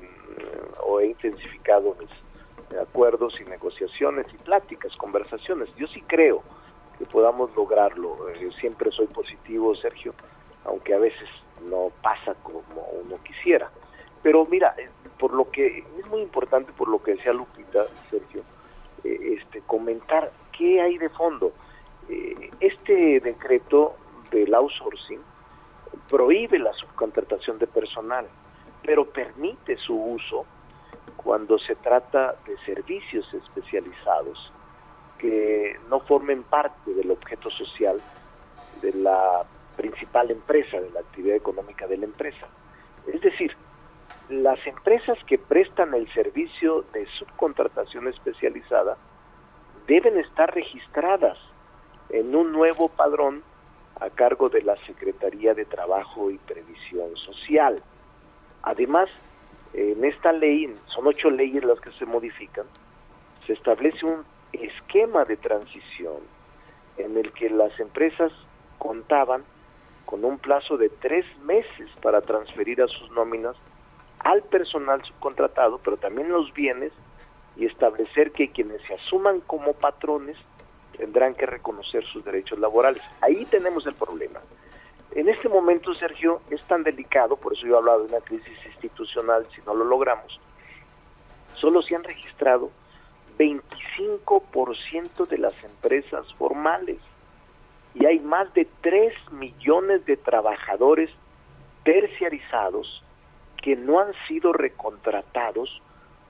o 0.83 0.99
he 0.99 1.07
intensificado 1.07 1.95
mis 1.99 2.77
acuerdos 2.77 3.39
y 3.39 3.45
negociaciones 3.45 4.25
y 4.33 4.37
pláticas, 4.37 4.95
conversaciones. 4.97 5.69
Yo 5.75 5.87
sí 5.87 6.01
creo 6.01 6.43
que 6.97 7.05
podamos 7.05 7.55
lograrlo. 7.55 8.29
Eh, 8.29 8.49
siempre 8.59 8.91
soy 8.91 9.07
positivo, 9.07 9.75
Sergio, 9.75 10.13
aunque 10.65 10.93
a 10.93 10.99
veces 10.99 11.29
no 11.69 11.91
pasa 12.01 12.35
como 12.43 12.61
uno 13.03 13.15
quisiera. 13.23 13.69
Pero 14.21 14.45
mira, 14.45 14.75
eh, 14.77 14.89
por 15.19 15.33
lo 15.33 15.49
que 15.49 15.79
es 15.99 16.07
muy 16.07 16.21
importante, 16.21 16.71
por 16.73 16.87
lo 16.87 17.01
que 17.01 17.15
decía 17.15 17.33
Lupita, 17.33 17.85
Sergio, 18.09 18.43
eh, 19.03 19.37
este, 19.39 19.61
comentar 19.61 20.31
qué 20.57 20.81
hay 20.81 20.97
de 20.97 21.09
fondo. 21.09 21.51
Eh, 22.09 22.51
este 22.59 23.19
decreto 23.19 23.95
del 24.31 24.53
outsourcing 24.53 25.21
prohíbe 26.09 26.59
la 26.59 26.73
subcontratación 26.73 27.57
de 27.59 27.67
personal, 27.67 28.27
pero 28.83 29.05
permite 29.05 29.77
su 29.77 29.95
uso 29.95 30.45
cuando 31.17 31.57
se 31.57 31.75
trata 31.75 32.35
de 32.45 32.57
servicios 32.65 33.33
especializados 33.33 34.51
que 35.17 35.79
no 35.89 36.01
formen 36.01 36.43
parte 36.43 36.93
del 36.93 37.09
objeto 37.11 37.49
social 37.49 38.01
de 38.81 38.93
la 38.93 39.45
principal 39.75 40.29
empresa, 40.31 40.79
de 40.79 40.89
la 40.91 40.99
actividad 40.99 41.35
económica 41.35 41.87
de 41.87 41.97
la 41.97 42.05
empresa. 42.05 42.47
Es 43.07 43.21
decir, 43.21 43.55
las 44.29 44.65
empresas 44.65 45.17
que 45.25 45.37
prestan 45.37 45.93
el 45.93 46.11
servicio 46.13 46.83
de 46.93 47.05
subcontratación 47.19 48.07
especializada 48.07 48.97
deben 49.87 50.17
estar 50.17 50.53
registradas 50.53 51.37
en 52.09 52.35
un 52.35 52.51
nuevo 52.51 52.89
padrón 52.89 53.43
a 53.99 54.09
cargo 54.09 54.49
de 54.49 54.63
la 54.63 54.75
Secretaría 54.85 55.53
de 55.53 55.65
Trabajo 55.65 56.31
y 56.31 56.37
Previsión 56.39 57.15
Social. 57.17 57.81
Además, 58.63 59.09
en 59.73 60.03
esta 60.03 60.31
ley, 60.31 60.75
son 60.87 61.07
ocho 61.07 61.29
leyes 61.29 61.63
las 61.63 61.79
que 61.79 61.91
se 61.91 62.05
modifican, 62.05 62.65
se 63.45 63.53
establece 63.53 64.05
un 64.05 64.25
esquema 64.53 65.25
de 65.25 65.37
transición 65.37 66.17
en 66.97 67.17
el 67.17 67.31
que 67.33 67.49
las 67.49 67.79
empresas 67.79 68.31
contaban 68.79 69.43
con 70.05 70.25
un 70.25 70.39
plazo 70.39 70.77
de 70.77 70.89
tres 70.89 71.25
meses 71.39 71.89
para 72.01 72.21
transferir 72.21 72.81
a 72.81 72.87
sus 72.87 73.11
nóminas 73.11 73.55
al 74.25 74.41
personal 74.41 75.03
subcontratado, 75.05 75.77
pero 75.77 75.97
también 75.97 76.29
los 76.29 76.51
bienes 76.51 76.91
y 77.55 77.67
establecer 77.67 78.31
que 78.31 78.49
quienes 78.49 78.81
se 78.81 78.95
asuman 78.95 79.39
como 79.41 79.73
patrones 79.73 80.35
tendrán 80.97 81.35
que 81.35 81.45
reconocer 81.45 82.03
sus 82.05 82.25
derechos 82.25 82.57
laborales. 82.57 83.03
Ahí 83.21 83.45
tenemos 83.45 83.85
el 83.85 83.93
problema. 83.93 84.39
En 85.11 85.29
este 85.29 85.47
momento, 85.47 85.93
Sergio, 85.93 86.41
es 86.49 86.59
tan 86.63 86.81
delicado, 86.81 87.37
por 87.37 87.53
eso 87.53 87.67
yo 87.67 87.75
he 87.75 87.77
hablado 87.77 87.99
de 87.99 88.15
una 88.15 88.21
crisis 88.21 88.57
institucional, 88.65 89.45
si 89.53 89.61
no 89.61 89.75
lo 89.75 89.85
logramos, 89.85 90.39
solo 91.53 91.83
se 91.83 91.95
han 91.95 92.03
registrado 92.03 92.71
25% 93.37 95.27
de 95.27 95.37
las 95.37 95.53
empresas 95.63 96.33
formales 96.33 96.97
y 97.93 98.07
hay 98.07 98.19
más 98.19 98.51
de 98.55 98.67
3 98.81 99.13
millones 99.33 100.03
de 100.07 100.17
trabajadores 100.17 101.11
terciarizados 101.83 103.04
que 103.65 103.75
no 103.75 103.99
han 103.99 104.13
sido 104.27 104.53
recontratados 104.53 105.81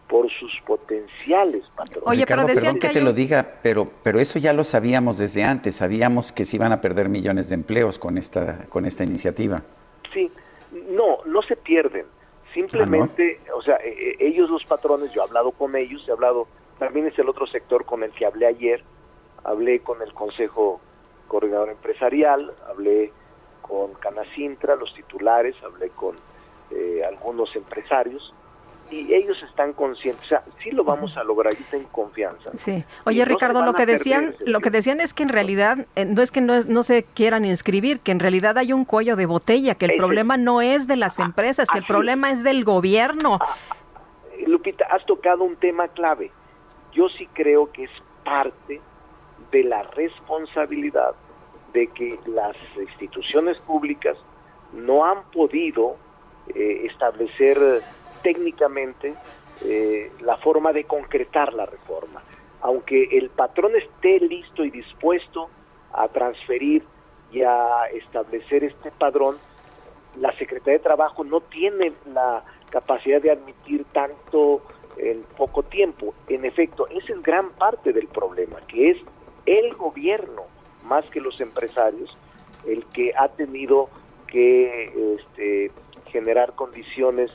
por 0.07 0.31
sus 0.31 0.53
potenciales 0.65 1.65
patrones. 1.75 2.07
Oye, 2.07 2.25
pero 2.25 2.45
perdón 2.45 2.79
que, 2.79 2.87
te 2.87 3.01
lo 3.01 3.11
diga, 3.11 3.55
pero 3.61 3.91
pero 4.03 4.21
eso 4.21 4.39
ya 4.39 4.53
lo 4.53 4.63
sabíamos 4.63 5.17
desde 5.17 5.43
antes, 5.43 5.75
sabíamos 5.75 6.31
que 6.31 6.45
se 6.45 6.55
iban 6.55 6.71
a 6.71 6.79
perder 6.79 7.09
millones 7.09 7.49
de 7.49 7.55
empleos 7.55 7.99
con 7.99 8.17
esta 8.17 8.65
con 8.69 8.85
esta 8.85 9.03
iniciativa. 9.03 9.63
Sí, 10.13 10.31
no, 10.91 11.25
no 11.25 11.41
se 11.41 11.57
pierden. 11.57 12.05
Simplemente, 12.53 13.41
¿Ah, 13.49 13.55
o 13.57 13.61
sea, 13.61 13.75
e, 13.83 14.15
e, 14.17 14.27
ellos 14.27 14.49
los 14.49 14.63
patrones, 14.63 15.11
yo 15.11 15.21
he 15.21 15.25
hablado 15.25 15.51
con 15.51 15.75
ellos, 15.75 16.07
he 16.07 16.13
hablado, 16.13 16.47
también 16.79 17.07
es 17.07 17.19
el 17.19 17.27
otro 17.27 17.47
sector 17.47 17.83
con 17.83 18.01
el 18.03 18.11
que 18.11 18.25
hablé 18.25 18.45
ayer, 18.45 18.81
hablé 19.43 19.81
con 19.81 20.01
el 20.01 20.13
Consejo 20.13 20.79
Coordinador 21.27 21.69
Empresarial, 21.69 22.53
hablé 22.69 23.11
con 23.61 23.93
Canacintra, 23.95 24.77
los 24.77 24.93
titulares, 24.93 25.53
hablé 25.65 25.89
con 25.89 26.15
eh, 26.75 27.03
algunos 27.05 27.55
empresarios, 27.55 28.33
y 28.91 29.13
ellos 29.13 29.41
están 29.49 29.73
conscientes, 29.73 30.23
o 30.25 30.27
sea, 30.27 30.43
sí 30.61 30.69
lo 30.71 30.83
vamos 30.83 31.17
a 31.17 31.23
lograr, 31.23 31.53
y 31.53 31.63
tengo 31.63 31.89
confianza. 31.89 32.51
Sí. 32.55 32.83
Oye, 33.05 33.25
Ricardo, 33.25 33.63
lo 33.63 33.73
que 33.73 33.85
decían, 33.85 34.35
lo 34.45 34.59
que 34.59 34.69
decían 34.69 35.01
es 35.01 35.13
que 35.13 35.23
en 35.23 35.29
realidad 35.29 35.87
eh, 35.95 36.05
no 36.05 36.21
es 36.21 36.29
que 36.31 36.41
no, 36.41 36.61
no, 36.63 36.83
se 36.83 37.03
quieran 37.03 37.45
inscribir, 37.45 37.99
que 37.99 38.11
en 38.11 38.19
realidad 38.19 38.57
hay 38.57 38.73
un 38.73 38.85
cuello 38.85 39.15
de 39.15 39.25
botella, 39.25 39.75
que 39.75 39.85
el 39.85 39.97
problema 39.97 40.37
no 40.37 40.61
es 40.61 40.87
de 40.87 40.97
las 40.97 41.17
empresas, 41.17 41.67
que 41.69 41.79
el 41.79 41.85
problema 41.85 42.29
es 42.29 42.43
del 42.43 42.63
gobierno. 42.63 43.39
Ah, 43.41 43.55
Lupita, 44.45 44.85
has 44.91 45.05
tocado 45.05 45.43
un 45.43 45.55
tema 45.55 45.87
clave. 45.87 46.31
Yo 46.93 47.09
sí 47.09 47.27
creo 47.33 47.71
que 47.71 47.85
es 47.85 47.91
parte 48.23 48.81
de 49.51 49.63
la 49.63 49.83
responsabilidad 49.83 51.15
de 51.73 51.87
que 51.87 52.19
las 52.27 52.55
instituciones 52.79 53.57
públicas 53.59 54.17
no 54.73 55.05
han 55.05 55.23
podido 55.31 55.97
eh, 56.53 56.85
establecer 56.85 57.81
técnicamente 58.21 59.13
eh, 59.61 60.11
la 60.21 60.37
forma 60.37 60.73
de 60.73 60.83
concretar 60.83 61.53
la 61.53 61.65
reforma. 61.65 62.21
Aunque 62.61 63.17
el 63.17 63.29
patrón 63.29 63.75
esté 63.75 64.19
listo 64.19 64.63
y 64.63 64.71
dispuesto 64.71 65.49
a 65.93 66.07
transferir 66.07 66.83
y 67.31 67.41
a 67.41 67.85
establecer 67.93 68.63
este 68.63 68.91
padrón, 68.91 69.37
la 70.17 70.31
Secretaría 70.37 70.79
de 70.79 70.83
Trabajo 70.83 71.23
no 71.23 71.41
tiene 71.41 71.93
la 72.05 72.43
capacidad 72.69 73.21
de 73.21 73.31
admitir 73.31 73.85
tanto 73.93 74.61
en 74.97 75.23
poco 75.37 75.63
tiempo. 75.63 76.13
En 76.27 76.45
efecto, 76.45 76.87
esa 76.87 77.13
es 77.13 77.21
gran 77.21 77.51
parte 77.51 77.93
del 77.93 78.07
problema, 78.07 78.59
que 78.67 78.91
es 78.91 78.97
el 79.45 79.73
gobierno, 79.75 80.43
más 80.83 81.05
que 81.05 81.21
los 81.21 81.39
empresarios, 81.41 82.17
el 82.65 82.85
que 82.87 83.13
ha 83.15 83.27
tenido 83.29 83.89
que 84.27 85.17
este, 85.19 85.71
generar 86.11 86.53
condiciones 86.53 87.31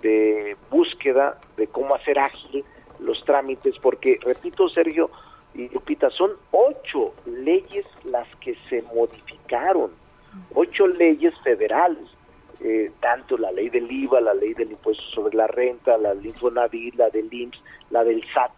de 0.00 0.56
búsqueda 0.70 1.38
de 1.56 1.66
cómo 1.66 1.94
hacer 1.94 2.18
ágil 2.18 2.64
los 2.98 3.24
trámites, 3.24 3.74
porque, 3.80 4.18
repito, 4.22 4.68
Sergio 4.68 5.10
y 5.54 5.68
Lupita, 5.68 6.10
son 6.10 6.32
ocho 6.50 7.14
leyes 7.24 7.86
las 8.04 8.28
que 8.36 8.56
se 8.68 8.82
modificaron, 8.82 9.90
ocho 10.54 10.86
leyes 10.86 11.34
federales, 11.42 12.06
eh, 12.60 12.90
tanto 13.00 13.36
la 13.36 13.52
ley 13.52 13.68
del 13.68 13.90
IVA, 13.90 14.20
la 14.20 14.34
ley 14.34 14.54
del 14.54 14.70
impuesto 14.72 15.02
sobre 15.14 15.36
la 15.36 15.46
renta, 15.46 15.98
la 15.98 16.14
ley 16.14 16.28
Infonavit, 16.28 16.94
la 16.94 17.10
del 17.10 17.32
IMSS, 17.32 17.62
la 17.90 18.04
del 18.04 18.24
SAT, 18.32 18.52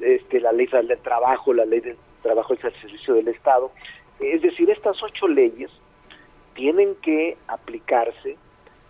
este, 0.00 0.40
la 0.40 0.52
ley 0.52 0.66
del 0.66 0.98
trabajo, 0.98 1.52
la 1.52 1.64
ley 1.64 1.80
del 1.80 1.96
trabajo 2.22 2.54
es 2.54 2.60
servicio 2.60 3.14
del 3.14 3.28
Estado. 3.28 3.70
Es 4.18 4.42
decir, 4.42 4.70
estas 4.70 5.00
ocho 5.02 5.28
leyes 5.28 5.70
tienen 6.54 6.94
que 6.96 7.36
aplicarse 7.46 8.36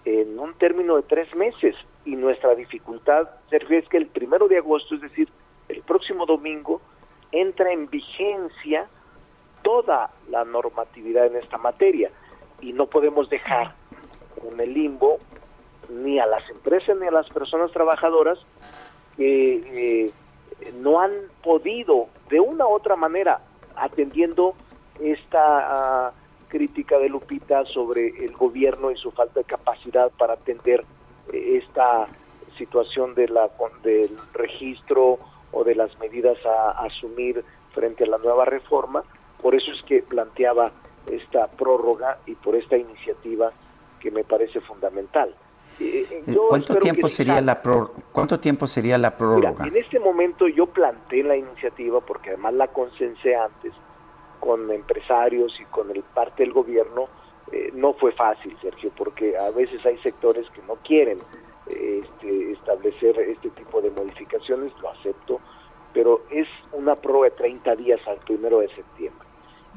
en 0.05 0.39
un 0.39 0.55
término 0.55 0.97
de 0.97 1.02
tres 1.02 1.35
meses. 1.35 1.74
Y 2.05 2.16
nuestra 2.16 2.55
dificultad, 2.55 3.28
Sergio, 3.51 3.78
es 3.78 3.89
que 3.89 3.97
el 3.97 4.06
primero 4.06 4.48
de 4.48 4.59
agosto, 4.59 4.94
es 4.94 5.01
decir, 5.01 5.28
el 5.68 5.81
próximo 5.82 6.26
domingo, 6.26 6.81
entra 7.32 7.72
en 7.72 7.89
vigencia 7.89 8.86
toda 9.62 10.10
la 10.28 10.44
normatividad 10.44 11.26
en 11.26 11.36
esta 11.36 11.59
materia. 11.59 12.10
Y 12.60 12.72
no 12.72 12.86
podemos 12.86 13.28
dejar 13.31 13.74
en 14.47 14.60
el 14.60 14.74
limbo 14.74 15.18
ni 15.89 16.18
a 16.18 16.26
las 16.26 16.48
empresas 16.51 16.97
ni 16.98 17.06
a 17.06 17.10
las 17.10 17.28
personas 17.28 17.70
trabajadoras 17.72 18.39
que 19.16 20.06
eh, 20.06 20.12
no 20.74 21.01
han 21.01 21.12
podido 21.43 22.09
de 22.31 22.40
una 22.40 22.66
u 22.66 22.70
otra 22.70 22.97
manera 22.97 23.40
atendiendo 23.76 24.55
esta 25.01 26.06
ah, 26.06 26.12
crítica 26.55 27.01
de 27.01 27.09
Lupita 27.09 27.64
sobre 27.64 28.24
el 28.24 28.32
gobierno 28.32 28.93
y 28.93 28.97
su 28.97 29.10
falta 29.10 29.40
de 29.40 29.44
capacidad 29.44 30.12
para 30.12 30.35
atender 30.35 30.85
esta 31.32 32.06
situación 32.56 33.16
de 33.16 33.26
la, 33.26 33.51
del 33.82 34.16
registro 34.35 35.18
o 35.51 35.64
de 35.64 35.74
las 35.74 35.98
medidas 35.98 36.39
a, 36.47 36.85
asumir 36.86 37.44
frente 37.72 38.05
a 38.05 38.06
la 38.06 38.18
nueva 38.18 38.44
reforma. 38.44 39.02
Por 39.43 39.56
eso 39.56 39.72
es 39.72 39.82
que 39.82 40.05
planteaba 40.05 40.70
esta 41.10 41.48
prórroga 41.48 42.18
y 42.24 42.36
por 42.36 42.55
esta 42.55 42.76
iniciativa 42.76 43.51
que 43.98 44.12
me 44.12 44.22
parece 44.22 44.60
fundamental. 44.60 45.35
Eh, 45.81 46.06
eh, 46.09 46.36
¿Cuánto 46.48 46.76
tiempo 46.76 47.09
sería 47.09 47.40
la 47.40 47.60
cuánto 48.12 48.39
tiempo 48.39 48.68
sería 48.68 48.97
la 48.97 49.16
prórroga? 49.16 49.66
en 49.66 49.76
este 49.76 49.98
momento 49.98 50.47
yo 50.47 50.66
planteé 50.66 51.24
la 51.24 51.36
iniciativa 51.36 52.01
porque 52.01 52.28
además 52.28 52.55
la 52.55 52.68
consensé 52.68 53.35
antes 53.35 53.72
con 54.44 54.70
empresarios 54.70 55.58
y 55.58 55.64
con 55.64 55.90
el 55.90 56.02
parte 56.02 56.42
del 56.42 56.52
gobierno 56.52 57.08
eh, 57.50 57.70
no 57.72 57.94
fue 57.94 58.12
fácil, 58.12 58.54
Sergio, 58.60 58.90
porque 58.94 59.38
a 59.38 59.50
veces 59.50 59.84
hay 59.86 59.96
sectores 59.98 60.46
que 60.50 60.60
no 60.68 60.74
quieren 60.84 61.18
eh, 61.66 62.02
este, 62.04 62.52
establecer 62.52 63.18
este 63.20 63.48
tipo 63.50 63.80
de 63.80 63.90
modificaciones, 63.90 64.70
lo 64.82 64.90
acepto, 64.90 65.40
pero 65.94 66.24
es 66.30 66.46
una 66.72 66.94
prueba 66.94 67.24
de 67.24 67.30
30 67.30 67.76
días 67.76 68.00
al 68.06 68.18
primero 68.18 68.60
de 68.60 68.68
septiembre. 68.68 69.26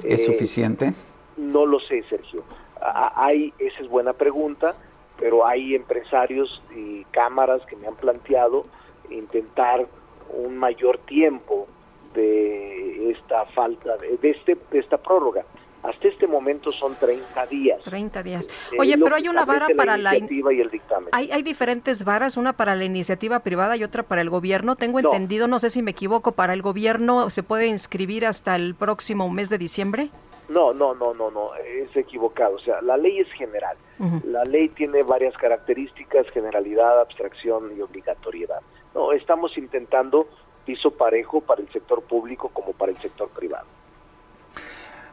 ¿Es 0.04 0.28
eh, 0.28 0.34
suficiente? 0.34 0.94
No 1.38 1.66
lo 1.66 1.80
sé, 1.80 2.04
Sergio. 2.10 2.44
hay, 2.82 3.54
esa 3.60 3.82
es 3.82 3.88
buena 3.88 4.12
pregunta, 4.12 4.76
pero 5.18 5.48
hay 5.48 5.76
empresarios 5.76 6.62
y 6.76 7.06
cámaras 7.12 7.66
que 7.68 7.78
me 7.78 7.88
han 7.88 7.96
planteado 7.96 8.64
intentar 9.10 9.88
un 10.30 10.58
mayor 10.58 10.98
tiempo 11.06 11.68
de 12.14 13.12
esta 13.12 13.46
falta, 13.46 13.98
de, 13.98 14.30
este, 14.30 14.58
de 14.72 14.80
esta 14.80 14.98
prórroga. 14.98 15.46
Hasta 15.84 16.08
este 16.08 16.28
momento 16.28 16.72
son 16.72 16.96
30 16.96 17.46
días. 17.46 17.82
30 17.84 18.24
días. 18.24 18.50
Eh, 18.74 18.78
Oye, 18.80 18.98
pero 18.98 19.16
hay 19.16 19.30
una 19.30 19.46
vara 19.46 19.68
para 19.78 19.96
la 19.98 20.18
iniciativa 20.18 20.54
y 20.54 20.60
el 20.60 20.70
dictamen. 20.70 21.10
Hay, 21.14 21.32
hay 21.32 21.44
diferentes 21.44 22.04
varas, 22.04 22.36
una 22.36 22.54
para 22.54 22.76
la 22.76 22.84
iniciativa 22.84 23.40
privada 23.40 23.78
y 23.78 23.84
otra 23.84 24.04
para 24.04 24.22
el 24.22 24.30
gobierno. 24.30 24.76
Tengo 24.76 25.00
entendido, 25.00 25.48
no 25.48 25.60
sé 25.60 25.70
si 25.70 25.82
me 25.82 25.92
equivoco, 25.92 26.34
para 26.34 26.54
el 26.54 26.62
gobierno 26.62 27.30
se 27.30 27.44
puede 27.44 27.68
inscribir 27.68 28.26
hasta 28.26 28.56
el 28.56 28.76
próximo 28.76 29.30
mes 29.30 29.50
de 29.50 29.58
diciembre. 29.60 30.10
No, 30.50 30.74
no, 30.74 30.94
no, 30.94 31.14
no, 31.14 31.30
no, 31.30 31.56
es 31.56 31.96
equivocado. 31.96 32.56
O 32.56 32.60
sea, 32.60 32.82
la 32.82 32.98
ley 32.98 33.20
es 33.20 33.32
general. 33.34 33.78
La 34.26 34.44
ley 34.44 34.70
tiene 34.70 35.04
varias 35.04 35.36
características, 35.38 36.30
generalidad, 36.30 37.02
abstracción 37.02 37.76
y 37.78 37.82
obligatoriedad. 37.82 38.62
No, 38.94 39.12
estamos 39.12 39.58
intentando 39.58 40.28
piso 40.68 40.92
parejo 40.92 41.40
para 41.40 41.62
el 41.62 41.70
sector 41.72 42.04
público 42.04 42.50
como 42.50 42.74
para 42.74 42.92
el 42.92 42.98
sector 43.00 43.30
privado. 43.30 43.66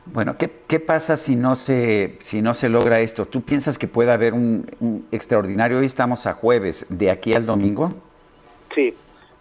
Bueno, 0.07 0.37
¿qué, 0.37 0.51
¿qué, 0.67 0.81
pasa 0.81 1.17
si 1.17 1.37
no, 1.37 1.55
se, 1.55 2.19
si 2.21 2.43
no 2.43 2.53
se 2.53 2.69
logra 2.69 3.01
esto? 3.01 3.25
¿Tú 3.25 3.41
piensas 3.41 3.79
que 3.79 3.87
puede 3.87 4.13
haber 4.13 4.35
un, 4.35 5.07
extraordinario? 5.13 5.79
Hoy 5.79 5.87
estamos 5.87 6.27
a 6.27 6.35
jueves, 6.35 6.87
¿de 6.91 7.11
aquí 7.11 7.35
al 7.35 7.47
domingo? 7.47 7.91
Sí, 8.75 8.95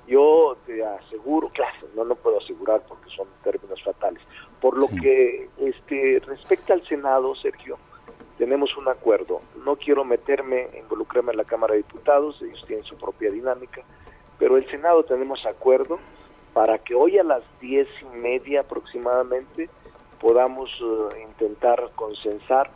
yo 0.07 0.55
te 0.67 0.85
aseguro, 0.85 1.49
claro, 1.49 1.87
no 1.95 2.05
lo 2.05 2.15
puedo 2.15 2.37
asegurar 2.37 2.81
porque 2.87 3.09
son 3.09 3.27
términos 3.43 3.81
fatales. 3.83 4.21
Por 4.61 4.77
lo 4.77 4.87
que 4.87 5.49
este, 5.57 6.21
respecta 6.25 6.73
al 6.73 6.83
Senado, 6.83 7.35
Sergio, 7.35 7.75
tenemos 8.37 8.77
un 8.77 8.87
acuerdo. 8.87 9.41
No 9.65 9.75
quiero 9.75 10.05
meterme, 10.05 10.69
involucrarme 10.79 11.31
en 11.31 11.37
la 11.37 11.43
Cámara 11.43 11.73
de 11.73 11.79
Diputados, 11.79 12.41
ellos 12.41 12.63
tienen 12.67 12.85
su 12.85 12.95
propia 12.95 13.31
dinámica, 13.31 13.81
pero 14.43 14.57
el 14.57 14.69
Senado 14.69 15.03
tenemos 15.03 15.45
acuerdo 15.45 15.99
para 16.53 16.77
que 16.77 16.93
hoy 16.93 17.17
a 17.17 17.23
las 17.23 17.43
diez 17.61 17.87
y 18.01 18.17
media 18.17 18.59
aproximadamente 18.59 19.69
podamos 20.19 20.69
eh, 20.81 21.21
intentar 21.21 21.91
consensar 21.95 22.69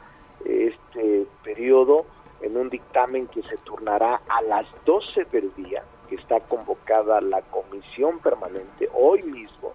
este 0.45 1.27
periodo 1.43 2.05
en 2.39 2.55
un 2.55 2.69
dictamen 2.69 3.27
que 3.27 3.41
se 3.41 3.57
turnará 3.57 4.21
a 4.29 4.41
las 4.43 4.65
12 4.85 5.25
del 5.25 5.53
día, 5.55 5.83
que 6.07 6.15
está 6.15 6.39
convocada 6.39 7.19
la 7.19 7.41
comisión 7.41 8.19
permanente 8.19 8.87
hoy 8.93 9.23
mismo, 9.23 9.73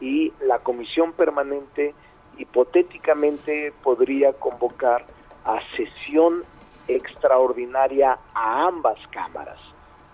y 0.00 0.32
la 0.40 0.60
comisión 0.60 1.12
permanente 1.12 1.94
hipotéticamente 2.38 3.74
podría 3.82 4.32
convocar 4.32 5.04
a 5.44 5.58
sesión 5.76 6.42
extraordinaria 6.88 8.18
a 8.32 8.66
ambas 8.66 8.96
cámaras 9.10 9.71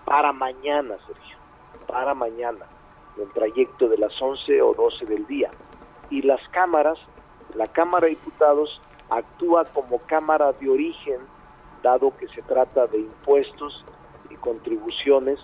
para 0.09 0.33
mañana, 0.33 0.97
Sergio, 1.07 1.37
para 1.87 2.15
mañana, 2.15 2.65
en 3.17 3.25
el 3.25 3.33
trayecto 3.33 3.89
de 3.89 3.99
las 3.99 4.21
11 4.21 4.63
o 4.63 4.73
12 4.73 5.05
del 5.05 5.27
día. 5.27 5.51
Y 6.09 6.23
las 6.23 6.41
cámaras, 6.49 6.99
la 7.55 7.67
Cámara 7.67 8.07
de 8.07 8.15
Diputados 8.15 8.81
actúa 9.11 9.67
como 9.67 9.99
cámara 9.99 10.53
de 10.53 10.71
origen, 10.71 11.21
dado 11.83 12.17
que 12.17 12.27
se 12.29 12.41
trata 12.41 12.87
de 12.87 13.01
impuestos 13.01 13.85
y 14.31 14.37
contribuciones, 14.37 15.39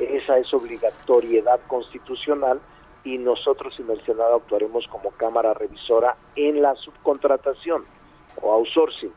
esa 0.00 0.36
es 0.38 0.52
obligatoriedad 0.52 1.60
constitucional 1.68 2.60
y 3.04 3.18
nosotros 3.18 3.78
en 3.78 3.88
el 3.88 4.04
Senado 4.04 4.34
actuaremos 4.34 4.86
como 4.88 5.12
cámara 5.12 5.54
revisora 5.54 6.16
en 6.34 6.60
la 6.60 6.74
subcontratación 6.74 7.84
o 8.40 8.52
outsourcing. 8.52 9.12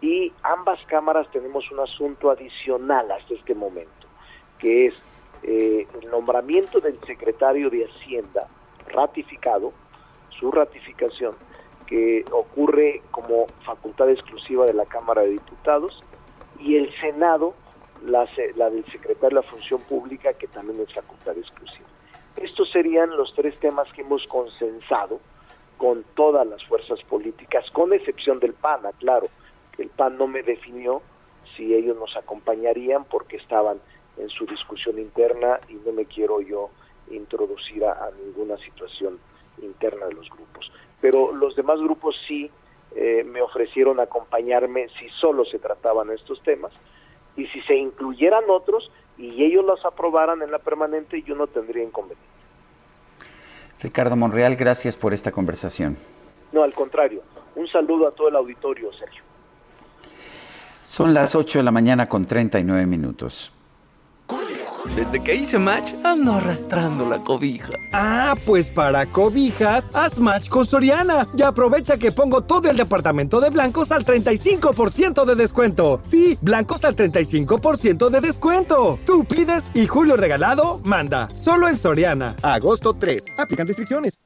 Y 0.00 0.32
ambas 0.44 0.78
cámaras 0.86 1.28
tenemos 1.32 1.68
un 1.72 1.80
asunto 1.80 2.30
adicional 2.30 3.10
hasta 3.10 3.34
este 3.34 3.54
momento, 3.54 3.97
que 4.58 4.86
es 4.86 4.94
eh, 5.42 5.86
el 6.02 6.10
nombramiento 6.10 6.80
del 6.80 6.98
secretario 7.06 7.70
de 7.70 7.86
Hacienda 7.86 8.46
ratificado, 8.88 9.72
su 10.38 10.50
ratificación, 10.50 11.34
que 11.86 12.24
ocurre 12.32 13.02
como 13.10 13.46
facultad 13.64 14.10
exclusiva 14.10 14.66
de 14.66 14.74
la 14.74 14.84
Cámara 14.86 15.22
de 15.22 15.30
Diputados, 15.30 16.02
y 16.58 16.76
el 16.76 16.92
Senado, 17.00 17.54
la, 18.04 18.28
la 18.56 18.70
del 18.70 18.84
secretario 18.86 19.40
de 19.40 19.46
la 19.46 19.50
Función 19.50 19.80
Pública, 19.82 20.32
que 20.34 20.48
también 20.48 20.80
es 20.80 20.92
facultad 20.92 21.36
exclusiva. 21.38 21.86
Estos 22.36 22.70
serían 22.70 23.16
los 23.16 23.34
tres 23.34 23.58
temas 23.58 23.92
que 23.92 24.02
hemos 24.02 24.26
consensado 24.26 25.20
con 25.76 26.04
todas 26.14 26.46
las 26.46 26.64
fuerzas 26.64 27.00
políticas, 27.04 27.70
con 27.70 27.92
excepción 27.92 28.38
del 28.40 28.52
PAN, 28.52 28.82
claro, 28.98 29.28
que 29.76 29.82
el 29.82 29.88
PAN 29.88 30.18
no 30.18 30.26
me 30.26 30.42
definió 30.42 31.02
si 31.56 31.74
ellos 31.74 31.96
nos 31.96 32.16
acompañarían 32.16 33.04
porque 33.04 33.36
estaban 33.36 33.80
en 34.18 34.28
su 34.28 34.46
discusión 34.46 34.98
interna 34.98 35.58
y 35.68 35.74
no 35.74 35.92
me 35.92 36.04
quiero 36.04 36.40
yo 36.40 36.70
introducir 37.10 37.84
a, 37.84 38.10
ninguna 38.24 38.56
situación 38.58 39.18
interna 39.62 40.06
de 40.06 40.14
los 40.14 40.28
grupos. 40.28 40.70
Pero 41.00 41.32
los 41.32 41.56
demás 41.56 41.78
grupos 41.80 42.16
sí 42.26 42.50
eh, 42.94 43.24
me 43.24 43.40
ofrecieron 43.42 44.00
acompañarme 44.00 44.88
si 44.98 45.08
solo 45.20 45.44
se 45.44 45.58
trataban 45.58 46.10
estos 46.10 46.42
temas 46.42 46.72
y 47.36 47.46
si 47.48 47.60
se 47.62 47.76
incluyeran 47.76 48.44
otros 48.48 48.90
y 49.16 49.44
ellos 49.44 49.64
los 49.64 49.84
aprobaran 49.84 50.42
en 50.42 50.50
la 50.50 50.58
permanente 50.58 51.22
yo 51.22 51.34
no 51.34 51.46
tendría 51.46 51.84
inconveniente. 51.84 52.28
Ricardo 53.80 54.16
Monreal, 54.16 54.56
gracias 54.56 54.96
por 54.96 55.14
esta 55.14 55.30
conversación. 55.30 55.96
No, 56.52 56.62
al 56.62 56.72
contrario. 56.72 57.22
Un 57.54 57.68
saludo 57.68 58.08
a 58.08 58.10
todo 58.10 58.28
el 58.28 58.36
auditorio, 58.36 58.92
Sergio. 58.92 59.22
Son 60.82 61.12
las 61.14 61.34
8 61.34 61.58
de 61.58 61.62
la 61.64 61.70
mañana 61.70 62.08
con 62.08 62.26
39 62.26 62.86
minutos. 62.86 63.52
Desde 64.94 65.22
que 65.22 65.34
hice 65.34 65.58
match, 65.58 65.92
ando 66.04 66.34
arrastrando 66.34 67.08
la 67.08 67.22
cobija. 67.22 67.70
Ah, 67.92 68.34
pues 68.46 68.68
para 68.70 69.06
cobijas, 69.06 69.90
haz 69.94 70.18
match 70.18 70.48
con 70.48 70.66
Soriana. 70.66 71.26
Y 71.36 71.42
aprovecha 71.42 71.98
que 71.98 72.12
pongo 72.12 72.42
todo 72.42 72.70
el 72.70 72.76
departamento 72.76 73.40
de 73.40 73.50
blancos 73.50 73.92
al 73.92 74.04
35% 74.04 75.24
de 75.24 75.34
descuento. 75.34 76.00
Sí, 76.02 76.38
blancos 76.40 76.84
al 76.84 76.96
35% 76.96 78.10
de 78.10 78.20
descuento. 78.20 78.98
Tú 79.04 79.24
pides 79.24 79.70
y 79.74 79.86
Julio 79.86 80.16
Regalado 80.16 80.80
manda. 80.84 81.28
Solo 81.34 81.68
en 81.68 81.76
Soriana. 81.76 82.36
Agosto 82.42 82.94
3. 82.94 83.24
Aplican 83.38 83.66
restricciones. 83.66 84.18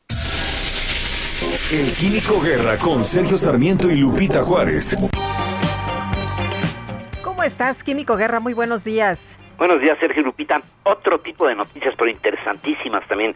El 1.70 1.92
Químico 1.94 2.40
Guerra 2.40 2.78
con 2.78 3.02
Sergio 3.02 3.36
Sarmiento 3.36 3.90
y 3.90 3.96
Lupita 3.96 4.44
Juárez. 4.44 4.96
¿Cómo 7.22 7.42
estás, 7.42 7.82
Químico 7.82 8.16
Guerra? 8.16 8.38
Muy 8.38 8.52
buenos 8.52 8.84
días. 8.84 9.36
Buenos 9.58 9.80
días, 9.80 9.98
Sergio 9.98 10.22
Lupita. 10.22 10.60
Otro 10.84 11.20
tipo 11.20 11.46
de 11.46 11.54
noticias, 11.54 11.94
pero 11.96 12.10
interesantísimas 12.10 13.06
también. 13.06 13.34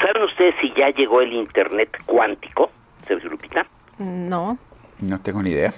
¿Saben 0.00 0.22
ustedes 0.22 0.54
si 0.60 0.72
ya 0.74 0.90
llegó 0.90 1.20
el 1.20 1.32
Internet 1.32 1.96
cuántico, 2.06 2.70
Sergio 3.06 3.30
Lupita? 3.30 3.66
No. 3.98 4.58
No 5.00 5.20
tengo 5.20 5.42
ni 5.42 5.50
idea. 5.50 5.72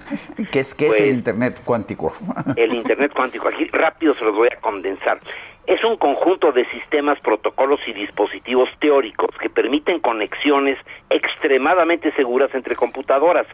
¿Qué 0.50 0.60
es, 0.60 0.74
qué 0.74 0.86
es 0.86 0.92
el 0.92 0.98
Pues, 0.98 1.14
Internet 1.14 1.62
cuántico? 1.64 2.12
El 2.56 2.74
Internet 2.74 3.12
cuántico, 3.14 3.48
aquí 3.48 3.66
rápido 3.66 4.14
se 4.14 4.24
los 4.24 4.34
voy 4.34 4.48
a 4.50 4.58
condensar. 4.60 5.20
Es 5.66 5.84
un 5.84 5.98
conjunto 5.98 6.52
de 6.52 6.64
sistemas, 6.70 7.20
protocolos 7.20 7.80
y 7.86 7.92
dispositivos 7.92 8.70
teóricos 8.80 9.28
que 9.38 9.50
permiten 9.50 10.00
conexiones 10.00 10.78
extremadamente 11.10 12.12
seguras 12.12 12.50
entre 12.54 12.76
computadoras. 12.76 13.46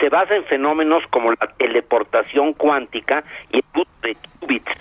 Se 0.00 0.08
basa 0.08 0.34
en 0.34 0.44
fenómenos 0.44 1.04
como 1.10 1.30
la 1.30 1.46
teleportación 1.56 2.52
cuántica 2.54 3.22
y 3.52 3.58
el 3.58 3.64
uso 3.74 3.90
de 4.02 4.16
qubits. 4.40 4.72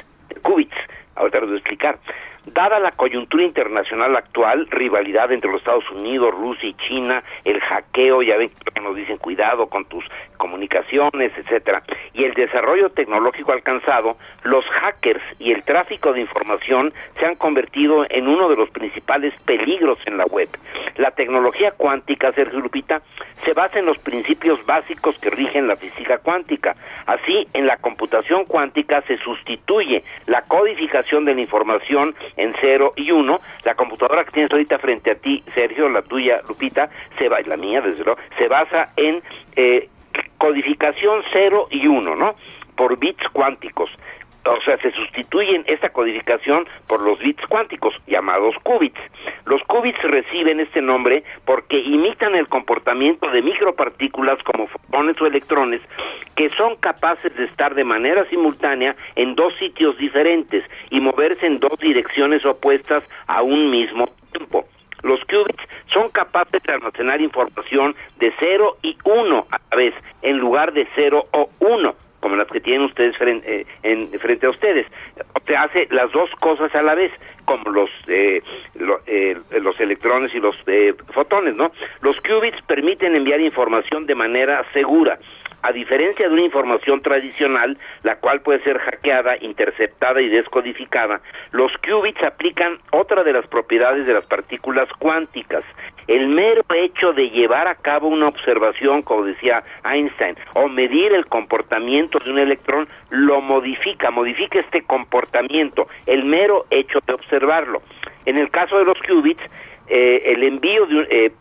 Qubits. 0.41 0.75
Ahorita 1.15 1.39
les 1.39 1.47
voy 1.47 1.55
a 1.55 1.59
explicar. 1.59 1.99
Dada 2.45 2.79
la 2.79 2.91
coyuntura 2.91 3.43
internacional 3.43 4.15
actual, 4.15 4.67
rivalidad 4.71 5.31
entre 5.31 5.51
los 5.51 5.59
Estados 5.59 5.89
Unidos, 5.91 6.31
Rusia 6.31 6.69
y 6.69 6.73
China, 6.87 7.23
el 7.45 7.59
hackeo, 7.59 8.23
ya 8.23 8.35
ven 8.35 8.49
que 8.73 8.81
nos 8.81 8.95
dicen 8.95 9.17
cuidado 9.17 9.67
con 9.67 9.85
tus 9.85 10.03
comunicaciones, 10.37 11.31
etcétera, 11.37 11.83
y 12.13 12.23
el 12.23 12.33
desarrollo 12.33 12.89
tecnológico 12.89 13.51
alcanzado, 13.51 14.17
los 14.41 14.65
hackers 14.65 15.21
y 15.37 15.51
el 15.51 15.63
tráfico 15.63 16.13
de 16.13 16.21
información 16.21 16.91
se 17.19 17.27
han 17.27 17.35
convertido 17.35 18.05
en 18.09 18.27
uno 18.27 18.49
de 18.49 18.55
los 18.55 18.71
principales 18.71 19.35
peligros 19.43 19.99
en 20.07 20.17
la 20.17 20.25
web. 20.25 20.49
La 20.97 21.11
tecnología 21.11 21.71
cuántica, 21.71 22.31
Sergio 22.33 22.59
Lupita, 22.59 23.03
se 23.45 23.53
basa 23.53 23.79
en 23.79 23.85
los 23.85 23.99
principios 23.99 24.65
básicos 24.65 25.17
que 25.19 25.29
rigen 25.29 25.67
la 25.67 25.75
física 25.75 26.17
cuántica. 26.17 26.75
Así, 27.05 27.47
en 27.53 27.67
la 27.67 27.77
computación 27.77 28.45
cuántica 28.45 29.01
se 29.03 29.17
sustituye 29.17 30.03
la 30.25 30.41
codificación 30.43 31.25
de 31.25 31.35
la 31.35 31.41
información 31.41 32.15
en 32.37 32.53
0 32.61 32.93
y 32.95 33.11
1. 33.11 33.39
La 33.63 33.75
computadora 33.75 34.23
que 34.23 34.31
tienes 34.31 34.51
ahorita 34.51 34.79
frente 34.79 35.11
a 35.11 35.15
ti, 35.15 35.43
Sergio, 35.53 35.89
la 35.89 36.01
tuya, 36.01 36.41
Lupita, 36.47 36.89
se 37.17 37.29
va, 37.29 37.39
la 37.41 37.57
mía, 37.57 37.81
desde 37.81 38.03
luego, 38.03 38.19
se 38.37 38.47
basa 38.47 38.89
en 38.95 39.21
eh, 39.55 39.89
codificación 40.37 41.23
0 41.31 41.67
y 41.71 41.87
1, 41.87 42.15
¿no? 42.15 42.35
Por 42.75 42.97
bits 42.97 43.27
cuánticos. 43.31 43.89
O 44.45 44.61
sea, 44.65 44.77
se 44.77 44.91
sustituyen 44.91 45.63
esta 45.67 45.89
codificación 45.89 46.67
por 46.87 47.01
los 47.01 47.19
bits 47.19 47.45
cuánticos, 47.47 47.93
llamados 48.07 48.55
qubits. 48.63 48.99
Los 49.45 49.61
qubits 49.63 50.01
reciben 50.01 50.59
este 50.59 50.81
nombre 50.81 51.23
porque 51.45 51.77
imitan 51.77 52.35
el 52.35 52.47
comportamiento 52.47 53.29
de 53.29 53.41
micropartículas 53.43 54.41
como 54.43 54.67
fotones 54.67 55.21
o 55.21 55.27
electrones 55.27 55.81
que 56.35 56.49
son 56.51 56.75
capaces 56.77 57.35
de 57.35 57.45
estar 57.45 57.75
de 57.75 57.83
manera 57.83 58.25
simultánea 58.29 58.95
en 59.15 59.35
dos 59.35 59.53
sitios 59.59 59.97
diferentes 59.97 60.63
y 60.89 60.99
moverse 60.99 61.45
en 61.45 61.59
dos 61.59 61.77
direcciones 61.79 62.43
opuestas 62.45 63.03
a 63.27 63.43
un 63.43 63.69
mismo 63.69 64.09
tiempo. 64.31 64.65
Los 65.03 65.19
qubits 65.25 65.63
son 65.93 66.09
capaces 66.09 66.61
de 66.63 66.73
almacenar 66.73 67.21
información 67.21 67.95
de 68.19 68.33
0 68.39 68.77
y 68.81 68.97
1 69.03 69.47
a 69.51 69.59
la 69.69 69.77
vez, 69.77 69.93
en 70.21 70.37
lugar 70.37 70.73
de 70.73 70.87
0 70.95 71.27
o 71.31 71.49
1, 71.59 71.95
como 72.21 72.37
las 72.37 72.47
que 72.47 72.61
tienen 72.61 72.83
ustedes 72.83 73.17
frente, 73.17 73.61
eh, 73.61 73.65
en, 73.83 74.09
frente 74.19 74.45
a 74.47 74.51
ustedes. 74.51 74.87
Sea, 75.45 75.63
hace 75.63 75.87
las 75.91 76.09
dos 76.13 76.29
cosas 76.39 76.73
a 76.73 76.81
la 76.81 76.95
vez, 76.95 77.11
como 77.45 77.69
los, 77.71 77.89
eh, 78.07 78.41
lo- 78.75 79.01
eh, 79.07 79.35
los 79.61 79.77
electrones 79.81 80.33
y 80.33 80.39
los 80.39 80.55
eh, 80.67 80.93
fotones, 81.13 81.55
¿no? 81.55 81.71
Los 82.01 82.15
qubits 82.21 82.61
permiten 82.67 83.15
enviar 83.15 83.41
información 83.41 84.05
de 84.05 84.15
manera 84.15 84.63
segura. 84.71 85.19
A 85.63 85.71
diferencia 85.71 86.27
de 86.27 86.33
una 86.33 86.41
información 86.43 87.01
tradicional, 87.03 87.77
la 88.01 88.15
cual 88.15 88.41
puede 88.41 88.63
ser 88.63 88.79
hackeada, 88.79 89.35
interceptada 89.41 90.19
y 90.19 90.27
descodificada, 90.29 91.21
los 91.51 91.71
qubits 91.87 92.23
aplican 92.23 92.79
otra 92.91 93.23
de 93.23 93.33
las 93.33 93.45
propiedades 93.45 94.07
de 94.07 94.13
las 94.13 94.25
partículas 94.25 94.87
cuánticas. 94.97 95.63
El 96.07 96.27
mero 96.27 96.63
hecho 96.73 97.13
de 97.13 97.29
llevar 97.29 97.67
a 97.67 97.75
cabo 97.75 98.07
una 98.07 98.27
observación, 98.27 99.01
como 99.01 99.25
decía 99.25 99.63
Einstein, 99.83 100.35
o 100.53 100.67
medir 100.67 101.13
el 101.13 101.25
comportamiento 101.27 102.19
de 102.19 102.31
un 102.31 102.39
electrón, 102.39 102.87
lo 103.09 103.41
modifica, 103.41 104.11
modifica 104.11 104.59
este 104.59 104.81
comportamiento, 104.83 105.87
el 106.05 106.25
mero 106.25 106.65
hecho 106.69 106.99
de 107.05 107.13
observarlo. 107.13 107.81
En 108.25 108.37
el 108.37 108.49
caso 108.49 108.77
de 108.77 108.85
los 108.85 108.97
qubits, 108.99 109.43
eh, 109.93 110.31
el 110.33 110.43
envío 110.43 110.85
de 110.85 111.07
eh, 111.09 111.31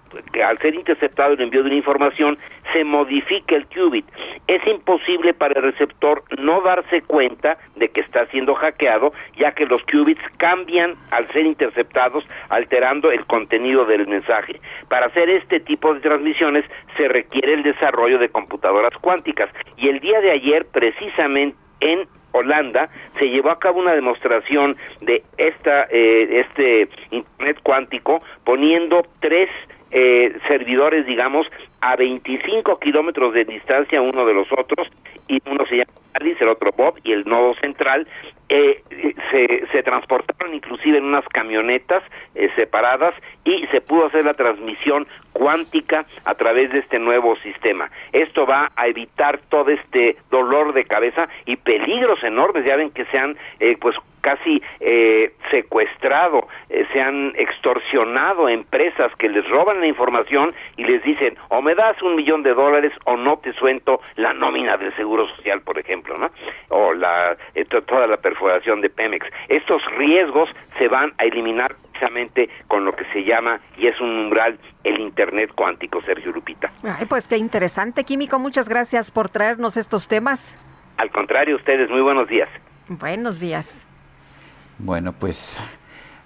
al 0.45 0.59
ser 0.59 0.75
interceptado 0.75 1.35
el 1.35 1.41
envío 1.41 1.63
de 1.63 1.69
una 1.69 1.77
información 1.77 2.37
se 2.73 2.83
modifica 2.83 3.55
el 3.55 3.67
qubit. 3.67 4.05
Es 4.49 4.61
imposible 4.67 5.35
para 5.35 5.55
el 5.55 5.63
receptor 5.63 6.25
no 6.37 6.61
darse 6.63 7.03
cuenta 7.03 7.59
de 7.77 7.91
que 7.91 8.01
está 8.01 8.27
siendo 8.27 8.57
hackeado, 8.57 9.13
ya 9.37 9.53
que 9.53 9.67
los 9.67 9.83
qubits 9.85 10.21
cambian 10.37 10.95
al 11.13 11.29
ser 11.29 11.47
interceptados, 11.47 12.25
alterando 12.49 13.13
el 13.13 13.25
contenido 13.27 13.85
del 13.85 14.09
mensaje. 14.09 14.61
Para 14.89 15.07
hacer 15.07 15.31
este 15.31 15.61
tipo 15.61 15.95
de 15.95 16.01
transmisiones 16.01 16.65
se 16.97 17.07
requiere 17.07 17.55
el 17.55 17.63
desarrollo 17.63 18.19
de 18.19 18.31
computadoras 18.31 18.95
cuánticas 19.01 19.49
y 19.77 19.89
el 19.89 20.01
día 20.01 20.21
de 20.21 20.33
ayer 20.33 20.67
precisamente 20.73 21.57
en 21.81 22.07
Holanda 22.33 22.89
se 23.19 23.29
llevó 23.29 23.51
a 23.51 23.59
cabo 23.59 23.81
una 23.81 23.95
demostración 23.95 24.77
de 25.01 25.23
esta 25.37 25.85
eh, 25.91 26.41
este 26.47 26.89
internet 27.11 27.59
cuántico 27.63 28.23
poniendo 28.45 29.03
tres 29.21 29.49
eh, 29.91 30.37
servidores 30.47 31.07
digamos 31.07 31.47
a 31.81 31.97
25 31.97 32.79
kilómetros 32.79 33.35
de 33.35 33.45
distancia 33.45 34.01
uno 34.01 34.25
de 34.25 34.35
los 34.35 34.49
otros 34.53 34.89
y 35.27 35.39
uno 35.51 35.67
se 35.67 35.79
llama 35.79 35.91
el 36.15 36.49
otro 36.49 36.73
Bob 36.77 36.99
y 37.05 37.13
el 37.13 37.25
nodo 37.25 37.55
central 37.55 38.07
eh, 38.49 38.83
se, 39.31 39.67
se 39.73 39.83
transportaron 39.83 40.55
inclusive 40.55 40.99
en 40.99 41.05
unas 41.05 41.25
camionetas 41.29 42.03
eh, 42.35 42.51
separadas 42.57 43.15
y 43.45 43.67
se 43.69 43.81
pudo 43.81 44.07
hacer 44.07 44.25
la 44.25 44.35
transmisión 44.35 45.07
cuántica 45.33 46.05
a 46.25 46.35
través 46.35 46.71
de 46.73 46.81
este 46.81 46.99
nuevo 46.99 47.37
sistema. 47.37 47.91
Esto 48.13 48.47
va 48.47 48.73
a 48.77 48.89
evitar 48.89 49.41
todo 49.49 49.71
este 49.71 50.17
dolor 50.31 50.73
de 50.73 50.85
cabeza 50.85 51.29
y 51.47 51.57
peligros 51.57 52.23
enormes. 52.23 52.65
Ya 52.65 52.77
ven 52.77 52.91
que 52.91 53.05
se 53.07 53.19
han 53.19 53.37
eh, 53.61 53.77
pues 53.81 53.97
casi 54.21 54.63
eh, 54.81 55.33
secuestrado, 55.51 56.47
eh, 56.69 56.87
se 56.93 57.01
han 57.01 57.33
extorsionado 57.37 58.49
empresas 58.49 59.11
que 59.17 59.29
les 59.29 59.49
roban 59.49 59.81
la 59.81 59.87
información 59.87 60.53
y 60.77 60.85
les 60.85 61.03
dicen 61.03 61.37
o 61.49 61.63
me 61.63 61.75
das 61.75 62.01
un 62.03 62.17
millón 62.17 62.43
de 62.43 62.53
dólares 62.53 62.93
o 63.07 63.17
no 63.17 63.39
te 63.39 63.53
suento 63.55 64.01
la 64.17 64.35
nómina 64.35 64.77
del 64.77 64.95
Seguro 64.97 65.27
Social, 65.37 65.63
por 65.63 65.79
ejemplo, 65.79 66.00
¿no? 66.19 66.31
O 66.69 66.93
la 66.95 67.37
eh, 67.55 67.65
to- 67.65 67.83
toda 67.83 68.07
la 68.07 68.17
perforación 68.17 68.81
de 68.81 68.91
Pemex. 68.91 69.27
Estos 69.49 69.83
riesgos 69.97 70.49
se 70.79 70.89
van 70.89 71.13
a 71.19 71.25
eliminar 71.25 71.75
precisamente 71.93 72.49
con 72.69 72.85
lo 72.85 72.95
que 72.97 73.05
se 73.13 73.25
llama 73.25 73.61
y 73.77 73.87
es 73.87 74.01
un 74.01 74.09
umbral 74.27 74.59
el 74.85 74.99
Internet 75.01 75.51
cuántico, 75.55 76.01
Sergio 76.03 76.33
Lupita. 76.33 76.73
Ay, 76.83 77.05
pues 77.07 77.29
qué 77.29 77.37
interesante, 77.37 78.05
Químico. 78.05 78.39
Muchas 78.39 78.69
gracias 78.69 79.11
por 79.11 79.29
traernos 79.29 79.77
estos 79.77 80.09
temas. 80.09 80.57
Al 80.97 81.11
contrario, 81.11 81.57
ustedes, 81.57 81.91
muy 81.91 82.01
buenos 82.01 82.29
días. 82.29 82.49
Buenos 82.89 83.39
días. 83.41 83.85
Bueno, 84.79 85.13
pues 85.13 85.59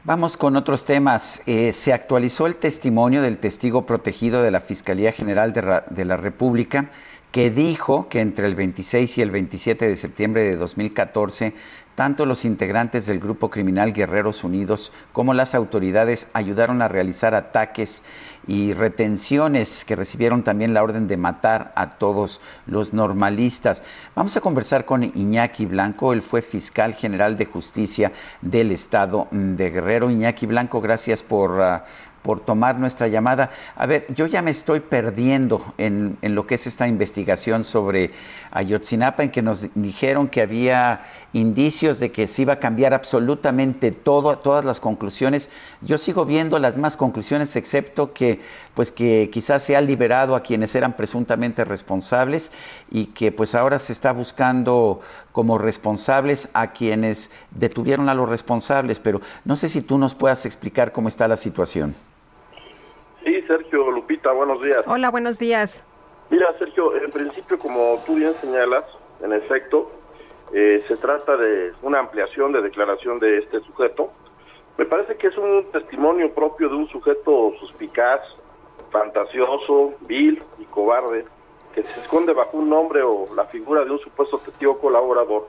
vamos 0.05 0.37
con 0.37 0.55
otros 0.57 0.85
temas. 0.85 1.43
Eh, 1.47 1.73
se 1.73 1.93
actualizó 1.93 2.47
el 2.47 2.57
testimonio 2.57 3.21
del 3.23 3.39
testigo 3.39 3.85
protegido 3.87 4.43
de 4.43 4.51
la 4.51 4.61
Fiscalía 4.61 5.13
General 5.13 5.53
de, 5.53 5.61
Ra- 5.61 5.85
de 5.91 6.05
la 6.05 6.17
República 6.17 6.87
que 7.35 7.51
dijo 7.51 8.09
que 8.09 8.21
entre 8.21 8.47
el 8.47 8.55
26 8.55 9.19
y 9.19 9.21
el 9.21 9.33
27 9.33 9.89
de 9.89 9.97
septiembre 9.97 10.45
de 10.45 10.55
2014, 10.55 11.53
tanto 11.97 12.27
los 12.27 12.45
integrantes 12.45 13.07
del 13.07 13.19
grupo 13.19 13.51
criminal 13.51 13.93
Guerreros 13.93 14.45
Unidos 14.45 14.93
como 15.13 15.35
las 15.35 15.57
autoridades 15.57 16.29
ayudaron 16.33 16.81
a 16.81 16.87
realizar 16.87 17.35
ataques 17.35 18.05
y 18.47 18.73
retenciones 18.73 19.85
que 19.85 19.97
recibieron 19.97 20.45
también 20.45 20.75
la 20.75 20.85
orden 20.85 21.09
de 21.09 21.17
matar 21.17 21.73
a 21.75 21.99
todos 21.99 22.41
los 22.67 22.93
normalistas. 22.93 23.83
Vamos 24.15 24.37
a 24.37 24.41
conversar 24.41 24.85
con 24.85 25.03
Iñaki 25.03 25.67
Blanco, 25.67 26.13
él 26.13 26.23
fue 26.23 26.41
fiscal 26.41 26.95
general 26.95 27.37
de 27.37 27.47
justicia 27.47 28.13
del 28.43 28.71
estado 28.71 29.27
de 29.33 29.71
Guerrero. 29.71 30.09
Iñaki 30.09 30.47
Blanco, 30.47 30.81
gracias 30.81 31.25
por... 31.25 31.61
ah, 31.61 31.85
por 32.25 32.41
tomar 32.41 32.79
nuestra 32.79 33.07
llamada. 33.07 33.51
A 33.77 33.85
ver, 33.85 34.07
yo 34.15 34.27
ya 34.27 34.41
me 34.41 34.51
estoy 34.51 34.81
perdiendo 34.81 35.75
en, 35.77 36.17
lo 36.23 36.47
que 36.47 36.55
es 36.55 36.67
esta 36.67 36.89
investigación 36.89 37.65
sobre 37.65 38.13
Ayotzinapa, 38.51 39.23
en 39.23 39.31
que 39.31 39.43
nos 39.43 39.67
dijeron 39.75 40.29
que 40.29 40.41
había 40.41 41.03
indicios 41.35 42.01
de 42.01 42.13
que 42.13 42.27
se 42.27 42.41
iba 42.41 42.55
a 42.55 42.59
cambiar 42.61 42.95
absolutamente 42.95 43.93
todo, 43.93 44.39
todas 44.39 44.65
las 44.65 44.81
conclusiones. 44.81 45.51
Yo 45.83 45.99
sigo 45.99 46.25
viendo 46.25 46.59
las 46.59 46.79
más 46.79 46.97
conclusiones, 46.97 47.57
excepto 47.57 48.15
que, 48.15 48.41
pues 48.73 48.91
que 48.91 49.29
quizás 49.31 49.63
se 49.63 49.77
ha 49.77 49.83
liberado 49.83 50.35
a 50.35 50.43
quienes 50.43 50.75
eran 50.75 50.95
presuntamente 50.95 51.63
responsables 51.63 52.53
y 52.91 53.07
que 53.07 53.33
pues 53.33 53.55
ahora 53.55 53.79
se 53.79 53.93
está 53.93 54.13
buscando 54.13 55.01
como 55.33 55.59
responsables 55.59 56.49
a 56.55 56.73
quienes 56.73 57.31
detuvieron 57.51 58.09
a 58.09 58.15
los 58.15 58.31
responsables, 58.31 58.99
pero 58.99 59.21
no 59.45 59.57
sé 59.57 59.69
si 59.69 59.83
tú 59.83 59.99
nos 59.99 60.15
puedas 60.15 60.47
explicar 60.47 60.93
cómo 60.93 61.09
está 61.09 61.29
la 61.29 61.37
situación. 61.37 61.95
Sí, 63.25 63.41
Sergio 63.47 63.91
Lupita, 63.91 64.33
buenos 64.33 64.63
días. 64.63 64.85
Hola, 64.87 65.11
buenos 65.11 65.39
días. 65.39 65.83
Mira, 66.29 66.47
Sergio, 66.59 66.95
en 66.95 67.11
principio, 67.11 67.59
como 67.59 68.03
tú 68.05 68.17
bien 68.17 68.35
señalas, 68.35 68.85
en 69.23 69.33
efecto, 69.33 69.91
eh, 70.53 70.85
se 70.87 70.97
trata 70.99 71.35
de 71.39 71.73
una 71.81 72.01
ampliación 72.01 72.53
de 72.53 72.61
declaración 72.61 73.19
de 73.21 73.39
este 73.39 73.61
sujeto. 73.61 74.11
Me 74.77 74.85
parece 74.85 75.17
que 75.17 75.29
es 75.29 75.39
un 75.39 75.65
testimonio 75.73 76.35
propio 76.35 76.69
de 76.69 76.75
un 76.75 76.89
sujeto 76.89 77.55
suspicaz, 77.61 78.21
fantasioso, 78.91 79.95
vil 80.03 80.43
y 80.59 80.65
cobarde, 80.67 81.25
que 81.75 81.83
se 81.83 82.01
esconde 82.01 82.35
bajo 82.35 82.59
un 82.59 82.69
nombre 82.69 83.03
o 83.03 83.29
la 83.35 83.47
figura 83.47 83.87
de 83.87 83.91
un 83.91 84.01
supuesto 84.01 84.39
testigo 84.39 84.79
colaborador, 84.79 85.49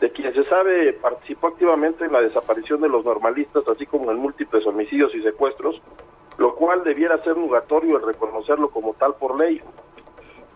de 0.00 0.10
quien 0.12 0.32
se 0.32 0.44
sabe 0.44 0.92
participó 0.92 1.48
activamente 1.48 2.04
en 2.04 2.12
la 2.12 2.20
desaparición 2.20 2.80
de 2.80 2.88
los 2.88 3.04
normalistas, 3.04 3.66
así 3.66 3.86
como 3.86 4.12
en 4.12 4.18
múltiples 4.18 4.64
homicidios 4.66 5.12
y 5.16 5.22
secuestros, 5.22 5.82
lo 6.38 6.54
cual 6.54 6.84
debiera 6.84 7.22
ser 7.22 7.36
nugatorio 7.36 7.98
el 7.98 8.06
reconocerlo 8.06 8.70
como 8.70 8.94
tal 8.94 9.14
por 9.14 9.38
ley. 9.38 9.60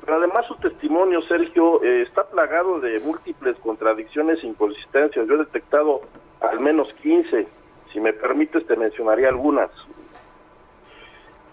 Pero 0.01 0.19
además 0.19 0.47
su 0.47 0.55
testimonio, 0.57 1.20
Sergio, 1.23 1.82
eh, 1.82 2.03
está 2.03 2.24
plagado 2.24 2.81
de 2.81 3.01
múltiples 3.01 3.57
contradicciones 3.59 4.43
e 4.43 4.47
inconsistencias. 4.47 5.27
Yo 5.27 5.35
he 5.35 5.39
detectado 5.39 6.01
al 6.40 6.61
menos 6.61 6.93
15. 6.94 7.47
Si 7.93 8.01
me 8.01 8.12
permites, 8.12 8.66
te 8.66 8.77
mencionaría 8.77 9.28
algunas. 9.28 9.70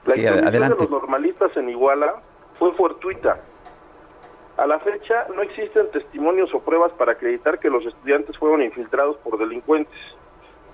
La 0.06 0.14
Sí, 0.14 0.22
de 0.22 0.60
los 0.60 0.90
normalistas 0.90 1.56
en 1.58 1.70
Iguala 1.70 2.22
fue 2.60 2.74
fortuita. 2.74 3.41
A 4.58 4.68
la 4.68 4.80
fecha 4.80 5.26
no 5.36 5.41
existen 5.41 5.90
testimonios 5.90 6.54
o 6.54 6.60
pruebas 6.60 6.91
para 6.94 7.14
acreditar 7.14 7.60
que 7.60 7.70
los 7.70 7.84
estudiantes 7.86 8.38
fueron 8.38 8.62
infiltrados 8.62 9.18
por 9.18 9.40
delincuentes. 9.40 9.98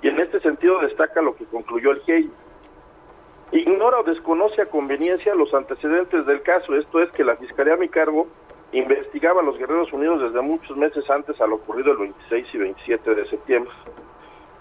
Y 0.02 0.10
en 0.10 0.20
este 0.20 0.42
sentido 0.42 0.80
destaca 0.80 1.22
lo 1.22 1.36
que 1.36 1.46
concluyó 1.46 1.92
el 1.92 2.02
GEI. 2.02 2.30
Ignora 3.52 4.00
o 4.00 4.04
desconoce 4.04 4.62
a 4.62 4.68
conveniencia 4.68 5.34
los 5.34 5.52
antecedentes 5.56 6.24
del 6.28 6.44
caso, 6.44 6.76
esto 6.76 7.02
es 7.02 7.10
que 7.12 7.24
la 7.24 7.36
Fiscalía 7.36 7.74
a 7.74 7.78
mi 7.78 7.90
cargo 7.90 8.28
investigaba 8.72 9.42
a 9.42 9.44
los 9.44 9.58
Guerreros 9.58 9.92
Unidos 9.92 10.22
desde 10.22 10.42
muchos 10.42 10.78
meses 10.78 11.10
antes 11.10 11.42
a 11.42 11.48
lo 11.48 11.56
ocurrido 11.56 11.92
el 11.92 11.98
26 11.98 12.48
y 12.54 12.58
27 12.60 13.16
de 13.16 13.28
septiembre. 13.28 13.72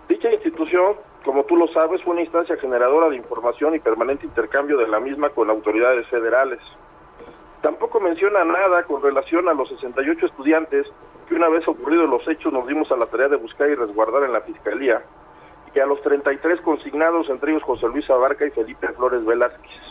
Dicha 0.08 0.32
institución, 0.32 0.96
como 1.22 1.44
tú 1.44 1.56
lo 1.56 1.68
sabes, 1.68 2.02
fue 2.02 2.14
una 2.14 2.22
instancia 2.22 2.56
generadora 2.56 3.10
de 3.10 3.16
información 3.16 3.74
y 3.74 3.78
permanente 3.78 4.24
intercambio 4.24 4.78
de 4.78 4.88
la 4.88 5.00
misma 5.00 5.28
con 5.30 5.50
autoridades 5.50 6.06
federales. 6.08 6.60
Tampoco 7.60 8.00
menciona 8.00 8.42
nada 8.44 8.84
con 8.84 9.02
relación 9.02 9.50
a 9.50 9.52
los 9.52 9.68
68 9.68 10.24
estudiantes 10.24 10.86
que 11.28 11.34
una 11.34 11.50
vez 11.50 11.68
ocurridos 11.68 12.08
los 12.08 12.26
hechos 12.26 12.54
nos 12.54 12.66
dimos 12.66 12.90
a 12.90 12.96
la 12.96 13.04
tarea 13.04 13.28
de 13.28 13.36
buscar 13.36 13.68
y 13.68 13.74
resguardar 13.74 14.22
en 14.22 14.32
la 14.32 14.40
Fiscalía 14.40 15.02
y 15.74 15.80
a 15.80 15.86
los 15.86 16.00
33 16.02 16.60
consignados, 16.60 17.28
entre 17.28 17.52
ellos 17.52 17.62
José 17.62 17.86
Luis 17.88 18.08
Abarca 18.10 18.46
y 18.46 18.50
Felipe 18.50 18.88
Flores 18.88 19.24
Velázquez. 19.24 19.88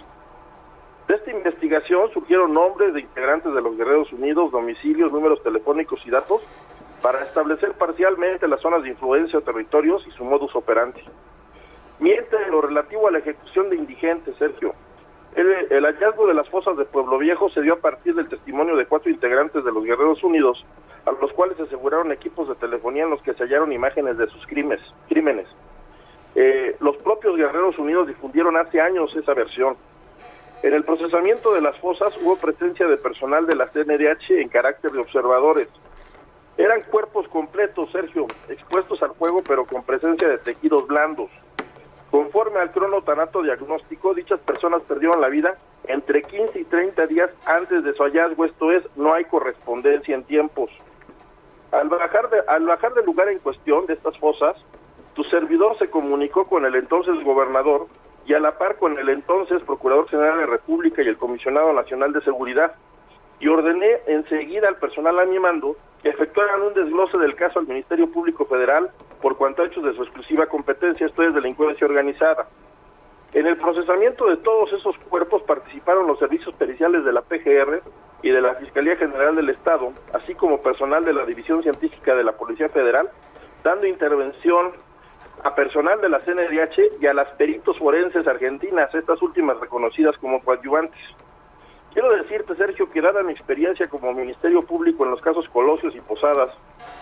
De 1.07 1.15
esta 1.15 1.31
investigación 1.31 2.11
surgieron 2.11 2.53
nombres 2.53 2.93
de 2.93 3.01
integrantes 3.01 3.53
de 3.53 3.61
los 3.61 3.77
Guerreros 3.77 4.11
Unidos, 4.11 4.51
domicilios, 4.51 5.11
números 5.11 5.41
telefónicos 5.41 6.01
y 6.05 6.09
datos 6.09 6.41
para 7.01 7.23
establecer 7.23 7.73
parcialmente 7.73 8.47
las 8.47 8.59
zonas 8.59 8.83
de 8.83 8.89
influencia 8.89 9.39
o 9.39 9.41
territorios 9.41 10.05
y 10.05 10.11
su 10.11 10.25
modus 10.25 10.53
operandi. 10.55 11.01
Miente 11.99 12.35
en 12.45 12.51
lo 12.51 12.61
relativo 12.61 13.07
a 13.07 13.11
la 13.11 13.19
ejecución 13.19 13.69
de 13.69 13.77
indigentes, 13.77 14.35
Sergio. 14.37 14.73
El, 15.35 15.85
hallazgo 15.85 16.27
de 16.27 16.33
las 16.33 16.49
fosas 16.49 16.75
de 16.77 16.85
Pueblo 16.85 17.17
Viejo 17.19 17.49
se 17.49 17.61
dio 17.61 17.75
a 17.75 17.79
partir 17.79 18.15
del 18.15 18.27
testimonio 18.27 18.75
de 18.75 18.85
cuatro 18.87 19.11
integrantes 19.11 19.63
de 19.63 19.71
los 19.71 19.83
Guerreros 19.83 20.23
Unidos, 20.23 20.65
a 21.05 21.11
los 21.11 21.31
cuales 21.33 21.59
aseguraron 21.59 22.11
equipos 22.11 22.49
de 22.49 22.55
telefonía 22.55 23.03
en 23.03 23.11
los 23.11 23.21
que 23.21 23.33
se 23.33 23.43
hallaron 23.43 23.71
imágenes 23.71 24.17
de 24.17 24.27
sus 24.27 24.45
crímenes. 24.47 24.81
Eh, 26.35 26.75
los 26.79 26.97
propios 26.97 27.35
Guerreros 27.35 27.77
Unidos 27.79 28.07
difundieron 28.07 28.57
hace 28.57 28.79
años 28.79 29.15
esa 29.15 29.33
versión. 29.33 29.75
En 30.63 30.73
el 30.73 30.83
procesamiento 30.83 31.53
de 31.53 31.61
las 31.61 31.77
fosas 31.79 32.13
hubo 32.21 32.35
presencia 32.37 32.87
de 32.87 32.97
personal 32.97 33.45
de 33.45 33.55
la 33.55 33.67
CNDH 33.67 34.31
en 34.41 34.49
carácter 34.49 34.91
de 34.91 34.99
observadores. 34.99 35.67
Eran 36.57 36.81
cuerpos 36.81 37.27
completos, 37.27 37.91
Sergio, 37.91 38.25
expuestos 38.49 39.01
al 39.03 39.13
fuego 39.13 39.43
pero 39.47 39.65
con 39.65 39.83
presencia 39.83 40.27
de 40.27 40.39
tejidos 40.39 40.87
blandos. 40.87 41.29
Conforme 42.09 42.59
al 42.59 42.71
cronotanato 42.71 43.43
diagnóstico, 43.43 44.13
dichas 44.13 44.39
personas 44.39 44.81
perdieron 44.83 45.21
la 45.21 45.27
vida 45.27 45.57
entre 45.87 46.21
15 46.21 46.59
y 46.59 46.63
30 46.63 47.07
días 47.07 47.29
antes 47.45 47.83
de 47.83 47.93
su 47.93 48.03
hallazgo, 48.03 48.45
esto 48.45 48.71
es, 48.71 48.83
no 48.95 49.13
hay 49.13 49.25
correspondencia 49.25 50.15
en 50.15 50.23
tiempos. 50.23 50.69
Al 51.71 51.89
bajar, 51.89 52.29
de, 52.29 52.41
al 52.47 52.65
bajar 52.65 52.93
del 52.93 53.05
lugar 53.05 53.29
en 53.29 53.39
cuestión 53.39 53.85
de 53.85 53.93
estas 53.93 54.17
fosas, 54.17 54.55
tu 55.18 55.23
servidor 55.23 55.76
se 55.80 55.89
comunicó 55.89 56.45
con 56.45 56.64
el 56.64 56.76
entonces 56.76 57.23
gobernador 57.23 57.88
y 58.27 58.35
a 58.35 58.39
la 58.39 58.56
par 58.60 58.77
con 58.77 58.99
el 58.99 59.10
entonces 59.10 59.64
Procurador 59.64 60.07
General 60.07 60.38
de 60.38 60.45
la 60.45 60.52
República 60.52 61.02
y 61.02 61.07
el 61.07 61.18
Comisionado 61.18 61.73
Nacional 61.73 62.14
de 62.14 62.22
Seguridad, 62.22 62.76
y 63.39 63.48
ordené 63.48 63.98
enseguida 64.06 64.68
al 64.68 64.76
personal 64.76 65.18
a 65.19 65.26
mi 65.26 65.39
mando 65.39 65.76
que 66.03 66.10
efectuaran 66.10 66.61
un 66.61 66.73
desglose 66.76 67.18
del 67.18 67.34
caso 67.34 67.57
al 67.57 67.65
Ministerio 67.65 68.11
Público 68.11 68.45
Federal 68.45 68.91
por 69.19 69.38
cuanto 69.38 69.64
a 69.64 69.65
hechos 69.65 69.84
de 69.84 69.95
su 69.95 70.03
exclusiva 70.03 70.45
competencia, 70.45 71.07
esto 71.07 71.23
es 71.23 71.34
delincuencia 71.34 71.88
organizada. 71.88 72.48
En 73.34 73.48
el 73.48 73.57
procesamiento 73.57 74.27
de 74.27 74.38
todos 74.38 74.72
esos 74.72 74.95
cuerpos 75.10 75.41
participaron 75.41 76.06
los 76.06 76.19
servicios 76.19 76.53
periciales 76.53 77.03
de 77.03 77.11
la 77.11 77.23
PGR 77.23 77.81
y 78.22 78.30
de 78.30 78.41
la 78.41 78.53
Fiscalía 78.53 78.95
General 78.95 79.35
del 79.35 79.49
Estado, 79.49 79.94
así 80.14 80.35
como 80.35 80.61
personal 80.61 81.03
de 81.06 81.14
la 81.14 81.26
División 81.26 81.64
Científica 81.64 82.14
de 82.14 82.23
la 82.23 82.34
Policía 82.34 82.69
Federal, 82.69 83.10
dando 83.64 83.88
intervención 83.88 84.73
a 85.43 85.55
personal 85.55 86.01
de 86.01 86.09
la 86.09 86.19
CNDH 86.19 87.01
y 87.01 87.05
a 87.07 87.14
las 87.14 87.27
peritos 87.35 87.77
forenses 87.77 88.27
argentinas, 88.27 88.93
estas 88.93 89.22
últimas 89.22 89.59
reconocidas 89.59 90.18
como 90.18 90.41
coadyuvantes. 90.41 90.99
Quiero 91.93 92.15
decirte, 92.15 92.55
Sergio, 92.55 92.89
que 92.91 93.01
dada 93.01 93.23
mi 93.23 93.34
experiencia 93.34 93.88
como 93.88 94.14
Ministerio 94.14 94.61
Público 94.61 95.03
en 95.03 95.11
los 95.11 95.22
casos 95.22 95.47
Colosios 95.49 95.95
y 95.95 96.01
Posadas, 96.01 96.49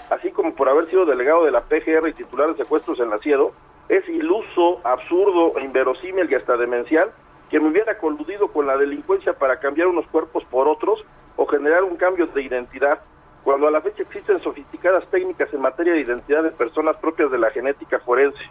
así 0.09 0.31
como 0.31 0.53
por 0.55 0.69
haber 0.69 0.89
sido 0.89 1.05
delegado 1.05 1.43
de 1.45 1.51
la 1.51 1.61
PGR 1.61 2.07
y 2.07 2.13
titular 2.13 2.49
de 2.49 2.63
secuestros 2.63 2.99
en 2.99 3.09
la 3.09 3.19
CIEDO, 3.19 3.51
es 3.89 4.07
iluso, 4.07 4.79
absurdo, 4.83 5.59
inverosímil 5.59 6.31
y 6.31 6.35
hasta 6.35 6.57
demencial 6.57 7.11
que 7.49 7.59
me 7.59 7.69
hubiera 7.69 7.97
coludido 7.97 8.47
con 8.47 8.67
la 8.67 8.77
delincuencia 8.77 9.33
para 9.33 9.59
cambiar 9.59 9.87
unos 9.87 10.07
cuerpos 10.07 10.43
por 10.45 10.67
otros 10.67 11.03
o 11.35 11.45
generar 11.45 11.83
un 11.83 11.97
cambio 11.97 12.27
de 12.27 12.41
identidad, 12.41 13.01
cuando 13.45 13.67
a 13.67 13.71
la 13.71 13.79
fecha 13.79 14.01
existen 14.01 14.41
sofisticadas 14.41 15.05
técnicas 15.11 15.53
en 15.53 15.61
materia 15.61 15.93
de 15.93 16.01
identidad 16.01 16.41
de 16.41 16.49
personas 16.49 16.97
propias 16.97 17.29
de 17.29 17.37
la 17.37 17.51
genética 17.51 17.99
forense. 17.99 18.43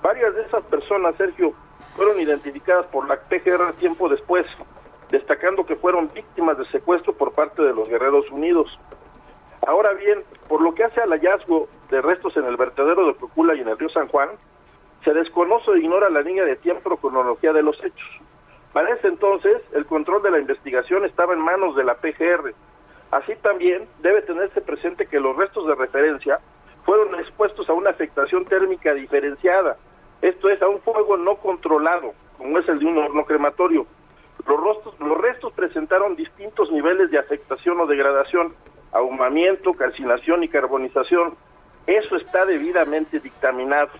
Varias 0.00 0.32
de 0.36 0.42
esas 0.42 0.62
personas, 0.62 1.16
Sergio, 1.16 1.52
fueron 1.96 2.20
identificadas 2.20 2.86
por 2.86 3.08
la 3.08 3.16
PGR 3.16 3.72
tiempo 3.74 4.08
después, 4.08 4.46
destacando 5.10 5.66
que 5.66 5.74
fueron 5.74 6.08
víctimas 6.14 6.56
de 6.56 6.64
secuestro 6.66 7.12
por 7.14 7.32
parte 7.32 7.62
de 7.62 7.74
los 7.74 7.88
Guerreros 7.88 8.30
Unidos. 8.30 8.78
Ahora 9.66 9.92
bien, 9.94 10.22
por 10.48 10.62
lo 10.62 10.72
que 10.72 10.84
hace 10.84 11.00
al 11.00 11.10
hallazgo 11.10 11.68
de 11.90 12.00
restos 12.00 12.36
en 12.36 12.44
el 12.44 12.56
vertedero 12.56 13.08
de 13.08 13.14
Procula 13.14 13.56
y 13.56 13.60
en 13.60 13.70
el 13.70 13.78
río 13.78 13.88
San 13.88 14.06
Juan, 14.06 14.28
se 15.04 15.12
desconoce 15.12 15.72
e 15.72 15.78
ignora 15.78 16.08
la 16.10 16.20
línea 16.20 16.44
de 16.44 16.54
tiempo 16.54 16.90
o 16.94 16.96
cronología 16.96 17.52
de 17.52 17.64
los 17.64 17.76
hechos. 17.82 18.08
Para 18.72 18.90
ese 18.90 19.08
entonces, 19.08 19.62
el 19.72 19.84
control 19.84 20.22
de 20.22 20.30
la 20.30 20.38
investigación 20.38 21.04
estaba 21.04 21.34
en 21.34 21.40
manos 21.40 21.74
de 21.74 21.82
la 21.82 21.96
PGR. 21.96 22.54
Así 23.12 23.34
también 23.36 23.86
debe 24.00 24.22
tenerse 24.22 24.62
presente 24.62 25.06
que 25.06 25.20
los 25.20 25.36
restos 25.36 25.66
de 25.66 25.74
referencia 25.74 26.40
fueron 26.84 27.14
expuestos 27.20 27.68
a 27.68 27.74
una 27.74 27.90
afectación 27.90 28.46
térmica 28.46 28.94
diferenciada, 28.94 29.76
esto 30.22 30.48
es, 30.48 30.62
a 30.62 30.68
un 30.68 30.80
fuego 30.80 31.16
no 31.16 31.36
controlado, 31.36 32.14
como 32.38 32.58
es 32.58 32.68
el 32.68 32.78
de 32.78 32.86
un 32.86 32.96
horno 32.96 33.24
crematorio. 33.24 33.86
Los, 34.46 34.64
restos, 34.64 34.98
los 34.98 35.18
restos 35.18 35.52
presentaron 35.52 36.16
distintos 36.16 36.72
niveles 36.72 37.10
de 37.10 37.18
afectación 37.18 37.80
o 37.80 37.86
degradación, 37.86 38.54
ahumamiento, 38.92 39.74
calcinación 39.74 40.42
y 40.42 40.48
carbonización. 40.48 41.34
Eso 41.86 42.16
está 42.16 42.46
debidamente 42.46 43.20
dictaminado. 43.20 43.90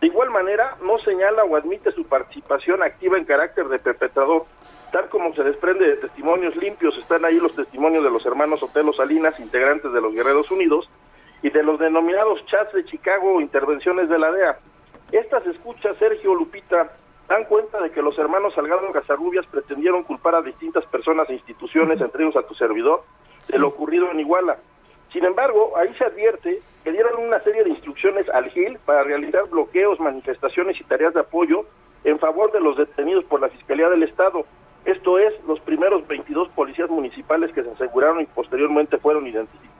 De 0.00 0.08
igual 0.08 0.30
manera, 0.30 0.76
no 0.82 0.98
señala 0.98 1.44
o 1.44 1.54
admite 1.54 1.92
su 1.92 2.04
participación 2.04 2.82
activa 2.82 3.18
en 3.18 3.24
carácter 3.24 3.68
de 3.68 3.78
perpetrador, 3.78 4.44
tal 4.92 5.08
como 5.08 5.34
se 5.34 5.42
desprende 5.42 5.86
de 5.88 5.96
testimonios 5.96 6.54
limpios, 6.56 6.96
están 6.98 7.24
ahí 7.24 7.40
los 7.40 7.56
testimonios 7.56 8.04
de 8.04 8.10
los 8.10 8.24
hermanos 8.26 8.62
Otelo 8.62 8.92
Salinas, 8.92 9.40
integrantes 9.40 9.92
de 9.92 10.00
los 10.00 10.14
Guerreros 10.14 10.50
Unidos, 10.50 10.88
y 11.42 11.50
de 11.50 11.62
los 11.62 11.80
denominados 11.80 12.44
chats 12.46 12.72
de 12.72 12.84
Chicago 12.84 13.40
intervenciones 13.40 14.08
de 14.08 14.18
la 14.18 14.30
DEA. 14.30 14.58
Estas 15.10 15.46
escuchas, 15.46 15.96
Sergio 15.96 16.34
Lupita, 16.34 16.92
dan 17.26 17.44
cuenta 17.44 17.80
de 17.80 17.90
que 17.90 18.02
los 18.02 18.16
hermanos 18.18 18.54
Salgado 18.54 18.92
Casarrubias 18.92 19.46
pretendieron 19.46 20.04
culpar 20.04 20.34
a 20.34 20.42
distintas 20.42 20.84
personas 20.86 21.28
e 21.30 21.34
instituciones, 21.34 22.00
entre 22.00 22.24
ellos 22.24 22.36
a 22.36 22.46
tu 22.46 22.54
servidor, 22.54 23.02
de 23.48 23.58
lo 23.58 23.68
ocurrido 23.68 24.10
en 24.10 24.20
Iguala. 24.20 24.58
Sin 25.12 25.24
embargo, 25.24 25.72
ahí 25.76 25.92
se 25.94 26.04
advierte 26.04 26.62
que 26.84 26.92
dieron 26.92 27.18
una 27.18 27.40
serie 27.40 27.64
de 27.64 27.70
instrucciones 27.70 28.28
al 28.28 28.50
GIL 28.50 28.78
para 28.84 29.02
realizar 29.04 29.48
bloqueos, 29.48 30.00
manifestaciones 30.00 30.80
y 30.80 30.84
tareas 30.84 31.14
de 31.14 31.20
apoyo 31.20 31.64
en 32.04 32.18
favor 32.18 32.52
de 32.52 32.60
los 32.60 32.76
detenidos 32.76 33.24
por 33.24 33.40
la 33.40 33.48
Fiscalía 33.48 33.88
del 33.88 34.02
Estado. 34.02 34.44
Esto 34.84 35.18
es, 35.18 35.32
los 35.46 35.60
primeros 35.60 36.06
22 36.08 36.48
policías 36.50 36.90
municipales 36.90 37.52
que 37.52 37.62
se 37.62 37.70
aseguraron 37.70 38.20
y 38.20 38.26
posteriormente 38.26 38.98
fueron 38.98 39.26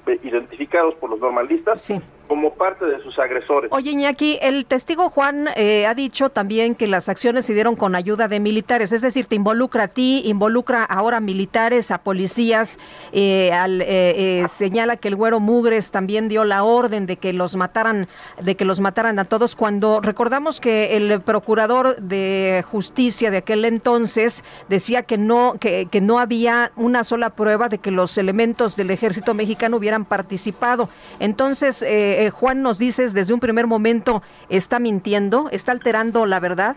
identificados 0.07 0.95
por 0.95 1.11
los 1.11 1.19
normalistas 1.19 1.93
como 2.29 2.55
parte 2.55 2.87
de 2.87 2.99
sus 3.03 3.19
agresores. 3.19 3.71
Oye, 3.73 3.91
Iñaki, 3.91 4.39
el 4.41 4.65
testigo 4.65 5.11
Juan 5.11 5.49
eh, 5.55 5.87
ha 5.87 5.93
dicho 5.93 6.31
también 6.31 6.75
que 6.75 6.87
las 6.87 7.11
acciones 7.11 7.45
se 7.45 7.53
dieron 7.53 7.77
con 7.77 7.95
ayuda 7.95 8.27
de 8.27 8.41
militares, 8.41 8.91
es 8.93 9.03
decir, 9.03 9.27
te 9.27 9.35
involucra 9.35 9.85
a 9.85 9.89
ti, 9.89 10.23
involucra 10.25 10.83
ahora 10.83 11.19
a 11.19 11.21
militares, 11.21 11.91
a 11.91 11.99
policías, 11.99 12.79
eh, 13.13 13.53
al, 13.53 13.83
eh, 13.83 14.45
señala 14.49 14.97
que 14.97 15.09
el 15.09 15.17
güero 15.17 15.41
Mugres 15.41 15.91
también 15.91 16.29
dio 16.29 16.45
la 16.45 16.65
orden 16.65 17.05
de 17.07 17.17
que 17.17 17.33
los 17.33 17.55
mataran, 17.55 18.09
de 18.41 18.55
que 18.55 18.65
los 18.65 18.81
mataran 18.81 19.19
a 19.19 19.27
todos, 19.27 19.55
cuando 19.55 20.01
recordamos 20.01 20.59
que 20.59 20.97
el 20.97 21.21
procurador 21.21 21.97
de 21.97 22.65
justicia 22.71 23.31
de 23.31 23.39
aquel 23.39 23.65
entonces 23.67 24.43
decía 24.69 24.92
que 25.01 25.17
no, 25.17 25.55
que, 25.59 25.89
no 26.03 26.19
había 26.19 26.73
una 26.77 27.05
sola 27.05 27.31
prueba 27.31 27.71
de 27.71 27.79
que 27.79 27.91
los 27.91 28.19
elementos 28.19 28.77
del 28.77 28.91
ejército 28.91 29.33
mexicano 29.33 29.79
hubieran 29.79 30.05
participado. 30.05 30.91
Entonces, 31.21 31.81
eh, 31.81 32.27
eh, 32.27 32.31
Juan, 32.31 32.61
nos 32.61 32.79
dices 32.79 33.15
desde 33.15 33.33
un 33.33 33.41
primer 33.41 33.67
momento, 33.67 34.23
¿está 34.51 34.79
mintiendo? 34.79 35.49
¿Está 35.51 35.73
alterando 35.73 36.27
la 36.27 36.39
verdad? 36.41 36.77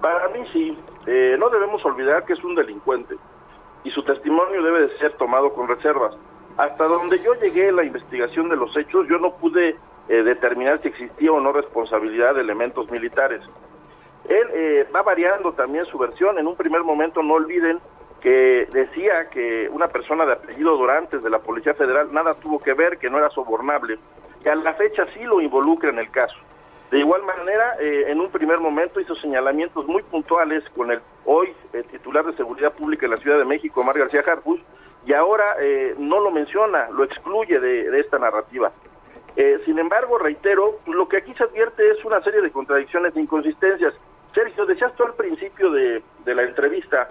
Para 0.00 0.28
mí 0.30 0.40
sí. 0.54 0.74
Eh, 1.06 1.36
no 1.38 1.50
debemos 1.50 1.84
olvidar 1.84 2.24
que 2.24 2.32
es 2.32 2.42
un 2.42 2.54
delincuente 2.54 3.16
y 3.84 3.90
su 3.90 4.02
testimonio 4.04 4.62
debe 4.62 4.86
de 4.86 4.98
ser 4.98 5.12
tomado 5.18 5.52
con 5.52 5.68
reservas. 5.68 6.14
Hasta 6.56 6.84
donde 6.84 7.22
yo 7.22 7.34
llegué 7.34 7.68
en 7.68 7.76
la 7.76 7.84
investigación 7.84 8.48
de 8.48 8.56
los 8.56 8.74
hechos, 8.76 9.06
yo 9.08 9.18
no 9.18 9.34
pude 9.34 9.76
determinar 10.08 10.80
si 10.82 10.88
existía 10.88 11.32
o 11.32 11.40
no 11.40 11.52
responsabilidad 11.52 12.34
de 12.34 12.42
elementos 12.42 12.90
militares. 12.90 13.40
Él 14.28 14.86
va 14.94 15.02
variando 15.02 15.52
también 15.52 15.84
su 15.86 15.98
versión. 15.98 16.38
En 16.38 16.46
un 16.46 16.56
primer 16.56 16.82
momento, 16.82 17.22
no 17.22 17.34
olviden 17.34 17.80
que 18.20 18.68
decía 18.70 19.28
que 19.30 19.68
una 19.70 19.88
persona 19.88 20.24
de 20.24 20.34
apellido 20.34 20.76
Dorantes 20.76 21.22
de 21.22 21.30
la 21.30 21.40
Policía 21.40 21.74
Federal 21.74 22.12
nada 22.12 22.34
tuvo 22.34 22.60
que 22.60 22.72
ver, 22.72 22.98
que 22.98 23.10
no 23.10 23.18
era 23.18 23.30
sobornable 23.30 23.98
que 24.42 24.50
a 24.50 24.54
la 24.54 24.74
fecha 24.74 25.06
sí 25.14 25.22
lo 25.22 25.40
involucra 25.40 25.90
en 25.90 25.98
el 25.98 26.10
caso. 26.10 26.36
De 26.90 26.98
igual 26.98 27.22
manera, 27.22 27.76
eh, 27.80 28.04
en 28.08 28.20
un 28.20 28.30
primer 28.30 28.58
momento 28.58 29.00
hizo 29.00 29.14
señalamientos 29.16 29.86
muy 29.86 30.02
puntuales 30.02 30.62
con 30.76 30.90
el 30.90 31.00
hoy 31.24 31.54
eh, 31.72 31.82
titular 31.90 32.24
de 32.26 32.34
Seguridad 32.34 32.72
Pública 32.74 33.06
en 33.06 33.12
la 33.12 33.16
Ciudad 33.16 33.38
de 33.38 33.46
México, 33.46 33.82
Mar 33.82 33.98
García 33.98 34.22
Harfus, 34.26 34.60
y 35.06 35.14
ahora 35.14 35.56
eh, 35.60 35.94
no 35.98 36.20
lo 36.20 36.30
menciona, 36.30 36.90
lo 36.90 37.04
excluye 37.04 37.58
de, 37.58 37.98
esta 37.98 38.18
narrativa. 38.18 38.72
sin 39.64 39.78
embargo, 39.78 40.18
reitero, 40.18 40.80
lo 40.86 41.08
que 41.08 41.16
aquí 41.16 41.32
se 41.34 41.44
advierte 41.44 41.90
es 41.90 42.04
una 42.04 42.20
serie 42.22 42.42
de 42.42 42.50
contradicciones 42.50 43.16
e 43.16 43.20
inconsistencias. 43.20 43.94
Sergio, 44.34 44.66
decías 44.66 44.94
tú 44.94 45.04
al 45.04 45.14
principio 45.14 45.70
de, 45.70 46.02
de 46.24 46.34
la 46.34 46.42
entrevista 46.42 47.08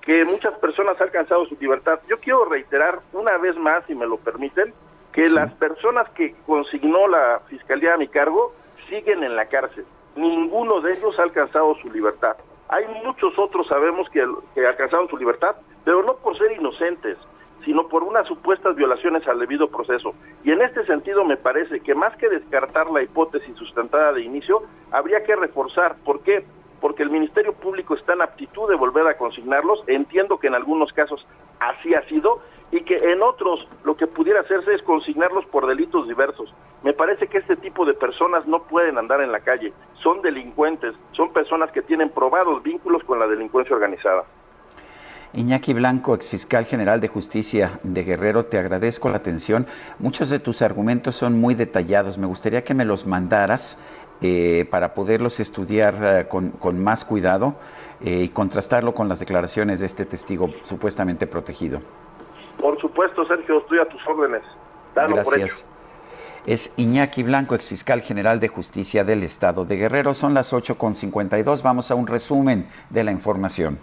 que 0.00 0.24
muchas 0.24 0.54
personas 0.58 0.96
han 1.00 1.08
alcanzado 1.08 1.44
su 1.46 1.56
libertad. 1.60 2.00
Yo 2.08 2.18
quiero 2.18 2.44
reiterar 2.44 3.00
una 3.12 3.36
vez 3.38 3.56
más, 3.56 3.84
si 3.86 3.94
me 3.94 4.06
lo 4.06 4.16
permiten, 4.16 4.72
que 5.12 5.28
las 5.28 5.52
personas 5.54 6.08
que 6.10 6.34
consignó 6.46 7.08
la 7.08 7.40
fiscalía 7.48 7.94
a 7.94 7.98
mi 7.98 8.08
cargo 8.08 8.52
siguen 8.88 9.22
en 9.22 9.36
la 9.36 9.46
cárcel. 9.46 9.84
Ninguno 10.16 10.80
de 10.80 10.94
ellos 10.94 11.18
ha 11.18 11.22
alcanzado 11.22 11.74
su 11.76 11.90
libertad. 11.90 12.36
Hay 12.68 12.86
muchos 13.04 13.36
otros, 13.38 13.66
sabemos, 13.66 14.08
que, 14.10 14.24
que 14.54 14.66
alcanzaron 14.66 15.08
su 15.08 15.16
libertad, 15.16 15.56
pero 15.84 16.02
no 16.02 16.16
por 16.16 16.38
ser 16.38 16.52
inocentes, 16.52 17.18
sino 17.64 17.88
por 17.88 18.02
unas 18.04 18.26
supuestas 18.26 18.76
violaciones 18.76 19.26
al 19.26 19.38
debido 19.38 19.68
proceso. 19.68 20.14
Y 20.44 20.52
en 20.52 20.62
este 20.62 20.86
sentido 20.86 21.24
me 21.24 21.36
parece 21.36 21.80
que 21.80 21.94
más 21.94 22.16
que 22.16 22.28
descartar 22.28 22.90
la 22.90 23.02
hipótesis 23.02 23.54
sustentada 23.56 24.12
de 24.12 24.22
inicio, 24.22 24.62
habría 24.92 25.24
que 25.24 25.36
reforzar. 25.36 25.96
¿Por 26.04 26.22
qué? 26.22 26.44
Porque 26.80 27.02
el 27.02 27.10
Ministerio 27.10 27.52
Público 27.52 27.94
está 27.94 28.14
en 28.14 28.22
aptitud 28.22 28.68
de 28.68 28.76
volver 28.76 29.06
a 29.06 29.16
consignarlos. 29.16 29.82
Entiendo 29.86 30.38
que 30.38 30.46
en 30.46 30.54
algunos 30.54 30.92
casos 30.92 31.26
así 31.58 31.94
ha 31.94 32.06
sido 32.08 32.40
y 32.72 32.82
que 32.82 32.96
en 32.96 33.22
otros 33.22 33.66
lo 33.84 33.96
que 33.96 34.06
pudiera 34.06 34.40
hacerse 34.40 34.74
es 34.74 34.82
consignarlos 34.82 35.44
por 35.46 35.66
delitos 35.66 36.06
diversos. 36.06 36.52
Me 36.82 36.92
parece 36.92 37.26
que 37.26 37.38
este 37.38 37.56
tipo 37.56 37.84
de 37.84 37.94
personas 37.94 38.46
no 38.46 38.62
pueden 38.62 38.96
andar 38.96 39.20
en 39.20 39.32
la 39.32 39.40
calle, 39.40 39.72
son 40.02 40.22
delincuentes, 40.22 40.94
son 41.12 41.32
personas 41.32 41.70
que 41.72 41.82
tienen 41.82 42.10
probados 42.10 42.62
vínculos 42.62 43.02
con 43.04 43.18
la 43.18 43.26
delincuencia 43.26 43.74
organizada. 43.74 44.24
Iñaki 45.32 45.74
Blanco, 45.74 46.14
exfiscal 46.14 46.64
general 46.64 47.00
de 47.00 47.06
justicia 47.06 47.78
de 47.84 48.02
Guerrero, 48.02 48.46
te 48.46 48.58
agradezco 48.58 49.08
la 49.10 49.18
atención. 49.18 49.64
Muchos 50.00 50.28
de 50.28 50.40
tus 50.40 50.60
argumentos 50.60 51.14
son 51.14 51.40
muy 51.40 51.54
detallados. 51.54 52.18
Me 52.18 52.26
gustaría 52.26 52.64
que 52.64 52.74
me 52.74 52.84
los 52.84 53.06
mandaras 53.06 53.78
eh, 54.22 54.66
para 54.70 54.92
poderlos 54.92 55.40
estudiar 55.40 55.94
eh, 56.02 56.28
con, 56.28 56.82
más 56.82 57.04
cuidado 57.04 57.54
eh, 58.02 58.22
y 58.24 58.28
contrastarlo 58.28 58.94
con 58.94 59.08
las 59.08 59.18
declaraciones 59.18 59.80
de 59.80 59.86
este 59.86 60.04
testigo 60.04 60.50
supuestamente 60.62 61.26
protegido. 61.26 61.80
Por 62.60 62.78
supuesto, 62.80 63.26
Sergio, 63.26 63.60
estoy 63.60 63.78
a 63.78 63.88
tus 63.88 64.00
órdenes. 64.06 64.42
Gracias. 64.94 65.64
es 66.44 66.72
Iñaki 66.76 67.22
Blanco, 67.22 67.54
exfiscal 67.54 68.02
general 68.02 68.40
de 68.40 68.48
justicia 68.48 69.04
del 69.04 69.22
estado 69.22 69.64
de 69.64 69.76
Guerrero. 69.76 70.12
Son 70.12 70.34
las 70.34 70.52
8.52. 70.52 71.62
Vamos 71.62 71.90
a 71.90 71.94
un 71.94 72.06
resumen 72.06 72.68
de 72.90 73.04
la 73.04 73.12
información. 73.12 73.78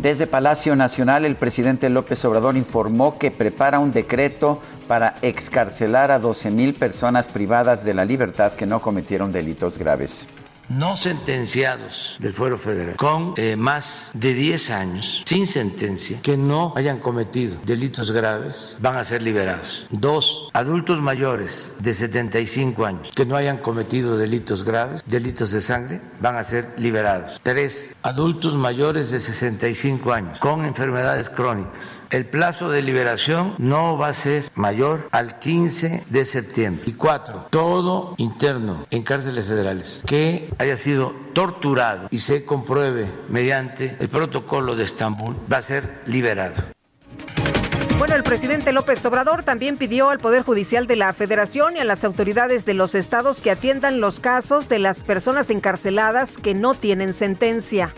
Desde 0.00 0.26
Palacio 0.26 0.74
Nacional, 0.76 1.26
el 1.26 1.36
presidente 1.36 1.90
López 1.90 2.24
Obrador 2.24 2.56
informó 2.56 3.18
que 3.18 3.30
prepara 3.30 3.80
un 3.80 3.92
decreto 3.92 4.58
para 4.88 5.16
excarcelar 5.20 6.10
a 6.10 6.18
12 6.18 6.50
mil 6.50 6.72
personas 6.72 7.28
privadas 7.28 7.84
de 7.84 7.92
la 7.92 8.06
libertad 8.06 8.54
que 8.54 8.64
no 8.64 8.80
cometieron 8.80 9.30
delitos 9.30 9.76
graves 9.76 10.26
no 10.70 10.96
sentenciados 10.96 12.16
del 12.20 12.32
Fuero 12.32 12.56
Federal 12.56 12.96
con 12.96 13.34
eh, 13.36 13.56
más 13.56 14.10
de 14.14 14.34
10 14.34 14.70
años 14.70 15.22
sin 15.26 15.46
sentencia 15.46 16.20
que 16.22 16.36
no 16.36 16.72
hayan 16.76 16.98
cometido 17.00 17.58
delitos 17.64 18.12
graves 18.12 18.78
van 18.80 18.96
a 18.96 19.04
ser 19.04 19.20
liberados. 19.20 19.86
Dos, 19.90 20.48
adultos 20.52 21.00
mayores 21.00 21.74
de 21.80 21.92
75 21.92 22.86
años 22.86 23.10
que 23.14 23.26
no 23.26 23.36
hayan 23.36 23.58
cometido 23.58 24.16
delitos 24.16 24.62
graves, 24.62 25.02
delitos 25.06 25.50
de 25.50 25.60
sangre, 25.60 26.00
van 26.20 26.36
a 26.36 26.44
ser 26.44 26.66
liberados. 26.78 27.38
Tres, 27.42 27.96
adultos 28.02 28.54
mayores 28.54 29.10
de 29.10 29.18
65 29.18 30.12
años 30.12 30.38
con 30.38 30.64
enfermedades 30.64 31.28
crónicas 31.28 32.00
el 32.10 32.26
plazo 32.26 32.70
de 32.70 32.82
liberación 32.82 33.54
no 33.58 33.96
va 33.96 34.08
a 34.08 34.12
ser 34.12 34.50
mayor 34.56 35.08
al 35.12 35.38
15 35.38 36.04
de 36.10 36.24
septiembre. 36.24 36.82
Y 36.86 36.94
cuatro, 36.94 37.46
todo 37.50 38.14
interno 38.16 38.86
en 38.90 39.04
cárceles 39.04 39.46
federales 39.46 40.02
que 40.06 40.52
haya 40.60 40.76
sido 40.76 41.14
torturado 41.32 42.08
y 42.10 42.18
se 42.18 42.44
compruebe 42.44 43.10
mediante 43.30 43.96
el 43.98 44.10
protocolo 44.10 44.76
de 44.76 44.84
Estambul 44.84 45.34
va 45.50 45.56
a 45.56 45.62
ser 45.62 46.02
liberado. 46.04 46.62
Bueno, 47.96 48.14
el 48.14 48.22
presidente 48.22 48.70
López 48.72 49.02
Obrador 49.06 49.42
también 49.42 49.78
pidió 49.78 50.10
al 50.10 50.18
Poder 50.18 50.42
Judicial 50.42 50.86
de 50.86 50.96
la 50.96 51.14
Federación 51.14 51.78
y 51.78 51.80
a 51.80 51.84
las 51.84 52.04
autoridades 52.04 52.66
de 52.66 52.74
los 52.74 52.94
estados 52.94 53.40
que 53.40 53.50
atiendan 53.50 54.02
los 54.02 54.20
casos 54.20 54.68
de 54.68 54.80
las 54.80 55.02
personas 55.02 55.48
encarceladas 55.48 56.36
que 56.36 56.52
no 56.52 56.74
tienen 56.74 57.14
sentencia. 57.14 57.94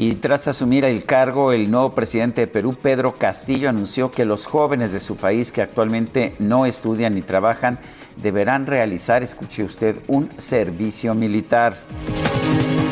Y 0.00 0.14
tras 0.14 0.46
asumir 0.46 0.84
el 0.84 1.04
cargo, 1.04 1.50
el 1.50 1.72
nuevo 1.72 1.92
presidente 1.92 2.42
de 2.42 2.46
Perú, 2.46 2.76
Pedro 2.80 3.16
Castillo, 3.16 3.68
anunció 3.68 4.12
que 4.12 4.24
los 4.24 4.46
jóvenes 4.46 4.92
de 4.92 5.00
su 5.00 5.16
país 5.16 5.50
que 5.50 5.60
actualmente 5.60 6.36
no 6.38 6.66
estudian 6.66 7.16
ni 7.16 7.22
trabajan 7.22 7.80
deberán 8.14 8.66
realizar, 8.66 9.24
escuche 9.24 9.64
usted, 9.64 9.96
un 10.06 10.30
servicio 10.38 11.16
militar. 11.16 11.76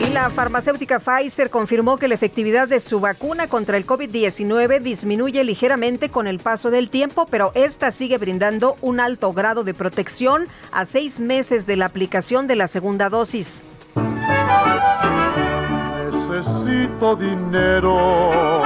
Y 0.04 0.10
la 0.10 0.30
farmacéutica 0.30 0.98
Pfizer 0.98 1.48
confirmó 1.48 1.96
que 1.96 2.08
la 2.08 2.14
efectividad 2.14 2.66
de 2.66 2.80
su 2.80 2.98
vacuna 2.98 3.46
contra 3.46 3.76
el 3.76 3.86
COVID-19 3.86 4.80
disminuye 4.80 5.44
ligeramente 5.44 6.08
con 6.08 6.26
el 6.26 6.40
paso 6.40 6.72
del 6.72 6.90
tiempo, 6.90 7.28
pero 7.30 7.52
esta 7.54 7.92
sigue 7.92 8.18
brindando 8.18 8.78
un 8.80 8.98
alto 8.98 9.32
grado 9.32 9.62
de 9.62 9.74
protección 9.74 10.48
a 10.72 10.84
seis 10.84 11.20
meses 11.20 11.66
de 11.66 11.76
la 11.76 11.86
aplicación 11.86 12.48
de 12.48 12.56
la 12.56 12.66
segunda 12.66 13.08
dosis 13.10 13.64
necesito 16.96 17.16
dinero. 17.16 18.62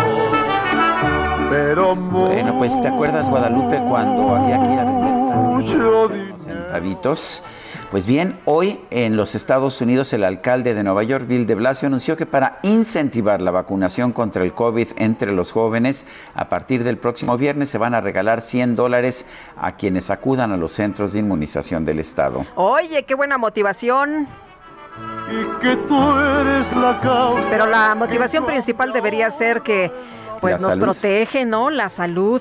Pero 1.51 1.94
bueno, 1.97 2.57
pues 2.59 2.81
te 2.81 2.89
acuerdas 2.89 3.28
Guadalupe 3.28 3.82
cuando 3.89 4.35
había 4.35 4.62
que 4.62 4.73
ir 4.73 4.78
a 4.78 4.85
vender 4.85 6.39
centavitos. 6.39 7.43
Pues 7.90 8.07
bien, 8.07 8.39
hoy 8.44 8.81
en 8.90 9.16
los 9.16 9.35
Estados 9.35 9.81
Unidos 9.81 10.12
el 10.12 10.23
alcalde 10.23 10.74
de 10.74 10.85
Nueva 10.85 11.02
York, 11.02 11.27
Bill 11.27 11.48
de 11.48 11.57
Blasio, 11.57 11.89
anunció 11.89 12.16
que 12.16 12.24
para 12.24 12.61
incentivar 12.62 13.43
la 13.43 13.51
vacunación 13.51 14.12
contra 14.12 14.44
el 14.44 14.52
COVID 14.52 14.86
entre 14.97 15.32
los 15.32 15.51
jóvenes, 15.51 16.07
a 16.35 16.48
partir 16.48 16.85
del 16.85 16.98
próximo 16.98 17.36
viernes 17.36 17.69
se 17.69 17.78
van 17.78 17.94
a 17.94 18.01
regalar 18.01 18.43
100 18.43 18.77
dólares 18.77 19.27
a 19.57 19.73
quienes 19.73 20.09
acudan 20.11 20.52
a 20.52 20.57
los 20.57 20.70
centros 20.70 21.15
de 21.15 21.19
inmunización 21.19 21.85
del 21.85 21.98
estado. 21.98 22.47
Oye, 22.55 23.02
qué 23.02 23.16
buena 23.16 23.39
motivación 23.39 24.28
y 25.31 25.61
que 25.61 25.77
tú 25.77 26.19
eres 26.19 26.77
la 26.77 27.01
causa. 27.01 27.45
Pero 27.51 27.67
la 27.67 27.95
motivación 27.95 28.45
principal 28.45 28.93
debería 28.93 29.31
ser 29.31 29.62
que 29.62 29.93
pues 30.41 30.61
nos 30.61 30.77
protege, 30.77 31.45
¿no? 31.45 31.71
La 31.71 31.89
salud. 31.89 32.41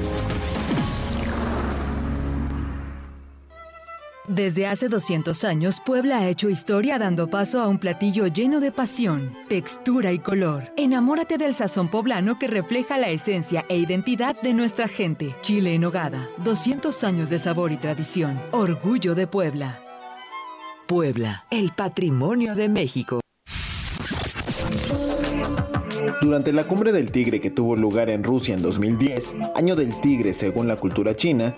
Desde 4.31 4.65
hace 4.65 4.87
200 4.87 5.43
años, 5.43 5.81
Puebla 5.85 6.19
ha 6.19 6.29
hecho 6.29 6.49
historia 6.49 6.97
dando 6.97 7.29
paso 7.29 7.59
a 7.59 7.67
un 7.67 7.77
platillo 7.77 8.27
lleno 8.27 8.61
de 8.61 8.71
pasión, 8.71 9.35
textura 9.49 10.13
y 10.13 10.19
color. 10.19 10.71
Enamórate 10.77 11.37
del 11.37 11.53
sazón 11.53 11.89
poblano 11.89 12.39
que 12.39 12.47
refleja 12.47 12.97
la 12.97 13.09
esencia 13.09 13.65
e 13.67 13.75
identidad 13.75 14.41
de 14.41 14.53
nuestra 14.53 14.87
gente. 14.87 15.35
Chile 15.41 15.75
en 15.75 15.83
hogada, 15.83 16.29
200 16.45 17.03
años 17.03 17.29
de 17.29 17.39
sabor 17.39 17.73
y 17.73 17.77
tradición. 17.77 18.41
Orgullo 18.51 19.15
de 19.15 19.27
Puebla. 19.27 19.81
Puebla, 20.87 21.43
el 21.51 21.73
patrimonio 21.73 22.55
de 22.55 22.69
México. 22.69 23.19
Durante 26.19 26.51
la 26.51 26.65
cumbre 26.65 26.91
del 26.91 27.11
tigre 27.11 27.39
que 27.39 27.51
tuvo 27.51 27.75
lugar 27.75 28.09
en 28.09 28.23
Rusia 28.23 28.53
en 28.55 28.61
2010, 28.61 29.33
año 29.55 29.75
del 29.75 29.99
tigre 30.01 30.33
según 30.33 30.67
la 30.67 30.75
cultura 30.75 31.15
china, 31.15 31.53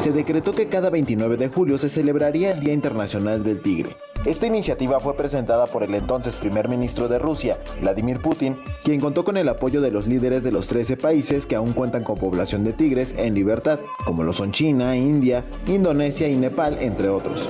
se 0.00 0.12
decretó 0.12 0.54
que 0.54 0.68
cada 0.68 0.90
29 0.90 1.36
de 1.36 1.48
julio 1.48 1.78
se 1.78 1.88
celebraría 1.88 2.52
el 2.52 2.60
Día 2.60 2.72
Internacional 2.72 3.42
del 3.42 3.60
Tigre. 3.60 3.96
Esta 4.24 4.46
iniciativa 4.46 5.00
fue 5.00 5.16
presentada 5.16 5.66
por 5.66 5.82
el 5.82 5.94
entonces 5.94 6.36
primer 6.36 6.68
ministro 6.68 7.08
de 7.08 7.18
Rusia, 7.18 7.58
Vladimir 7.80 8.20
Putin, 8.20 8.56
quien 8.82 9.00
contó 9.00 9.24
con 9.24 9.36
el 9.36 9.48
apoyo 9.48 9.80
de 9.80 9.90
los 9.90 10.06
líderes 10.06 10.42
de 10.42 10.52
los 10.52 10.66
13 10.66 10.96
países 10.96 11.46
que 11.46 11.56
aún 11.56 11.72
cuentan 11.72 12.04
con 12.04 12.18
población 12.18 12.64
de 12.64 12.72
tigres 12.72 13.14
en 13.16 13.34
libertad, 13.34 13.80
como 14.04 14.22
lo 14.22 14.32
son 14.32 14.52
China, 14.52 14.96
India, 14.96 15.44
Indonesia 15.66 16.28
y 16.28 16.36
Nepal, 16.36 16.78
entre 16.80 17.08
otros. 17.08 17.48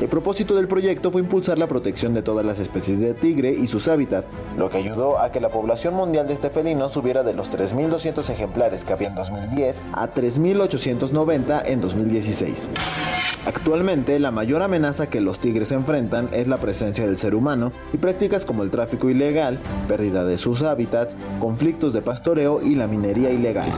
El 0.00 0.08
propósito 0.08 0.56
del 0.56 0.66
proyecto 0.66 1.10
fue 1.10 1.20
impulsar 1.20 1.58
la 1.58 1.66
protección 1.66 2.14
de 2.14 2.22
todas 2.22 2.46
las 2.46 2.58
especies 2.58 3.00
de 3.00 3.12
tigre 3.12 3.52
y 3.52 3.66
sus 3.66 3.86
hábitats, 3.86 4.26
lo 4.56 4.70
que 4.70 4.78
ayudó 4.78 5.18
a 5.18 5.30
que 5.30 5.40
la 5.40 5.50
población 5.50 5.92
mundial 5.92 6.26
de 6.26 6.32
este 6.32 6.48
felino 6.48 6.88
subiera 6.88 7.22
de 7.22 7.34
los 7.34 7.50
3.200 7.50 8.30
ejemplares 8.30 8.86
que 8.86 8.94
había 8.94 9.08
en 9.08 9.14
2010 9.14 9.82
a 9.92 10.14
3.890 10.14 11.62
en 11.66 11.82
2016. 11.82 12.70
Actualmente, 13.44 14.18
la 14.18 14.30
mayor 14.30 14.62
amenaza 14.62 15.10
que 15.10 15.20
los 15.20 15.38
tigres 15.38 15.70
enfrentan 15.70 16.30
es 16.32 16.48
la 16.48 16.60
presencia 16.60 17.04
del 17.04 17.18
ser 17.18 17.34
humano 17.34 17.70
y 17.92 17.98
prácticas 17.98 18.46
como 18.46 18.62
el 18.62 18.70
tráfico 18.70 19.10
ilegal, 19.10 19.60
pérdida 19.86 20.24
de 20.24 20.38
sus 20.38 20.62
hábitats, 20.62 21.14
conflictos 21.40 21.92
de 21.92 22.00
pastoreo 22.00 22.62
y 22.62 22.74
la 22.74 22.86
minería 22.86 23.30
ilegal. 23.30 23.68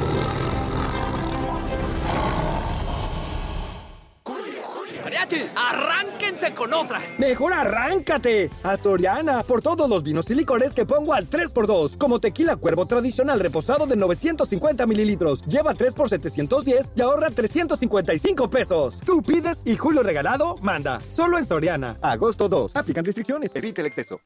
¡Arránquense 5.54 6.52
con 6.52 6.74
otra! 6.74 7.00
¡Mejor 7.16 7.52
arráncate! 7.52 8.50
A 8.64 8.76
Soriana, 8.76 9.44
por 9.44 9.62
todos 9.62 9.88
los 9.88 10.02
vinos 10.02 10.28
y 10.30 10.34
licores 10.34 10.74
que 10.74 10.84
pongo 10.84 11.14
al 11.14 11.30
3x2, 11.30 11.96
como 11.96 12.18
tequila 12.18 12.56
cuervo 12.56 12.86
tradicional 12.86 13.38
reposado 13.38 13.86
de 13.86 13.94
950 13.94 14.84
mililitros. 14.86 15.42
Lleva 15.46 15.74
3 15.74 15.94
por 15.94 16.08
710 16.08 16.92
y 16.96 17.02
ahorra 17.02 17.30
355 17.30 18.48
pesos. 18.48 18.98
Tú 19.06 19.22
pides 19.22 19.62
y 19.64 19.76
Julio 19.76 20.02
Regalado 20.02 20.56
manda. 20.60 20.98
Solo 20.98 21.38
en 21.38 21.46
Soriana. 21.46 21.96
Agosto 22.02 22.48
2. 22.48 22.74
Aplican 22.74 23.04
restricciones. 23.04 23.54
Evite 23.54 23.80
el 23.80 23.86
exceso. 23.86 24.20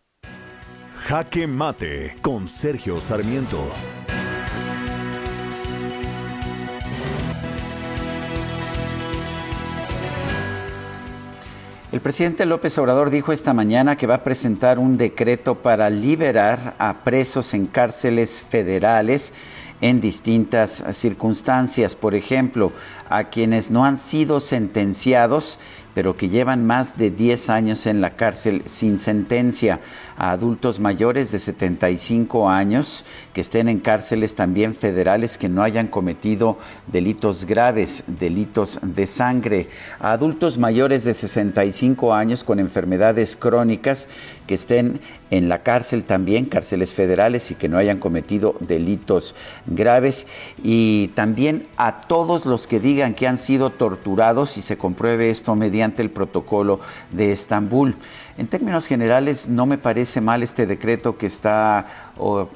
Jaque 1.09 1.47
Mate 1.47 2.17
con 2.23 2.49
Sergio 2.49 3.01
Sarmiento. 3.01 3.61
El 11.97 12.03
presidente 12.03 12.45
López 12.45 12.77
Obrador 12.77 13.09
dijo 13.09 13.33
esta 13.33 13.55
mañana 13.55 13.97
que 13.97 14.07
va 14.07 14.17
a 14.17 14.23
presentar 14.23 14.79
un 14.79 14.99
decreto 14.99 15.55
para 15.55 15.89
liberar 15.89 16.75
a 16.79 16.99
presos 17.05 17.55
en 17.55 17.65
cárceles 17.65 18.45
federales 18.47 19.33
en 19.81 20.03
distintas 20.03 20.85
circunstancias. 20.93 21.97
Por 21.97 22.15
ejemplo, 22.15 22.71
a 23.09 23.31
quienes 23.31 23.71
no 23.71 23.87
han 23.87 23.97
sido 23.97 24.41
sentenciados 24.41 25.59
pero 25.97 26.15
que 26.15 26.29
llevan 26.29 26.67
más 26.67 26.99
de 26.99 27.11
10 27.11 27.49
años 27.49 27.87
en 27.87 28.03
la 28.03 28.11
cárcel 28.11 28.61
sin 28.67 28.99
sentencia, 28.99 29.81
a 30.19 30.31
adultos 30.31 30.79
mayores 30.79 31.33
de 31.33 31.39
75 31.39 32.51
años 32.51 33.03
que 33.33 33.41
estén 33.41 33.67
en 33.67 33.81
cárceles 33.81 34.35
también 34.35 34.75
federales 34.75 35.39
que 35.39 35.49
no 35.49 35.63
hayan 35.63 35.87
cometido 35.87 36.59
delitos 36.87 37.47
graves, 37.47 38.05
delitos 38.07 38.79
de 38.83 39.07
sangre, 39.07 39.69
a 39.99 40.13
adultos 40.13 40.59
mayores 40.59 41.03
de 41.05 41.15
65 41.15 42.13
años 42.13 42.45
con 42.45 42.61
enfermedades 42.61 43.35
crónicas 43.35 44.07
que 44.47 44.55
estén 44.55 45.01
en 45.31 45.49
la 45.49 45.63
cárcel 45.63 46.05
también, 46.05 46.47
cárceles 46.47 46.95
federales 46.95 47.51
y 47.51 47.55
que 47.55 47.69
no 47.69 47.79
hayan 47.79 47.99
cometido 47.99 48.55
delitos 48.61 49.35
graves 49.67 50.27
y 50.63 51.09
también 51.09 51.67
a 51.77 52.03
todos 52.03 52.47
los 52.47 52.67
que 52.67 52.81
digan 52.81 53.15
que 53.15 53.27
han 53.27 53.39
sido 53.39 53.71
torturados 53.71 54.57
y 54.57 54.63
se 54.63 54.79
compruebe 54.79 55.31
esto 55.31 55.55
mediante 55.55 56.03
el 56.03 56.11
protocolo 56.11 56.81
de 57.11 57.33
Estambul. 57.33 57.97
En 58.39 58.49
términos 58.49 58.87
generales, 58.87 59.49
no 59.49 59.65
me 59.65 59.79
parece 59.79 60.21
mal 60.21 60.43
este 60.43 60.67
decreto 60.67 61.17
que 61.17 61.27
está, 61.27 62.06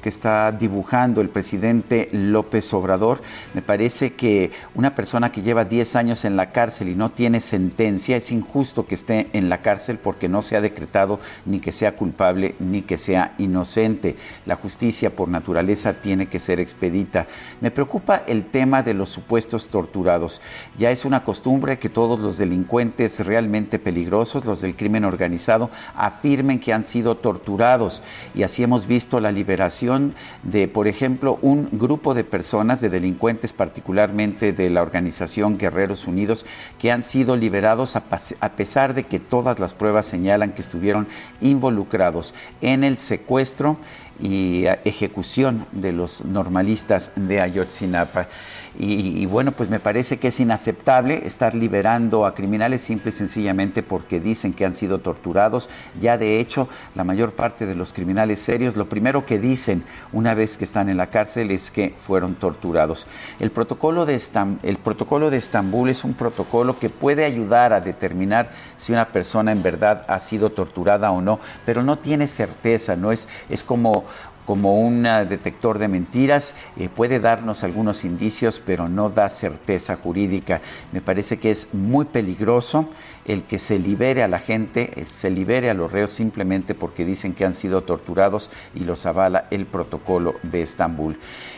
que 0.01 0.09
está 0.09 0.51
dibujando 0.51 1.21
el 1.21 1.29
presidente 1.29 2.09
López 2.11 2.73
Obrador. 2.73 3.21
Me 3.53 3.61
parece 3.61 4.13
que 4.13 4.49
una 4.73 4.95
persona 4.95 5.31
que 5.31 5.43
lleva 5.43 5.65
10 5.65 5.95
años 5.95 6.25
en 6.25 6.35
la 6.35 6.51
cárcel 6.51 6.89
y 6.89 6.95
no 6.95 7.11
tiene 7.11 7.39
sentencia, 7.39 8.17
es 8.17 8.31
injusto 8.31 8.87
que 8.87 8.95
esté 8.95 9.27
en 9.33 9.49
la 9.49 9.61
cárcel 9.61 9.99
porque 9.99 10.27
no 10.29 10.41
se 10.41 10.57
ha 10.57 10.61
decretado 10.61 11.19
ni 11.45 11.59
que 11.59 11.71
sea 11.71 11.95
culpable 11.95 12.55
ni 12.59 12.81
que 12.81 12.97
sea 12.97 13.35
inocente. 13.37 14.15
La 14.47 14.55
justicia 14.55 15.11
por 15.11 15.29
naturaleza 15.29 15.93
tiene 15.93 16.25
que 16.25 16.39
ser 16.39 16.59
expedita. 16.59 17.27
Me 17.59 17.69
preocupa 17.69 18.23
el 18.25 18.45
tema 18.45 18.81
de 18.81 18.95
los 18.95 19.09
supuestos 19.09 19.69
torturados. 19.69 20.41
Ya 20.79 20.89
es 20.89 21.05
una 21.05 21.23
costumbre 21.23 21.77
que 21.77 21.89
todos 21.89 22.19
los 22.19 22.39
delincuentes 22.39 23.19
realmente 23.19 23.77
peligrosos, 23.77 24.43
los 24.43 24.61
del 24.61 24.75
crimen 24.75 25.05
organizado, 25.05 25.69
afirmen 25.95 26.59
que 26.59 26.73
han 26.73 26.83
sido 26.83 27.17
torturados. 27.17 28.01
Y 28.33 28.41
así 28.41 28.63
hemos 28.63 28.87
visto 28.87 29.19
la 29.19 29.31
liberación 29.31 29.50
de, 30.43 30.67
por 30.67 30.87
ejemplo, 30.87 31.37
un 31.41 31.67
grupo 31.71 32.13
de 32.13 32.23
personas, 32.23 32.81
de 32.81 32.89
delincuentes 32.89 33.53
particularmente 33.53 34.53
de 34.53 34.69
la 34.69 34.81
organización 34.81 35.57
Guerreros 35.57 36.07
Unidos, 36.07 36.45
que 36.79 36.91
han 36.91 37.03
sido 37.03 37.35
liberados 37.35 37.95
a, 37.95 38.49
pesar 38.55 38.93
de 38.93 39.03
que 39.03 39.19
todas 39.19 39.59
las 39.59 39.73
pruebas 39.73 40.05
señalan 40.05 40.53
que 40.53 40.61
estuvieron 40.61 41.07
involucrados 41.41 42.33
en 42.61 42.83
el 42.83 42.97
secuestro 42.97 43.77
y 44.19 44.65
ejecución 44.85 45.65
de 45.71 45.91
los 45.91 46.25
normalistas 46.25 47.11
de 47.15 47.41
Ayotzinapa. 47.41 48.27
Y, 48.79 49.25
bueno, 49.25 49.51
pues 49.51 49.69
me 49.69 49.81
parece 49.81 50.17
que 50.17 50.29
es 50.29 50.39
inaceptable 50.39 51.27
estar 51.27 51.53
liberando 51.53 52.25
a 52.25 52.33
criminales 52.33 52.79
simple 52.81 53.09
y 53.09 53.11
sencillamente 53.11 53.83
porque 53.83 54.21
dicen 54.21 54.53
que 54.53 54.65
han 54.65 54.73
sido 54.73 54.99
torturados. 54.99 55.67
Ya 55.99 56.17
de 56.17 56.39
hecho, 56.39 56.69
la 56.95 57.03
mayor 57.03 57.33
parte 57.33 57.65
de 57.65 57.75
los 57.75 57.91
criminales 57.91 58.39
serios, 58.39 58.77
lo 58.77 58.87
primero 58.87 59.25
que 59.25 59.39
dicen 59.39 59.83
una 60.13 60.35
vez 60.35 60.55
que 60.55 60.63
están 60.63 60.87
en 60.87 60.95
la 60.95 61.09
cárcel 61.09 61.51
es 61.51 61.69
que 61.69 61.93
fueron 61.97 62.35
torturados. 62.35 63.07
El 63.39 63.51
protocolo 63.51 64.05
de, 64.05 64.19
el 64.63 64.77
protocolo 64.77 65.29
de 65.29 65.37
Estambul 65.37 65.89
es 65.89 66.05
un 66.05 66.13
protocolo 66.13 66.79
que 66.79 66.89
puede 66.89 67.25
ayudar 67.25 67.73
a 67.73 67.81
determinar 67.81 68.51
si 68.77 68.93
una 68.93 69.09
persona 69.09 69.51
en 69.51 69.63
verdad 69.63 70.05
ha 70.07 70.19
sido 70.19 70.49
torturada 70.49 71.11
o 71.11 71.19
no, 71.19 71.41
pero 71.65 71.83
no 71.83 71.97
tiene 71.97 72.25
certeza, 72.25 72.95
no 72.95 73.11
es, 73.11 73.27
es 73.49 73.63
como 73.63 74.05
como 74.45 74.75
un 74.75 75.03
detector 75.03 75.79
de 75.79 75.87
mentiras, 75.87 76.53
eh, 76.77 76.89
puede 76.89 77.19
darnos 77.19 77.63
algunos 77.63 78.03
indicios, 78.03 78.61
pero 78.63 78.87
no 78.87 79.09
da 79.09 79.29
certeza 79.29 79.95
jurídica. 79.95 80.61
Me 80.91 81.01
parece 81.01 81.39
que 81.39 81.51
es 81.51 81.73
muy 81.73 82.05
peligroso 82.05 82.89
el 83.25 83.43
que 83.43 83.59
se 83.59 83.77
libere 83.79 84.23
a 84.23 84.27
la 84.27 84.39
gente, 84.39 84.91
eh, 84.95 85.05
se 85.05 85.29
libere 85.29 85.69
a 85.69 85.73
los 85.73 85.91
reos 85.91 86.11
simplemente 86.11 86.73
porque 86.73 87.05
dicen 87.05 87.33
que 87.33 87.45
han 87.45 87.53
sido 87.53 87.81
torturados 87.83 88.49
y 88.73 88.81
los 88.81 89.05
avala 89.05 89.45
el 89.51 89.65
protocolo 89.65 90.35
de 90.43 90.61
Estambul. 90.61 91.17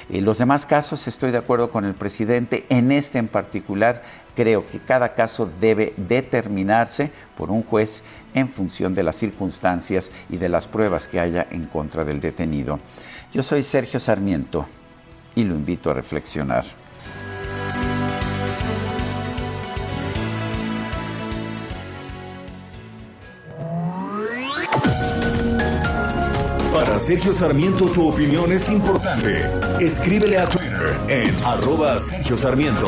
En 0.09 0.25
los 0.25 0.37
demás 0.37 0.65
casos 0.65 1.07
estoy 1.07 1.31
de 1.31 1.37
acuerdo 1.37 1.69
con 1.69 1.85
el 1.85 1.93
presidente, 1.93 2.65
en 2.69 2.91
este 2.91 3.19
en 3.19 3.29
particular 3.29 4.01
creo 4.35 4.67
que 4.67 4.79
cada 4.79 5.13
caso 5.13 5.49
debe 5.61 5.93
determinarse 5.95 7.11
por 7.37 7.51
un 7.51 7.63
juez 7.63 8.03
en 8.33 8.49
función 8.49 8.93
de 8.93 9.03
las 9.03 9.15
circunstancias 9.15 10.11
y 10.29 10.37
de 10.37 10.49
las 10.49 10.67
pruebas 10.67 11.07
que 11.07 11.19
haya 11.19 11.47
en 11.51 11.65
contra 11.65 12.03
del 12.03 12.19
detenido. 12.19 12.79
Yo 13.33 13.43
soy 13.43 13.63
Sergio 13.63 13.99
Sarmiento 13.99 14.65
y 15.35 15.43
lo 15.43 15.55
invito 15.55 15.89
a 15.89 15.93
reflexionar. 15.93 16.65
Para 26.73 26.99
Sergio 26.99 27.33
Sarmiento 27.33 27.85
tu 27.85 28.07
opinión 28.07 28.51
es 28.51 28.69
importante. 28.69 29.49
Escríbele 29.79 30.37
a 30.37 30.49
Twitter 30.49 30.99
en 31.07 31.35
arroba 31.43 31.97
Sergio 31.99 32.35
Sarmiento. 32.35 32.87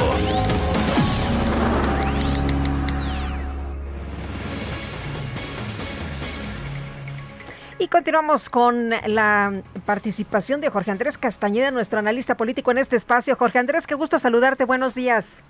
Y 7.78 7.90
continuamos 7.90 8.50
con 8.50 8.90
la 8.90 9.62
participación 9.86 10.62
de 10.62 10.70
Jorge 10.70 10.92
Andrés 10.92 11.18
Castañeda, 11.18 11.72
nuestro 11.72 12.00
analista 12.00 12.38
político 12.38 12.72
en 12.72 12.78
este 12.78 12.96
espacio. 12.96 13.36
Jorge 13.36 13.60
Andrés, 13.60 13.86
qué 13.86 13.96
gusto 13.96 14.18
saludarte. 14.18 14.64
Buenos 14.64 14.96
días. 14.96 15.44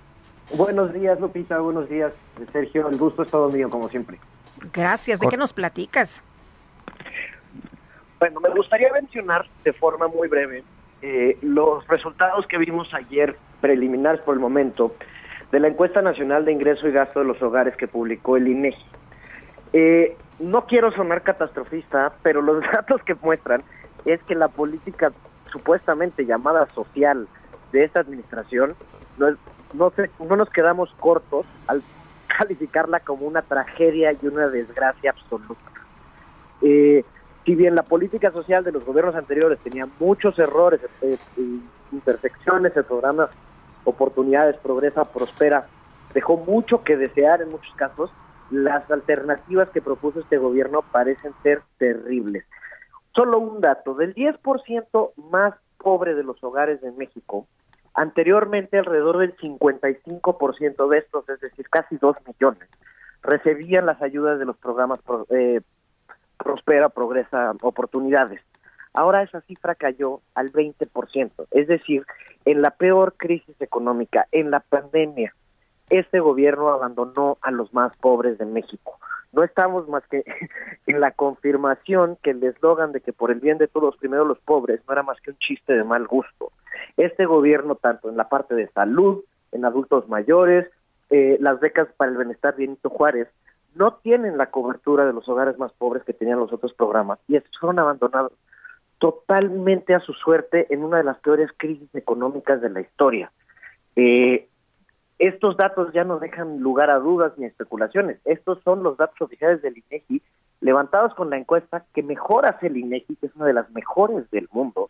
Buenos 0.55 0.91
días, 0.91 1.19
Lupita. 1.19 1.59
Buenos 1.59 1.87
días, 1.87 2.13
Sergio. 2.51 2.89
El 2.89 2.97
gusto 2.97 3.21
es 3.21 3.29
todo 3.29 3.49
mío, 3.51 3.69
como 3.69 3.89
siempre. 3.89 4.19
Gracias. 4.73 5.19
¿De 5.19 5.27
qué 5.27 5.37
nos 5.37 5.53
platicas? 5.53 6.23
Bueno, 8.19 8.39
me 8.39 8.49
gustaría 8.49 8.91
mencionar 8.91 9.45
de 9.63 9.73
forma 9.73 10.07
muy 10.07 10.27
breve 10.27 10.63
eh, 11.03 11.37
los 11.43 11.87
resultados 11.87 12.47
que 12.47 12.57
vimos 12.57 12.91
ayer, 12.95 13.37
preliminares 13.61 14.21
por 14.21 14.33
el 14.33 14.39
momento, 14.39 14.95
de 15.51 15.59
la 15.59 15.67
encuesta 15.67 16.01
nacional 16.01 16.43
de 16.43 16.53
ingreso 16.53 16.87
y 16.87 16.91
gasto 16.91 17.19
de 17.19 17.25
los 17.25 17.39
hogares 17.43 17.75
que 17.77 17.87
publicó 17.87 18.35
el 18.35 18.47
INEGI. 18.47 18.83
Eh, 19.77 20.15
no 20.39 20.67
quiero 20.67 20.89
sonar 20.93 21.21
catastrofista, 21.21 22.13
pero 22.23 22.41
los 22.41 22.63
datos 22.73 23.03
que 23.03 23.13
muestran 23.15 23.61
es 24.05 24.23
que 24.23 24.33
la 24.33 24.47
política 24.47 25.11
supuestamente 25.51 26.25
llamada 26.25 26.65
social 26.73 27.27
de 27.73 27.83
esta 27.83 27.99
administración 27.99 28.73
no, 29.17 29.31
no, 29.73 29.91
no 30.19 30.35
nos 30.37 30.49
quedamos 30.49 30.89
cortos 30.97 31.45
al 31.67 31.83
calificarla 32.37 33.01
como 33.01 33.27
una 33.27 33.41
tragedia 33.41 34.13
y 34.13 34.25
una 34.25 34.47
desgracia 34.47 35.11
absoluta. 35.11 35.71
Eh, 36.61 37.03
si 37.43 37.55
bien 37.55 37.75
la 37.75 37.83
política 37.83 38.31
social 38.31 38.63
de 38.63 38.71
los 38.71 38.85
gobiernos 38.85 39.15
anteriores 39.15 39.59
tenía 39.59 39.89
muchos 39.99 40.39
errores, 40.39 40.79
eh, 41.01 41.17
imperfecciones, 41.91 42.75
el 42.77 42.85
programa 42.85 43.29
Oportunidades, 43.83 44.55
Progresa, 44.55 45.03
Prospera, 45.03 45.67
dejó 46.13 46.37
mucho 46.37 46.81
que 46.81 46.95
desear 46.95 47.41
en 47.41 47.49
muchos 47.49 47.73
casos, 47.75 48.09
las 48.51 48.89
alternativas 48.91 49.69
que 49.69 49.81
propuso 49.81 50.19
este 50.19 50.37
gobierno 50.37 50.83
parecen 50.91 51.33
ser 51.43 51.61
terribles. 51.77 52.45
Solo 53.15 53.39
un 53.39 53.61
dato, 53.61 53.93
del 53.93 54.13
10% 54.13 55.13
más 55.31 55.55
pobre 55.77 56.15
de 56.15 56.23
los 56.23 56.43
hogares 56.43 56.81
de 56.81 56.91
México, 56.91 57.47
anteriormente 57.93 58.77
alrededor 58.77 59.19
del 59.19 59.35
55% 59.37 60.89
de 60.89 60.97
estos, 60.97 61.29
es 61.29 61.39
decir, 61.39 61.69
casi 61.69 61.97
2 61.97 62.17
millones, 62.27 62.69
recibían 63.23 63.85
las 63.85 64.01
ayudas 64.01 64.37
de 64.37 64.45
los 64.45 64.57
programas 64.57 64.99
eh, 65.29 65.61
Prospera, 66.37 66.89
Progresa, 66.89 67.53
Oportunidades. 67.61 68.41
Ahora 68.93 69.23
esa 69.23 69.41
cifra 69.41 69.75
cayó 69.75 70.21
al 70.35 70.51
20%, 70.51 71.31
es 71.51 71.67
decir, 71.67 72.05
en 72.45 72.61
la 72.61 72.71
peor 72.71 73.15
crisis 73.17 73.59
económica, 73.59 74.27
en 74.31 74.51
la 74.51 74.61
pandemia, 74.61 75.33
este 75.89 76.19
gobierno 76.19 76.69
abandonó 76.69 77.37
a 77.41 77.51
los 77.51 77.73
más 77.73 77.95
pobres 77.97 78.37
de 78.37 78.45
México. 78.45 78.99
No 79.31 79.43
estamos 79.43 79.87
más 79.87 80.03
que 80.07 80.23
en 80.87 80.99
la 80.99 81.11
confirmación 81.11 82.17
que 82.23 82.31
el 82.31 82.43
eslogan 82.43 82.91
de 82.91 83.01
que 83.01 83.13
por 83.13 83.31
el 83.31 83.39
bien 83.39 83.57
de 83.57 83.67
todos, 83.67 83.97
primero 83.97 84.25
los 84.25 84.39
pobres, 84.39 84.81
no 84.87 84.93
era 84.93 85.03
más 85.03 85.19
que 85.21 85.31
un 85.31 85.37
chiste 85.37 85.73
de 85.73 85.83
mal 85.83 86.07
gusto. 86.07 86.51
Este 86.97 87.25
gobierno, 87.25 87.75
tanto 87.75 88.09
en 88.09 88.17
la 88.17 88.29
parte 88.29 88.55
de 88.55 88.67
salud, 88.69 89.23
en 89.51 89.65
adultos 89.65 90.07
mayores, 90.07 90.69
eh, 91.09 91.37
las 91.39 91.59
becas 91.59 91.87
para 91.97 92.11
el 92.11 92.17
bienestar 92.17 92.55
Benito 92.55 92.89
Juárez, 92.89 93.27
no 93.75 93.95
tienen 93.95 94.37
la 94.37 94.47
cobertura 94.47 95.05
de 95.05 95.13
los 95.13 95.27
hogares 95.27 95.57
más 95.59 95.71
pobres 95.73 96.03
que 96.03 96.13
tenían 96.13 96.39
los 96.39 96.53
otros 96.53 96.73
programas 96.73 97.19
y 97.27 97.35
estos 97.35 97.57
fueron 97.59 97.79
abandonados 97.79 98.31
totalmente 98.99 99.93
a 99.93 99.99
su 99.99 100.13
suerte 100.13 100.73
en 100.73 100.81
una 100.81 100.97
de 100.97 101.03
las 101.03 101.19
peores 101.19 101.49
crisis 101.57 101.93
económicas 101.93 102.61
de 102.61 102.69
la 102.69 102.81
historia. 102.81 103.31
Eh, 103.97 104.47
estos 105.19 105.55
datos 105.55 105.93
ya 105.93 106.03
no 106.03 106.19
dejan 106.19 106.59
lugar 106.59 106.89
a 106.89 106.99
dudas 106.99 107.33
ni 107.37 107.45
especulaciones. 107.45 108.19
Estos 108.25 108.61
son 108.63 108.83
los 108.83 108.97
datos 108.97 109.19
oficiales 109.21 109.61
del 109.61 109.77
INEGI 109.77 110.21
levantados 110.61 111.13
con 111.13 111.29
la 111.29 111.37
encuesta 111.37 111.85
que 111.93 112.03
mejor 112.03 112.45
hace 112.45 112.67
el 112.67 112.77
INEGI, 112.77 113.15
que 113.15 113.27
es 113.27 113.35
una 113.35 113.45
de 113.45 113.53
las 113.53 113.69
mejores 113.71 114.29
del 114.31 114.49
mundo. 114.51 114.89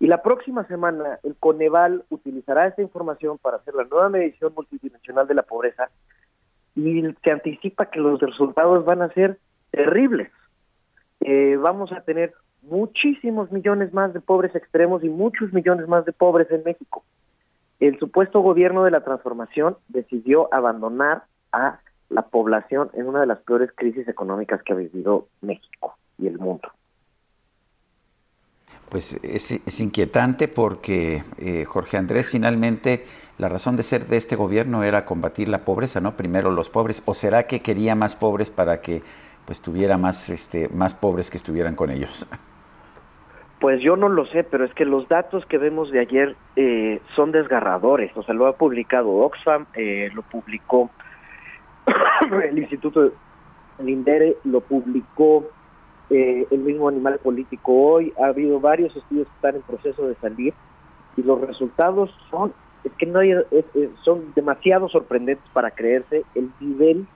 Y 0.00 0.06
la 0.06 0.22
próxima 0.22 0.64
semana 0.66 1.18
el 1.24 1.34
Coneval 1.36 2.04
utilizará 2.10 2.66
esta 2.66 2.82
información 2.82 3.38
para 3.38 3.56
hacer 3.56 3.74
la 3.74 3.84
nueva 3.84 4.08
medición 4.08 4.52
multidimensional 4.54 5.26
de 5.26 5.34
la 5.34 5.42
pobreza 5.42 5.90
y 6.76 7.02
se 7.24 7.30
anticipa 7.32 7.86
que 7.86 7.98
los 7.98 8.20
resultados 8.20 8.84
van 8.84 9.02
a 9.02 9.12
ser 9.12 9.38
terribles. 9.72 10.30
Eh, 11.20 11.56
vamos 11.56 11.90
a 11.92 12.02
tener 12.02 12.32
muchísimos 12.62 13.50
millones 13.50 13.92
más 13.92 14.12
de 14.12 14.20
pobres 14.20 14.54
extremos 14.54 15.02
y 15.02 15.08
muchos 15.08 15.52
millones 15.52 15.88
más 15.88 16.04
de 16.04 16.12
pobres 16.12 16.48
en 16.52 16.62
México. 16.64 17.02
El 17.80 17.98
supuesto 17.98 18.40
gobierno 18.40 18.84
de 18.84 18.90
la 18.90 19.04
transformación 19.04 19.76
decidió 19.88 20.52
abandonar 20.52 21.24
a 21.52 21.80
la 22.08 22.22
población 22.22 22.90
en 22.94 23.06
una 23.06 23.20
de 23.20 23.26
las 23.26 23.38
peores 23.40 23.70
crisis 23.74 24.08
económicas 24.08 24.62
que 24.62 24.72
ha 24.72 24.76
vivido 24.76 25.28
México 25.42 25.96
y 26.18 26.26
el 26.26 26.38
mundo. 26.38 26.70
Pues 28.88 29.20
es, 29.22 29.80
inquietante 29.80 30.48
porque 30.48 31.22
eh, 31.36 31.66
Jorge 31.66 31.98
Andrés 31.98 32.30
finalmente 32.30 33.04
la 33.36 33.50
razón 33.50 33.76
de 33.76 33.82
ser 33.82 34.06
de 34.06 34.16
este 34.16 34.34
gobierno 34.34 34.82
era 34.82 35.04
combatir 35.04 35.50
la 35.50 35.58
pobreza, 35.58 36.00
¿no? 36.00 36.16
Primero 36.16 36.50
los 36.50 36.70
pobres, 36.70 37.02
o 37.04 37.12
será 37.12 37.46
que 37.46 37.60
quería 37.60 37.94
más 37.94 38.16
pobres 38.16 38.50
para 38.50 38.80
que 38.80 39.02
pues 39.44 39.60
tuviera 39.60 39.98
más 39.98 40.30
este 40.30 40.68
más 40.70 40.94
pobres 40.94 41.30
que 41.30 41.36
estuvieran 41.36 41.74
con 41.74 41.90
ellos. 41.90 42.26
Pues 43.60 43.80
yo 43.82 43.96
no 43.96 44.08
lo 44.08 44.24
sé, 44.26 44.44
pero 44.44 44.64
es 44.64 44.72
que 44.74 44.84
los 44.84 45.08
datos 45.08 45.44
que 45.46 45.58
vemos 45.58 45.90
de 45.90 45.98
ayer 46.00 46.36
eh, 46.54 47.00
son 47.16 47.32
desgarradores. 47.32 48.16
O 48.16 48.22
sea, 48.22 48.34
lo 48.34 48.46
ha 48.46 48.52
publicado 48.52 49.10
Oxfam, 49.10 49.66
eh, 49.74 50.10
lo 50.14 50.22
publicó 50.22 50.90
el 52.44 52.58
Instituto 52.58 53.12
Lindere, 53.82 54.36
lo 54.44 54.60
publicó 54.60 55.48
eh, 56.10 56.46
el 56.50 56.60
mismo 56.60 56.88
animal 56.88 57.18
político 57.18 57.72
hoy. 57.72 58.12
Ha 58.22 58.26
habido 58.26 58.60
varios 58.60 58.94
estudios 58.94 59.26
que 59.26 59.34
están 59.34 59.56
en 59.56 59.62
proceso 59.62 60.06
de 60.06 60.14
salir 60.16 60.54
y 61.16 61.22
los 61.22 61.40
resultados 61.40 62.14
son 62.30 62.52
es 62.84 62.92
que 62.92 63.06
no 63.06 63.18
hay, 63.18 63.32
son 64.04 64.32
demasiado 64.36 64.88
sorprendentes 64.88 65.44
para 65.52 65.72
creerse 65.72 66.22
el 66.36 66.48
nivel 66.60 67.08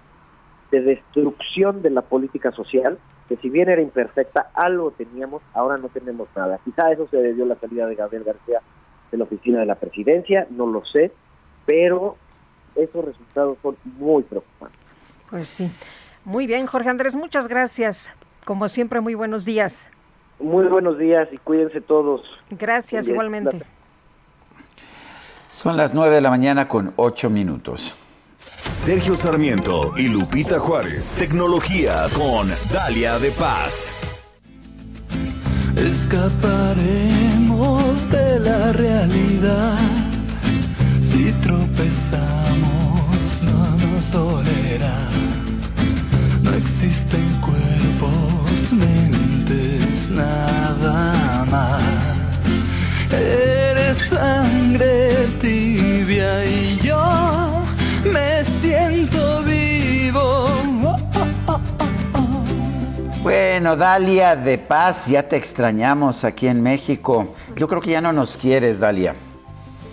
de 0.73 0.81
destrucción 0.81 1.82
de 1.82 1.90
la 1.90 2.02
política 2.02 2.51
social 2.51 2.98
que 3.35 3.43
si 3.43 3.51
bien 3.51 3.69
era 3.69 3.81
imperfecta 3.81 4.51
algo 4.55 4.91
teníamos 4.91 5.43
ahora 5.55 5.79
no 5.79 5.89
tenemos 5.89 6.29
nada 6.37 6.59
quizá 6.65 6.93
eso 6.93 7.09
se 7.11 7.17
debió 7.17 7.45
a 7.45 7.49
la 7.49 7.57
salida 7.57 7.87
de 7.87 7.95
Gabriel 7.95 8.25
García 8.25 8.61
de 9.11 9.19
la 9.19 9.25
oficina 9.25 9.61
de 9.61 9.67
la 9.67 9.77
presidencia 9.77 10.47
no 10.51 10.67
lo 10.67 10.85
sé 10.85 11.13
pero 11.67 12.17
esos 12.75 13.05
resultados 13.05 13.59
son 13.63 13.77
muy 13.99 14.23
preocupantes 14.23 14.79
pues 15.31 15.49
sí 15.49 15.71
muy 16.25 16.47
bien 16.47 16.67
Jorge 16.67 16.91
Andrés 16.91 17.17
muchas 17.17 17.49
gracias 17.49 18.13
como 18.45 18.69
siempre, 18.69 19.01
muy 19.01 19.15
buenos 19.15 19.45
días. 19.45 19.89
Muy 20.41 20.67
buenos 20.67 20.99
días 20.99 21.29
y 21.31 21.39
cuídense 21.39 21.81
todos. 21.81 22.23
Gracias, 22.51 23.09
igualmente. 23.09 23.63
Son 25.49 25.77
las 25.77 25.95
nueve 25.95 26.17
de 26.17 26.21
la 26.21 26.31
mañana 26.31 26.67
con 26.67 26.93
ocho 26.97 27.31
minutos. 27.31 27.95
Sergio 28.85 29.15
Sarmiento 29.15 29.95
y 29.97 30.09
Lupita 30.09 30.59
Juárez. 30.59 31.07
Tecnología 31.17 32.09
con 32.15 32.51
Dalia 32.73 33.17
de 33.21 33.31
Paz. 33.31 33.87
Escaparemos 35.77 36.91
de 38.11 38.41
la 38.41 38.73
realidad. 38.73 39.79
Si 41.01 41.31
tropezamos, 41.43 41.93
no 43.43 43.71
nos 43.87 44.11
dolerá. 44.11 45.09
No 46.43 46.53
existen 46.53 47.41
cuerpos, 47.41 48.73
mentes, 48.73 50.11
nada 50.11 51.45
más. 51.49 51.81
Eres 53.13 53.99
sangre 54.09 55.29
tibia 55.41 56.45
y 56.45 56.81
yo 56.83 57.41
Bueno, 63.23 63.77
Dalia 63.77 64.35
de 64.35 64.59
Paz, 64.59 65.07
ya 65.07 65.28
te 65.28 65.36
extrañamos 65.36 66.24
aquí 66.24 66.49
en 66.49 66.61
México. 66.61 67.32
Yo 67.55 67.69
creo 67.69 67.81
que 67.81 67.90
ya 67.90 68.01
no 68.01 68.12
nos 68.12 68.36
quieres, 68.36 68.81
Dalia. 68.81 69.15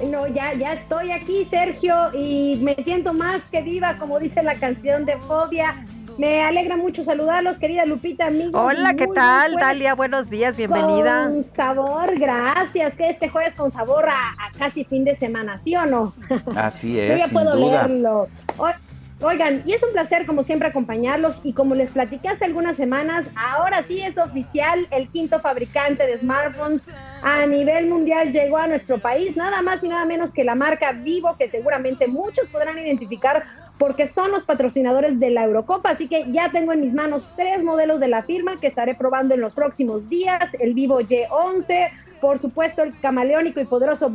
No, 0.10 0.26
ya, 0.28 0.56
ya 0.56 0.74
estoy 0.74 1.12
aquí, 1.12 1.46
Sergio, 1.46 2.10
y 2.16 2.60
me 2.64 2.76
siento 2.84 3.14
más 3.14 3.50
que 3.50 3.62
viva, 3.62 3.98
como 4.00 4.18
dice 4.18 4.42
la 4.42 4.56
canción 4.56 5.06
de 5.06 5.16
Fobia. 5.18 5.76
Me 6.18 6.42
alegra 6.42 6.76
mucho 6.76 7.04
saludarlos, 7.04 7.60
querida 7.60 7.86
Lupita, 7.86 8.26
amigos. 8.26 8.60
Hola, 8.60 8.96
¿qué 8.96 9.08
tal? 9.08 9.56
Dalia, 9.58 9.94
buenos 9.94 10.32
días, 10.32 10.58
bienvenida. 10.58 11.30
Con 11.32 11.44
sabor, 11.44 12.18
gracias. 12.18 12.96
Que 12.96 13.12
este 13.12 13.30
jueves 13.30 13.54
con 13.54 13.70
sabor 13.70 14.10
a, 14.10 14.34
casi 14.58 14.86
fin 14.86 15.06
de 15.06 15.14
semana, 15.14 15.60
¿sí 15.60 15.76
o 15.76 15.86
no? 15.86 16.14
Así 16.56 17.00
es. 17.00 17.12
Yo 17.20 17.28
ya 17.28 17.28
puedo 17.32 17.54
leerlo. 17.54 18.28
Oigan, 19.22 19.64
y 19.66 19.74
es 19.74 19.84
un 19.84 19.92
placer 19.92 20.26
como 20.26 20.44
siempre 20.44 20.70
acompañarlos 20.70 21.42
y 21.44 21.52
como 21.52 21.76
les 21.76 21.92
platiqué 21.92 22.30
hace 22.30 22.46
algunas 22.46 22.78
semanas, 22.78 23.26
ahora 23.36 23.84
sí 23.84 24.02
es 24.02 24.18
oficial, 24.18 24.88
el 24.92 25.10
quinto 25.10 25.42
fabricante 25.42 26.08
de 26.08 26.18
smartphones 26.18 26.88
a 27.22 27.46
nivel 27.46 27.88
mundial 27.88 28.32
llegó 28.32 28.58
a 28.58 28.68
nuestro 28.68 28.98
país, 28.98 29.36
nada 29.36 29.62
más 29.62 29.84
y 29.84 29.90
nada 29.90 30.06
menos 30.06 30.32
que 30.32 30.46
la 30.46 30.56
marca 30.56 30.94
Vivo, 30.94 31.36
que 31.38 31.50
seguramente 31.50 32.08
muchos 32.08 32.48
podrán 32.48 32.80
identificar 32.80 33.44
porque 33.78 34.08
son 34.08 34.32
los 34.32 34.46
patrocinadores 34.46 35.20
de 35.20 35.32
la 35.32 35.44
Eurocopa. 35.44 35.90
Así 35.90 36.08
que 36.08 36.26
ya 36.32 36.50
tengo 36.52 36.72
en 36.72 36.82
mis 36.82 36.94
manos 36.94 37.30
tres 37.36 37.64
modelos 37.64 38.00
de 38.00 38.08
la 38.08 38.24
firma 38.24 38.60
que 38.60 38.68
estaré 38.68 38.96
probando 38.96 39.34
en 39.34 39.42
los 39.42 39.54
próximos 39.54 40.08
días. 40.10 40.54
El 40.60 40.74
Vivo 40.74 41.02
Y11, 41.02 41.90
por 42.22 42.40
supuesto 42.40 42.84
el 42.84 42.98
camaleónico 43.00 43.60
y 43.60 43.66
poderoso 43.66 44.10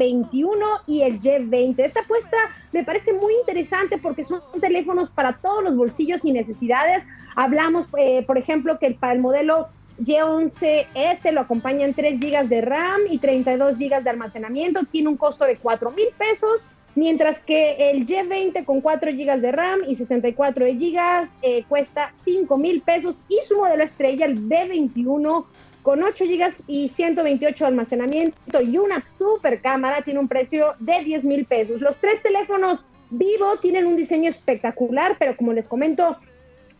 B21 0.00 0.82
y 0.86 1.02
el 1.02 1.20
Y20. 1.20 1.78
Esta 1.78 2.00
apuesta 2.00 2.36
me 2.72 2.84
parece 2.84 3.12
muy 3.12 3.34
interesante 3.34 3.98
porque 3.98 4.24
son 4.24 4.40
teléfonos 4.60 5.10
para 5.10 5.34
todos 5.34 5.62
los 5.62 5.76
bolsillos 5.76 6.24
y 6.24 6.32
necesidades. 6.32 7.06
Hablamos, 7.36 7.86
eh, 7.98 8.22
por 8.22 8.38
ejemplo, 8.38 8.78
que 8.78 8.92
para 8.92 9.12
el 9.12 9.20
modelo 9.20 9.68
Y11S 10.02 11.32
lo 11.32 11.42
acompañan 11.42 11.92
3 11.92 12.18
GB 12.18 12.48
de 12.48 12.60
RAM 12.62 13.00
y 13.10 13.18
32 13.18 13.78
GB 13.78 14.02
de 14.02 14.10
almacenamiento. 14.10 14.80
Tiene 14.90 15.08
un 15.08 15.16
costo 15.16 15.44
de 15.44 15.56
4 15.56 15.90
mil 15.90 16.08
pesos 16.16 16.62
mientras 16.94 17.38
que 17.40 17.90
el 17.90 18.06
Y20 18.06 18.64
con 18.64 18.80
4 18.80 19.12
GB 19.12 19.40
de 19.40 19.52
RAM 19.52 19.80
y 19.86 19.94
64 19.94 20.66
GB 20.66 21.28
eh, 21.42 21.64
cuesta 21.68 22.12
5 22.24 22.58
mil 22.58 22.82
pesos 22.82 23.24
y 23.28 23.38
su 23.46 23.58
modelo 23.58 23.84
estrella, 23.84 24.26
el 24.26 24.48
B21 24.48 25.44
con 25.82 26.02
8 26.02 26.24
GB 26.24 26.64
y 26.66 26.88
128 26.88 27.64
de 27.64 27.68
almacenamiento 27.68 28.60
y 28.60 28.78
una 28.78 29.00
super 29.00 29.60
cámara, 29.60 30.02
tiene 30.02 30.20
un 30.20 30.28
precio 30.28 30.74
de 30.78 31.02
10 31.04 31.24
mil 31.24 31.46
pesos. 31.46 31.80
Los 31.80 31.96
tres 31.96 32.22
teléfonos 32.22 32.84
Vivo 33.10 33.56
tienen 33.56 33.86
un 33.86 33.96
diseño 33.96 34.28
espectacular, 34.28 35.16
pero 35.18 35.36
como 35.36 35.52
les 35.52 35.66
comento, 35.66 36.16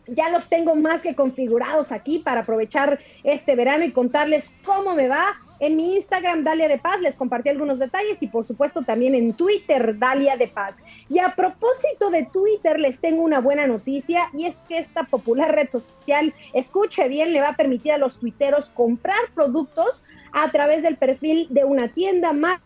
ya 0.07 0.29
los 0.29 0.47
tengo 0.47 0.75
más 0.75 1.01
que 1.01 1.13
configurados 1.13 1.91
aquí 1.91 2.19
para 2.19 2.41
aprovechar 2.41 2.99
este 3.23 3.55
verano 3.55 3.83
y 3.83 3.91
contarles 3.91 4.53
cómo 4.63 4.95
me 4.95 5.09
va. 5.09 5.41
En 5.61 5.75
mi 5.75 5.93
Instagram, 5.93 6.43
Dalia 6.43 6.67
de 6.67 6.79
Paz, 6.79 6.99
les 7.01 7.15
compartí 7.15 7.49
algunos 7.49 7.77
detalles 7.77 8.21
y 8.23 8.27
por 8.27 8.47
supuesto 8.47 8.81
también 8.81 9.13
en 9.13 9.33
Twitter, 9.33 9.95
Dalia 9.99 10.35
de 10.35 10.47
Paz. 10.47 10.83
Y 11.07 11.19
a 11.19 11.35
propósito 11.35 12.09
de 12.09 12.25
Twitter, 12.25 12.79
les 12.79 12.99
tengo 12.99 13.21
una 13.21 13.39
buena 13.41 13.67
noticia 13.67 14.23
y 14.33 14.47
es 14.47 14.57
que 14.67 14.79
esta 14.79 15.03
popular 15.03 15.53
red 15.53 15.69
social, 15.69 16.33
escuche 16.53 17.07
bien, 17.07 17.31
le 17.31 17.41
va 17.41 17.49
a 17.49 17.55
permitir 17.55 17.91
a 17.91 17.99
los 17.99 18.17
tuiteros 18.17 18.71
comprar 18.71 19.21
productos 19.35 20.03
a 20.33 20.51
través 20.51 20.81
del 20.81 20.97
perfil 20.97 21.45
de 21.51 21.63
una 21.63 21.89
tienda 21.89 22.33
más 22.33 22.59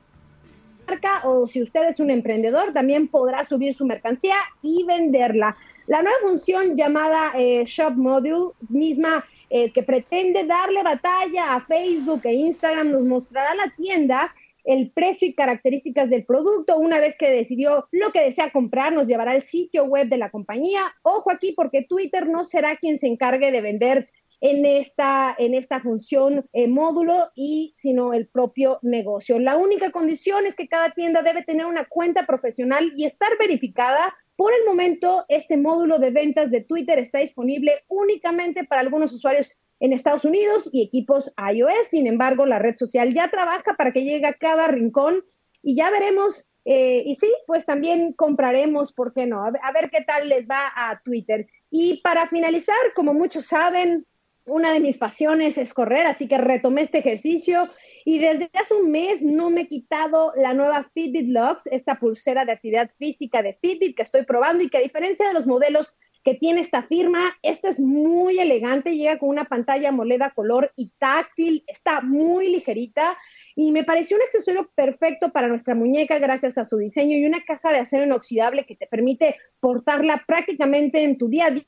o 1.23 1.47
si 1.47 1.61
usted 1.61 1.83
es 1.89 1.99
un 1.99 2.11
emprendedor, 2.11 2.71
también 2.71 3.07
podrá 3.07 3.43
subir 3.43 3.73
su 3.73 3.85
mercancía 3.85 4.35
y 4.61 4.85
venderla. 4.85 5.55
La 5.87 6.01
nueva 6.01 6.17
función 6.21 6.75
llamada 6.75 7.31
eh, 7.35 7.63
Shop 7.65 7.93
Module, 7.95 8.53
misma 8.69 9.25
eh, 9.57 9.71
que 9.71 9.83
pretende 9.83 10.43
darle 10.43 10.83
batalla 10.83 11.55
a 11.55 11.61
Facebook 11.61 12.19
e 12.25 12.33
Instagram, 12.33 12.91
nos 12.91 13.05
mostrará 13.05 13.55
la 13.55 13.73
tienda 13.77 14.33
el 14.65 14.91
precio 14.91 15.29
y 15.29 15.33
características 15.33 16.09
del 16.09 16.25
producto. 16.25 16.75
Una 16.75 16.99
vez 16.99 17.17
que 17.17 17.29
decidió 17.29 17.87
lo 17.91 18.11
que 18.11 18.19
desea 18.19 18.51
comprar, 18.51 18.91
nos 18.91 19.07
llevará 19.07 19.31
al 19.31 19.43
sitio 19.43 19.85
web 19.85 20.09
de 20.09 20.17
la 20.17 20.29
compañía. 20.29 20.81
Ojo 21.03 21.31
aquí 21.31 21.53
porque 21.53 21.83
Twitter 21.83 22.27
no 22.27 22.43
será 22.43 22.75
quien 22.75 22.97
se 22.97 23.07
encargue 23.07 23.53
de 23.53 23.61
vender 23.61 24.09
en 24.41 24.65
esta, 24.65 25.33
en 25.37 25.53
esta 25.53 25.79
función 25.79 26.45
eh, 26.51 26.67
módulo 26.67 27.29
y 27.33 27.75
sino 27.77 28.13
el 28.13 28.27
propio 28.27 28.79
negocio. 28.81 29.39
La 29.39 29.55
única 29.55 29.89
condición 29.91 30.45
es 30.45 30.57
que 30.57 30.67
cada 30.67 30.89
tienda 30.89 31.21
debe 31.21 31.43
tener 31.43 31.65
una 31.65 31.85
cuenta 31.85 32.25
profesional 32.25 32.91
y 32.97 33.05
estar 33.05 33.29
verificada 33.39 34.13
Por 34.35 34.53
el 34.53 34.65
momento, 34.65 35.25
este 35.29 35.57
módulo 35.57 35.97
de 35.99 36.11
ventas 36.11 36.51
de 36.51 36.61
Twitter 36.61 36.99
está 36.99 37.19
disponible 37.19 37.83
únicamente 37.87 38.65
para 38.65 38.81
algunos 38.81 39.13
usuarios 39.13 39.57
en 39.79 39.93
Estados 39.93 40.25
Unidos 40.25 40.69
y 40.73 40.83
equipos 40.83 41.33
iOS. 41.53 41.87
Sin 41.89 42.07
embargo, 42.07 42.45
la 42.45 42.59
red 42.59 42.75
social 42.75 43.13
ya 43.13 43.29
trabaja 43.29 43.75
para 43.77 43.93
que 43.93 44.03
llegue 44.03 44.25
a 44.25 44.33
cada 44.33 44.67
rincón 44.67 45.23
y 45.61 45.75
ya 45.75 45.89
veremos. 45.89 46.47
Eh, 46.65 47.03
y 47.05 47.15
sí, 47.15 47.31
pues 47.45 47.65
también 47.65 48.13
compraremos, 48.13 48.91
¿por 48.91 49.13
qué 49.13 49.25
no? 49.25 49.43
A 49.43 49.51
ver, 49.51 49.89
qué 49.91 50.03
tal 50.05 50.27
les 50.27 50.45
va 50.47 50.71
a 50.75 50.99
Twitter. 51.03 51.47
Y 51.69 52.01
para 52.01 52.27
finalizar, 52.27 52.75
como 52.95 53.13
muchos 53.13 53.45
saben, 53.45 54.05
una 54.45 54.73
de 54.73 54.79
mis 54.79 54.97
pasiones 54.97 55.57
es 55.57 55.73
correr, 55.73 56.07
así 56.07 56.27
que 56.27 56.37
retomé 56.37 56.81
este 56.81 56.99
ejercicio 56.99 57.69
y 58.07 58.19
desde 58.19 58.49
hace 58.53 58.75
un 58.75 58.91
mes 58.91 59.23
no 59.23 59.49
me 59.49 59.61
he 59.61 59.67
quitado 59.67 60.31
la 60.37 60.53
nueva 60.53 60.89
Fitbit 60.93 61.27
Lux, 61.27 61.65
esta 61.67 61.99
pulsera 61.99 62.45
de 62.45 62.51
actividad 62.51 62.91
física 62.99 63.41
de 63.41 63.57
Fitbit 63.59 63.97
que 63.97 64.03
estoy 64.03 64.23
probando 64.23 64.63
y 64.63 64.69
que 64.69 64.77
a 64.77 64.81
diferencia 64.81 65.27
de 65.27 65.33
los 65.33 65.47
modelos 65.47 65.95
que 66.23 66.35
tiene 66.35 66.61
esta 66.61 66.81
firma. 66.81 67.35
Esta 67.41 67.69
es 67.69 67.79
muy 67.79 68.39
elegante, 68.39 68.95
llega 68.95 69.17
con 69.19 69.29
una 69.29 69.45
pantalla 69.45 69.91
moleda 69.91 70.31
color 70.31 70.71
y 70.75 70.91
táctil, 70.99 71.63
está 71.67 72.01
muy 72.01 72.49
ligerita 72.49 73.17
y 73.55 73.71
me 73.71 73.83
pareció 73.83 74.17
un 74.17 74.23
accesorio 74.23 74.69
perfecto 74.75 75.31
para 75.31 75.47
nuestra 75.47 75.73
muñeca 75.73 76.19
gracias 76.19 76.59
a 76.59 76.65
su 76.65 76.77
diseño 76.77 77.17
y 77.17 77.25
una 77.25 77.43
caja 77.43 77.71
de 77.71 77.79
acero 77.79 78.05
inoxidable 78.05 78.65
que 78.65 78.75
te 78.75 78.85
permite 78.87 79.35
portarla 79.59 80.23
prácticamente 80.27 81.03
en 81.03 81.17
tu 81.17 81.27
día 81.27 81.47
a 81.47 81.51
día 81.51 81.65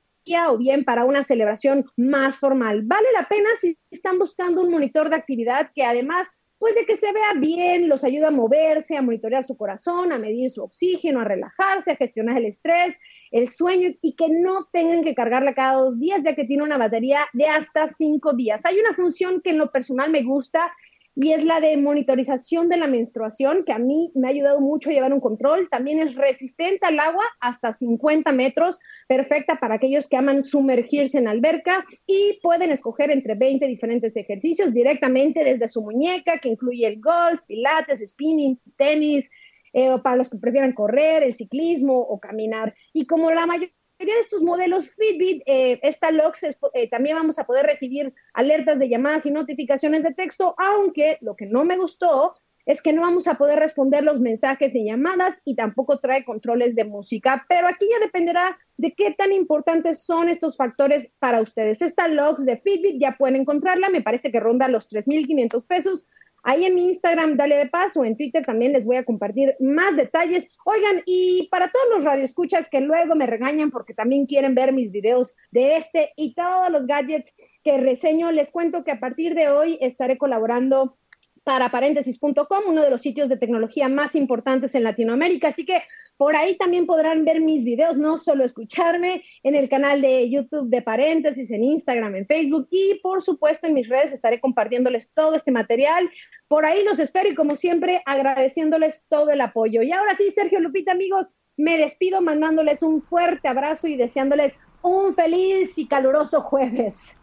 o 0.50 0.58
bien 0.58 0.84
para 0.84 1.06
una 1.06 1.24
celebración 1.24 1.86
más 1.96 2.38
formal. 2.38 2.82
Vale 2.84 3.08
la 3.14 3.28
pena 3.28 3.50
si 3.60 3.78
están 3.92 4.20
buscando 4.20 4.62
un 4.62 4.72
monitor 4.72 5.10
de 5.10 5.16
actividad 5.16 5.72
que 5.74 5.84
además 5.84 6.44
pues 6.60 6.74
de 6.74 6.86
que 6.86 6.98
se 6.98 7.12
vea 7.14 7.34
bien, 7.36 7.88
los 7.88 8.04
ayuda 8.04 8.30
a 8.30 8.32
moverse, 8.32 8.98
a 8.98 9.02
monitorear 9.04 9.44
su 9.44 9.56
corazón, 9.56 10.12
a 10.12 10.18
medir 10.18 10.50
su 10.50 10.64
oxígeno, 10.64 11.22
a 11.22 11.24
relajarse, 11.24 11.92
a 11.92 11.96
gestionar 11.96 12.38
el 12.38 12.48
estrés, 12.48 12.98
el 13.32 13.48
sueño 13.48 13.92
y 14.02 14.16
que 14.16 14.28
no 14.30 14.68
tengan 14.72 15.04
que 15.04 15.14
cargarla 15.14 15.54
cada 15.54 15.74
dos 15.74 16.00
días, 16.00 16.24
ya 16.24 16.34
que 16.34 16.46
tiene 16.46 16.64
una 16.64 16.80
batería 16.80 17.28
de 17.34 17.46
hasta 17.46 17.88
cinco 17.88 18.34
días. 18.34 18.66
Hay 18.66 18.80
una 18.80 18.94
función 18.94 19.42
que 19.42 19.52
en 19.52 19.60
lo 19.60 19.72
personal 19.72 20.10
me 20.10 20.24
gusta 20.24 20.72
y 21.20 21.32
es 21.32 21.44
la 21.44 21.60
de 21.60 21.76
monitorización 21.78 22.70
de 22.70 22.78
la 22.78 22.86
menstruación, 22.86 23.64
que 23.66 23.74
a 23.74 23.80
mí 23.80 24.12
me 24.14 24.28
ha 24.28 24.30
ayudado 24.30 24.62
mucho 24.62 24.92
a 24.92 24.94
llevar 24.94 25.12
un 25.12 25.20
control. 25.20 25.68
También 25.68 26.00
es 26.00 26.14
resistente 26.14 26.86
al 26.86 27.00
agua 27.00 27.24
hasta 27.40 27.74
50 27.74 28.32
metros, 28.34 28.80
perfecta 29.08 29.60
para 29.60 29.76
aquellos 29.76 30.08
que 30.08 30.16
aman 30.16 30.44
sumergirse 30.44 31.18
en 31.18 31.28
alberca 31.28 31.84
y 32.06 32.40
pueden 32.44 32.70
escoger 32.70 33.10
entre 33.10 33.34
20 33.34 33.66
diferentes 33.66 34.16
ejercicios 34.16 34.76
directamente 34.76 35.44
desde 35.44 35.68
su 35.68 35.82
muñeca, 35.82 36.38
que 36.38 36.50
incluye 36.50 36.86
el 36.86 37.02
golf, 37.02 37.42
pilates, 37.48 38.08
spinning, 38.08 38.60
tenis, 38.76 39.28
eh, 39.74 39.98
para 40.04 40.18
los 40.18 40.30
que 40.30 40.38
prefieran 40.38 40.74
correr, 40.74 41.24
el 41.24 41.34
ciclismo 41.34 42.00
o 42.00 42.20
caminar. 42.20 42.76
Y 42.94 43.08
como 43.08 43.32
la 43.32 43.48
mayoría 43.48 43.74
de 44.06 44.20
estos 44.20 44.44
modelos 44.44 44.90
Fitbit, 44.90 45.44
eh, 45.46 45.80
esta 45.82 46.12
Lux 46.12 46.44
eh, 46.44 46.90
también 46.90 47.18
vamos 47.18 47.40
a 47.40 47.46
poder 47.46 47.66
recibir 47.66 48.14
alertas 48.34 48.80
de 48.80 48.90
llamadas 48.90 49.26
y 49.26 49.32
notificaciones 49.32 50.04
de 50.04 50.14
texto, 50.14 50.56
aunque 50.58 51.18
lo 51.22 51.36
que 51.36 51.46
no 51.46 51.66
me 51.66 51.78
gustó 51.78 52.36
es 52.68 52.82
que 52.82 52.92
no 52.92 53.02
vamos 53.02 53.28
a 53.28 53.36
poder 53.36 53.60
responder 53.60 54.04
los 54.04 54.20
mensajes 54.20 54.74
de 54.74 54.84
llamadas 54.84 55.42
y 55.46 55.56
tampoco 55.56 56.00
trae 56.00 56.26
controles 56.26 56.76
de 56.76 56.84
música, 56.84 57.46
pero 57.48 57.66
aquí 57.68 57.88
ya 57.90 58.06
dependerá 58.06 58.60
de 58.76 58.94
qué 58.94 59.16
tan 59.18 59.32
importantes 59.32 60.04
son 60.04 60.28
estos 60.28 60.58
factores 60.58 61.14
para 61.18 61.42
ustedes. 61.42 61.82
Esta 61.82 62.10
Lux 62.10 62.46
de 62.46 62.58
Fitbit 62.58 63.00
ya 63.00 63.16
pueden 63.18 63.38
encontrarla, 63.38 63.90
me 63.90 64.02
parece 64.02 64.34
que 64.34 64.42
ronda 64.42 64.68
los 64.68 64.90
3.500 64.90 65.66
pesos, 65.66 66.08
Ahí 66.44 66.66
en 66.66 66.76
mi 66.76 66.88
Instagram, 66.88 67.36
dale 67.36 67.58
de 67.58 67.68
paso, 67.68 68.06
en 68.06 68.16
Twitter 68.16 68.46
también 68.46 68.74
les 68.74 68.86
voy 68.86 68.96
a 68.96 69.04
compartir 69.04 69.56
más 69.60 69.96
detalles. 69.96 70.50
Oigan, 70.66 71.04
y 71.06 71.48
para 71.52 71.70
todos 71.70 71.86
los 71.90 72.04
radioescuchas 72.04 72.70
que 72.70 72.82
luego 72.82 73.16
me 73.16 73.28
regañan 73.28 73.72
porque 73.72 73.94
también 73.94 74.26
quieren 74.26 74.56
ver 74.56 74.74
mis 74.74 74.92
videos 74.92 75.36
de 75.52 75.78
este 75.78 76.14
y 76.16 76.34
todos 76.36 76.72
los 76.72 76.88
gadgets 76.88 77.34
que 77.64 77.78
reseño, 77.78 78.32
les 78.32 78.52
cuento 78.52 78.84
que 78.84 78.92
a 78.92 79.00
partir 79.00 79.36
de 79.36 79.50
hoy 79.50 79.78
estaré 79.82 80.18
colaborando 80.18 80.98
para 81.44 81.70
paréntesis.com, 81.70 82.64
uno 82.68 82.82
de 82.82 82.90
los 82.90 83.02
sitios 83.02 83.30
de 83.30 83.38
tecnología 83.38 83.88
más 83.88 84.16
importantes 84.16 84.76
en 84.76 84.84
Latinoamérica. 84.84 85.48
Así 85.48 85.66
que 85.66 85.82
por 86.18 86.36
ahí 86.36 86.58
también 86.58 86.86
podrán 86.86 87.24
ver 87.24 87.40
mis 87.40 87.64
videos, 87.64 87.98
no 87.98 88.18
solo 88.18 88.44
escucharme 88.44 89.24
en 89.44 89.56
el 89.56 89.70
canal 89.70 90.02
de 90.02 90.30
YouTube 90.30 90.70
de 90.70 90.82
Paréntesis, 90.82 91.52
en 91.52 91.64
Instagram, 91.64 92.16
en 92.16 92.26
Facebook 92.26 92.68
y 92.72 93.00
por 93.02 93.22
supuesto 93.22 93.68
en 93.68 93.76
mis 93.76 93.88
redes 93.88 94.12
estaré 94.12 94.40
compartiéndoles 94.40 95.14
todo 95.14 95.36
este 95.36 95.52
material. 95.52 96.10
Por 96.48 96.66
ahí 96.66 96.84
los 96.84 97.00
espero 97.00 97.30
y 97.30 97.36
como 97.36 97.56
siempre 97.56 98.02
agradeciéndoles 98.06 99.06
todo 99.08 99.30
el 99.30 99.42
apoyo. 99.42 99.84
Y 99.84 99.92
ahora 99.92 100.16
sí, 100.16 100.32
Sergio 100.32 100.60
Lupita, 100.60 100.92
amigos, 100.92 101.34
me 101.56 101.78
despido 101.78 102.22
mandándoles 102.22 102.82
un 102.82 103.02
fuerte 103.02 103.48
abrazo 103.48 103.88
y 103.88 103.96
deseándoles 103.96 104.58
un 104.82 105.14
feliz 105.14 105.78
y 105.78 105.88
caluroso 105.88 106.42
jueves. 106.42 107.16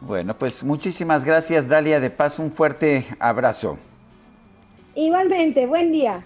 Bueno, 0.00 0.36
pues 0.38 0.62
muchísimas 0.62 1.24
gracias, 1.24 1.68
Dalia. 1.68 1.98
De 1.98 2.10
paz, 2.10 2.38
un 2.38 2.50
fuerte 2.50 3.04
abrazo. 3.18 3.78
Igualmente, 4.94 5.66
buen 5.66 5.92
día. 5.92 6.24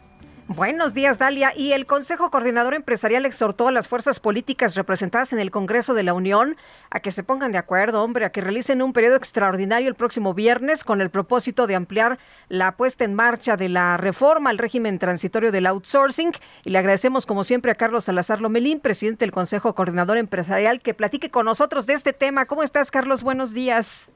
Buenos 0.50 0.94
días, 0.94 1.18
Dalia. 1.18 1.52
Y 1.54 1.74
el 1.74 1.84
Consejo 1.84 2.30
Coordinador 2.30 2.72
Empresarial 2.72 3.26
exhortó 3.26 3.68
a 3.68 3.70
las 3.70 3.86
fuerzas 3.86 4.18
políticas 4.18 4.76
representadas 4.76 5.34
en 5.34 5.40
el 5.40 5.50
Congreso 5.50 5.92
de 5.92 6.02
la 6.02 6.14
Unión 6.14 6.56
a 6.88 7.00
que 7.00 7.10
se 7.10 7.22
pongan 7.22 7.52
de 7.52 7.58
acuerdo, 7.58 8.02
hombre, 8.02 8.24
a 8.24 8.32
que 8.32 8.40
realicen 8.40 8.80
un 8.80 8.94
periodo 8.94 9.16
extraordinario 9.16 9.90
el 9.90 9.94
próximo 9.94 10.32
viernes 10.32 10.84
con 10.84 11.02
el 11.02 11.10
propósito 11.10 11.66
de 11.66 11.74
ampliar 11.74 12.18
la 12.48 12.72
puesta 12.72 13.04
en 13.04 13.12
marcha 13.12 13.58
de 13.58 13.68
la 13.68 13.98
reforma 13.98 14.48
al 14.48 14.56
régimen 14.56 14.98
transitorio 14.98 15.52
del 15.52 15.66
outsourcing. 15.66 16.32
Y 16.64 16.70
le 16.70 16.78
agradecemos, 16.78 17.26
como 17.26 17.44
siempre, 17.44 17.70
a 17.70 17.74
Carlos 17.74 18.04
Salazar 18.04 18.40
Lomelín, 18.40 18.80
presidente 18.80 19.26
del 19.26 19.32
Consejo 19.32 19.74
Coordinador 19.74 20.16
Empresarial, 20.16 20.80
que 20.80 20.94
platique 20.94 21.30
con 21.30 21.44
nosotros 21.44 21.84
de 21.84 21.92
este 21.92 22.14
tema. 22.14 22.46
¿Cómo 22.46 22.62
estás, 22.62 22.90
Carlos? 22.90 23.22
Buenos 23.22 23.52
días. 23.52 24.10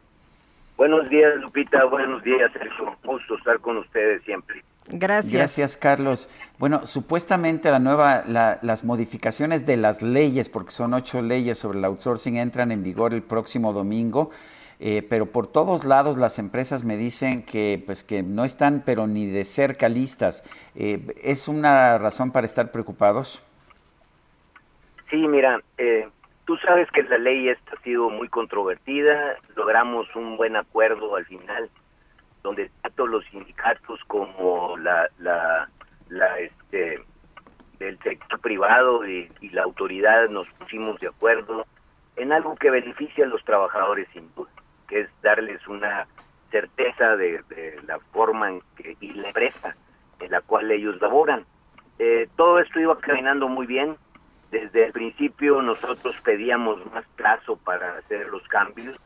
Buenos 0.79 1.11
días, 1.11 1.35
Lupita. 1.43 1.85
Buenos 1.85 2.23
días, 2.25 2.51
Sergio. 2.55 2.97
Un 3.05 3.17
gusto 3.17 3.37
estar 3.37 3.59
con 3.59 3.77
ustedes 3.77 4.23
siempre. 4.23 4.65
Gracias. 4.93 5.33
Gracias, 5.33 5.77
Carlos. 5.79 6.29
Bueno, 6.59 6.85
supuestamente 6.85 7.71
la 7.71 7.79
nueva, 7.79 8.25
las 8.27 8.85
modificaciones 8.85 9.65
de 9.65 9.79
las 9.79 10.03
leyes, 10.03 10.51
porque 10.51 10.71
son 10.71 10.93
ocho 10.93 11.23
leyes 11.23 11.59
sobre 11.59 11.79
el 11.79 11.85
outsourcing, 11.87 12.37
entran 12.37 12.71
en 12.71 12.83
vigor 12.83 13.15
el 13.15 13.23
próximo 13.23 13.73
domingo. 13.73 14.31
Eh, 14.85 15.07
pero 15.09 15.27
por 15.27 15.47
todos 15.47 15.85
lados 15.85 16.17
las 16.17 16.41
empresas 16.41 16.83
me 16.83 16.97
dicen 16.97 17.45
que 17.45 17.81
pues 17.87 18.03
que 18.03 18.25
no 18.25 18.45
están 18.45 18.83
pero 18.85 19.07
ni 19.07 19.27
de 19.27 19.45
cerca 19.45 19.89
listas. 19.89 20.43
Eh, 20.75 20.99
¿Es 21.23 21.47
una 21.47 21.99
razón 21.99 22.33
para 22.33 22.47
estar 22.47 22.73
preocupados? 22.73 23.41
Sí, 25.09 25.19
mira, 25.29 25.61
eh, 25.79 26.09
tú 26.47 26.57
sabes 26.57 26.91
que 26.91 27.05
la 27.05 27.19
ley 27.19 27.49
esta 27.49 27.77
ha 27.77 27.83
sido 27.83 28.11
muy 28.11 28.29
controvertida, 28.29 29.37
logramos 29.55 30.09
un 30.17 30.37
buen 30.37 30.57
acuerdo 30.57 31.15
al 31.15 31.27
final 31.27 31.71
donde 32.43 32.71
tanto 32.83 33.07
los 33.07 33.25
sindicatos 33.27 34.01
como 34.07 34.77
la, 34.79 35.09
la, 35.19 36.39
este, 36.39 37.01
del 37.79 37.99
sector 38.01 38.41
privado 38.41 39.07
y, 39.07 39.31
la 39.53 39.65
autoridad 39.65 40.29
nos 40.29 40.49
pusimos 40.55 40.99
de 41.01 41.09
acuerdo 41.09 41.67
en 42.17 42.33
algo 42.33 42.55
que 42.57 42.71
beneficia 42.71 43.25
a 43.25 43.29
los 43.29 43.45
trabajadores 43.45 44.09
sin 44.13 44.35
duda, 44.35 44.51
que 44.89 45.01
es 45.01 45.11
darles 45.23 45.67
una 45.69 46.07
certeza 46.51 47.17
de, 47.17 47.43
la 47.87 47.99
forma 48.13 48.51
en 48.51 48.63
que, 48.77 48.97
y 49.01 49.13
la 49.13 49.29
empresa 49.29 49.75
en 50.21 50.31
la 50.31 50.41
cual 50.41 50.71
ellos 50.71 51.01
laboran. 51.01 51.45
Eh, 51.99 52.29
todo 52.37 52.59
esto 52.61 52.81
iba 52.81 52.99
caminando 52.99 53.49
muy 53.49 53.67
bien. 53.67 53.97
Desde 54.51 54.87
el 54.87 54.93
principio 54.93 55.63
nosotros 55.63 56.15
pedíamos 56.23 56.85
más 56.93 57.05
plazo 57.17 57.57
para 57.57 57.99
hacer 57.99 58.29
los 58.29 58.47
cambios. 58.49 58.97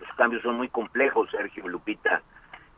Los 0.00 0.12
cambios 0.16 0.42
son 0.42 0.56
muy 0.56 0.68
complejos, 0.68 1.30
Sergio 1.30 1.66
Lupita. 1.68 2.22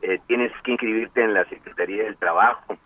Eh, 0.07 0.19
tienes 0.27 0.51
que 0.61 0.73
inscribirte 0.73 1.23
en 1.23 1.33
la 1.33 1.45
Secretaría 1.45 2.03
del 2.03 2.15
Trabajo, 2.17 2.77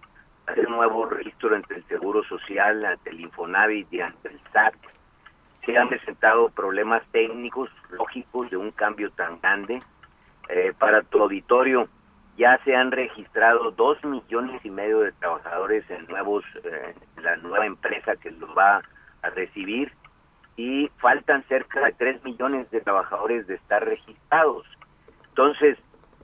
hacer 0.47 0.67
un 0.67 0.77
nuevo 0.77 1.05
registro 1.05 1.53
entre 1.53 1.75
el 1.75 1.83
Seguro 1.89 2.23
Social, 2.23 2.85
ante 2.85 3.09
el 3.09 3.19
Infonavit 3.19 3.91
y 3.91 3.99
ante 3.99 4.29
el 4.29 4.39
SAT. 4.53 4.73
Se 5.65 5.77
han 5.77 5.89
presentado 5.89 6.47
problemas 6.47 7.03
técnicos, 7.11 7.69
lógicos, 7.89 8.49
de 8.49 8.55
un 8.55 8.71
cambio 8.71 9.11
tan 9.11 9.37
grande. 9.41 9.81
Eh, 10.47 10.71
para 10.79 11.01
tu 11.01 11.21
auditorio, 11.21 11.89
ya 12.37 12.57
se 12.63 12.73
han 12.73 12.89
registrado 12.89 13.71
dos 13.71 14.01
millones 14.05 14.63
y 14.63 14.69
medio 14.69 15.01
de 15.01 15.11
trabajadores 15.11 15.83
en 15.89 16.05
nuevos 16.05 16.45
eh, 16.63 16.95
la 17.21 17.35
nueva 17.35 17.65
empresa 17.65 18.15
que 18.15 18.31
los 18.31 18.57
va 18.57 18.81
a 19.23 19.29
recibir 19.31 19.91
y 20.55 20.89
faltan 20.99 21.43
cerca 21.49 21.81
de 21.81 21.91
tres 21.91 22.23
millones 22.23 22.71
de 22.71 22.79
trabajadores 22.79 23.45
de 23.47 23.55
estar 23.55 23.83
registrados. 23.83 24.65
Entonces, 25.27 25.77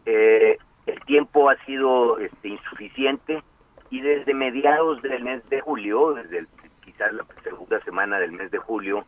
eh, 0.06 0.58
el 0.86 1.00
tiempo 1.02 1.50
ha 1.50 1.58
sido 1.66 2.20
este, 2.20 2.50
insuficiente 2.50 3.42
y 3.90 4.02
desde 4.02 4.34
mediados 4.34 5.02
del 5.02 5.24
mes 5.24 5.48
de 5.50 5.62
julio, 5.62 6.14
desde 6.14 6.46
quizás 6.84 7.14
la 7.14 7.26
segunda 7.44 7.80
semana 7.82 8.20
del 8.20 8.32
mes 8.32 8.52
de 8.52 8.58
julio, 8.58 9.06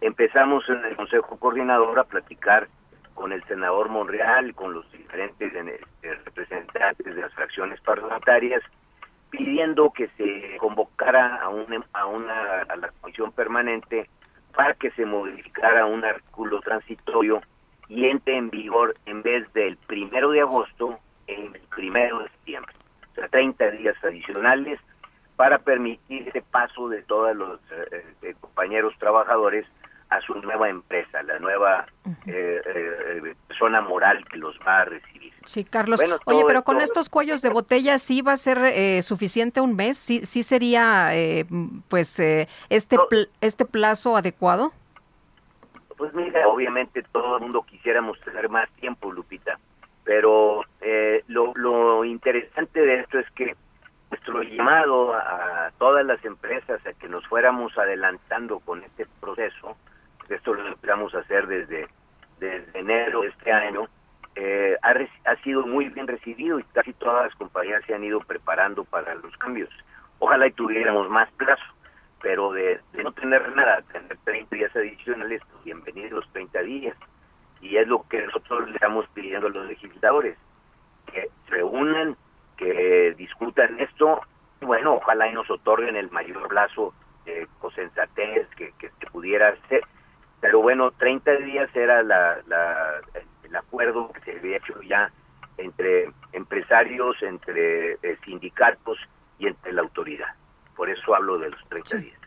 empezamos 0.00 0.68
en 0.68 0.84
el 0.84 0.96
Consejo 0.96 1.36
Coordinador 1.38 1.98
a 1.98 2.04
platicar 2.04 2.68
con 3.14 3.32
el 3.32 3.42
senador 3.44 3.88
Monreal, 3.88 4.54
con 4.54 4.72
los 4.72 4.90
diferentes 4.92 5.52
este, 5.52 6.14
representantes 6.24 7.14
de 7.14 7.20
las 7.20 7.34
fracciones 7.34 7.80
parlamentarias, 7.80 8.62
pidiendo 9.30 9.90
que 9.90 10.08
se 10.16 10.56
convocara 10.58 11.36
a, 11.36 11.48
una, 11.48 11.84
a, 11.92 12.06
una, 12.06 12.62
a 12.62 12.76
la 12.76 12.90
comisión 13.00 13.32
permanente 13.32 14.08
para 14.54 14.74
que 14.74 14.90
se 14.92 15.04
modificara 15.04 15.86
un 15.86 16.04
artículo 16.04 16.60
transitorio 16.60 17.42
y 17.88 18.06
entre 18.06 18.36
en 18.36 18.50
vigor 18.50 18.94
en 19.06 19.22
vez 19.22 19.52
del 19.52 19.76
primero 19.76 20.30
de 20.30 20.40
agosto, 20.40 20.98
en 21.28 21.54
el 21.54 21.60
primero 21.74 22.18
de 22.18 22.28
septiembre. 22.30 22.74
O 23.12 23.14
sea, 23.14 23.28
30 23.28 23.70
días 23.72 23.96
adicionales 24.02 24.80
para 25.36 25.58
permitir 25.58 26.28
ese 26.28 26.42
paso 26.42 26.88
de 26.88 27.02
todos 27.02 27.36
los 27.36 27.60
eh, 27.70 28.04
eh, 28.22 28.34
compañeros 28.40 28.92
trabajadores 28.98 29.64
a 30.10 30.20
su 30.22 30.34
nueva 30.34 30.68
empresa, 30.68 31.22
la 31.22 31.38
nueva 31.38 31.86
eh, 32.26 32.60
eh, 32.64 33.34
persona 33.46 33.80
moral 33.80 34.24
que 34.30 34.38
los 34.38 34.58
va 34.66 34.80
a 34.80 34.84
recibir. 34.86 35.32
Sí, 35.44 35.64
Carlos. 35.64 36.00
Oye, 36.24 36.44
pero 36.46 36.62
con 36.62 36.80
estos 36.80 37.08
cuellos 37.08 37.42
de 37.42 37.50
botella, 37.50 37.98
¿sí 37.98 38.22
va 38.22 38.32
a 38.32 38.36
ser 38.36 38.58
eh, 38.58 39.02
suficiente 39.02 39.60
un 39.60 39.76
mes? 39.76 39.98
¿Sí, 39.98 40.24
sí 40.24 40.42
sería, 40.42 41.10
pues, 41.88 42.18
este, 42.18 42.96
este 43.40 43.64
plazo 43.64 44.16
adecuado? 44.16 44.72
Pues 45.96 46.14
mira, 46.14 46.46
obviamente 46.48 47.02
todo 47.12 47.36
el 47.36 47.42
mundo 47.42 47.62
quisiéramos 47.62 48.18
tener 48.20 48.48
más 48.48 48.70
tiempo, 48.72 49.10
Lupita, 49.10 49.58
pero 50.08 50.64
lo, 51.26 51.52
lo 51.54 52.04
interesante 52.04 52.80
de 52.80 53.00
esto 53.00 53.18
es 53.18 53.30
que 53.32 53.54
nuestro 54.10 54.42
llamado 54.42 55.12
a 55.12 55.70
todas 55.78 56.06
las 56.06 56.24
empresas 56.24 56.80
a 56.86 56.94
que 56.94 57.08
nos 57.08 57.26
fuéramos 57.26 57.76
adelantando 57.76 58.58
con 58.60 58.82
este 58.82 59.06
proceso 59.20 59.76
esto 60.28 60.54
lo 60.54 60.66
empezamos 60.66 61.14
a 61.14 61.20
hacer 61.20 61.46
desde, 61.46 61.88
enero 62.74 63.22
de 63.22 63.28
este 63.28 63.52
año, 63.52 63.88
eh, 64.34 64.76
ha, 64.82 65.36
sido 65.42 65.66
muy 65.66 65.88
bien 65.88 66.06
recibido 66.06 66.60
y 66.60 66.64
casi 66.64 66.92
todas 66.92 67.26
las 67.26 67.34
compañías 67.34 67.82
se 67.86 67.94
han 67.94 68.04
ido 68.04 68.20
preparando 68.20 68.84
para 68.84 69.14
los 69.16 69.36
cambios. 69.38 69.70
Ojalá 70.18 70.46
y 70.46 70.52
tuviéramos 70.52 71.08
más 71.08 71.30
plazo, 71.32 71.64
pero 72.22 72.52
de, 72.52 72.80
no 73.02 73.12
tener 73.12 73.54
nada, 73.56 73.82
tener 73.92 74.16
30 74.24 74.54
días 74.54 74.76
adicionales, 74.76 75.42
pues 75.50 75.64
bienvenidos 75.64 76.12
los 76.12 76.32
30 76.32 76.60
días. 76.62 76.96
Y 77.60 77.76
es 77.76 77.86
lo 77.88 78.04
que 78.08 78.22
nosotros 78.22 78.68
le 78.68 78.74
estamos 78.74 79.06
pidiendo 79.14 79.48
a 79.48 79.50
los 79.50 79.66
legisladores, 79.66 80.36
que 81.06 81.28
se 81.46 81.50
reúnan, 81.50 82.16
que 82.56 83.14
discutan 83.16 83.78
esto, 83.80 84.20
y 84.60 84.64
bueno, 84.64 84.94
ojalá 84.94 85.28
y 85.28 85.32
nos 85.32 85.50
otorguen 85.50 85.96
el 85.96 86.10
mayor 86.10 86.48
plazo 86.48 86.94
de 87.24 87.46
cosensatez 87.60 88.48
que, 88.56 88.72
que, 88.78 88.90
que 88.98 89.06
pudiera 89.08 89.54
ser 89.68 89.82
pero 90.40 90.60
bueno, 90.62 90.92
30 90.92 91.36
días 91.38 91.74
era 91.74 92.02
la, 92.02 92.38
el 93.42 93.56
acuerdo 93.56 94.12
que 94.12 94.20
se 94.20 94.38
había 94.38 94.58
hecho 94.58 94.80
ya 94.82 95.10
entre 95.56 96.10
empresarios, 96.32 97.20
entre 97.22 97.94
eh, 97.94 98.18
sindicatos 98.24 98.98
y 99.38 99.48
entre 99.48 99.72
la 99.72 99.82
autoridad. 99.82 100.28
Por 100.76 100.88
eso 100.88 101.14
hablo 101.14 101.38
de 101.38 101.50
los 101.50 101.68
30 101.68 101.96
días. 101.96 102.20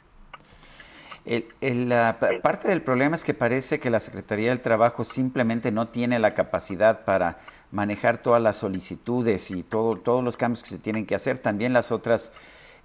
El, 1.23 1.89
la, 1.89 2.18
parte 2.41 2.68
del 2.68 2.81
problema 2.81 3.15
es 3.15 3.23
que 3.23 3.35
parece 3.35 3.80
que 3.80 3.91
la 3.91 3.99
Secretaría 3.99 4.49
del 4.49 4.61
Trabajo 4.61 5.03
simplemente 5.03 5.72
no 5.72 5.89
tiene 5.89 6.18
la 6.18 6.34
capacidad 6.34 7.06
para 7.06 7.38
manejar 7.72 8.18
todas 8.18 8.41
las 8.41 8.57
solicitudes 8.57 9.52
y 9.52 9.61
todo, 9.61 9.98
todos 9.98 10.23
los 10.23 10.35
cambios 10.35 10.64
que 10.64 10.69
se 10.69 10.80
tienen 10.80 11.06
que 11.06 11.14
hacer. 11.14 11.38
También 11.38 11.73
las 11.73 11.91
otras, 11.91 12.34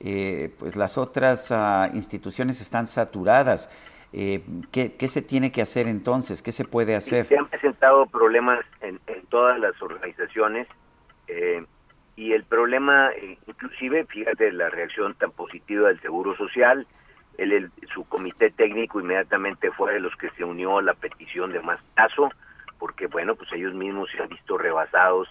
eh, 0.00 0.54
pues 0.58 0.76
las 0.76 0.98
otras 0.98 1.50
ah, 1.50 1.90
instituciones 1.94 2.60
están 2.60 2.86
saturadas. 2.86 3.70
Eh, 4.12 4.42
¿qué, 4.70 5.08
se 5.08 5.22
tiene 5.22 5.52
que 5.52 5.62
hacer 5.62 5.88
entonces? 5.88 6.42
¿Qué 6.42 6.52
se 6.52 6.64
puede 6.64 6.94
hacer? 6.94 7.26
Se 7.26 7.36
han 7.36 7.48
presentado 7.48 8.06
problemas 8.06 8.64
en, 8.80 9.00
todas 9.28 9.58
las 9.58 9.80
organizaciones 9.82 10.68
eh, 11.26 11.64
y 12.14 12.32
el 12.32 12.44
problema, 12.44 13.10
eh, 13.10 13.36
inclusive, 13.46 14.06
fíjate 14.06 14.52
la 14.52 14.70
reacción 14.70 15.14
tan 15.14 15.32
positiva 15.32 15.88
del 15.88 16.00
Seguro 16.00 16.36
Social, 16.36 16.86
el, 17.38 17.70
su 17.92 18.04
comité 18.08 18.50
técnico 18.50 19.00
inmediatamente 19.00 19.70
fue 19.72 19.94
de 19.94 20.00
los 20.00 20.14
que 20.16 20.30
se 20.30 20.44
unió 20.44 20.78
a 20.78 20.82
la 20.82 20.94
petición 20.94 21.52
de 21.52 21.60
más 21.60 21.80
caso, 21.94 22.30
porque 22.78 23.06
bueno, 23.06 23.34
pues 23.34 23.52
ellos 23.52 23.74
mismos 23.74 24.10
se 24.10 24.22
han 24.22 24.28
visto 24.28 24.58
rebasados 24.58 25.28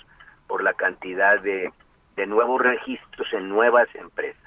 por 0.48 0.64
la 0.64 0.74
cantidad 0.74 1.40
de, 1.42 1.72
de 2.16 2.26
nuevos 2.26 2.62
registros 2.62 3.32
en 3.34 3.50
nuevas 3.50 3.88
empresas. 3.96 4.42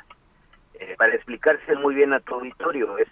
para 0.97 1.14
explicarse 1.14 1.74
muy 1.76 1.94
bien 1.94 2.12
a 2.12 2.20
tu 2.20 2.35
auditorio, 2.35 2.98
es 2.98 3.09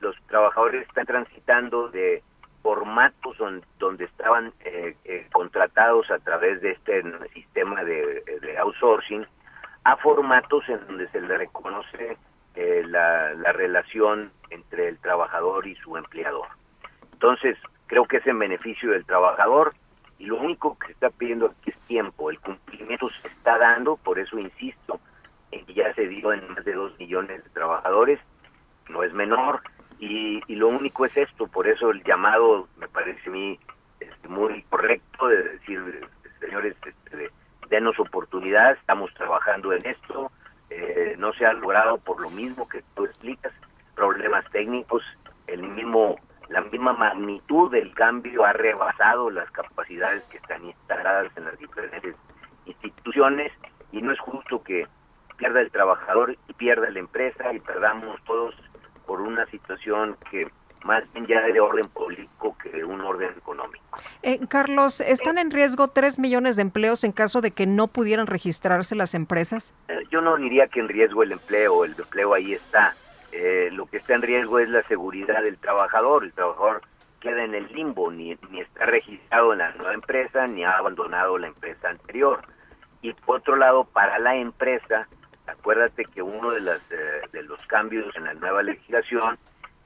los 0.00 0.16
trabajadores 0.28 0.86
están 0.86 1.06
transitando 1.06 1.88
de 1.88 2.22
formatos 2.62 3.36
donde, 3.78 4.04
estaban 4.04 4.52
eh, 4.64 4.94
eh, 5.04 5.26
contratados 5.32 6.10
a 6.10 6.18
través 6.18 6.60
de 6.60 6.72
este 6.72 7.02
sistema 7.32 7.82
de, 7.84 8.22
outsourcing 8.58 9.26
a 9.84 9.96
formatos 9.96 10.68
en 10.68 10.86
donde 10.86 11.08
se 11.08 11.20
le 11.20 11.38
reconoce 11.38 12.18
eh, 12.62 12.84
la, 12.86 13.52
relación 13.52 14.30
entre 14.50 14.88
el 14.88 14.98
trabajador 14.98 15.66
y 15.66 15.74
su 15.76 15.96
empleador. 15.96 16.46
Entonces, 17.14 17.56
creo 17.86 18.04
que 18.04 18.18
es 18.18 18.26
en 18.26 18.38
beneficio 18.38 18.90
del 18.90 19.06
trabajador 19.06 19.72
y 20.18 20.26
lo 20.26 20.36
único 20.36 20.78
que 20.78 20.88
se 20.88 20.92
está 20.92 21.08
pidiendo 21.08 21.46
aquí 21.46 21.70
es 21.70 21.78
tiempo. 21.86 22.28
El 22.28 22.38
cumplimiento 22.38 23.08
se 23.22 23.28
está 23.28 23.56
dando, 23.56 23.96
por 23.96 24.18
eso 24.18 24.38
insisto 24.38 25.00
en 25.52 25.64
que 25.64 25.72
ya 25.72 25.94
se 25.94 26.06
dio 26.06 26.34
en 26.34 26.52
más 26.52 26.62
de 26.62 26.74
dos 26.74 26.92
millones 26.98 27.42
de 27.42 27.48
trabajadores 27.48 28.20
no 28.90 29.02
es 29.04 29.14
menor 29.14 29.62
y, 29.98 30.42
lo 30.54 30.68
único 30.68 31.06
es 31.06 31.16
esto, 31.16 31.46
por 31.46 31.66
eso 31.66 31.90
el 31.90 32.02
llamado 32.04 32.68
me 32.76 32.88
parece 32.88 33.30
a 33.30 33.32
mí 33.32 33.58
este, 34.00 34.28
muy 34.28 34.62
correcto 34.64 35.28
de 35.28 35.42
decir, 35.44 36.06
señores, 36.40 36.76
este, 36.84 37.30
denos 37.70 37.98
oportunidad, 37.98 38.72
estamos 38.72 39.14
trabajando 39.14 39.72
en 39.72 39.86
esto, 39.86 40.30
eh, 40.70 41.16
no 41.18 41.32
se 41.32 41.44
ha 41.44 41.52
logrado 41.52 41.98
por 41.98 42.20
lo 42.20 42.30
mismo 42.30 42.68
que 42.68 42.82
tú 42.94 43.04
explicas, 43.04 43.52
problemas 43.94 44.44
técnicos, 44.50 45.02
el 45.46 45.62
mismo 45.62 46.16
la 46.48 46.62
misma 46.62 46.92
magnitud 46.94 47.70
del 47.70 47.94
cambio 47.94 48.44
ha 48.44 48.52
rebasado 48.52 49.30
las 49.30 49.48
capacidades 49.52 50.24
que 50.24 50.38
están 50.38 50.64
instaladas 50.64 51.30
en 51.36 51.44
las 51.44 51.56
diferentes 51.58 52.16
instituciones 52.66 53.52
y 53.92 54.02
no 54.02 54.12
es 54.12 54.18
justo 54.18 54.60
que 54.64 54.88
pierda 55.36 55.60
el 55.60 55.70
trabajador 55.70 56.36
y 56.48 56.52
pierda 56.54 56.90
la 56.90 56.98
empresa 56.98 57.52
y 57.52 57.60
perdamos 57.60 58.20
todos 58.24 58.54
por 59.06 59.20
una 59.20 59.46
situación 59.46 60.16
que 60.28 60.50
más 60.84 61.04
bien 61.12 61.26
ya 61.26 61.40
de 61.42 61.60
orden 61.60 61.88
político 61.88 62.56
que 62.62 62.70
de 62.70 62.84
un 62.84 63.00
orden 63.00 63.30
económico. 63.36 63.84
Eh, 64.22 64.40
Carlos, 64.48 65.00
¿están 65.00 65.38
en 65.38 65.50
riesgo 65.50 65.88
tres 65.88 66.18
millones 66.18 66.56
de 66.56 66.62
empleos 66.62 67.04
en 67.04 67.12
caso 67.12 67.40
de 67.40 67.50
que 67.50 67.66
no 67.66 67.86
pudieran 67.86 68.26
registrarse 68.26 68.94
las 68.94 69.14
empresas? 69.14 69.72
Eh, 69.88 69.98
yo 70.10 70.20
no 70.20 70.36
diría 70.36 70.68
que 70.68 70.80
en 70.80 70.88
riesgo 70.88 71.22
el 71.22 71.32
empleo, 71.32 71.84
el 71.84 71.94
empleo 71.98 72.34
ahí 72.34 72.54
está. 72.54 72.94
Eh, 73.32 73.70
lo 73.72 73.86
que 73.86 73.98
está 73.98 74.14
en 74.14 74.22
riesgo 74.22 74.58
es 74.58 74.68
la 74.68 74.82
seguridad 74.84 75.42
del 75.42 75.58
trabajador. 75.58 76.24
El 76.24 76.32
trabajador 76.32 76.82
queda 77.20 77.44
en 77.44 77.54
el 77.54 77.70
limbo, 77.72 78.10
ni, 78.10 78.36
ni 78.50 78.60
está 78.60 78.86
registrado 78.86 79.52
en 79.52 79.58
la 79.58 79.72
nueva 79.72 79.94
empresa, 79.94 80.46
ni 80.46 80.64
ha 80.64 80.72
abandonado 80.72 81.38
la 81.38 81.48
empresa 81.48 81.90
anterior. 81.90 82.40
Y 83.02 83.12
por 83.12 83.38
otro 83.38 83.56
lado, 83.56 83.84
para 83.84 84.18
la 84.18 84.36
empresa, 84.36 85.06
acuérdate 85.46 86.04
que 86.04 86.22
uno 86.22 86.50
de, 86.50 86.60
las, 86.60 86.80
eh, 86.90 87.22
de 87.32 87.42
los 87.42 87.64
cambios 87.66 88.14
en 88.16 88.24
la 88.24 88.34
nueva 88.34 88.62
legislación 88.62 89.38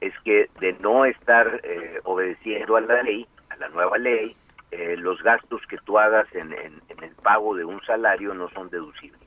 es 0.06 0.14
que 0.20 0.48
de 0.60 0.72
no 0.80 1.04
estar 1.04 1.60
eh, 1.62 2.00
obedeciendo 2.04 2.76
a 2.76 2.80
la 2.80 3.02
ley, 3.02 3.26
a 3.50 3.56
la 3.56 3.68
nueva 3.68 3.98
ley, 3.98 4.36
eh, 4.70 4.96
los 4.96 5.22
gastos 5.22 5.62
que 5.66 5.78
tú 5.78 5.98
hagas 5.98 6.26
en, 6.34 6.52
en, 6.52 6.80
el 7.02 7.14
pago 7.22 7.54
de 7.54 7.64
un 7.64 7.80
salario 7.82 8.34
no 8.34 8.48
son 8.50 8.70
deducibles. 8.70 9.20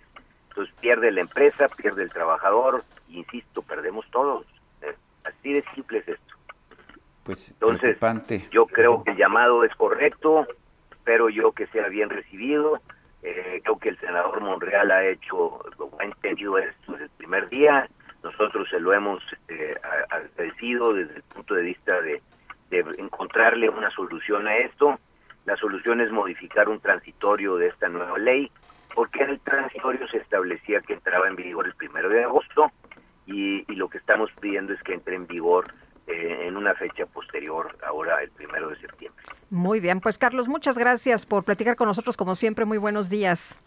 Entonces 0.50 0.74
pierde 0.80 1.12
la 1.12 1.22
empresa, 1.22 1.68
pierde 1.70 2.04
el 2.04 2.12
trabajador, 2.12 2.84
insisto, 3.10 3.62
perdemos 3.62 4.06
todos. 4.12 4.46
así 5.24 5.54
de 5.54 5.64
simple 5.76 6.00
es 6.00 6.08
esto. 6.08 6.36
Pues 7.24 7.52
Entonces, 7.52 7.98
yo 8.52 8.66
creo 8.68 9.04
que 9.04 9.12
el 9.12 9.18
llamado 9.18 9.64
es 9.64 9.76
correcto, 9.76 10.48
espero 10.92 11.30
yo 11.30 11.52
que 11.52 11.68
sea 11.68 11.88
bien 11.90 12.10
recibido 12.10 12.82
eh, 13.24 13.62
creo 13.64 13.78
que 13.78 13.90
el 13.90 14.00
senador 14.00 14.40
Monreal 14.42 14.92
ha 14.92 15.06
hecho, 15.06 15.60
ha 16.00 16.04
entendido 16.04 16.58
esto 16.58 16.92
desde 16.94 17.06
el 17.06 17.12
primer 17.12 17.50
día. 17.50 17.90
Nosotros 18.32 18.68
se 18.70 18.80
lo 18.80 18.94
hemos 18.94 19.24
eh, 19.48 19.76
agradecido 20.10 20.94
desde 20.94 21.16
el 21.16 21.24
punto 21.24 21.56
de 21.56 21.64
vista 21.64 22.02
de, 22.02 22.22
encontrarle 22.70 23.70
una 23.70 23.90
solución 23.92 24.48
a 24.48 24.58
esto. 24.58 25.00
La 25.46 25.56
solución 25.56 26.02
es 26.02 26.12
modificar 26.12 26.68
un 26.68 26.82
transitorio 26.82 27.56
de 27.56 27.68
esta 27.68 27.88
nueva 27.88 28.18
ley, 28.18 28.52
porque 28.94 29.24
en 29.24 29.30
el 29.30 29.40
transitorio 29.40 30.06
se 30.10 30.18
establecía 30.18 30.82
que 30.82 30.94
entraba 30.94 31.28
en 31.28 31.38
vigor 31.38 31.68
el 31.68 31.76
primero 31.76 32.10
de 32.10 32.26
agosto 32.26 32.72
y 33.26 33.64
lo 33.76 33.90
que 33.90 33.98
estamos 33.98 34.30
pidiendo 34.42 34.74
es 34.74 34.82
que 34.84 34.94
entre 34.94 35.16
en 35.16 35.28
vigor 35.28 35.66
eh, 36.08 36.48
en 36.48 36.56
una 36.56 36.74
fecha 36.74 37.06
posterior, 37.06 37.78
ahora 37.86 38.24
el 38.24 38.30
primero 38.32 38.70
de 38.70 38.78
septiembre. 38.78 39.22
Muy 39.50 39.82
bien, 39.82 40.00
pues 40.00 40.18
Carlos, 40.18 40.48
muchas 40.48 40.78
gracias 40.78 41.26
por 41.26 41.44
platicar 41.44 41.76
con 41.76 41.86
nosotros 41.86 42.16
como 42.16 42.34
siempre. 42.34 42.64
Muy 42.64 42.78
buenos 42.78 43.10
días. 43.10 43.58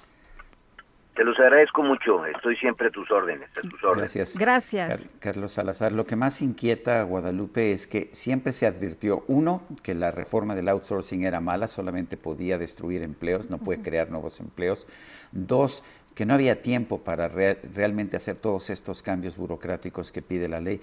Te 1.15 1.25
los 1.25 1.39
agradezco 1.39 1.83
mucho, 1.83 2.25
estoy 2.25 2.57
siempre 2.57 2.89
a 2.89 2.91
tus 2.91 3.11
órdenes. 3.11 3.51
A 3.59 3.63
tus 3.63 3.83
órdenes. 3.83 4.15
Gracias. 4.15 4.39
Gracias. 4.39 5.09
Carlos 5.19 5.53
Salazar, 5.53 5.93
lo 5.93 6.07
que 6.07 6.17
más 6.17 6.41
inquieta 6.41 7.01
a 7.01 7.03
Guadalupe 7.03 7.73
es 7.73 7.87
que 7.87 8.09
siempre 8.13 8.53
se 8.53 8.67
advirtió, 8.67 9.25
uno, 9.27 9.63
que 9.83 9.95
la 9.95 10.13
reforma 10.13 10.55
del 10.55 10.69
outsourcing 10.69 11.25
era 11.25 11.41
mala, 11.41 11.69
solamente 11.69 12.17
podía 12.17 12.59
destruir 12.59 13.03
empleos, 13.03 13.51
no 13.51 13.59
puede 13.59 13.83
crear 13.83 14.11
nuevos 14.11 14.41
empleos. 14.41 14.87
Dos, 15.33 15.83
que 16.15 16.27
no 16.27 16.35
había 16.35 16.61
tiempo 16.61 16.99
para 16.99 17.29
realmente 17.29 18.17
hacer 18.17 18.37
todos 18.37 18.69
estos 18.71 19.03
cambios 19.03 19.37
burocráticos 19.37 20.13
que 20.13 20.23
pide 20.23 20.49
la 20.49 20.61
ley. 20.61 20.81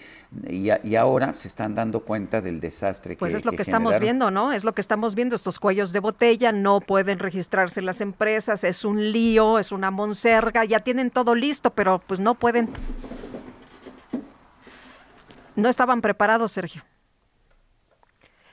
Y, 0.50 0.70
y 0.84 0.96
ahora 0.96 1.34
se 1.34 1.48
están 1.48 1.76
dando 1.76 2.00
cuenta 2.00 2.42
del 2.42 2.60
desastre 2.60 3.16
pues 3.16 3.18
que 3.18 3.20
Pues 3.20 3.34
es 3.36 3.46
lo 3.46 3.52
que, 3.52 3.58
que 3.58 3.64
estamos 3.64 4.00
viendo, 4.00 4.32
¿no? 4.32 4.54
Es 4.54 4.64
lo 4.64 4.74
que 4.74 4.82
estamos 4.82 5.16
viendo, 5.16 5.36
estos 5.36 5.60
cuellos 5.60 5.92
de 5.92 6.00
botella, 6.00 6.52
no 6.52 6.80
pueden 6.80 7.20
registrarse 7.20 7.82
las 7.82 8.02
empresas, 8.02 8.64
es 8.64 8.86
un 8.86 9.12
lío, 9.12 9.60
es 9.60 9.72
una 9.72 9.92
monserga, 9.92 10.66
ya 10.66 10.80
tienen 10.80 11.12
todo 11.12 11.36
listo, 11.36 11.72
pero 11.72 12.02
pues 12.08 12.20
no 12.20 12.36
pueden. 12.36 12.70
No 15.56 15.70
estaban 15.70 16.02
preparados, 16.02 16.52
Sergio. 16.52 16.84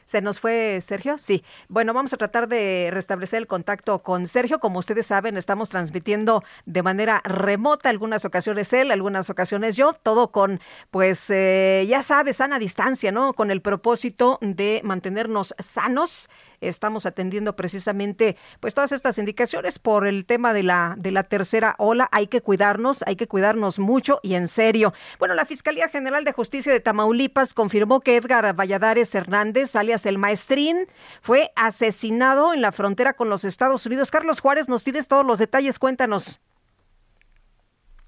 ¿Se 0.04 0.20
nos 0.20 0.40
fue 0.40 0.78
Sergio? 0.80 1.18
Sí. 1.18 1.44
Bueno, 1.68 1.94
vamos 1.94 2.12
a 2.12 2.16
tratar 2.16 2.48
de 2.48 2.88
restablecer 2.92 3.38
el 3.38 3.46
contacto 3.46 4.02
con 4.02 4.26
Sergio. 4.26 4.60
Como 4.60 4.78
ustedes 4.78 5.06
saben, 5.06 5.36
estamos 5.36 5.70
transmitiendo 5.70 6.42
de 6.66 6.82
manera 6.82 7.20
remota, 7.24 7.88
algunas 7.88 8.24
ocasiones 8.24 8.72
él, 8.72 8.90
algunas 8.90 9.30
ocasiones 9.30 9.76
yo, 9.76 9.92
todo 9.94 10.30
con, 10.30 10.60
pues, 10.90 11.30
eh, 11.30 11.86
ya 11.88 12.02
sabes, 12.02 12.36
sana 12.36 12.58
distancia, 12.58 13.12
¿no? 13.12 13.32
Con 13.32 13.50
el 13.50 13.62
propósito 13.62 14.38
de 14.40 14.80
mantenernos 14.84 15.54
sanos 15.58 16.28
estamos 16.68 17.06
atendiendo 17.06 17.56
precisamente 17.56 18.36
pues 18.60 18.74
todas 18.74 18.92
estas 18.92 19.18
indicaciones 19.18 19.78
por 19.78 20.06
el 20.06 20.26
tema 20.26 20.52
de 20.52 20.62
la 20.62 20.94
de 20.98 21.10
la 21.10 21.22
tercera 21.22 21.74
ola. 21.78 22.08
Hay 22.12 22.26
que 22.26 22.40
cuidarnos, 22.40 23.02
hay 23.06 23.16
que 23.16 23.26
cuidarnos 23.26 23.78
mucho 23.78 24.20
y 24.22 24.34
en 24.34 24.48
serio. 24.48 24.92
Bueno, 25.18 25.34
la 25.34 25.44
Fiscalía 25.44 25.88
General 25.88 26.24
de 26.24 26.32
Justicia 26.32 26.72
de 26.72 26.80
Tamaulipas 26.80 27.54
confirmó 27.54 28.00
que 28.00 28.16
Edgar 28.16 28.54
Valladares 28.54 29.14
Hernández, 29.14 29.76
alias 29.76 30.06
el 30.06 30.18
Maestrín, 30.18 30.86
fue 31.20 31.50
asesinado 31.56 32.52
en 32.52 32.60
la 32.60 32.72
frontera 32.72 33.14
con 33.14 33.28
los 33.28 33.44
Estados 33.44 33.86
Unidos. 33.86 34.10
Carlos 34.10 34.40
Juárez, 34.40 34.68
nos 34.68 34.84
tienes 34.84 35.08
todos 35.08 35.24
los 35.24 35.38
detalles, 35.38 35.78
cuéntanos. 35.78 36.40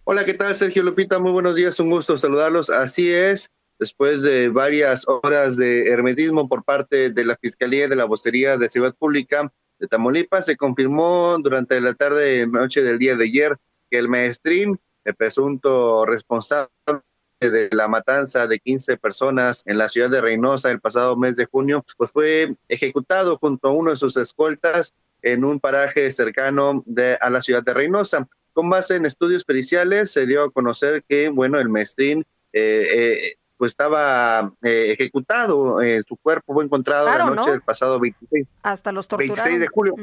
Hola, 0.05 0.25
¿qué 0.25 0.35
tal 0.35 0.55
Sergio 0.55 0.85
Lupita? 0.85 1.19
Muy 1.19 1.33
buenos 1.33 1.57
días, 1.57 1.81
un 1.81 1.91
gusto 1.91 2.17
saludarlos. 2.17 2.71
Así 2.71 3.11
es, 3.13 3.51
después 3.79 4.23
de 4.23 4.49
varias 4.49 5.05
horas 5.07 5.57
de 5.57 5.89
hermetismo 5.91 6.49
por 6.49 6.65
parte 6.65 7.11
de 7.11 7.25
la 7.25 7.37
Fiscalía 7.37 7.89
de 7.89 7.97
la 7.97 8.05
Vocería 8.05 8.57
de 8.57 8.69
Ciudad 8.69 8.95
Pública 8.95 9.53
de 9.79 9.89
Tamaulipas, 9.89 10.47
se 10.47 10.57
confirmó 10.57 11.37
durante 11.39 11.81
la 11.81 11.95
tarde 11.95 12.41
y 12.41 12.47
noche 12.47 12.83
del 12.83 12.99
día 12.99 13.17
de 13.17 13.25
ayer 13.25 13.57
que 13.91 13.99
el 13.99 14.09
maestrín, 14.09 14.81
el 15.05 15.15
presunto 15.15 16.07
responsable 16.07 16.71
de 17.41 17.69
la 17.73 17.87
matanza 17.87 18.47
de 18.47 18.59
15 18.59 18.97
personas 18.97 19.63
en 19.67 19.77
la 19.79 19.89
ciudad 19.89 20.11
de 20.11 20.21
Reynosa 20.21 20.71
el 20.71 20.81
pasado 20.81 21.17
mes 21.17 21.37
de 21.37 21.45
junio, 21.45 21.85
pues 21.97 22.11
fue 22.11 22.57
ejecutado 22.69 23.37
junto 23.39 23.69
a 23.69 23.73
uno 23.73 23.91
de 23.91 23.97
sus 23.97 24.17
escoltas 24.17 24.95
en 25.23 25.45
un 25.45 25.61
paraje 25.61 26.11
cercano 26.11 26.83
de, 26.87 27.19
a 27.21 27.29
la 27.31 27.41
ciudad 27.41 27.63
de 27.63 27.75
Reynosa. 27.75 28.27
Con 28.53 28.71
base 28.71 28.97
en 28.97 29.05
estudios 29.05 29.45
periciales 29.45 30.11
se 30.11 30.25
dio 30.25 30.45
a 30.45 30.51
conocer 30.51 31.05
que, 31.07 31.29
bueno, 31.29 31.59
el 31.59 31.69
maestrín 31.69 32.25
eh, 32.53 32.87
eh, 32.91 33.37
pues 33.57 33.73
estaba 33.73 34.53
eh, 34.63 34.93
ejecutado, 34.93 35.81
eh, 35.81 36.03
su 36.07 36.17
cuerpo 36.17 36.55
fue 36.55 36.65
encontrado 36.65 37.07
la 37.07 37.31
noche 37.31 37.51
del 37.51 37.63
pasado 37.63 37.99
26, 37.99 38.47
Hasta 38.63 38.93
los 38.93 39.09
26 39.09 39.61
de 39.61 39.69
julio. 39.69 39.95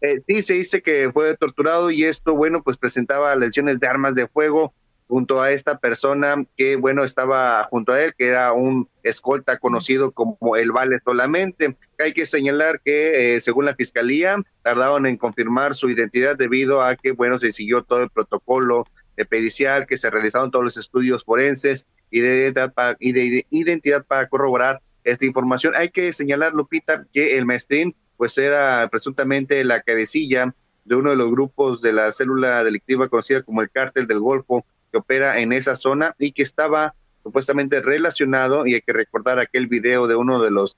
eh, 0.00 0.20
sí, 0.26 0.42
se 0.42 0.54
dice 0.54 0.82
que 0.82 1.10
fue 1.12 1.36
torturado 1.36 1.90
y 1.90 2.04
esto, 2.04 2.34
bueno, 2.34 2.62
pues 2.62 2.76
presentaba 2.76 3.34
lesiones 3.36 3.80
de 3.80 3.86
armas 3.86 4.14
de 4.14 4.28
fuego 4.28 4.74
junto 5.08 5.40
a 5.40 5.52
esta 5.52 5.78
persona 5.78 6.44
que, 6.56 6.76
bueno, 6.76 7.04
estaba 7.04 7.64
junto 7.70 7.92
a 7.92 8.02
él, 8.02 8.14
que 8.16 8.26
era 8.26 8.52
un 8.52 8.88
escolta 9.02 9.58
conocido 9.58 10.10
como 10.10 10.56
el 10.56 10.72
Vale 10.72 10.98
solamente. 11.04 11.76
Hay 11.98 12.12
que 12.12 12.26
señalar 12.26 12.80
que, 12.84 13.36
eh, 13.36 13.40
según 13.40 13.66
la 13.66 13.76
fiscalía, 13.76 14.36
tardaron 14.62 15.06
en 15.06 15.16
confirmar 15.16 15.74
su 15.74 15.88
identidad 15.88 16.36
debido 16.36 16.82
a 16.82 16.96
que, 16.96 17.12
bueno, 17.12 17.38
se 17.38 17.52
siguió 17.52 17.84
todo 17.84 18.02
el 18.02 18.10
protocolo 18.10 18.84
de 19.16 19.24
pericial, 19.24 19.86
que 19.86 19.96
se 19.96 20.10
realizaron 20.10 20.50
todos 20.50 20.64
los 20.64 20.76
estudios 20.76 21.24
forenses 21.24 21.86
y 22.10 22.20
de 22.20 22.42
identidad 22.42 22.72
para, 22.72 22.96
y 23.00 23.12
de 23.12 23.46
identidad 23.50 24.04
para 24.04 24.28
corroborar 24.28 24.80
esta 25.04 25.24
información. 25.24 25.74
Hay 25.76 25.90
que 25.90 26.12
señalar, 26.12 26.52
Lupita, 26.52 27.06
que 27.12 27.38
el 27.38 27.46
maestrín 27.46 27.94
pues 28.16 28.36
era 28.38 28.88
presuntamente 28.90 29.62
la 29.64 29.82
cabecilla 29.82 30.54
de 30.84 30.94
uno 30.94 31.10
de 31.10 31.16
los 31.16 31.30
grupos 31.30 31.82
de 31.82 31.92
la 31.92 32.12
célula 32.12 32.64
delictiva 32.64 33.08
conocida 33.08 33.42
como 33.42 33.62
el 33.62 33.70
Cártel 33.70 34.06
del 34.06 34.20
Golfo, 34.20 34.64
que 34.90 34.98
opera 34.98 35.38
en 35.40 35.52
esa 35.52 35.74
zona 35.74 36.14
y 36.18 36.32
que 36.32 36.42
estaba 36.42 36.94
supuestamente 37.22 37.80
relacionado, 37.80 38.66
y 38.66 38.74
hay 38.74 38.82
que 38.82 38.92
recordar 38.92 39.38
aquel 39.38 39.66
video 39.66 40.06
de 40.06 40.14
uno 40.14 40.40
de 40.40 40.52
los, 40.52 40.76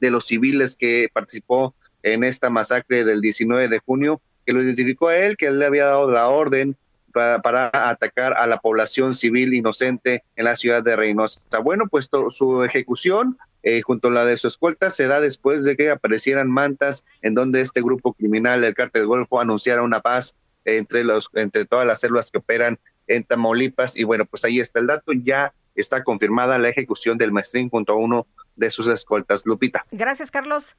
de 0.00 0.10
los 0.10 0.26
civiles 0.26 0.74
que 0.74 1.08
participó 1.12 1.74
en 2.02 2.24
esta 2.24 2.48
masacre 2.48 3.04
del 3.04 3.20
19 3.20 3.68
de 3.68 3.78
junio, 3.80 4.22
que 4.46 4.52
lo 4.52 4.62
identificó 4.62 5.08
a 5.08 5.16
él, 5.18 5.36
que 5.36 5.46
él 5.46 5.58
le 5.58 5.66
había 5.66 5.84
dado 5.84 6.10
la 6.10 6.28
orden 6.28 6.76
para, 7.42 7.70
atacar 7.72 8.34
a 8.36 8.46
la 8.46 8.58
población 8.58 9.14
civil 9.14 9.54
inocente 9.54 10.22
en 10.36 10.44
la 10.44 10.56
ciudad 10.56 10.82
de 10.82 10.96
Reynosa. 10.96 11.40
Bueno, 11.62 11.84
pues 11.88 12.10
su 12.30 12.62
ejecución 12.64 13.38
eh, 13.62 13.82
junto 13.82 14.08
a 14.08 14.10
la 14.12 14.24
de 14.24 14.36
su 14.36 14.46
escolta 14.46 14.90
se 14.90 15.06
da 15.06 15.20
después 15.20 15.64
de 15.64 15.76
que 15.76 15.90
aparecieran 15.90 16.50
mantas 16.50 17.04
en 17.22 17.34
donde 17.34 17.62
este 17.62 17.82
grupo 17.82 18.12
criminal 18.12 18.60
del 18.60 18.74
cártel 18.74 19.02
del 19.02 19.08
Golfo 19.08 19.40
anunciara 19.40 19.82
una 19.82 20.00
paz 20.00 20.36
entre 20.64 21.04
los 21.04 21.30
entre 21.34 21.64
todas 21.64 21.86
las 21.86 22.00
células 22.00 22.30
que 22.30 22.38
operan 22.38 22.78
en 23.08 23.24
Tamaulipas 23.24 23.96
y 23.96 24.04
bueno, 24.04 24.24
pues 24.24 24.44
ahí 24.44 24.60
está 24.60 24.78
el 24.78 24.86
dato, 24.86 25.12
ya 25.12 25.52
está 25.74 26.04
confirmada 26.04 26.58
la 26.58 26.68
ejecución 26.68 27.18
del 27.18 27.32
maestrín 27.32 27.68
junto 27.70 27.92
a 27.92 27.96
uno 27.96 28.26
de 28.56 28.70
sus 28.70 28.88
escoltas. 28.88 29.44
Lupita. 29.46 29.84
Gracias, 29.90 30.30
Carlos. 30.30 30.74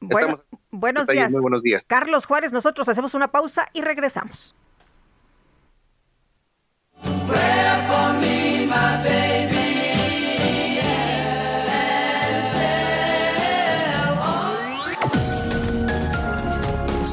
Bueno, 0.00 0.42
buenos 0.70 1.06
días. 1.06 1.32
Muy 1.32 1.40
buenos 1.40 1.62
días. 1.62 1.84
Carlos 1.86 2.26
Juárez, 2.26 2.52
nosotros 2.52 2.88
hacemos 2.88 3.14
una 3.14 3.32
pausa 3.32 3.68
y 3.72 3.80
regresamos. 3.80 4.54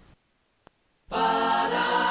Monday, 1.13 2.02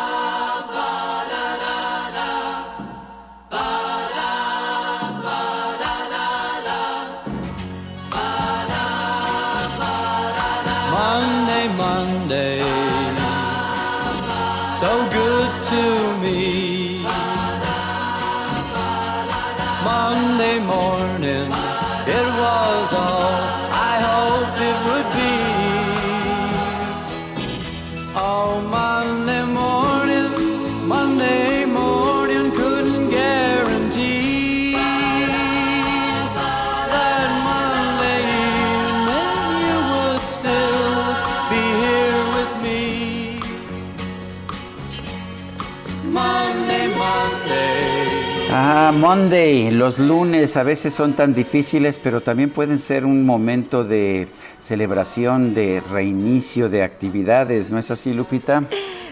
Ah, 48.74 48.94
Monday, 48.94 49.70
los 49.70 50.00
lunes 50.00 50.56
a 50.56 50.64
veces 50.64 50.94
son 50.94 51.12
tan 51.12 51.34
difíciles, 51.34 52.00
pero 52.00 52.22
también 52.22 52.52
pueden 52.52 52.80
ser 52.80 53.04
un 53.04 53.26
momento 53.26 53.84
de 53.84 54.30
celebración, 54.62 55.54
de 55.54 55.84
reinicio 55.92 56.70
de 56.70 56.82
actividades, 56.82 57.70
¿no 57.70 57.78
es 57.78 57.92
así, 57.92 58.14
Lupita? 58.14 58.64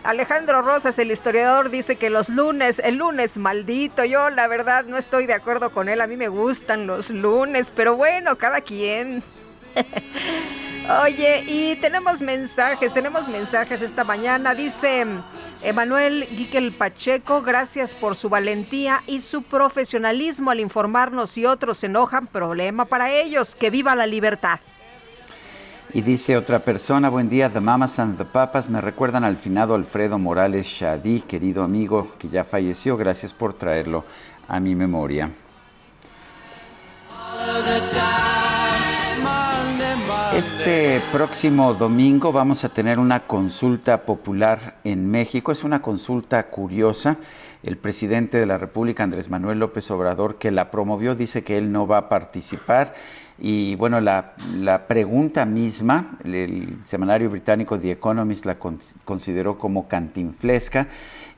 Alejandro 0.05 0.61
Rosas, 0.61 0.97
el 0.97 1.11
historiador, 1.11 1.69
dice 1.69 1.97
que 1.97 2.09
los 2.09 2.29
lunes, 2.29 2.79
el 2.85 2.95
lunes 2.95 3.37
maldito, 3.37 4.05
yo 4.05 4.29
la 4.29 4.47
verdad 4.47 4.85
no 4.85 4.97
estoy 4.97 5.25
de 5.25 5.33
acuerdo 5.33 5.71
con 5.71 5.89
él, 5.89 5.99
a 5.99 6.07
mí 6.07 6.15
me 6.15 6.29
gustan 6.29 6.87
los 6.87 7.09
lunes, 7.09 7.73
pero 7.75 7.97
bueno, 7.97 8.37
cada 8.37 8.61
quien. 8.61 9.21
Oye, 10.89 11.43
y 11.45 11.75
tenemos 11.75 12.19
mensajes, 12.19 12.91
tenemos 12.93 13.27
mensajes 13.27 13.83
esta 13.83 14.03
mañana. 14.03 14.55
Dice 14.55 15.05
Emanuel 15.61 16.27
Guiquel 16.31 16.71
Pacheco, 16.71 17.43
gracias 17.43 17.93
por 17.93 18.15
su 18.15 18.27
valentía 18.27 19.03
y 19.05 19.19
su 19.19 19.43
profesionalismo 19.43 20.49
al 20.49 20.59
informarnos 20.59 21.37
y 21.37 21.45
otros 21.45 21.77
se 21.77 21.85
enojan, 21.85 22.25
problema 22.25 22.85
para 22.85 23.11
ellos, 23.11 23.55
que 23.55 23.69
viva 23.69 23.95
la 23.95 24.07
libertad. 24.07 24.59
Y 25.93 26.01
dice 26.01 26.35
otra 26.35 26.57
persona, 26.57 27.09
buen 27.09 27.29
día, 27.29 27.51
The 27.51 27.59
Mamas 27.59 27.99
and 27.99 28.17
the 28.17 28.25
Papas 28.25 28.67
me 28.67 28.81
recuerdan 28.81 29.23
al 29.23 29.37
finado 29.37 29.75
Alfredo 29.75 30.17
Morales 30.17 30.65
Shadi, 30.65 31.21
querido 31.21 31.63
amigo 31.63 32.15
que 32.17 32.29
ya 32.29 32.43
falleció, 32.43 32.97
gracias 32.97 33.31
por 33.31 33.53
traerlo 33.53 34.05
a 34.47 34.59
mi 34.59 34.73
memoria. 34.73 35.29
Este 40.39 41.01
próximo 41.11 41.73
domingo 41.73 42.31
vamos 42.31 42.63
a 42.63 42.69
tener 42.69 42.97
una 42.97 43.27
consulta 43.27 44.03
popular 44.03 44.77
en 44.85 45.11
México. 45.11 45.51
Es 45.51 45.65
una 45.65 45.81
consulta 45.81 46.43
curiosa. 46.43 47.17
El 47.61 47.75
presidente 47.75 48.37
de 48.37 48.45
la 48.45 48.57
República, 48.57 49.03
Andrés 49.03 49.29
Manuel 49.29 49.59
López 49.59 49.91
Obrador, 49.91 50.37
que 50.37 50.51
la 50.51 50.71
promovió, 50.71 51.13
dice 51.13 51.43
que 51.43 51.57
él 51.57 51.73
no 51.73 51.87
va 51.87 51.97
a 51.97 52.07
participar. 52.07 52.93
Y 53.37 53.75
bueno, 53.75 53.99
la, 53.99 54.35
pregunta 54.87 55.45
misma, 55.45 56.17
el, 56.23 56.77
semanario 56.85 57.29
británico 57.29 57.77
The 57.77 57.91
Economist 57.91 58.45
la 58.45 58.55
consideró 59.03 59.57
como 59.57 59.89
cantinflesca 59.89 60.87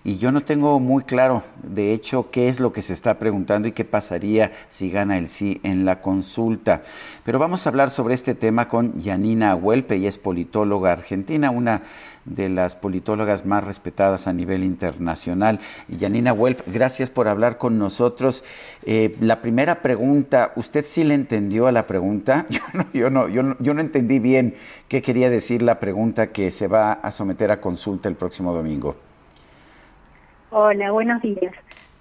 y 0.03 0.17
yo 0.17 0.31
no 0.31 0.41
tengo 0.41 0.79
muy 0.79 1.03
claro, 1.03 1.43
de 1.61 1.93
hecho, 1.93 2.31
qué 2.31 2.47
es 2.49 2.59
lo 2.59 2.73
que 2.73 2.81
se 2.81 2.93
está 2.93 3.19
preguntando 3.19 3.67
y 3.67 3.71
qué 3.71 3.85
pasaría 3.85 4.51
si 4.67 4.89
gana 4.89 5.19
el 5.19 5.27
sí 5.27 5.59
en 5.61 5.85
la 5.85 6.01
consulta. 6.01 6.81
Pero 7.23 7.37
vamos 7.37 7.65
a 7.65 7.69
hablar 7.69 7.91
sobre 7.91 8.15
este 8.15 8.33
tema 8.33 8.67
con 8.67 8.99
Yanina 8.99 9.55
Huelpe, 9.55 9.97
y 9.97 10.07
es 10.07 10.17
politóloga 10.17 10.91
argentina, 10.91 11.51
una 11.51 11.83
de 12.25 12.49
las 12.49 12.75
politólogas 12.75 13.45
más 13.45 13.63
respetadas 13.63 14.27
a 14.27 14.33
nivel 14.33 14.63
internacional. 14.63 15.59
Yanina 15.87 16.33
Huelpe, 16.33 16.63
gracias 16.65 17.11
por 17.11 17.27
hablar 17.27 17.59
con 17.59 17.77
nosotros. 17.77 18.43
Eh, 18.83 19.15
la 19.19 19.41
primera 19.41 19.83
pregunta, 19.83 20.51
¿usted 20.55 20.83
sí 20.83 21.03
le 21.03 21.13
entendió 21.13 21.67
a 21.67 21.71
la 21.71 21.85
pregunta? 21.85 22.47
Yo 22.93 23.09
no, 23.09 23.27
yo, 23.27 23.43
no, 23.43 23.55
yo 23.59 23.73
no 23.73 23.81
entendí 23.81 24.19
bien 24.19 24.55
qué 24.87 25.01
quería 25.01 25.29
decir 25.29 25.61
la 25.61 25.79
pregunta 25.79 26.31
que 26.31 26.49
se 26.49 26.67
va 26.67 26.93
a 26.93 27.11
someter 27.11 27.51
a 27.51 27.61
consulta 27.61 28.09
el 28.09 28.15
próximo 28.15 28.53
domingo. 28.53 28.95
Hola, 30.53 30.91
buenos 30.91 31.21
días. 31.21 31.53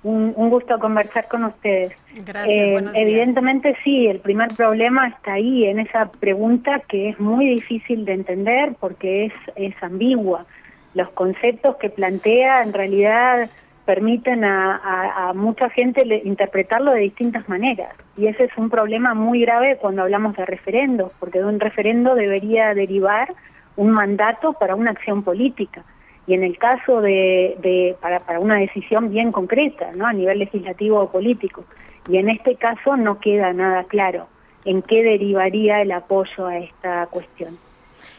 Un, 0.03 0.33
gusto 0.33 0.77
conversar 0.81 1.29
con 1.29 1.45
ustedes. 1.45 1.93
Gracias. 2.27 2.49
Eh, 2.49 2.91
evidentemente 2.95 3.77
sí, 3.85 4.09
el 4.09 4.19
primer 4.19 4.49
problema 4.57 5.07
está 5.07 5.35
ahí, 5.35 5.67
en 5.67 5.79
esa 5.79 6.11
pregunta 6.11 6.81
que 6.89 7.11
es 7.11 7.21
muy 7.21 7.47
difícil 7.47 8.05
de 8.05 8.15
entender 8.15 8.75
porque 8.81 9.27
es, 9.27 9.33
es 9.55 9.81
ambigua. 9.83 10.47
Los 10.95 11.11
conceptos 11.11 11.77
que 11.77 11.91
plantea 11.91 12.63
en 12.63 12.73
realidad 12.73 13.49
permiten 13.85 14.45
a, 14.45 15.29
a, 15.29 15.33
mucha 15.33 15.71
gente 15.71 16.03
interpretarlo 16.25 16.91
de 16.91 17.01
distintas 17.03 17.49
maneras. 17.49 17.95
Y 18.17 18.27
ese 18.27 18.45
es 18.45 18.57
un 18.57 18.69
problema 18.69 19.15
muy 19.15 19.43
grave 19.43 19.77
cuando 19.77 20.03
hablamos 20.03 20.37
de 20.37 20.45
referendos, 20.45 21.13
porque 21.21 21.39
de 21.39 21.45
un 21.45 21.61
referendo 21.61 22.17
debería 22.17 22.75
derivar 22.75 23.33
un 23.77 23.91
mandato 23.93 24.55
para 24.55 24.75
una 24.75 24.91
acción 24.91 25.23
política 25.23 25.85
y 26.31 26.35
en 26.35 26.44
el 26.44 26.59
caso 26.59 27.01
de, 27.01 27.97
para, 28.01 28.20
para 28.20 28.39
una 28.39 28.55
decisión 28.55 29.11
bien 29.11 29.32
concreta, 29.32 29.90
¿no? 29.97 30.07
A 30.07 30.12
nivel 30.12 30.39
legislativo 30.39 31.01
o 31.01 31.11
político. 31.11 31.65
Y 32.09 32.19
en 32.19 32.31
este 32.31 32.55
caso 32.55 32.97
no 32.97 33.19
queda 33.19 33.52
nada 33.52 33.82
claro 33.82 34.28
en 34.65 34.81
qué 34.82 35.02
derivaría 35.02 35.82
el 35.82 35.90
apoyo 35.90 36.47
a 36.47 36.59
esta 36.59 37.07
cuestión. 37.07 37.59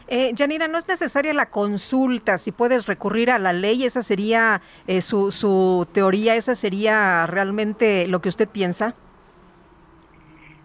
Eh, 0.08 0.34
Janina, 0.36 0.68
no 0.68 0.76
es 0.76 0.86
necesaria 0.86 1.32
la 1.32 1.46
consulta, 1.46 2.36
si 2.36 2.52
puedes 2.52 2.86
recurrir 2.86 3.30
a 3.30 3.38
la 3.38 3.54
ley, 3.54 3.84
esa 3.84 4.02
sería 4.02 4.60
eh, 4.86 5.00
su, 5.00 5.32
su 5.32 5.88
teoría, 5.94 6.36
esa 6.36 6.54
sería 6.54 7.24
realmente 7.26 8.06
lo 8.08 8.20
que 8.20 8.28
usted 8.28 8.46
piensa. 8.46 8.94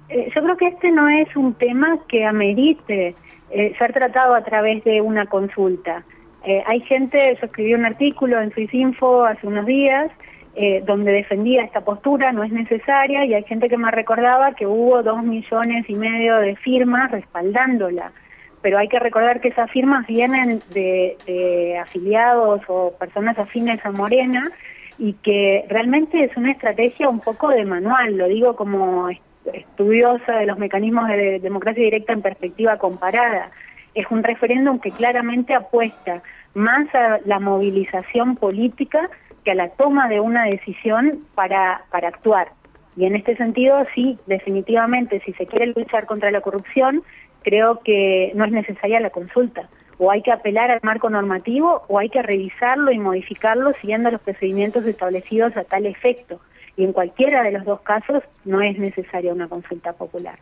Eh, 0.09 0.29
yo 0.35 0.43
creo 0.43 0.57
que 0.57 0.67
este 0.67 0.91
no 0.91 1.07
es 1.07 1.33
un 1.37 1.53
tema 1.53 1.97
que 2.09 2.25
amerite 2.25 3.15
eh, 3.51 3.73
ser 3.77 3.93
tratado 3.93 4.35
a 4.35 4.43
través 4.43 4.83
de 4.83 4.99
una 4.99 5.27
consulta. 5.27 6.03
Eh, 6.47 6.63
hay 6.65 6.79
gente, 6.79 7.35
yo 7.41 7.45
escribí 7.45 7.73
un 7.73 7.83
artículo 7.83 8.39
en 8.39 8.53
Info 8.71 9.25
hace 9.25 9.45
unos 9.45 9.65
días 9.65 10.09
eh, 10.55 10.81
donde 10.85 11.11
defendía 11.11 11.61
esta 11.61 11.81
postura, 11.81 12.31
no 12.31 12.41
es 12.41 12.53
necesaria, 12.53 13.25
y 13.25 13.33
hay 13.33 13.43
gente 13.43 13.67
que 13.67 13.75
me 13.75 13.91
recordaba 13.91 14.53
que 14.53 14.65
hubo 14.65 15.03
dos 15.03 15.21
millones 15.23 15.89
y 15.89 15.95
medio 15.95 16.37
de 16.37 16.55
firmas 16.55 17.11
respaldándola. 17.11 18.13
Pero 18.61 18.77
hay 18.77 18.87
que 18.87 18.97
recordar 18.97 19.41
que 19.41 19.49
esas 19.49 19.69
firmas 19.71 20.07
vienen 20.07 20.61
de, 20.69 21.77
afiliados 21.81 22.61
o 22.69 22.93
personas 22.97 23.37
afines 23.37 23.85
a 23.85 23.91
Morena 23.91 24.49
y 24.97 25.13
que 25.15 25.65
realmente 25.67 26.23
es 26.23 26.37
una 26.37 26.53
estrategia 26.53 27.09
un 27.09 27.19
poco 27.19 27.49
de 27.49 27.65
manual, 27.65 28.15
lo 28.15 28.29
digo 28.29 28.55
como 28.55 29.09
estudiosa 29.53 30.37
de 30.37 30.45
los 30.45 30.57
mecanismos 30.57 31.09
de 31.09 31.39
democracia 31.39 31.83
directa 31.83 32.13
en 32.13 32.21
perspectiva 32.21 32.77
comparada. 32.77 33.51
Es 33.93 34.05
un 34.09 34.23
referéndum 34.23 34.79
que 34.79 34.91
claramente 34.91 35.53
apuesta 35.53 36.21
más 36.57 36.93
a 36.95 37.19
la 37.25 37.39
movilización 37.39 38.35
política 38.35 39.09
que 39.45 39.51
a 39.51 39.55
la 39.55 39.69
toma 39.69 40.09
de 40.09 40.19
una 40.19 40.45
decisión 40.45 41.19
para, 41.35 41.83
para 41.91 42.09
actuar. 42.09 42.49
Y 42.97 43.05
en 43.05 43.15
este 43.15 43.37
sentido, 43.37 43.85
sí, 43.93 44.17
definitivamente, 44.25 45.21
si 45.23 45.33
se 45.33 45.45
quiere 45.45 45.67
luchar 45.67 46.07
contra 46.07 46.31
la 46.31 46.41
corrupción, 46.41 47.03
creo 47.43 47.79
que 47.81 48.31
no 48.33 48.43
es 48.43 48.51
necesaria 48.51 48.99
la 48.99 49.11
consulta. 49.11 49.69
O 49.99 50.09
hay 50.09 50.23
que 50.23 50.31
apelar 50.31 50.71
al 50.71 50.79
marco 50.81 51.09
normativo 51.09 51.83
o 51.87 51.99
hay 51.99 52.09
que 52.09 52.23
revisarlo 52.23 52.91
y 52.91 52.97
modificarlo 52.97 53.73
siguiendo 53.79 54.09
los 54.09 54.21
procedimientos 54.21 54.85
establecidos 54.85 55.55
a 55.55 55.63
tal 55.63 55.85
efecto. 55.85 56.41
Y 56.75 56.83
en 56.83 56.91
cualquiera 56.91 57.43
de 57.43 57.51
los 57.51 57.65
dos 57.65 57.81
casos 57.81 58.23
no 58.45 58.61
es 58.61 58.77
necesaria 58.79 59.31
una 59.31 59.47
consulta 59.47 59.93
popular. 59.93 60.39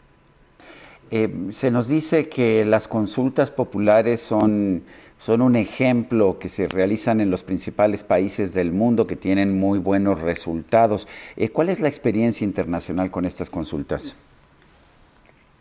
Eh, 1.11 1.29
se 1.51 1.69
nos 1.71 1.87
dice 1.87 2.29
que 2.29 2.65
las 2.65 2.87
consultas 2.87 3.51
populares 3.51 4.21
son 4.21 4.83
son 5.25 5.41
un 5.41 5.55
ejemplo 5.55 6.37
que 6.37 6.49
se 6.49 6.67
realizan 6.67 7.19
en 7.19 7.31
los 7.31 7.43
principales 7.43 8.03
países 8.03 8.53
del 8.53 8.71
mundo 8.71 9.07
que 9.07 9.15
tienen 9.15 9.57
muy 9.59 9.79
buenos 9.79 10.21
resultados. 10.21 11.07
Eh, 11.35 11.49
¿Cuál 11.49 11.69
es 11.69 11.79
la 11.79 11.87
experiencia 11.87 12.45
internacional 12.45 13.09
con 13.09 13.25
estas 13.25 13.49
consultas? 13.49 14.15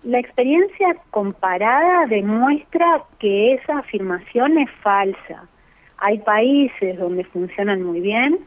La 0.03 0.19
experiencia 0.19 0.95
comparada 1.11 2.05
demuestra 2.05 3.05
que 3.19 3.55
esa 3.55 3.79
afirmación 3.79 4.59
es 4.59 4.71
falsa. 4.83 5.49
Hay 5.97 6.19
países 6.19 6.99
donde 6.99 7.25
funcionan 7.25 7.83
muy 7.83 8.01
bien, 8.01 8.41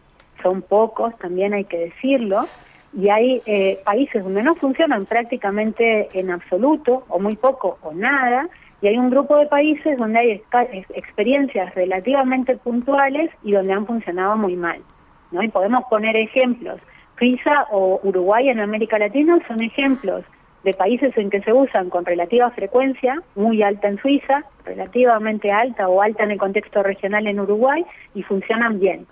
son 0.44 0.61
pocos, 0.61 1.18
también 1.18 1.56
hay 1.56 1.64
que 1.64 1.80
decirlo, 1.80 2.48
y 2.95 3.10
hay 3.10 3.41
eh, 3.48 3.80
países 3.84 4.23
donde 4.23 4.44
no 4.44 4.53
funcionan 4.53 5.07
prácticamente 5.07 6.10
en 6.14 6.30
absoluto, 6.30 7.06
o 7.10 7.18
muy 7.18 7.35
poco 7.35 7.80
o 7.81 7.91
nada, 7.91 8.48
y 8.81 8.87
hay 8.87 8.97
un 8.97 9.09
grupo 9.09 9.37
de 9.37 9.47
países 9.47 9.97
donde 9.97 10.19
hay 10.19 10.43
experiencias 10.93 11.73
relativamente 11.73 12.55
puntuales 12.57 13.31
y 13.43 13.51
donde 13.53 13.73
han 13.73 13.87
funcionado 13.87 14.37
muy 14.37 14.55
mal. 14.55 14.81
¿no? 15.31 15.41
Y 15.41 15.49
podemos 15.49 15.83
poner 15.89 16.15
ejemplos. 16.15 16.79
Suiza 17.17 17.65
o 17.71 17.99
Uruguay 18.03 18.49
en 18.49 18.59
América 18.59 18.99
Latina 18.99 19.39
son 19.47 19.61
ejemplos 19.61 20.23
de 20.63 20.73
países 20.73 21.17
en 21.17 21.29
que 21.29 21.41
se 21.41 21.53
usan 21.53 21.89
con 21.89 22.05
relativa 22.05 22.51
frecuencia, 22.51 23.21
muy 23.35 23.63
alta 23.63 23.87
en 23.87 23.97
Suiza, 23.99 24.43
relativamente 24.65 25.51
alta 25.51 25.87
o 25.87 26.01
alta 26.01 26.23
en 26.23 26.31
el 26.31 26.37
contexto 26.37 26.83
regional 26.83 27.27
en 27.27 27.39
Uruguay, 27.39 27.85
y 28.13 28.21
funcionan 28.23 28.79
bien. 28.79 29.07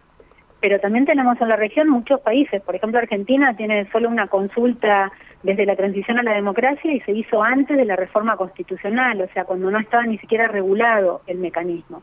Pero 0.60 0.80
también 0.80 1.06
tenemos 1.06 1.40
en 1.42 1.50
la 1.50 1.56
región 1.56 1.90
muchos 1.90 2.20
países, 2.22 2.62
por 2.62 2.76
ejemplo 2.76 3.00
Argentina 3.00 3.56
tiene 3.56 3.90
solo 3.92 4.10
una 4.10 4.28
consulta 4.28 5.12
desde 5.46 5.66
la 5.68 5.76
transición 5.76 6.18
a 6.18 6.24
la 6.24 6.34
democracia 6.34 6.92
y 6.92 7.00
se 7.02 7.12
hizo 7.12 7.44
antes 7.44 7.78
de 7.78 7.86
la 7.86 7.96
reforma 7.96 8.36
constitucional, 8.36 9.22
o 9.22 9.28
sea, 9.28 9.46
cuando 9.46 9.70
no 9.70 9.80
estaba 9.80 10.04
ni 10.04 10.18
siquiera 10.18 10.48
regulado 10.48 11.22
el 11.28 11.38
mecanismo. 11.38 12.02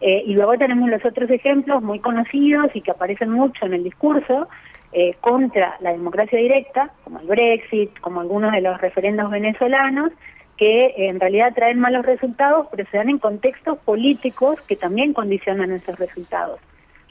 Eh, 0.00 0.22
y 0.26 0.32
luego 0.32 0.56
tenemos 0.56 0.88
los 0.88 1.04
otros 1.04 1.28
ejemplos 1.30 1.82
muy 1.82 1.98
conocidos 1.98 2.70
y 2.72 2.80
que 2.80 2.90
aparecen 2.90 3.30
mucho 3.30 3.66
en 3.66 3.74
el 3.74 3.84
discurso 3.84 4.48
eh, 4.92 5.14
contra 5.20 5.76
la 5.80 5.92
democracia 5.92 6.38
directa, 6.38 6.90
como 7.04 7.20
el 7.20 7.26
Brexit, 7.26 7.98
como 8.00 8.20
algunos 8.20 8.52
de 8.52 8.62
los 8.62 8.80
referendos 8.80 9.30
venezolanos, 9.30 10.12
que 10.56 10.94
en 10.96 11.20
realidad 11.20 11.52
traen 11.54 11.78
malos 11.78 12.06
resultados, 12.06 12.68
pero 12.70 12.88
se 12.90 12.96
dan 12.96 13.10
en 13.10 13.18
contextos 13.18 13.78
políticos 13.80 14.58
que 14.62 14.76
también 14.76 15.12
condicionan 15.12 15.72
esos 15.72 15.98
resultados. 15.98 16.58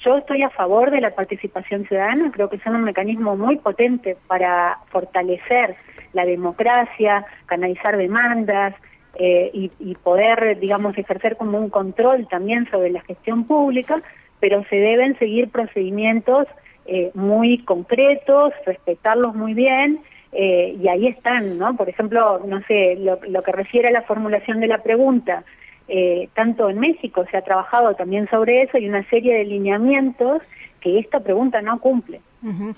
Yo 0.08 0.18
estoy 0.18 0.42
a 0.42 0.50
favor 0.50 0.90
de 0.90 1.02
la 1.02 1.12
participación 1.12 1.86
ciudadana, 1.86 2.32
creo 2.32 2.50
que 2.50 2.60
son 2.60 2.76
un 2.76 2.84
mecanismo 2.84 3.36
muy 3.36 3.58
potente 3.58 4.16
para 4.28 4.78
fortalecer 4.90 5.76
la 6.14 6.26
democracia, 6.26 7.26
canalizar 7.46 7.98
demandas 7.98 8.74
eh, 9.20 9.52
y, 9.54 9.96
poder, 9.96 10.60
digamos, 10.60 10.98
ejercer 10.98 11.36
como 11.36 11.58
un 11.58 11.70
control 11.70 12.26
también 12.30 12.70
sobre 12.72 12.90
la 12.90 13.02
gestión 13.02 13.44
pública, 13.46 14.02
pero 14.40 14.64
se 14.70 14.78
deben 14.78 15.20
seguir 15.20 15.50
procedimientos 15.50 16.48
eh, 16.86 17.12
muy 17.14 17.66
concretos, 17.66 18.54
respetarlos 18.66 19.36
muy 19.36 19.54
bien, 19.54 20.00
eh, 20.32 20.78
y 20.82 20.88
ahí 20.88 21.08
están, 21.08 21.58
¿no? 21.58 21.76
Por 21.76 21.90
ejemplo, 21.90 22.40
no 22.46 22.62
sé, 22.62 22.96
lo, 22.96 23.20
lo 23.28 23.44
que 23.44 23.52
refiere 23.52 23.90
a 23.90 23.92
la 23.92 24.04
formulación 24.04 24.62
de 24.62 24.68
la 24.68 24.78
pregunta, 24.78 25.44
eh, 25.88 26.30
tanto 26.36 26.70
en 26.70 26.80
México 26.80 27.26
se 27.32 27.38
ha 27.38 27.42
trabajado 27.42 27.96
también 27.96 28.30
sobre 28.30 28.64
eso 28.64 28.78
y 28.78 28.88
una 28.90 29.08
serie 29.10 29.36
de 29.36 29.46
lineamientos 29.46 30.42
que 30.82 31.00
esta 31.00 31.20
pregunta 31.20 31.62
no 31.62 31.80
cumple. 31.80 32.22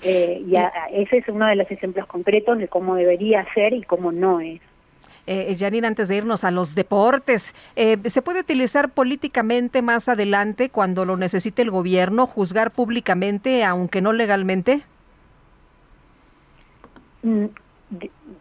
Eh, 0.02 0.42
y 0.48 0.56
a- 0.56 0.72
ese 0.92 1.18
es 1.18 1.28
uno 1.28 1.46
de 1.46 1.54
los 1.56 1.70
ejemplos 1.70 2.06
concretos 2.06 2.58
de 2.58 2.68
cómo 2.68 2.94
debería 2.94 3.46
ser 3.54 3.72
y 3.74 3.82
cómo 3.82 4.10
no 4.10 4.40
es. 4.40 4.60
Eh, 5.26 5.54
Janine, 5.56 5.86
antes 5.86 6.08
de 6.08 6.16
irnos 6.16 6.42
a 6.44 6.50
los 6.50 6.74
deportes, 6.74 7.54
eh, 7.76 7.98
¿se 8.06 8.22
puede 8.22 8.40
utilizar 8.40 8.88
políticamente 8.90 9.82
más 9.82 10.08
adelante 10.08 10.70
cuando 10.70 11.04
lo 11.04 11.16
necesite 11.16 11.62
el 11.62 11.70
gobierno, 11.70 12.26
juzgar 12.26 12.70
públicamente, 12.72 13.62
aunque 13.62 14.00
no 14.00 14.12
legalmente? 14.12 14.80
Mm, 17.22 17.44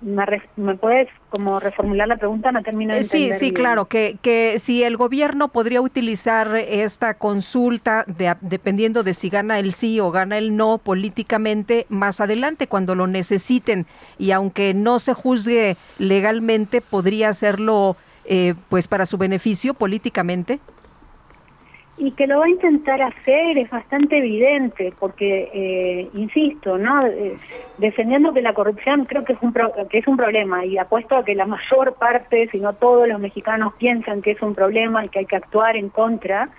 ¿Me, 0.01 0.76
puedes 0.77 1.07
como 1.30 1.59
reformular 1.59 2.07
la 2.07 2.17
pregunta? 2.17 2.51
No 2.51 2.61
termino 2.61 2.93
de 2.93 2.99
Eh, 2.99 3.03
Sí, 3.03 3.17
entender 3.23 3.39
sí, 3.39 3.45
bien. 3.45 3.53
claro, 3.55 3.85
que, 3.85 4.17
que 4.21 4.59
si 4.59 4.84
el 4.84 4.95
gobierno 4.95 5.47
podría 5.49 5.81
utilizar 5.81 6.55
esta 6.55 7.15
consulta 7.15 8.03
de- 8.07 8.35
dependiendo 8.41 9.03
de 9.03 9.13
si 9.13 9.30
gana 9.30 9.57
el 9.59 9.73
sí 9.73 9.99
o 9.99 10.11
gana 10.11 10.38
el 10.38 10.55
no 10.55 10.77
políticamente 10.77 11.85
más 11.89 12.21
adelante 12.21 12.67
cuando 12.67 12.95
lo 12.95 13.07
necesiten 13.07 13.88
y 14.19 14.31
aunque 14.31 14.73
no 14.73 14.99
se 14.99 15.13
juzgue 15.13 15.77
legalmente, 15.97 16.81
podría 16.81 17.30
hacerlo 17.30 17.97
eh, 18.26 18.53
pues 18.69 18.88
para 18.88 19.05
su 19.07 19.17
beneficio 19.17 19.73
políticamente. 19.73 20.59
Y 22.01 22.13
que 22.13 22.27
lo 22.27 22.39
va 22.39 22.45
a 22.45 22.49
intentar 22.49 23.01
hacer 23.01 23.57
es 23.57 23.69
bastante 23.69 24.17
evidente, 24.19 24.93
porque, 24.97 25.49
eh, 25.53 26.09
insisto, 26.13 26.77
¿no? 26.77 27.05
Eh, 27.05 27.38
defendiendo 27.76 28.31
que 28.34 28.41
la 28.41 28.53
corrupción 28.53 29.03
creo 29.05 29.26
que 29.26 29.34
es, 29.34 29.39
un 29.41 29.51
pro- 29.51 29.73
que 29.89 29.97
es 29.97 30.07
un 30.07 30.15
problema 30.15 30.65
y 30.65 30.77
apuesto 30.77 31.17
a 31.17 31.26
que 31.26 31.35
la 31.35 31.45
mayor 31.45 31.95
parte, 31.97 32.47
si 32.51 32.59
no 32.59 32.73
todos 32.76 33.05
los 33.05 33.19
mexicanos 33.19 33.73
piensan 33.77 34.21
que 34.21 34.31
es 34.31 34.41
un 34.41 34.55
problema 34.55 35.03
y 35.03 35.09
que 35.09 35.19
hay 35.19 35.26
que 35.26 35.35
actuar 35.35 35.76
en 35.76 35.89
contra, 35.89 36.49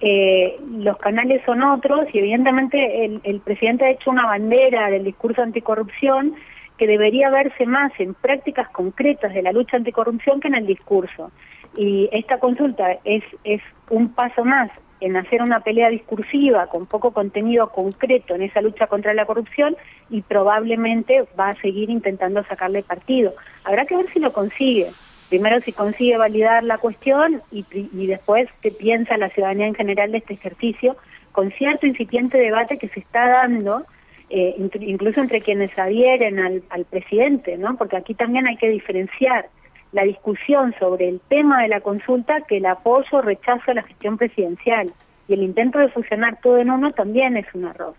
eh, 0.00 0.56
los 0.70 0.96
canales 0.98 1.42
son 1.44 1.62
otros 1.62 2.06
y 2.14 2.18
evidentemente 2.20 3.04
el, 3.04 3.20
el 3.24 3.40
presidente 3.40 3.84
ha 3.84 3.90
hecho 3.90 4.10
una 4.10 4.24
bandera 4.26 4.88
del 4.90 5.04
discurso 5.04 5.42
anticorrupción 5.42 6.34
que 6.78 6.86
debería 6.86 7.28
verse 7.28 7.66
más 7.66 7.92
en 7.98 8.14
prácticas 8.14 8.68
concretas 8.70 9.34
de 9.34 9.42
la 9.42 9.52
lucha 9.52 9.76
anticorrupción 9.76 10.40
que 10.40 10.48
en 10.48 10.54
el 10.54 10.66
discurso. 10.66 11.30
Y 11.78 12.08
esta 12.10 12.40
consulta 12.40 12.98
es, 13.04 13.22
es 13.44 13.62
un 13.88 14.08
paso 14.12 14.44
más 14.44 14.68
en 15.00 15.16
hacer 15.16 15.42
una 15.42 15.60
pelea 15.60 15.90
discursiva 15.90 16.66
con 16.66 16.86
poco 16.86 17.12
contenido 17.12 17.68
concreto 17.68 18.34
en 18.34 18.42
esa 18.42 18.60
lucha 18.60 18.88
contra 18.88 19.14
la 19.14 19.26
corrupción 19.26 19.76
y 20.10 20.22
probablemente 20.22 21.24
va 21.38 21.50
a 21.50 21.60
seguir 21.60 21.88
intentando 21.88 22.42
sacarle 22.42 22.82
partido. 22.82 23.32
Habrá 23.62 23.86
que 23.86 23.96
ver 23.96 24.12
si 24.12 24.18
lo 24.18 24.32
consigue. 24.32 24.88
Primero 25.28 25.60
si 25.60 25.72
consigue 25.72 26.16
validar 26.16 26.64
la 26.64 26.78
cuestión 26.78 27.42
y, 27.52 27.64
y 27.72 28.06
después 28.08 28.48
qué 28.60 28.72
piensa 28.72 29.16
la 29.16 29.28
ciudadanía 29.28 29.68
en 29.68 29.74
general 29.74 30.10
de 30.10 30.18
este 30.18 30.34
ejercicio 30.34 30.96
con 31.30 31.52
cierto 31.52 31.86
incipiente 31.86 32.38
debate 32.38 32.78
que 32.78 32.88
se 32.88 32.98
está 32.98 33.28
dando 33.28 33.84
eh, 34.30 34.56
incluso 34.80 35.20
entre 35.20 35.42
quienes 35.42 35.78
adhieren 35.78 36.40
al, 36.40 36.64
al 36.70 36.84
presidente, 36.86 37.56
¿no? 37.56 37.76
Porque 37.76 37.96
aquí 37.96 38.14
también 38.14 38.48
hay 38.48 38.56
que 38.56 38.68
diferenciar 38.68 39.48
la 39.92 40.04
discusión 40.04 40.74
sobre 40.78 41.08
el 41.08 41.20
tema 41.28 41.62
de 41.62 41.68
la 41.68 41.80
consulta 41.80 42.42
que 42.42 42.58
el 42.58 42.66
apoyo 42.66 43.18
o 43.18 43.22
rechazo 43.22 43.70
a 43.70 43.74
la 43.74 43.82
gestión 43.82 44.18
presidencial 44.18 44.92
y 45.26 45.34
el 45.34 45.42
intento 45.42 45.78
de 45.78 45.88
fusionar 45.88 46.38
todo 46.42 46.58
en 46.58 46.70
uno 46.70 46.92
también 46.92 47.36
es 47.36 47.46
un 47.54 47.64
error. 47.64 47.94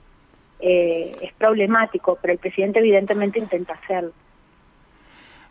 Eh, 0.59 1.15
es 1.21 1.33
problemático, 1.33 2.17
pero 2.21 2.33
el 2.33 2.39
presidente 2.39 2.79
evidentemente 2.79 3.39
intenta 3.39 3.73
hacerlo. 3.73 4.11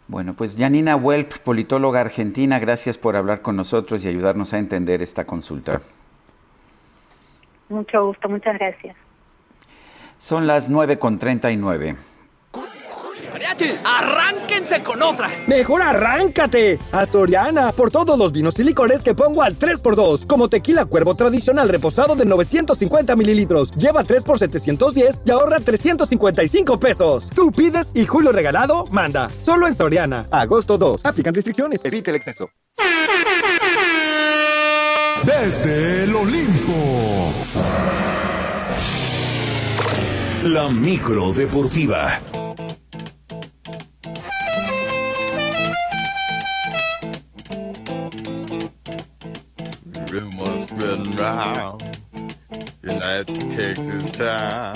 Bueno, 0.06 0.34
pues 0.34 0.56
Janina 0.56 0.96
Welp, 0.96 1.38
politóloga 1.44 2.00
argentina, 2.00 2.58
gracias 2.58 2.96
por 2.96 3.16
hablar 3.16 3.42
con 3.42 3.56
nosotros 3.56 4.04
y 4.04 4.08
ayudarnos 4.08 4.54
a 4.54 4.58
entender 4.58 5.02
esta 5.02 5.24
consulta. 5.24 5.80
Mucho 7.68 8.06
gusto, 8.06 8.28
muchas 8.28 8.58
gracias. 8.58 8.96
Son 10.16 10.46
las 10.46 10.68
9 10.68 10.98
con 10.98 11.18
39. 11.18 11.96
Mariachi, 13.32 13.74
arránquense 13.84 14.82
con 14.82 15.02
otra. 15.02 15.30
Mejor 15.46 15.82
arráncate 15.82 16.78
a 16.92 17.06
Soriana 17.06 17.72
por 17.72 17.90
todos 17.90 18.18
los 18.18 18.32
vinos 18.32 18.58
y 18.58 18.64
licores 18.64 19.02
que 19.02 19.14
pongo 19.14 19.42
al 19.42 19.58
3x2, 19.58 20.26
como 20.26 20.48
tequila 20.48 20.84
cuervo 20.84 21.14
tradicional 21.14 21.68
reposado 21.68 22.14
de 22.14 22.24
950 22.24 23.16
mililitros. 23.16 23.72
Lleva 23.72 24.04
3 24.04 24.24
por 24.24 24.38
710 24.38 25.22
y 25.24 25.30
ahorra 25.30 25.60
355 25.60 26.80
pesos. 26.80 27.28
Tú 27.34 27.52
pides 27.52 27.92
y 27.94 28.06
Julio 28.06 28.32
Regalado 28.32 28.84
manda. 28.90 29.28
Solo 29.28 29.66
en 29.66 29.74
Soriana. 29.74 30.26
Agosto 30.30 30.78
2. 30.78 31.04
Aplican 31.04 31.34
restricciones. 31.34 31.84
Evite 31.84 32.10
el 32.10 32.16
exceso. 32.16 32.50
Desde 35.24 36.04
el 36.04 36.14
Olimpo. 36.14 37.32
La 40.44 40.68
micro 40.68 41.32
deportiva. 41.32 42.20
Rumors 50.18 50.62
spreading 50.66 51.10
round 51.12 51.80
in 52.82 52.98
that 52.98 53.26
Texas 53.54 54.10
town 54.10 54.74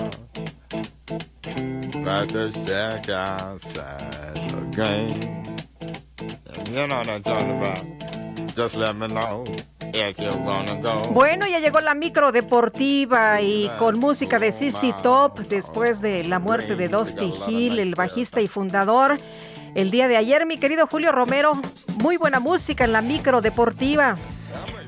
about 2.01 2.29
the 2.29 2.53
shack 2.65 3.09
outside 3.09 4.37
the 4.37 4.63
game. 4.71 5.45
And 6.47 6.69
you 6.69 6.87
know 6.87 6.97
what 6.97 7.09
I'm 7.09 7.23
talking 7.25 7.59
about. 7.59 8.55
Just 8.55 8.77
let 8.77 8.95
me 8.95 9.09
know. 9.09 9.45
Bueno, 11.13 11.47
ya 11.47 11.59
llegó 11.59 11.81
la 11.81 11.95
micro 11.95 12.33
deportiva 12.33 13.43
y 13.43 13.69
con 13.79 13.99
música 13.99 14.39
de 14.39 14.51
CC 14.51 14.95
Top 15.03 15.41
después 15.49 16.01
de 16.01 16.25
la 16.25 16.39
muerte 16.39 16.77
de 16.77 16.89
Dusty 16.89 17.31
Hill, 17.47 17.79
el 17.79 17.95
bajista 17.95 18.41
y 18.41 18.47
fundador. 18.47 19.19
El 19.75 19.91
día 19.91 20.09
de 20.09 20.17
ayer, 20.17 20.47
mi 20.47 20.57
querido 20.57 20.87
Julio 20.87 21.13
Romero, 21.13 21.53
muy 22.01 22.17
buena 22.17 22.41
música 22.41 22.85
en 22.85 22.93
la 22.93 23.03
micro 23.03 23.43
deportiva. 23.43 24.17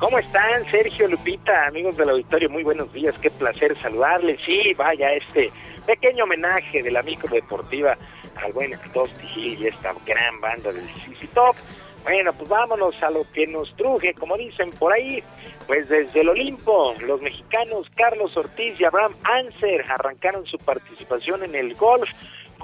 ¿Cómo 0.05 0.19
están, 0.19 0.71
Sergio 0.71 1.09
Lupita, 1.09 1.67
amigos 1.67 1.97
del 1.97 2.11
auditorio? 2.11 2.51
Muy 2.51 2.63
buenos 2.63 2.93
días, 2.93 3.15
qué 3.23 3.31
placer 3.31 3.75
saludarles. 3.81 4.39
Sí, 4.45 4.75
vaya, 4.75 5.15
este 5.15 5.51
pequeño 5.87 6.25
homenaje 6.25 6.83
de 6.83 6.91
la 6.91 7.03
micro 7.03 7.31
deportiva 7.31 7.97
al 8.37 8.53
buen 8.53 8.73
Dusty 8.93 9.27
Hill 9.35 9.63
y 9.63 9.67
esta 9.69 9.95
gran 10.05 10.39
banda 10.43 10.73
del 10.73 10.85
CC 10.89 11.27
Top. 11.33 11.57
Bueno, 12.03 12.35
pues 12.35 12.51
vámonos 12.51 13.03
a 13.03 13.09
lo 13.09 13.25
que 13.33 13.47
nos 13.47 13.75
truje, 13.77 14.13
como 14.13 14.37
dicen 14.37 14.73
por 14.73 14.93
ahí. 14.93 15.23
Pues 15.67 15.89
desde 15.89 16.21
el 16.21 16.29
Olimpo, 16.29 16.95
los 17.01 17.23
mexicanos 17.23 17.89
Carlos 17.97 18.37
Ortiz 18.37 18.79
y 18.79 18.85
Abraham 18.85 19.15
Anser 19.23 19.87
arrancaron 19.89 20.45
su 20.45 20.59
participación 20.59 21.45
en 21.45 21.55
el 21.55 21.75
golf 21.77 22.11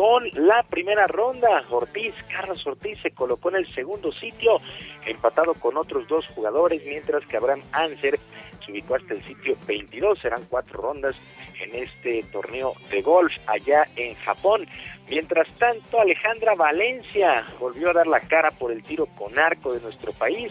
con 0.00 0.30
la 0.32 0.62
primera 0.62 1.06
ronda. 1.06 1.62
Ortiz, 1.68 2.14
Carlos 2.32 2.66
Ortiz 2.66 2.98
se 3.02 3.10
colocó 3.10 3.50
en 3.50 3.56
el 3.56 3.74
segundo 3.74 4.10
sitio, 4.12 4.58
empatado 5.04 5.52
con 5.52 5.76
otros 5.76 6.08
dos 6.08 6.26
jugadores, 6.28 6.82
mientras 6.86 7.22
que 7.26 7.36
Abraham 7.36 7.62
Anser 7.72 8.18
se 8.64 8.72
ubicó 8.72 8.94
hasta 8.94 9.12
el 9.12 9.22
sitio 9.24 9.58
22. 9.66 10.18
Serán 10.18 10.46
cuatro 10.48 10.80
rondas 10.80 11.14
en 11.62 11.74
este 11.74 12.22
torneo 12.32 12.72
de 12.90 13.02
golf 13.02 13.30
allá 13.46 13.88
en 13.96 14.14
Japón. 14.14 14.66
Mientras 15.10 15.46
tanto, 15.58 16.00
Alejandra 16.00 16.54
Valencia 16.54 17.44
volvió 17.58 17.90
a 17.90 17.92
dar 17.92 18.06
la 18.06 18.20
cara 18.20 18.52
por 18.52 18.72
el 18.72 18.82
tiro 18.82 19.04
con 19.18 19.38
arco 19.38 19.74
de 19.74 19.82
nuestro 19.82 20.12
país, 20.12 20.50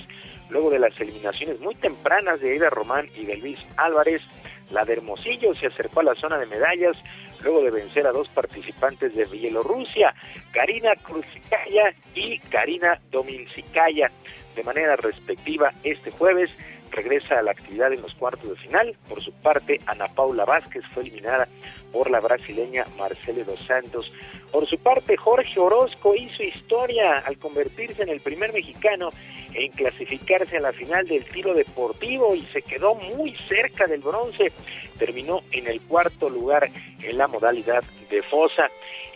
luego 0.52 0.70
de 0.70 0.78
las 0.78 1.02
eliminaciones 1.02 1.60
muy 1.60 1.74
tempranas 1.74 2.40
de 2.40 2.52
Aida 2.52 2.70
Román 2.70 3.10
y 3.16 3.26
de 3.26 3.38
Luis 3.38 3.58
Álvarez. 3.78 4.22
La 4.70 4.86
de 4.86 4.94
Hermosillo 4.94 5.56
se 5.56 5.66
acercó 5.66 6.02
a 6.02 6.04
la 6.04 6.14
zona 6.14 6.38
de 6.38 6.46
medallas 6.46 6.96
luego 7.44 7.62
de 7.62 7.72
vencer 7.72 8.06
a 8.08 8.12
dos 8.12 8.28
participantes 8.30 9.16
de 9.16 9.26
Bielorrusia, 9.26 10.14
Karina 10.52 10.96
Kruzikaya 10.96 11.94
y 12.16 12.40
Karina 12.40 13.00
Dominsikaya. 13.12 14.12
de 14.56 14.64
manera 14.64 14.96
respectiva 14.98 15.72
este 15.84 16.12
jueves 16.12 16.50
regresa 16.92 17.40
a 17.40 17.44
la 17.44 17.52
actividad 17.52 17.94
en 17.94 18.02
los 18.02 18.14
cuartos 18.16 18.50
de 18.50 18.56
final. 18.56 18.96
Por 19.08 19.22
su 19.24 19.32
parte, 19.32 19.80
Ana 19.86 20.08
Paula 20.08 20.44
Vázquez 20.46 20.84
fue 20.94 21.04
eliminada 21.04 21.48
por 21.92 22.10
la 22.10 22.20
brasileña 22.20 22.86
Marcele 22.98 23.44
dos 23.44 23.60
Santos. 23.66 24.12
Por 24.52 24.68
su 24.68 24.78
parte, 24.80 25.16
Jorge 25.16 25.60
Orozco 25.60 26.16
hizo 26.16 26.44
historia 26.44 27.20
al 27.20 27.38
convertirse 27.38 28.04
en 28.04 28.10
el 28.10 28.22
primer 28.22 28.54
mexicano 28.54 29.12
en 29.54 29.72
clasificarse 29.72 30.58
a 30.58 30.62
la 30.62 30.74
final 30.74 31.08
del 31.08 31.26
tiro 31.26 31.54
deportivo 31.54 32.36
y 32.36 32.42
se 32.54 32.62
quedó 32.62 32.96
muy 32.96 33.36
cerca 33.48 33.88
del 33.88 34.02
bronce. 34.02 34.52
Terminó 34.98 35.42
en 35.52 35.68
el 35.68 35.82
cuarto 35.82 36.30
lugar 36.30 36.70
en 37.02 37.18
la 37.18 37.28
modalidad 37.28 37.84
de 38.10 38.22
fosa. 38.24 38.70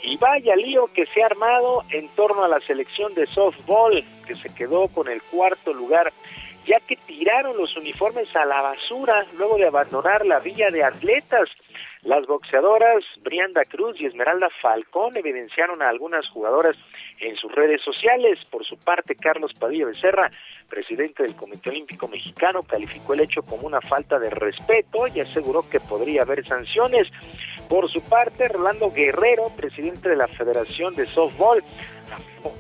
Y 0.04 0.18
vaya 0.18 0.56
lío 0.56 0.88
que 0.94 1.06
se 1.08 1.24
ha 1.24 1.28
armado 1.28 1.84
en 1.92 2.10
torno 2.10 2.44
a 2.44 2.48
la 2.50 2.60
selección 2.62 3.14
de 3.14 3.26
softball, 3.28 4.04
que 4.28 4.36
se 4.36 4.54
quedó 4.54 4.88
con 4.90 5.08
el 5.08 5.22
cuarto 5.24 5.74
lugar 5.74 6.12
ya 6.66 6.80
que 6.80 6.96
tiraron 6.96 7.58
los 7.58 7.76
uniformes 7.76 8.34
a 8.36 8.46
la 8.46 8.62
basura 8.62 9.26
luego 9.38 9.58
de 9.58 9.68
abandonar 9.68 10.26
la 10.26 10.40
villa 10.40 10.70
de 10.70 10.84
atletas. 10.84 11.50
Las 12.04 12.28
boxeadoras 12.28 13.06
Brianda 13.24 13.64
Cruz 13.64 13.96
y 13.98 14.06
Esmeralda 14.06 14.50
Falcón 14.62 15.16
evidenciaron 15.16 15.82
a 15.82 15.88
algunas 15.88 16.28
jugadoras 16.28 16.76
en 17.20 17.38
sus 17.38 17.50
redes 17.54 17.82
sociales. 17.82 18.40
Por 18.50 18.66
su 18.66 18.78
parte, 18.78 19.16
Carlos 19.16 19.54
Padilla 19.58 19.86
Becerra, 19.86 20.30
presidente 20.70 21.24
del 21.24 21.36
Comité 21.36 21.70
Olímpico 21.70 22.10
Mexicano, 22.10 22.64
calificó 22.64 23.14
el 23.14 23.22
hecho 23.22 23.42
como 23.44 23.66
una 23.66 23.80
falta 23.80 24.20
de 24.20 24.30
respeto 24.30 25.08
y 25.08 25.22
aseguró 25.22 25.70
que 25.70 25.80
podría 25.80 26.24
haber 26.24 26.46
sanciones. 26.46 27.08
Por 27.70 27.90
su 27.90 28.02
parte, 28.02 28.50
Rolando 28.50 28.92
Guerrero, 28.92 29.50
presidente 29.56 30.10
de 30.10 30.18
la 30.18 30.28
Federación 30.28 30.96
de 30.96 31.06
Softball, 31.06 31.64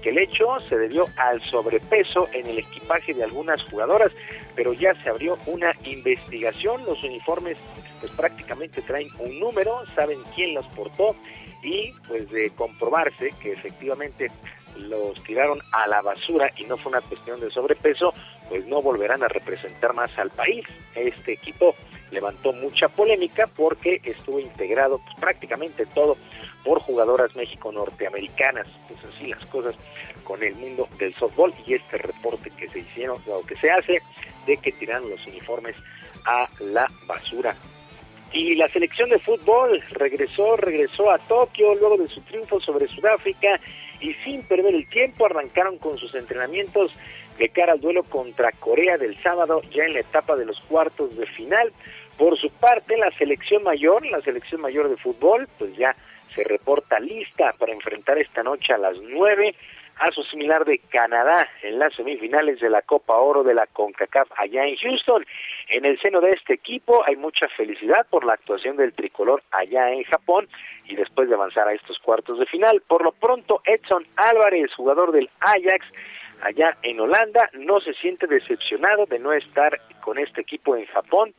que 0.01 0.09
el 0.09 0.17
hecho 0.17 0.59
se 0.67 0.77
debió 0.77 1.05
al 1.17 1.41
sobrepeso 1.49 2.27
en 2.33 2.47
el 2.47 2.59
equipaje 2.59 3.13
de 3.13 3.23
algunas 3.23 3.61
jugadoras, 3.63 4.11
pero 4.55 4.73
ya 4.73 4.93
se 5.01 5.09
abrió 5.09 5.37
una 5.45 5.73
investigación, 5.83 6.83
los 6.85 7.03
uniformes 7.03 7.57
pues 7.99 8.11
prácticamente 8.13 8.81
traen 8.81 9.07
un 9.19 9.39
número, 9.39 9.85
saben 9.95 10.19
quién 10.35 10.53
los 10.53 10.65
portó 10.67 11.15
y 11.63 11.93
pues 12.07 12.29
de 12.31 12.49
comprobarse 12.51 13.31
que 13.41 13.53
efectivamente 13.53 14.29
los 14.77 15.21
tiraron 15.23 15.59
a 15.71 15.87
la 15.87 16.01
basura 16.01 16.51
y 16.57 16.65
no 16.65 16.77
fue 16.77 16.91
una 16.91 17.01
cuestión 17.01 17.39
de 17.39 17.49
sobrepeso, 17.51 18.13
pues 18.49 18.65
no 18.65 18.81
volverán 18.81 19.23
a 19.23 19.27
representar 19.27 19.93
más 19.93 20.17
al 20.17 20.31
país. 20.31 20.65
Este 20.95 21.33
equipo 21.33 21.75
levantó 22.13 22.53
mucha 22.53 22.87
polémica 22.87 23.47
porque 23.47 23.99
estuvo 24.03 24.39
integrado 24.39 24.99
pues, 24.99 25.19
prácticamente 25.19 25.85
todo 25.87 26.15
por 26.63 26.79
jugadoras 26.79 27.35
México-norteamericanas. 27.35 28.67
Pues 28.87 28.99
así 29.13 29.27
las 29.27 29.45
cosas 29.47 29.75
con 30.23 30.41
el 30.43 30.55
mundo 30.55 30.87
del 30.97 31.13
softball 31.15 31.53
y 31.65 31.73
este 31.73 31.97
reporte 31.97 32.49
que 32.51 32.69
se 32.69 32.79
hicieron 32.79 33.21
o 33.27 33.41
que 33.45 33.55
se 33.57 33.69
hace 33.69 34.01
de 34.45 34.57
que 34.57 34.71
tiran 34.71 35.09
los 35.09 35.25
uniformes 35.27 35.75
a 36.25 36.47
la 36.59 36.89
basura. 37.05 37.55
Y 38.31 38.55
la 38.55 38.67
selección 38.69 39.09
de 39.09 39.19
fútbol 39.19 39.83
regresó, 39.91 40.57
regresó 40.57 41.11
a 41.11 41.19
Tokio 41.19 41.75
luego 41.75 41.97
de 41.97 42.07
su 42.07 42.21
triunfo 42.21 42.59
sobre 42.59 42.87
Sudáfrica 42.87 43.59
y 43.99 44.13
sin 44.25 44.41
perder 44.43 44.73
el 44.73 44.87
tiempo 44.89 45.25
arrancaron 45.25 45.77
con 45.77 45.97
sus 45.97 46.15
entrenamientos 46.15 46.91
de 47.37 47.49
cara 47.49 47.73
al 47.73 47.79
duelo 47.79 48.03
contra 48.03 48.51
Corea 48.51 48.97
del 48.97 49.21
sábado 49.21 49.61
ya 49.71 49.85
en 49.85 49.93
la 49.93 49.99
etapa 50.01 50.35
de 50.35 50.45
los 50.45 50.59
cuartos 50.61 51.15
de 51.15 51.25
final. 51.27 51.71
Por 52.17 52.37
su 52.37 52.49
parte, 52.51 52.97
la 52.97 53.11
selección 53.17 53.63
mayor, 53.63 54.05
la 54.05 54.21
selección 54.21 54.61
mayor 54.61 54.89
de 54.89 54.97
fútbol, 54.97 55.47
pues 55.57 55.75
ya 55.75 55.95
se 56.35 56.43
reporta 56.43 56.99
lista 56.99 57.53
para 57.57 57.73
enfrentar 57.73 58.17
esta 58.17 58.43
noche 58.43 58.73
a 58.73 58.77
las 58.77 58.97
nueve 59.01 59.55
a 59.99 60.11
su 60.11 60.23
similar 60.23 60.65
de 60.65 60.79
Canadá 60.79 61.47
en 61.61 61.77
las 61.77 61.93
semifinales 61.93 62.59
de 62.59 62.69
la 62.69 62.81
Copa 62.81 63.15
Oro 63.15 63.43
de 63.43 63.53
la 63.53 63.67
CONCACAF 63.67 64.27
allá 64.37 64.65
en 64.65 64.75
Houston. 64.77 65.25
En 65.69 65.85
el 65.85 65.99
seno 65.99 66.19
de 66.19 66.31
este 66.31 66.53
equipo 66.53 67.03
hay 67.05 67.15
mucha 67.15 67.47
felicidad 67.49 68.05
por 68.09 68.25
la 68.25 68.33
actuación 68.33 68.75
del 68.77 68.93
tricolor 68.93 69.43
allá 69.51 69.91
en 69.91 70.03
Japón 70.03 70.47
y 70.85 70.95
después 70.95 71.29
de 71.29 71.35
avanzar 71.35 71.67
a 71.67 71.73
estos 71.73 71.99
cuartos 71.99 72.39
de 72.39 72.45
final. 72.45 72.81
Por 72.87 73.03
lo 73.03 73.11
pronto, 73.11 73.61
Edson 73.65 74.05
Álvarez, 74.15 74.73
jugador 74.73 75.11
del 75.11 75.29
Ajax, 75.39 75.85
allá 76.41 76.75
en 76.81 76.99
Holanda, 76.99 77.49
no 77.53 77.79
se 77.79 77.93
siente 77.93 78.27
decepcionado 78.27 79.05
de 79.05 79.19
no 79.19 79.31
estar 79.31 79.79
con 80.01 80.17
este 80.17 80.41
equipo 80.41 80.75
en 80.75 80.85
Japón 80.87 81.33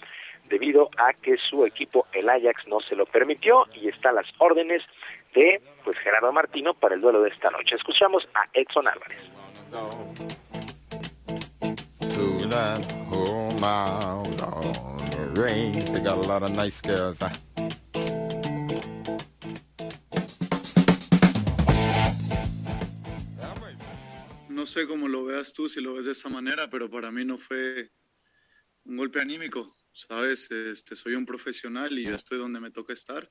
debido 0.48 0.90
a 0.96 1.12
que 1.12 1.36
su 1.38 1.64
equipo, 1.64 2.06
el 2.12 2.28
Ajax, 2.28 2.66
no 2.68 2.80
se 2.80 2.94
lo 2.94 3.06
permitió 3.06 3.66
y 3.74 3.88
está 3.88 4.10
a 4.10 4.12
las 4.12 4.26
órdenes 4.38 4.82
de 5.34 5.60
pues 5.84 5.98
Gerardo 5.98 6.32
Martino 6.32 6.74
para 6.74 6.94
el 6.94 7.00
duelo 7.00 7.22
de 7.22 7.30
esta 7.30 7.50
noche. 7.50 7.76
Escuchamos 7.76 8.26
a 8.34 8.44
Edson 8.52 8.86
Álvarez. 8.86 9.22
No 24.48 24.66
sé 24.66 24.86
cómo 24.86 25.08
lo 25.08 25.24
veas 25.24 25.52
tú, 25.52 25.68
si 25.68 25.80
lo 25.80 25.94
ves 25.94 26.06
de 26.06 26.12
esa 26.12 26.28
manera, 26.28 26.70
pero 26.70 26.88
para 26.88 27.10
mí 27.10 27.24
no 27.24 27.36
fue 27.36 27.90
un 28.84 28.96
golpe 28.96 29.20
anímico 29.20 29.76
sabes, 29.94 30.50
este, 30.50 30.96
soy 30.96 31.14
un 31.14 31.24
profesional 31.24 31.96
y 31.98 32.04
yo 32.04 32.14
estoy 32.14 32.38
donde 32.38 32.60
me 32.60 32.70
toca 32.70 32.92
estar. 32.92 33.30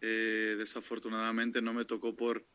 Eh, 0.00 0.56
desafortunadamente 0.58 1.60
no 1.60 1.74
me 1.74 1.84
tocó 1.84 2.16
por, 2.16 2.46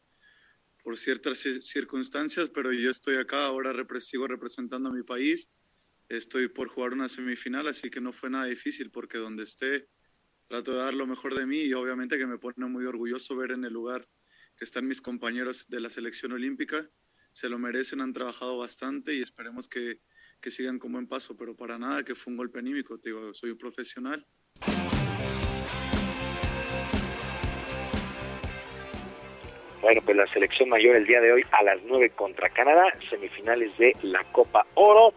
por 0.83 0.97
ciertas 0.97 1.37
circunstancias, 1.61 2.49
pero 2.49 2.73
yo 2.73 2.89
estoy 2.89 3.17
acá, 3.17 3.45
ahora 3.45 3.73
sigo 3.99 4.27
representando 4.27 4.89
a 4.89 4.93
mi 4.93 5.03
país, 5.03 5.49
estoy 6.09 6.47
por 6.47 6.69
jugar 6.69 6.93
una 6.93 7.07
semifinal, 7.07 7.67
así 7.67 7.91
que 7.91 8.01
no 8.01 8.11
fue 8.11 8.31
nada 8.31 8.45
difícil 8.45 8.89
porque 8.89 9.19
donde 9.19 9.43
esté 9.43 9.87
trato 10.47 10.71
de 10.71 10.77
dar 10.79 10.95
lo 10.95 11.05
mejor 11.05 11.35
de 11.35 11.45
mí 11.45 11.61
y 11.61 11.73
obviamente 11.73 12.17
que 12.17 12.27
me 12.27 12.39
pone 12.39 12.65
muy 12.65 12.85
orgulloso 12.85 13.35
ver 13.35 13.51
en 13.51 13.63
el 13.63 13.73
lugar 13.73 14.07
que 14.57 14.65
están 14.65 14.87
mis 14.87 15.01
compañeros 15.01 15.67
de 15.67 15.81
la 15.81 15.89
selección 15.89 16.31
olímpica, 16.31 16.89
se 17.31 17.49
lo 17.49 17.59
merecen, 17.59 18.01
han 18.01 18.13
trabajado 18.13 18.57
bastante 18.57 19.13
y 19.13 19.21
esperemos 19.21 19.67
que 19.67 19.99
que 20.41 20.51
sigan 20.51 20.79
con 20.79 20.91
buen 20.91 21.07
paso, 21.07 21.35
pero 21.37 21.55
para 21.55 21.77
nada 21.77 22.03
que 22.03 22.15
fue 22.15 22.31
un 22.31 22.37
golpe 22.37 22.59
anímico, 22.59 22.97
te 22.99 23.09
digo, 23.09 23.33
soy 23.33 23.51
un 23.51 23.57
profesional. 23.57 24.25
Bueno, 29.81 30.01
pues 30.03 30.17
la 30.17 30.25
selección 30.33 30.69
mayor 30.69 30.95
el 30.95 31.05
día 31.05 31.21
de 31.21 31.31
hoy 31.31 31.45
a 31.51 31.61
las 31.61 31.77
9 31.83 32.09
contra 32.15 32.49
Canadá, 32.49 32.85
semifinales 33.07 33.77
de 33.77 33.95
la 34.01 34.23
Copa 34.31 34.65
Oro 34.73 35.13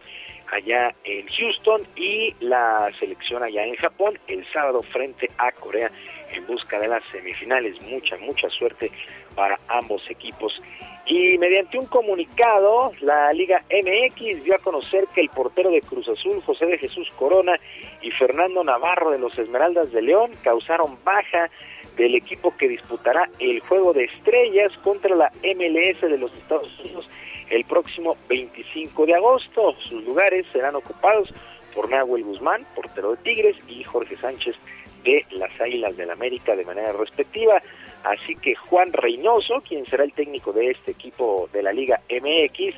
allá 0.51 0.93
en 1.03 1.27
Houston 1.27 1.81
y 1.95 2.35
la 2.39 2.91
selección 2.99 3.43
allá 3.43 3.65
en 3.65 3.75
Japón 3.75 4.19
el 4.27 4.45
sábado 4.51 4.83
frente 4.83 5.29
a 5.37 5.51
Corea 5.51 5.91
en 6.31 6.45
busca 6.45 6.79
de 6.79 6.87
las 6.87 7.03
semifinales. 7.11 7.81
Mucha, 7.81 8.17
mucha 8.17 8.49
suerte 8.49 8.91
para 9.35 9.59
ambos 9.67 10.07
equipos. 10.09 10.61
Y 11.09 11.39
mediante 11.39 11.79
un 11.79 11.87
comunicado, 11.87 12.91
la 13.01 13.33
Liga 13.33 13.63
MX 13.71 14.43
dio 14.43 14.53
a 14.55 14.59
conocer 14.59 15.07
que 15.13 15.21
el 15.21 15.29
portero 15.29 15.71
de 15.71 15.81
Cruz 15.81 16.07
Azul, 16.07 16.39
José 16.45 16.67
de 16.67 16.77
Jesús 16.77 17.09
Corona, 17.17 17.59
y 18.03 18.11
Fernando 18.11 18.63
Navarro 18.63 19.09
de 19.09 19.17
los 19.17 19.37
Esmeraldas 19.37 19.91
de 19.91 20.03
León 20.03 20.31
causaron 20.43 20.99
baja 21.03 21.49
del 21.97 22.13
equipo 22.13 22.55
que 22.55 22.67
disputará 22.67 23.27
el 23.39 23.59
juego 23.61 23.91
de 23.91 24.03
estrellas 24.03 24.71
contra 24.83 25.15
la 25.15 25.31
MLS 25.43 25.99
de 25.99 26.17
los 26.19 26.31
Estados 26.33 26.79
Unidos 26.79 27.09
el 27.49 27.65
próximo 27.65 28.15
25 28.27 29.05
de 29.07 29.15
agosto. 29.15 29.75
Sus 29.79 30.03
lugares 30.03 30.45
serán 30.53 30.75
ocupados 30.75 31.33
por 31.73 31.89
Nahuel 31.89 32.23
Guzmán, 32.23 32.65
portero 32.75 33.11
de 33.11 33.17
Tigres, 33.23 33.55
y 33.67 33.83
Jorge 33.83 34.15
Sánchez 34.17 34.55
de 35.03 35.25
las 35.31 35.59
Águilas 35.59 35.95
del 35.97 36.11
América 36.11 36.55
de 36.55 36.65
manera 36.65 36.91
respectiva. 36.93 37.61
Así 38.03 38.35
que 38.35 38.55
Juan 38.55 38.93
Reynoso, 38.93 39.61
quien 39.61 39.85
será 39.85 40.03
el 40.03 40.13
técnico 40.13 40.53
de 40.53 40.71
este 40.71 40.91
equipo 40.91 41.49
de 41.51 41.63
la 41.63 41.73
Liga 41.73 42.01
MX, 42.09 42.75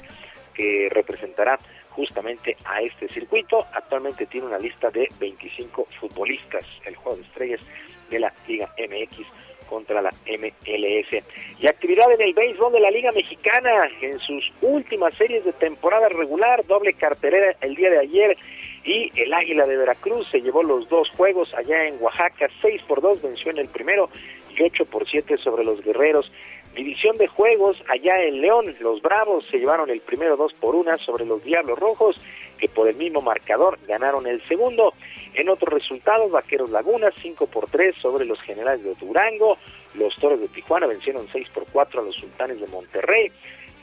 que 0.53 0.89
representará 0.91 1.59
justamente 1.91 2.57
a 2.65 2.81
este 2.81 3.07
circuito, 3.09 3.65
actualmente 3.73 4.25
tiene 4.25 4.47
una 4.47 4.57
lista 4.57 4.89
de 4.89 5.07
25 5.19 5.87
futbolistas, 5.99 6.65
el 6.85 6.95
juego 6.95 7.17
de 7.17 7.23
estrellas 7.23 7.61
de 8.09 8.19
la 8.19 8.33
Liga 8.47 8.73
MX 8.77 9.27
contra 9.69 10.01
la 10.01 10.11
MLS. 10.27 11.23
Y 11.59 11.67
actividad 11.67 12.11
en 12.11 12.21
el 12.21 12.33
béisbol 12.33 12.73
de 12.73 12.81
la 12.81 12.91
Liga 12.91 13.11
Mexicana 13.13 13.89
en 14.01 14.19
sus 14.19 14.51
últimas 14.61 15.13
series 15.15 15.45
de 15.45 15.53
temporada 15.53 16.09
regular, 16.09 16.65
doble 16.67 16.93
carterera 16.93 17.55
el 17.61 17.75
día 17.75 17.89
de 17.89 17.99
ayer 17.99 18.37
y 18.83 19.11
el 19.15 19.33
Águila 19.33 19.65
de 19.65 19.77
Veracruz 19.77 20.27
se 20.29 20.41
llevó 20.41 20.63
los 20.63 20.89
dos 20.89 21.09
juegos 21.11 21.53
allá 21.53 21.87
en 21.87 22.01
Oaxaca, 22.01 22.49
6 22.61 22.81
por 22.87 23.01
2 23.01 23.21
venció 23.21 23.51
en 23.51 23.59
el 23.59 23.69
primero 23.69 24.09
y 24.61 24.63
8 24.63 24.85
por 24.85 25.09
7 25.09 25.37
sobre 25.37 25.63
los 25.63 25.81
Guerreros. 25.81 26.31
División 26.75 27.17
de 27.17 27.27
juegos 27.27 27.77
allá 27.89 28.21
en 28.23 28.39
León, 28.39 28.75
los 28.79 29.01
Bravos 29.01 29.45
se 29.51 29.57
llevaron 29.57 29.89
el 29.89 29.99
primero 29.99 30.37
2 30.37 30.53
por 30.53 30.75
1 30.75 30.99
sobre 30.99 31.25
los 31.25 31.43
Diablos 31.43 31.77
Rojos, 31.77 32.15
que 32.57 32.69
por 32.69 32.87
el 32.87 32.95
mismo 32.95 33.21
marcador 33.21 33.77
ganaron 33.87 34.25
el 34.25 34.41
segundo. 34.47 34.93
En 35.33 35.49
otros 35.49 35.73
resultados, 35.73 36.31
Vaqueros 36.31 36.69
Laguna 36.69 37.09
5 37.21 37.47
por 37.47 37.69
3 37.69 37.95
sobre 38.01 38.25
los 38.25 38.39
Generales 38.41 38.83
de 38.83 38.95
Durango, 38.95 39.57
los 39.95 40.15
Toros 40.15 40.39
de 40.39 40.47
Tijuana 40.47 40.87
vencieron 40.87 41.27
6 41.33 41.49
por 41.49 41.65
4 41.73 41.99
a 41.99 42.03
los 42.05 42.15
Sultanes 42.15 42.61
de 42.61 42.67
Monterrey, 42.67 43.31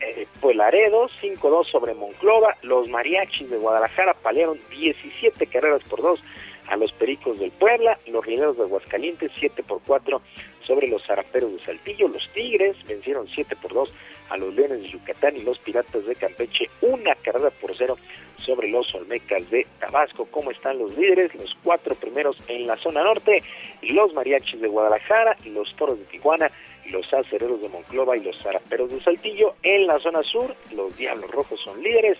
eh, 0.00 0.26
Laredo, 0.54 1.08
5-2 1.20 1.70
sobre 1.70 1.94
Monclova. 1.94 2.54
Los 2.62 2.88
Mariachis 2.88 3.50
de 3.50 3.58
Guadalajara 3.58 4.14
palearon 4.14 4.58
17 4.70 5.46
carreras 5.46 5.82
por 5.88 6.00
2 6.00 6.20
a 6.68 6.76
los 6.76 6.92
Pericos 6.92 7.38
del 7.38 7.50
Puebla. 7.50 7.98
Los 8.06 8.24
Rineros 8.24 8.56
de 8.56 8.64
Aguascalientes, 8.64 9.32
7 9.38 9.62
por 9.62 9.80
4 9.86 10.20
sobre 10.66 10.88
los 10.88 11.04
Zaraperos 11.06 11.52
de 11.52 11.64
Saltillo. 11.64 12.08
Los 12.08 12.28
Tigres 12.30 12.76
vencieron 12.86 13.26
7 13.28 13.56
por 13.56 13.72
2 13.72 13.92
a 14.30 14.36
los 14.36 14.54
Leones 14.54 14.82
de 14.82 14.88
Yucatán 14.88 15.36
y 15.36 15.42
los 15.42 15.58
Piratas 15.58 16.04
de 16.04 16.14
Campeche. 16.14 16.68
Una 16.82 17.14
carrera 17.16 17.50
por 17.50 17.76
cero 17.76 17.96
sobre 18.38 18.68
los 18.68 18.94
Olmecas 18.94 19.48
de 19.50 19.66
Tabasco. 19.80 20.26
¿Cómo 20.30 20.50
están 20.50 20.78
los 20.78 20.96
líderes? 20.96 21.34
Los 21.34 21.56
cuatro 21.62 21.94
primeros 21.94 22.36
en 22.48 22.66
la 22.66 22.76
zona 22.76 23.02
norte, 23.02 23.42
los 23.82 24.12
Mariachis 24.12 24.60
de 24.60 24.68
Guadalajara, 24.68 25.36
los 25.46 25.74
Toros 25.76 25.98
de 25.98 26.04
Tijuana, 26.06 26.50
los 26.90 27.12
Acereros 27.12 27.60
de 27.60 27.68
Monclova 27.68 28.16
y 28.16 28.20
los 28.20 28.38
Zaraperos 28.42 28.90
de 28.90 29.02
Saltillo. 29.02 29.54
En 29.62 29.86
la 29.86 29.98
zona 30.00 30.22
sur, 30.22 30.54
los 30.74 30.96
Diablos 30.96 31.30
Rojos 31.30 31.60
son 31.62 31.82
líderes 31.82 32.18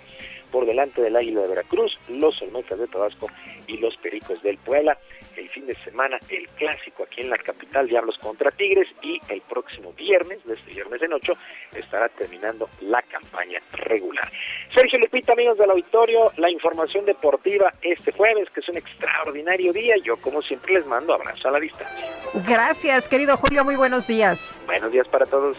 por 0.50 0.66
delante 0.66 1.02
del 1.02 1.16
Águila 1.16 1.42
de 1.42 1.48
Veracruz, 1.48 1.98
los 2.08 2.40
Olmecas 2.42 2.78
de 2.78 2.86
Tabasco 2.86 3.28
y 3.66 3.78
los 3.78 3.96
Pericos 3.96 4.42
del 4.42 4.58
Puebla. 4.58 4.98
El 5.36 5.48
fin 5.50 5.66
de 5.66 5.76
semana, 5.84 6.18
el 6.28 6.48
clásico 6.48 7.04
aquí 7.04 7.20
en 7.20 7.30
la 7.30 7.38
capital, 7.38 7.86
Diablos 7.86 8.18
contra 8.18 8.50
Tigres, 8.50 8.88
y 9.02 9.20
el 9.28 9.40
próximo 9.42 9.92
viernes, 9.92 10.44
de 10.44 10.54
este 10.54 10.72
viernes 10.72 11.00
en 11.00 11.12
8, 11.12 11.32
estará 11.76 12.08
terminando 12.08 12.68
la 12.80 13.00
campaña 13.02 13.60
regular. 13.72 14.28
Sergio 14.74 14.98
Lupita, 14.98 15.34
amigos 15.34 15.56
del 15.58 15.70
auditorio, 15.70 16.32
la 16.36 16.50
información 16.50 17.04
deportiva 17.04 17.72
este 17.82 18.10
jueves, 18.12 18.48
que 18.50 18.60
es 18.60 18.68
un 18.68 18.78
extraordinario 18.78 19.72
día. 19.72 19.94
Yo, 20.02 20.16
como 20.16 20.42
siempre, 20.42 20.74
les 20.74 20.86
mando 20.86 21.14
abrazo 21.14 21.48
a 21.48 21.52
la 21.52 21.60
distancia. 21.60 22.04
Gracias, 22.46 23.08
querido 23.08 23.36
Julio, 23.36 23.64
muy 23.64 23.76
buenos 23.76 24.06
días. 24.06 24.56
Buenos 24.66 24.90
días 24.90 25.06
para 25.08 25.26
todos. 25.26 25.56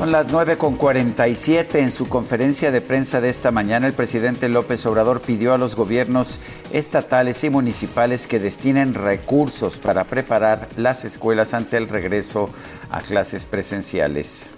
Son 0.00 0.12
las 0.12 0.28
9.47. 0.28 1.74
En 1.74 1.90
su 1.90 2.08
conferencia 2.08 2.70
de 2.70 2.80
prensa 2.80 3.20
de 3.20 3.28
esta 3.28 3.50
mañana, 3.50 3.86
el 3.86 3.92
presidente 3.92 4.48
López 4.48 4.86
Obrador 4.86 5.20
pidió 5.20 5.52
a 5.52 5.58
los 5.58 5.76
gobiernos 5.76 6.40
estatales 6.72 7.44
y 7.44 7.50
municipales 7.50 8.26
que 8.26 8.38
destinen 8.38 8.94
recursos 8.94 9.78
para 9.78 10.04
preparar 10.04 10.70
las 10.78 11.04
escuelas 11.04 11.52
ante 11.52 11.76
el 11.76 11.86
regreso 11.86 12.48
a 12.88 13.02
clases 13.02 13.44
presenciales. 13.44 14.48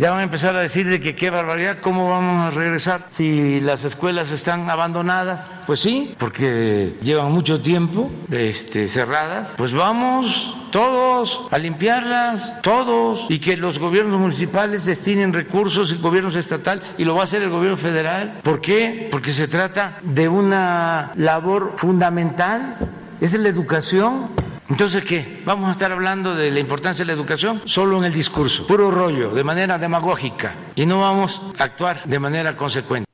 Ya 0.00 0.10
van 0.12 0.20
a 0.20 0.22
empezar 0.22 0.56
a 0.56 0.60
decir 0.62 0.88
de 0.88 0.98
que 0.98 1.14
qué 1.14 1.28
barbaridad, 1.28 1.80
¿cómo 1.82 2.08
vamos 2.08 2.46
a 2.46 2.50
regresar 2.50 3.04
si 3.10 3.60
las 3.60 3.84
escuelas 3.84 4.30
están 4.30 4.70
abandonadas? 4.70 5.50
Pues 5.66 5.80
sí, 5.80 6.14
porque 6.16 6.94
llevan 7.02 7.30
mucho 7.32 7.60
tiempo 7.60 8.10
este, 8.30 8.88
cerradas. 8.88 9.52
Pues 9.58 9.74
vamos 9.74 10.56
todos 10.72 11.42
a 11.50 11.58
limpiarlas, 11.58 12.62
todos, 12.62 13.26
y 13.28 13.40
que 13.40 13.58
los 13.58 13.78
gobiernos 13.78 14.18
municipales 14.18 14.86
destinen 14.86 15.34
recursos, 15.34 15.92
el 15.92 15.98
gobierno 15.98 16.30
estatal, 16.30 16.80
y 16.96 17.04
lo 17.04 17.14
va 17.14 17.20
a 17.20 17.24
hacer 17.24 17.42
el 17.42 17.50
gobierno 17.50 17.76
federal. 17.76 18.40
¿Por 18.42 18.62
qué? 18.62 19.08
Porque 19.10 19.32
se 19.32 19.48
trata 19.48 19.98
de 20.00 20.30
una 20.30 21.12
labor 21.14 21.74
fundamental, 21.76 22.78
es 23.20 23.38
la 23.38 23.50
educación. 23.50 24.30
Entonces, 24.70 25.04
¿qué? 25.04 25.42
¿Vamos 25.44 25.68
a 25.68 25.72
estar 25.72 25.90
hablando 25.90 26.36
de 26.36 26.52
la 26.52 26.60
importancia 26.60 27.04
de 27.04 27.08
la 27.08 27.12
educación 27.12 27.62
solo 27.64 27.98
en 27.98 28.04
el 28.04 28.12
discurso, 28.12 28.68
puro 28.68 28.88
rollo, 28.88 29.30
de 29.34 29.42
manera 29.42 29.78
demagógica, 29.78 30.54
y 30.76 30.86
no 30.86 31.00
vamos 31.00 31.42
a 31.58 31.64
actuar 31.64 32.04
de 32.04 32.20
manera 32.20 32.56
consecuente? 32.56 33.04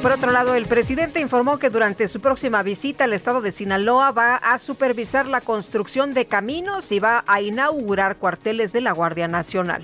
Por 0.00 0.12
otro 0.12 0.30
lado, 0.30 0.54
el 0.54 0.66
presidente 0.66 1.18
informó 1.18 1.58
que 1.58 1.70
durante 1.70 2.06
su 2.06 2.20
próxima 2.20 2.62
visita 2.62 3.02
al 3.02 3.14
estado 3.14 3.40
de 3.40 3.50
Sinaloa 3.50 4.12
va 4.12 4.36
a 4.36 4.58
supervisar 4.58 5.26
la 5.26 5.40
construcción 5.40 6.14
de 6.14 6.26
caminos 6.26 6.92
y 6.92 7.00
va 7.00 7.24
a 7.26 7.40
inaugurar 7.40 8.18
cuarteles 8.18 8.72
de 8.72 8.82
la 8.82 8.92
Guardia 8.92 9.26
Nacional. 9.26 9.82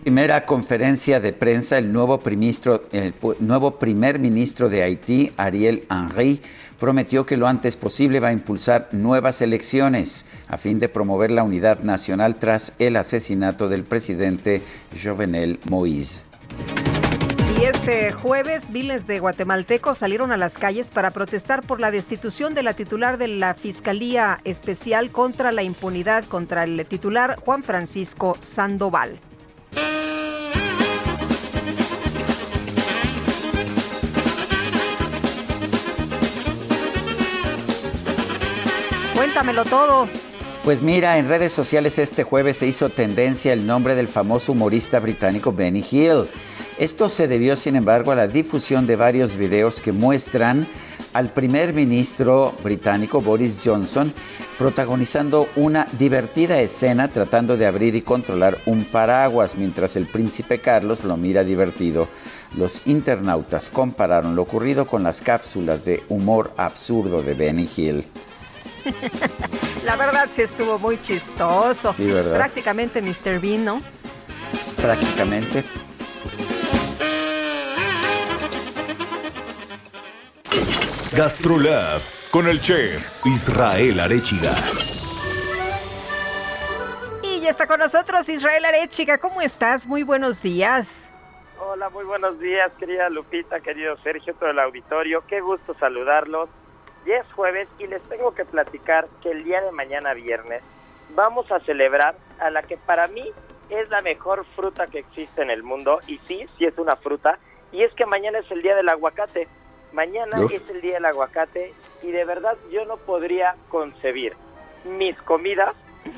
Primera 0.00 0.46
conferencia 0.46 1.18
de 1.18 1.32
prensa, 1.32 1.78
el 1.78 1.92
nuevo, 1.92 2.22
el 2.92 3.14
nuevo 3.40 3.78
primer 3.78 4.20
ministro 4.20 4.68
de 4.68 4.84
Haití, 4.84 5.32
Ariel 5.36 5.84
Henry, 5.90 6.40
prometió 6.78 7.26
que 7.26 7.36
lo 7.36 7.46
antes 7.46 7.76
posible 7.76 8.20
va 8.20 8.28
a 8.28 8.32
impulsar 8.32 8.88
nuevas 8.92 9.40
elecciones 9.42 10.24
a 10.48 10.58
fin 10.58 10.78
de 10.78 10.88
promover 10.88 11.30
la 11.30 11.42
unidad 11.42 11.80
nacional 11.80 12.36
tras 12.36 12.72
el 12.78 12.96
asesinato 12.96 13.68
del 13.68 13.84
presidente 13.84 14.62
Jovenel 15.02 15.58
Moïse. 15.68 16.22
Y 17.58 17.64
este 17.64 18.12
jueves, 18.12 18.68
miles 18.68 19.06
de 19.06 19.18
guatemaltecos 19.18 19.96
salieron 19.96 20.30
a 20.30 20.36
las 20.36 20.58
calles 20.58 20.90
para 20.90 21.12
protestar 21.12 21.62
por 21.62 21.80
la 21.80 21.90
destitución 21.90 22.52
de 22.52 22.62
la 22.62 22.74
titular 22.74 23.16
de 23.16 23.28
la 23.28 23.54
Fiscalía 23.54 24.40
Especial 24.44 25.10
contra 25.10 25.52
la 25.52 25.62
Impunidad 25.62 26.24
contra 26.26 26.64
el 26.64 26.84
titular 26.86 27.36
Juan 27.36 27.62
Francisco 27.62 28.36
Sandoval. 28.40 29.20
Cuéntamelo 39.36 39.66
todo. 39.66 40.08
Pues 40.64 40.80
mira, 40.80 41.18
en 41.18 41.28
redes 41.28 41.52
sociales 41.52 41.98
este 41.98 42.24
jueves 42.24 42.56
se 42.56 42.68
hizo 42.68 42.88
tendencia 42.88 43.52
el 43.52 43.66
nombre 43.66 43.94
del 43.94 44.08
famoso 44.08 44.52
humorista 44.52 44.98
británico 44.98 45.52
Benny 45.52 45.84
Hill. 45.90 46.26
Esto 46.78 47.10
se 47.10 47.28
debió, 47.28 47.54
sin 47.54 47.76
embargo, 47.76 48.12
a 48.12 48.14
la 48.14 48.28
difusión 48.28 48.86
de 48.86 48.96
varios 48.96 49.36
videos 49.36 49.82
que 49.82 49.92
muestran 49.92 50.66
al 51.12 51.34
primer 51.34 51.74
ministro 51.74 52.54
británico 52.64 53.20
Boris 53.20 53.58
Johnson 53.62 54.14
protagonizando 54.56 55.50
una 55.54 55.86
divertida 55.98 56.58
escena 56.58 57.08
tratando 57.08 57.58
de 57.58 57.66
abrir 57.66 57.94
y 57.94 58.00
controlar 58.00 58.56
un 58.64 58.86
paraguas 58.86 59.54
mientras 59.54 59.96
el 59.96 60.06
príncipe 60.06 60.62
Carlos 60.62 61.04
lo 61.04 61.18
mira 61.18 61.44
divertido. 61.44 62.08
Los 62.56 62.80
internautas 62.86 63.68
compararon 63.68 64.34
lo 64.34 64.40
ocurrido 64.40 64.86
con 64.86 65.02
las 65.02 65.20
cápsulas 65.20 65.84
de 65.84 66.02
humor 66.08 66.54
absurdo 66.56 67.22
de 67.22 67.34
Benny 67.34 67.68
Hill. 67.76 68.06
La 69.84 69.96
verdad 69.96 70.28
sí 70.30 70.42
estuvo 70.42 70.78
muy 70.78 71.00
chistoso. 71.00 71.92
Sí, 71.92 72.06
¿verdad? 72.06 72.36
Prácticamente 72.36 73.00
Mr. 73.02 73.40
Bean, 73.40 73.64
¿no? 73.64 73.82
Prácticamente. 74.76 75.64
Gastrolab 81.12 82.02
con 82.30 82.46
el 82.46 82.60
chef 82.60 83.24
Israel 83.24 84.00
Arechiga. 84.00 84.52
Y 87.22 87.40
ya 87.40 87.48
está 87.48 87.66
con 87.66 87.80
nosotros 87.80 88.28
Israel 88.28 88.64
Arechiga. 88.66 89.18
¿Cómo 89.18 89.40
estás? 89.40 89.86
Muy 89.86 90.02
buenos 90.02 90.42
días. 90.42 91.08
Hola, 91.58 91.88
muy 91.88 92.04
buenos 92.04 92.38
días, 92.38 92.70
querida 92.78 93.08
Lupita, 93.08 93.60
querido 93.60 93.96
Sergio, 94.02 94.34
todo 94.34 94.50
el 94.50 94.58
auditorio. 94.58 95.24
Qué 95.26 95.40
gusto 95.40 95.74
saludarlos. 95.80 96.50
Ya 97.06 97.18
es 97.18 97.32
jueves 97.32 97.68
y 97.78 97.86
les 97.86 98.02
tengo 98.02 98.34
que 98.34 98.44
platicar 98.44 99.06
que 99.22 99.30
el 99.30 99.44
día 99.44 99.60
de 99.62 99.70
mañana 99.72 100.12
viernes 100.14 100.62
vamos 101.14 101.50
a 101.52 101.60
celebrar 101.60 102.16
a 102.40 102.50
la 102.50 102.62
que 102.62 102.76
para 102.76 103.06
mí 103.06 103.24
es 103.70 103.88
la 103.90 104.02
mejor 104.02 104.44
fruta 104.56 104.86
que 104.86 104.98
existe 105.00 105.42
en 105.42 105.50
el 105.50 105.62
mundo 105.62 106.00
y 106.06 106.18
sí, 106.26 106.46
sí 106.58 106.64
es 106.64 106.76
una 106.78 106.96
fruta 106.96 107.38
y 107.72 107.82
es 107.82 107.92
que 107.94 108.06
mañana 108.06 108.38
es 108.40 108.50
el 108.50 108.62
día 108.62 108.74
del 108.74 108.88
aguacate. 108.88 109.46
Mañana 109.92 110.38
es 110.52 110.68
el 110.68 110.80
día 110.80 110.94
del 110.94 111.04
aguacate 111.06 111.72
y 112.02 112.10
de 112.10 112.24
verdad 112.24 112.56
yo 112.70 112.84
no 112.86 112.96
podría 112.96 113.54
concebir 113.68 114.34
mis 114.84 115.16
comidas 115.22 115.74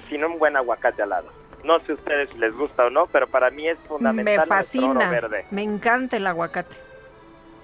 sin 0.09 0.25
un 0.25 0.39
buen 0.39 0.57
aguacate 0.57 1.03
al 1.03 1.11
lado. 1.11 1.29
No 1.65 1.81
sé 1.81 1.93
a 1.93 1.95
ustedes 1.97 2.29
si 2.31 2.39
les 2.39 2.55
gusta 2.57 2.85
o 2.85 2.91
no, 2.91 3.07
pero 3.07 3.27
para 3.27 3.51
mí 3.51 3.69
es 3.69 3.79
fundamental 3.81 4.39
Me 4.39 4.47
fascina. 4.47 5.11
verde. 5.11 5.45
Me 5.51 5.63
encanta 5.63 6.17
el 6.17 6.27
aguacate. 6.27 6.75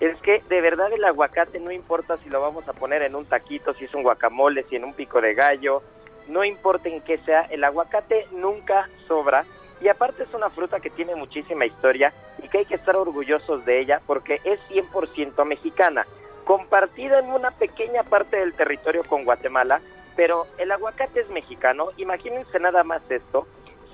Es 0.05 0.20
que 0.20 0.42
de 0.50 0.60
verdad 0.60 0.92
el 0.92 1.02
aguacate 1.02 1.58
no 1.60 1.70
importa 1.70 2.18
si 2.18 2.28
lo 2.28 2.39
vamos 2.39 2.68
a 2.68 2.74
poner 2.74 3.00
en 3.00 3.15
un 3.15 3.24
taquito, 3.24 3.73
si 3.73 3.86
es 3.86 3.94
un 3.94 4.02
guacamole, 4.02 4.65
si 4.65 4.76
en 4.76 4.84
un 4.84 4.92
pico 4.92 5.18
de 5.18 5.33
gallo, 5.33 5.83
no 6.28 6.44
importa 6.44 6.91
en 6.91 7.00
qué 7.00 7.16
sea, 7.16 7.41
el 7.49 7.65
aguacate 7.65 8.26
nunca 8.33 8.86
sobra. 9.08 9.47
Y 9.81 9.89
aparte 9.89 10.24
es 10.24 10.34
una 10.34 10.50
fruta 10.50 10.78
que 10.78 10.91
tiene 10.91 11.15
muchísima 11.15 11.65
historia 11.65 12.12
y 12.42 12.50
que 12.50 12.58
hay 12.58 12.65
que 12.66 12.74
estar 12.74 12.97
orgullosos 12.97 13.65
de 13.65 13.81
ella 13.81 14.02
porque 14.07 14.42
es 14.44 14.60
100% 14.68 15.42
mexicana, 15.47 16.07
compartida 16.44 17.20
en 17.20 17.31
una 17.31 17.50
pequeña 17.52 18.02
parte 18.02 18.36
del 18.36 18.52
territorio 18.52 19.05
con 19.05 19.24
Guatemala, 19.24 19.81
pero 20.16 20.47
el 20.58 20.70
aguacate 20.70 21.20
es 21.20 21.31
mexicano, 21.31 21.89
imagínense 21.97 22.60
nada 22.60 22.84
más 22.84 23.00
esto, 23.10 23.47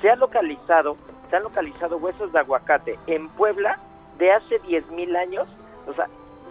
se 0.02 0.10
ha 0.10 0.16
localizado, 0.16 0.96
se 1.30 1.36
han 1.36 1.44
localizado 1.44 1.98
huesos 1.98 2.32
de 2.32 2.40
aguacate 2.40 2.98
en 3.06 3.28
Puebla 3.28 3.78
de 4.18 4.32
hace 4.32 4.60
10.000 4.62 5.16
años 5.16 5.48
o 5.86 5.94
sea, 5.94 6.06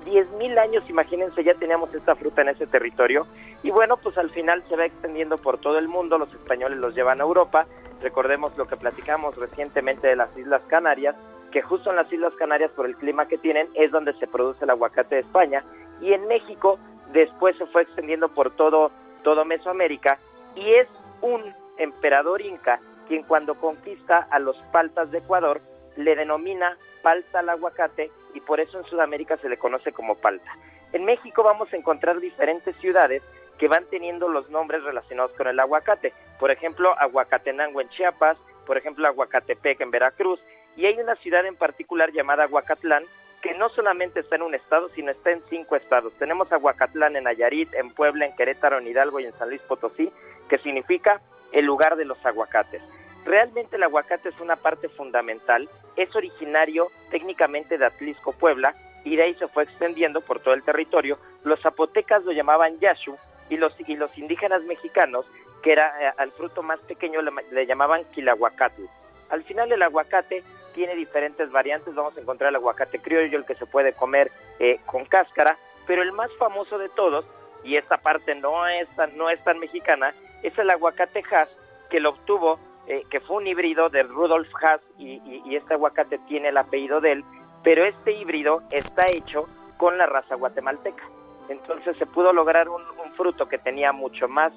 10.000 0.05 0.57
años, 0.57 0.89
imagínense, 0.89 1.43
ya 1.43 1.53
teníamos 1.53 1.93
esta 1.93 2.15
fruta 2.15 2.41
en 2.41 2.49
ese 2.49 2.67
territorio. 2.67 3.27
Y 3.63 3.71
bueno, 3.71 3.97
pues 3.97 4.17
al 4.17 4.29
final 4.29 4.63
se 4.69 4.75
va 4.75 4.85
extendiendo 4.85 5.37
por 5.37 5.59
todo 5.59 5.77
el 5.77 5.87
mundo, 5.87 6.17
los 6.17 6.33
españoles 6.33 6.79
los 6.79 6.95
llevan 6.95 7.19
a 7.19 7.23
Europa. 7.23 7.67
Recordemos 8.01 8.57
lo 8.57 8.65
que 8.65 8.77
platicamos 8.77 9.35
recientemente 9.37 10.07
de 10.07 10.15
las 10.15 10.35
Islas 10.37 10.61
Canarias, 10.67 11.15
que 11.51 11.61
justo 11.61 11.89
en 11.89 11.97
las 11.97 12.11
Islas 12.11 12.33
Canarias, 12.35 12.71
por 12.71 12.85
el 12.85 12.95
clima 12.95 13.27
que 13.27 13.37
tienen, 13.37 13.67
es 13.75 13.91
donde 13.91 14.13
se 14.13 14.27
produce 14.27 14.63
el 14.63 14.69
aguacate 14.69 15.15
de 15.15 15.21
España. 15.21 15.63
Y 16.01 16.13
en 16.13 16.27
México, 16.27 16.79
después 17.11 17.57
se 17.57 17.65
fue 17.65 17.81
extendiendo 17.81 18.29
por 18.29 18.51
todo, 18.51 18.91
todo 19.23 19.43
Mesoamérica. 19.45 20.17
Y 20.55 20.73
es 20.73 20.87
un 21.21 21.41
emperador 21.77 22.41
inca 22.41 22.79
quien 23.07 23.23
cuando 23.23 23.55
conquista 23.55 24.27
a 24.29 24.39
los 24.39 24.55
paltas 24.71 25.11
de 25.11 25.17
Ecuador, 25.17 25.61
le 25.99 26.15
denomina 26.15 26.77
palta 27.01 27.39
al 27.39 27.49
aguacate 27.49 28.11
y 28.33 28.39
por 28.39 28.59
eso 28.59 28.79
en 28.79 28.85
Sudamérica 28.85 29.37
se 29.37 29.49
le 29.49 29.57
conoce 29.57 29.91
como 29.91 30.15
palta. 30.15 30.51
En 30.93 31.05
México 31.05 31.43
vamos 31.43 31.71
a 31.73 31.77
encontrar 31.77 32.19
diferentes 32.19 32.75
ciudades 32.77 33.21
que 33.57 33.67
van 33.67 33.85
teniendo 33.85 34.29
los 34.29 34.49
nombres 34.49 34.83
relacionados 34.83 35.33
con 35.33 35.47
el 35.47 35.59
aguacate. 35.59 36.13
Por 36.39 36.49
ejemplo, 36.49 36.97
Aguacatenango 36.97 37.81
en 37.81 37.89
Chiapas, 37.89 38.37
por 38.65 38.77
ejemplo, 38.77 39.05
Aguacatepec 39.07 39.81
en 39.81 39.91
Veracruz, 39.91 40.39
y 40.77 40.85
hay 40.85 40.97
una 40.99 41.15
ciudad 41.17 41.45
en 41.45 41.55
particular 41.55 42.11
llamada 42.11 42.43
Aguacatlán 42.43 43.03
que 43.41 43.53
no 43.53 43.69
solamente 43.69 44.21
está 44.21 44.35
en 44.35 44.43
un 44.43 44.55
estado, 44.55 44.89
sino 44.89 45.11
está 45.11 45.31
en 45.31 45.41
cinco 45.49 45.75
estados. 45.75 46.13
Tenemos 46.13 46.51
Aguacatlán 46.51 47.15
en 47.15 47.25
Nayarit, 47.25 47.73
en 47.73 47.91
Puebla, 47.93 48.25
en 48.25 48.35
Querétaro, 48.35 48.77
en 48.77 48.87
Hidalgo 48.87 49.19
y 49.19 49.25
en 49.25 49.33
San 49.33 49.49
Luis 49.49 49.61
Potosí, 49.61 50.11
que 50.49 50.57
significa 50.57 51.21
el 51.51 51.65
lugar 51.65 51.95
de 51.95 52.05
los 52.05 52.23
aguacates. 52.25 52.81
Realmente 53.25 53.75
el 53.75 53.83
aguacate 53.83 54.29
es 54.29 54.39
una 54.39 54.55
parte 54.55 54.89
fundamental, 54.89 55.69
es 55.95 56.15
originario 56.15 56.87
técnicamente 57.11 57.77
de 57.77 57.85
Atlisco, 57.85 58.31
Puebla, 58.33 58.73
y 59.03 59.15
de 59.15 59.23
ahí 59.23 59.33
se 59.35 59.47
fue 59.47 59.63
extendiendo 59.63 60.21
por 60.21 60.39
todo 60.39 60.53
el 60.53 60.63
territorio. 60.63 61.17
Los 61.43 61.61
zapotecas 61.61 62.23
lo 62.23 62.31
llamaban 62.31 62.79
yashu 62.79 63.17
y 63.49 63.57
los, 63.57 63.73
y 63.79 63.95
los 63.95 64.17
indígenas 64.17 64.63
mexicanos, 64.63 65.25
que 65.63 65.71
era 65.71 65.93
eh, 66.01 66.13
al 66.17 66.31
fruto 66.31 66.63
más 66.63 66.79
pequeño, 66.81 67.21
le, 67.21 67.31
le 67.51 67.65
llamaban 67.65 68.05
quilahuacatl. 68.11 68.83
Al 69.29 69.43
final 69.43 69.71
el 69.71 69.81
aguacate 69.81 70.43
tiene 70.73 70.95
diferentes 70.95 71.51
variantes, 71.51 71.93
vamos 71.95 72.17
a 72.17 72.21
encontrar 72.21 72.49
el 72.49 72.55
aguacate 72.55 72.99
criollo, 72.99 73.37
el 73.37 73.45
que 73.45 73.55
se 73.55 73.65
puede 73.65 73.93
comer 73.93 74.31
eh, 74.59 74.79
con 74.85 75.05
cáscara, 75.05 75.57
pero 75.85 76.01
el 76.01 76.11
más 76.11 76.31
famoso 76.37 76.77
de 76.77 76.89
todos, 76.89 77.25
y 77.63 77.75
esta 77.75 77.97
parte 77.97 78.35
no 78.35 78.67
es 78.67 78.87
tan, 78.95 79.17
no 79.17 79.29
es 79.29 79.43
tan 79.43 79.59
mexicana, 79.59 80.13
es 80.43 80.57
el 80.57 80.69
aguacate 80.69 81.23
Hass, 81.31 81.49
que 81.89 81.99
lo 81.99 82.11
obtuvo, 82.11 82.59
eh, 82.89 83.05
que 83.07 83.19
fue 83.19 83.37
un 83.37 83.45
híbrido 83.45 83.89
de 83.89 84.01
Rudolf 84.01 84.49
Hass, 84.63 84.81
y, 84.97 85.55
este 85.55 85.75
aguacate 85.75 86.17
tiene 86.27 86.49
el 86.49 86.57
apellido 86.57 86.99
de 86.99 87.11
él, 87.11 87.25
pero 87.63 87.85
este 87.85 88.13
híbrido 88.13 88.63
está 88.71 89.05
hecho 89.11 89.47
con 89.77 89.97
la 89.99 90.07
raza 90.07 90.33
guatemalteca. 90.33 91.03
Entonces 91.49 91.95
se 91.97 92.07
pudo 92.07 92.33
lograr 92.33 92.67
un, 92.67 92.81
un, 92.81 93.11
fruto 93.13 93.47
que 93.47 93.59
tenía 93.59 93.91
mucho 93.91 94.27
más, 94.27 94.51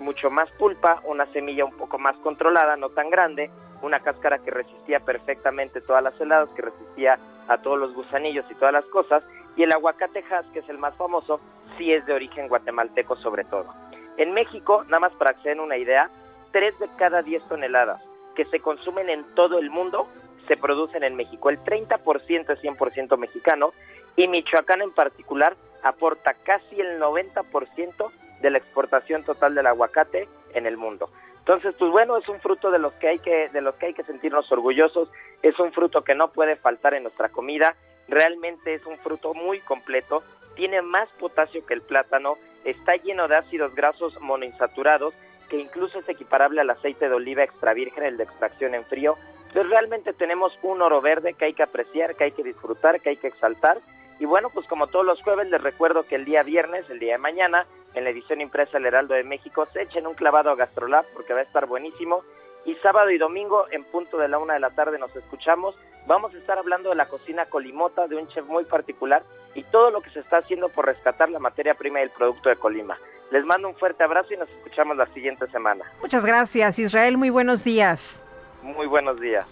mucho 0.00 0.30
más 0.30 0.50
pulpa, 0.58 1.00
una 1.04 1.26
semilla 1.26 1.64
un 1.64 1.76
poco 1.76 1.96
más 1.96 2.16
controlada, 2.16 2.76
no 2.76 2.88
tan 2.88 3.08
grande, 3.08 3.52
una 3.82 4.00
cáscara 4.00 4.40
que 4.40 4.50
resistía 4.50 4.98
perfectamente 4.98 5.80
todas 5.80 6.02
las 6.02 6.20
heladas, 6.20 6.48
que 6.56 6.62
resistía 6.62 7.18
a 7.46 7.58
todos 7.58 7.78
los 7.78 7.94
gusanillos 7.94 8.44
y 8.50 8.54
todas 8.54 8.72
las 8.72 8.84
cosas, 8.86 9.22
y 9.56 9.62
el 9.62 9.70
aguacate 9.70 10.24
Hass, 10.28 10.46
que 10.52 10.58
es 10.58 10.68
el 10.68 10.78
más 10.78 10.96
famoso, 10.96 11.40
sí 11.78 11.92
es 11.92 12.04
de 12.04 12.14
origen 12.14 12.48
guatemalteco 12.48 13.14
sobre 13.14 13.44
todo. 13.44 13.72
En 14.16 14.32
México, 14.32 14.82
nada 14.84 15.00
más 15.00 15.12
para 15.12 15.34
que 15.34 15.42
se 15.42 15.48
den 15.50 15.60
una 15.60 15.76
idea, 15.76 16.10
3 16.56 16.78
de 16.78 16.88
cada 16.96 17.20
10 17.20 17.48
toneladas 17.48 18.02
que 18.34 18.46
se 18.46 18.60
consumen 18.60 19.10
en 19.10 19.24
todo 19.34 19.58
el 19.58 19.68
mundo 19.68 20.08
se 20.48 20.56
producen 20.56 21.04
en 21.04 21.14
México. 21.14 21.50
El 21.50 21.58
30% 21.58 22.50
es 22.50 22.62
100% 22.62 23.18
mexicano 23.18 23.74
y 24.16 24.26
Michoacán 24.26 24.80
en 24.80 24.90
particular 24.90 25.54
aporta 25.82 26.32
casi 26.32 26.80
el 26.80 26.98
90% 26.98 28.10
de 28.40 28.50
la 28.50 28.56
exportación 28.56 29.22
total 29.22 29.54
del 29.54 29.66
aguacate 29.66 30.30
en 30.54 30.64
el 30.64 30.78
mundo. 30.78 31.10
Entonces, 31.40 31.74
pues 31.78 31.90
bueno, 31.90 32.16
es 32.16 32.26
un 32.26 32.40
fruto 32.40 32.70
de 32.70 32.78
los 32.78 32.94
que 32.94 33.08
hay 33.08 33.18
que 33.18 33.50
de 33.50 33.60
los 33.60 33.74
que 33.74 33.86
hay 33.86 33.94
que 33.94 34.04
sentirnos 34.04 34.50
orgullosos, 34.50 35.10
es 35.42 35.58
un 35.58 35.74
fruto 35.74 36.04
que 36.04 36.14
no 36.14 36.28
puede 36.28 36.56
faltar 36.56 36.94
en 36.94 37.02
nuestra 37.02 37.28
comida, 37.28 37.76
realmente 38.08 38.72
es 38.72 38.86
un 38.86 38.96
fruto 38.96 39.34
muy 39.34 39.60
completo, 39.60 40.22
tiene 40.54 40.80
más 40.80 41.10
potasio 41.20 41.66
que 41.66 41.74
el 41.74 41.82
plátano, 41.82 42.38
está 42.64 42.96
lleno 42.96 43.28
de 43.28 43.36
ácidos 43.36 43.74
grasos 43.74 44.18
monoinsaturados 44.22 45.12
que 45.48 45.58
incluso 45.58 45.98
es 45.98 46.08
equiparable 46.08 46.60
al 46.60 46.70
aceite 46.70 47.08
de 47.08 47.14
oliva 47.14 47.44
extra 47.44 47.74
virgen, 47.74 48.04
el 48.04 48.16
de 48.16 48.24
extracción 48.24 48.74
en 48.74 48.84
frío. 48.84 49.16
Entonces 49.48 49.70
realmente 49.70 50.12
tenemos 50.12 50.58
un 50.62 50.82
oro 50.82 51.00
verde 51.00 51.34
que 51.34 51.46
hay 51.46 51.54
que 51.54 51.62
apreciar, 51.62 52.14
que 52.14 52.24
hay 52.24 52.32
que 52.32 52.42
disfrutar, 52.42 53.00
que 53.00 53.10
hay 53.10 53.16
que 53.16 53.28
exaltar. 53.28 53.78
Y 54.18 54.24
bueno, 54.24 54.50
pues 54.50 54.66
como 54.66 54.86
todos 54.86 55.04
los 55.04 55.22
jueves 55.22 55.48
les 55.50 55.62
recuerdo 55.62 56.04
que 56.04 56.14
el 56.14 56.24
día 56.24 56.42
viernes, 56.42 56.88
el 56.90 56.98
día 56.98 57.12
de 57.12 57.18
mañana, 57.18 57.66
en 57.94 58.04
la 58.04 58.10
edición 58.10 58.40
impresa 58.40 58.72
del 58.72 58.86
Heraldo 58.86 59.14
de 59.14 59.24
México, 59.24 59.66
se 59.72 59.82
echen 59.82 60.06
un 60.06 60.14
clavado 60.14 60.50
a 60.50 60.56
Gastrolab 60.56 61.04
porque 61.14 61.32
va 61.32 61.40
a 61.40 61.44
estar 61.44 61.66
buenísimo. 61.66 62.22
Y 62.66 62.74
sábado 62.82 63.10
y 63.10 63.18
domingo, 63.18 63.66
en 63.70 63.84
punto 63.84 64.18
de 64.18 64.26
la 64.26 64.38
una 64.38 64.54
de 64.54 64.60
la 64.60 64.70
tarde, 64.70 64.98
nos 64.98 65.14
escuchamos. 65.14 65.76
Vamos 66.08 66.34
a 66.34 66.38
estar 66.38 66.58
hablando 66.58 66.90
de 66.90 66.96
la 66.96 67.06
cocina 67.06 67.46
colimota, 67.46 68.08
de 68.08 68.16
un 68.16 68.26
chef 68.26 68.44
muy 68.46 68.64
particular 68.64 69.22
y 69.54 69.62
todo 69.62 69.90
lo 69.92 70.00
que 70.00 70.10
se 70.10 70.20
está 70.20 70.38
haciendo 70.38 70.68
por 70.68 70.86
rescatar 70.86 71.30
la 71.30 71.38
materia 71.38 71.74
prima 71.74 72.00
y 72.00 72.02
el 72.02 72.10
producto 72.10 72.48
de 72.48 72.56
Colima. 72.56 72.98
Les 73.30 73.44
mando 73.44 73.68
un 73.68 73.76
fuerte 73.76 74.02
abrazo 74.02 74.34
y 74.34 74.36
nos 74.36 74.50
escuchamos 74.50 74.96
la 74.96 75.06
siguiente 75.06 75.46
semana. 75.48 75.84
Muchas 76.02 76.24
gracias, 76.24 76.78
Israel. 76.80 77.16
Muy 77.16 77.30
buenos 77.30 77.62
días. 77.62 78.20
Muy 78.62 78.86
buenos 78.86 79.20
días. 79.20 79.46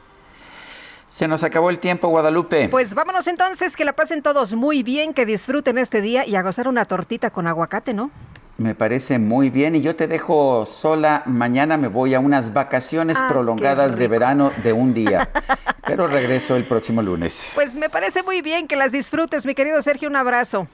Se 1.07 1.29
nos 1.29 1.45
acabó 1.45 1.71
el 1.71 1.79
tiempo, 1.79 2.09
Guadalupe. 2.09 2.69
Pues 2.69 2.95
vámonos 2.95 3.29
entonces, 3.29 3.77
que 3.77 3.85
la 3.85 3.93
pasen 3.93 4.23
todos 4.23 4.55
muy 4.55 4.83
bien, 4.83 5.15
que 5.15 5.25
disfruten 5.25 5.79
este 5.79 6.01
día 6.01 6.27
y 6.27 6.35
a 6.35 6.43
gozar 6.43 6.67
una 6.67 6.85
tortita 6.85 7.31
con 7.31 7.47
aguacate, 7.47 7.95
¿no? 7.95 8.11
Me 8.57 8.77
parece 8.77 9.19
muy 9.19 9.51
bien 9.51 9.75
y 9.75 9.81
yo 9.81 9.97
te 9.97 10.07
dejo 10.07 10.65
sola. 10.65 11.23
Mañana 11.27 11.77
me 11.77 11.89
voy 11.89 12.15
a 12.15 12.21
unas 12.21 12.53
vacaciones 12.53 13.17
ah, 13.21 13.29
prolongadas 13.29 13.97
de 13.97 14.07
verano 14.07 14.53
de 14.63 14.73
un 14.73 14.95
día, 14.95 15.29
pero 15.87 16.07
regreso 16.07 16.55
el 16.55 16.65
próximo 16.65 17.03
lunes. 17.03 17.51
Pues 17.55 17.75
me 17.75 17.91
parece 17.91 18.23
muy 18.23 18.43
bien 18.43 18.69
que 18.69 18.77
las 18.77 18.93
disfrutes, 18.93 19.45
mi 19.45 19.55
querido 19.57 19.83
Sergio. 19.83 20.09
Un 20.09 20.17
abrazo. 20.17 20.69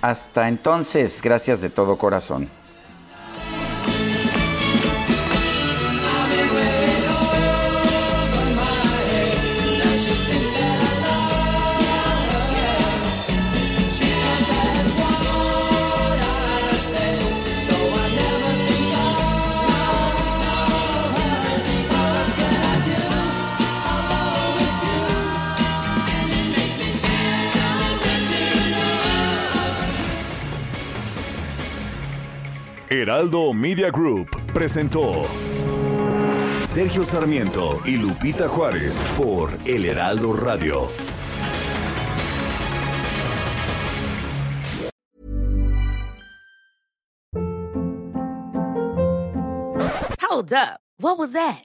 Hasta 0.00 0.48
entonces, 0.48 1.20
gracias 1.22 1.60
de 1.60 1.70
todo 1.70 1.98
corazón. 1.98 2.48
Heraldo 32.92 33.54
Media 33.54 33.90
Group 33.90 34.28
presentó 34.52 35.24
Sergio 36.68 37.04
Sarmiento 37.04 37.80
y 37.86 37.96
Lupita 37.96 38.48
Juárez 38.48 39.00
por 39.16 39.50
El 39.64 39.86
Heraldo 39.86 40.34
Radio. 40.34 40.90
Hold 50.20 50.52
up. 50.52 50.80
What 50.98 51.16
was 51.16 51.32
that? 51.32 51.64